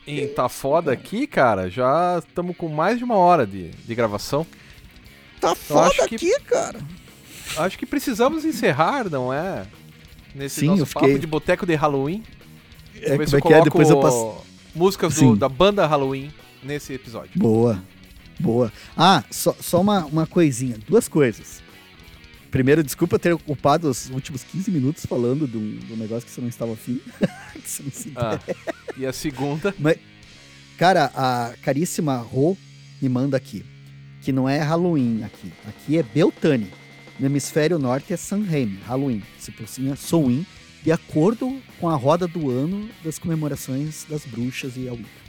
em 0.06 0.28
tá 0.28 0.48
foda 0.48 0.92
aqui, 0.92 1.26
cara, 1.26 1.68
já 1.70 2.18
estamos 2.26 2.56
com 2.56 2.68
mais 2.68 2.98
de 2.98 3.04
uma 3.04 3.16
hora 3.16 3.46
de, 3.46 3.70
de 3.70 3.94
gravação. 3.94 4.46
Tá 5.40 5.54
foda 5.54 5.88
acho 5.88 6.06
que- 6.08 6.14
aqui, 6.16 6.40
cara. 6.40 6.78
Acho 7.58 7.78
que 7.78 7.86
precisamos 7.86 8.44
encerrar, 8.44 9.08
não 9.10 9.32
é? 9.32 9.66
Nesse 10.34 10.60
Sim, 10.60 10.66
nosso 10.68 10.86
fiquei- 10.86 11.08
papo 11.08 11.18
de 11.18 11.26
boteco 11.26 11.64
de 11.66 11.74
Halloween. 11.74 12.22
É, 13.00 13.10
como 13.10 13.22
é 13.22 13.40
que 13.40 13.52
é? 13.52 13.62
Depois 13.62 13.90
eu 13.90 14.00
passo. 14.00 14.44
músicas 14.74 15.14
do- 15.16 15.36
da 15.36 15.48
banda 15.48 15.86
Halloween 15.86 16.30
nesse 16.62 16.92
episódio. 16.94 17.30
Boa, 17.36 17.82
boa. 18.38 18.72
Ah, 18.96 19.22
só, 19.30 19.54
só 19.60 19.80
uma, 19.80 20.04
uma 20.06 20.26
coisinha, 20.26 20.78
duas 20.88 21.08
coisas. 21.08 21.62
Primeiro, 22.50 22.82
desculpa 22.82 23.18
ter 23.18 23.32
ocupado 23.32 23.88
os 23.88 24.08
últimos 24.10 24.42
15 24.44 24.70
minutos 24.70 25.04
falando 25.04 25.46
de 25.46 25.56
um, 25.56 25.78
de 25.78 25.92
um 25.92 25.96
negócio 25.96 26.26
que 26.26 26.30
você 26.30 26.40
não 26.40 26.48
estava 26.48 26.72
afim. 26.72 27.00
que 27.54 27.68
você 27.68 27.82
não 27.82 27.90
se 27.90 28.12
Ah, 28.16 28.38
e 28.96 29.04
a 29.04 29.12
segunda. 29.12 29.74
Cara, 30.78 31.10
a 31.14 31.54
caríssima 31.62 32.16
Rô 32.18 32.56
me 33.00 33.08
manda 33.08 33.36
aqui, 33.36 33.64
que 34.22 34.32
não 34.32 34.48
é 34.48 34.58
Halloween 34.58 35.22
aqui. 35.24 35.52
Aqui 35.66 35.98
é 35.98 36.02
Beltane. 36.02 36.70
No 37.18 37.26
hemisfério 37.26 37.78
norte 37.78 38.12
é 38.12 38.16
Sanheim, 38.16 38.78
Halloween. 38.86 39.22
Se 39.38 39.50
aproxima 39.50 39.96
Samhain, 39.96 40.46
de 40.82 40.92
acordo 40.92 41.60
com 41.80 41.88
a 41.88 41.96
roda 41.96 42.28
do 42.28 42.50
ano 42.50 42.88
das 43.02 43.18
comemorações 43.18 44.04
das 44.08 44.24
bruxas 44.24 44.76
e 44.76 44.88
a 44.88 44.92
Wicca. 44.92 45.26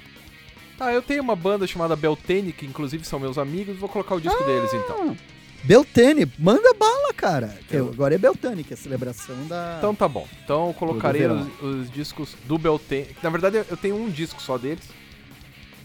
Tá, 0.78 0.94
eu 0.94 1.02
tenho 1.02 1.24
uma 1.24 1.36
banda 1.36 1.66
chamada 1.66 1.96
Beltane, 1.96 2.54
que 2.54 2.66
inclusive 2.66 3.04
são 3.04 3.20
meus 3.20 3.38
amigos, 3.38 3.78
vou 3.78 3.90
colocar 3.90 4.16
o 4.16 4.22
disco 4.22 4.44
deles 4.44 4.72
então. 4.74 5.18
Beltane, 5.64 6.32
manda 6.40 6.74
bala, 6.74 7.14
cara. 7.14 7.58
Eu- 7.70 7.90
Agora 7.90 8.16
é 8.16 8.18
Beltane, 8.18 8.64
que 8.64 8.74
é 8.74 8.76
a 8.76 8.78
celebração 8.78 9.36
da. 9.48 9.76
Então 9.80 9.94
tá 9.94 10.08
bom. 10.08 10.28
Então 10.44 10.68
eu 10.68 10.74
colocarei 10.74 11.26
os, 11.28 11.48
os 11.62 11.92
discos 11.92 12.36
do 12.48 12.58
Beltane. 12.58 13.08
Na 13.22 13.30
verdade, 13.30 13.58
eu 13.70 13.78
tenho 13.78 13.96
um 13.96 14.10
disco 14.10 14.42
só 14.42 14.58
deles. 14.58 14.84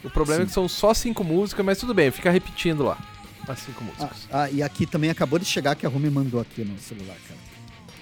O 0.04 0.10
problema 0.10 0.42
é 0.42 0.44
Sim. 0.44 0.48
que 0.48 0.54
são 0.54 0.68
só 0.68 0.92
cinco 0.94 1.22
músicas, 1.24 1.64
mas 1.64 1.78
tudo 1.78 1.94
bem, 1.94 2.10
fica 2.10 2.30
repetindo 2.30 2.82
lá. 2.84 2.98
As 3.48 3.58
cinco 3.60 3.80
Ah, 3.80 3.84
músicas. 3.84 4.28
ah, 4.32 4.50
e 4.50 4.62
aqui 4.62 4.86
também 4.86 5.10
acabou 5.10 5.38
de 5.38 5.44
chegar 5.44 5.74
que 5.74 5.84
a 5.86 5.88
Rumi 5.88 6.10
mandou 6.10 6.40
aqui 6.40 6.64
no 6.64 6.78
celular, 6.78 7.16
cara. 7.26 7.40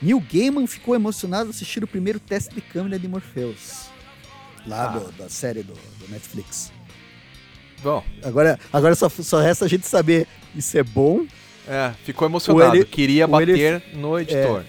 Neil 0.02 0.20
Gaiman 0.32 0.66
ficou 0.66 0.94
emocionado 0.94 1.44
ao 1.44 1.50
assistir 1.50 1.82
o 1.84 1.86
primeiro 1.86 2.18
teste 2.18 2.54
de 2.54 2.60
câmera 2.60 2.98
de 2.98 3.06
Morpheus. 3.08 3.86
Lá 4.66 4.84
Ah. 4.84 4.98
do- 4.98 5.12
da 5.12 5.28
série 5.28 5.62
do, 5.62 5.72
do 5.74 6.08
Netflix. 6.10 6.72
Bom, 7.82 8.04
Agora, 8.22 8.58
agora 8.70 8.94
só, 8.94 9.08
só 9.08 9.40
resta 9.40 9.64
a 9.64 9.68
gente 9.68 9.86
saber 9.86 10.26
isso 10.54 10.76
é 10.76 10.82
bom, 10.82 11.26
é, 11.70 11.92
ficou 12.04 12.26
emocionado. 12.28 12.76
ele- 12.76 12.84
Queria 12.84 13.26
ou 13.26 13.40
ele- 13.40 13.52
bater 13.52 13.82
no 13.94 14.18
editor. 14.18 14.64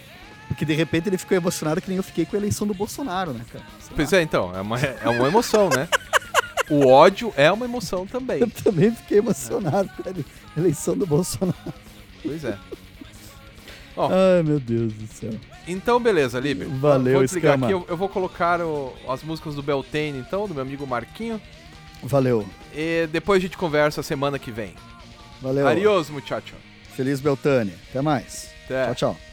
porque 0.47 0.64
de 0.66 0.74
repente 0.74 1.10
ele 1.10 1.18
ficou 1.18 1.36
emocionado 1.36 1.82
que 1.82 1.88
nem 1.89 1.97
eu 1.97 2.04
fiquei 2.04 2.26
com 2.26 2.36
a 2.36 2.39
eleição 2.39 2.68
do 2.68 2.74
Bolsonaro, 2.74 3.34
né, 3.34 3.43
cara? 3.52 3.66
Sei 3.80 3.93
Pois 3.95 4.12
lá. 4.12 4.20
é, 4.20 4.22
então, 4.22 4.56
é 4.56 4.62
uma, 4.62 4.80
é 4.80 5.10
uma 5.10 5.28
emoção, 5.28 5.70
né? 5.70 5.88
O 6.70 6.88
ódio 6.88 7.34
é 7.36 7.52
uma 7.52 7.66
emoção 7.66 8.06
também. 8.08 8.39
Eu 8.41 8.49
também 8.49 8.91
fiquei 8.95 9.18
emocionado 9.18 9.89
com 9.97 10.08
a 10.08 10.12
ele- 10.12 10.26
eleição 10.56 10.95
do 10.97 11.06
Bolsonaro. 11.06 11.58
Pois 12.24 12.43
é. 12.45 12.58
Ó. 13.97 14.10
Ai, 14.10 14.41
meu 14.43 14.60
Deus 14.60 14.93
do 14.93 15.08
céu. 15.08 15.32
Então, 15.68 15.99
beleza, 15.99 16.39
Liber. 16.39 16.68
Valeu, 16.70 17.16
Vou 17.16 17.24
desligar 17.24 17.56
Escama. 17.56 17.66
aqui, 17.68 17.74
eu, 17.74 17.86
eu 17.89 17.97
vou 17.97 18.08
colocar 18.10 18.62
o- 18.62 18.93
as 19.08 19.22
músicas 19.22 19.54
do 19.56 19.62
Beltane, 19.62 20.18
então, 20.18 20.47
do 20.47 20.54
meu 20.54 20.64
amigo 20.64 20.88
Marquinho. 20.88 21.41
Valeu. 22.04 22.47
E 22.74 23.08
depois 23.12 23.38
a 23.39 23.41
gente 23.41 23.58
conversa 23.58 24.02
semana 24.02 24.39
que 24.39 24.49
vem. 24.52 24.74
Valeu. 25.41 25.68
Adiós, 25.68 26.10
muchacho. 26.10 26.56
Feliz 26.96 27.20
Beltane. 27.20 27.74
Até 27.89 28.02
mais. 28.02 28.50
Até. 28.66 28.86
Tchau, 28.86 28.96
tchau. 28.96 29.31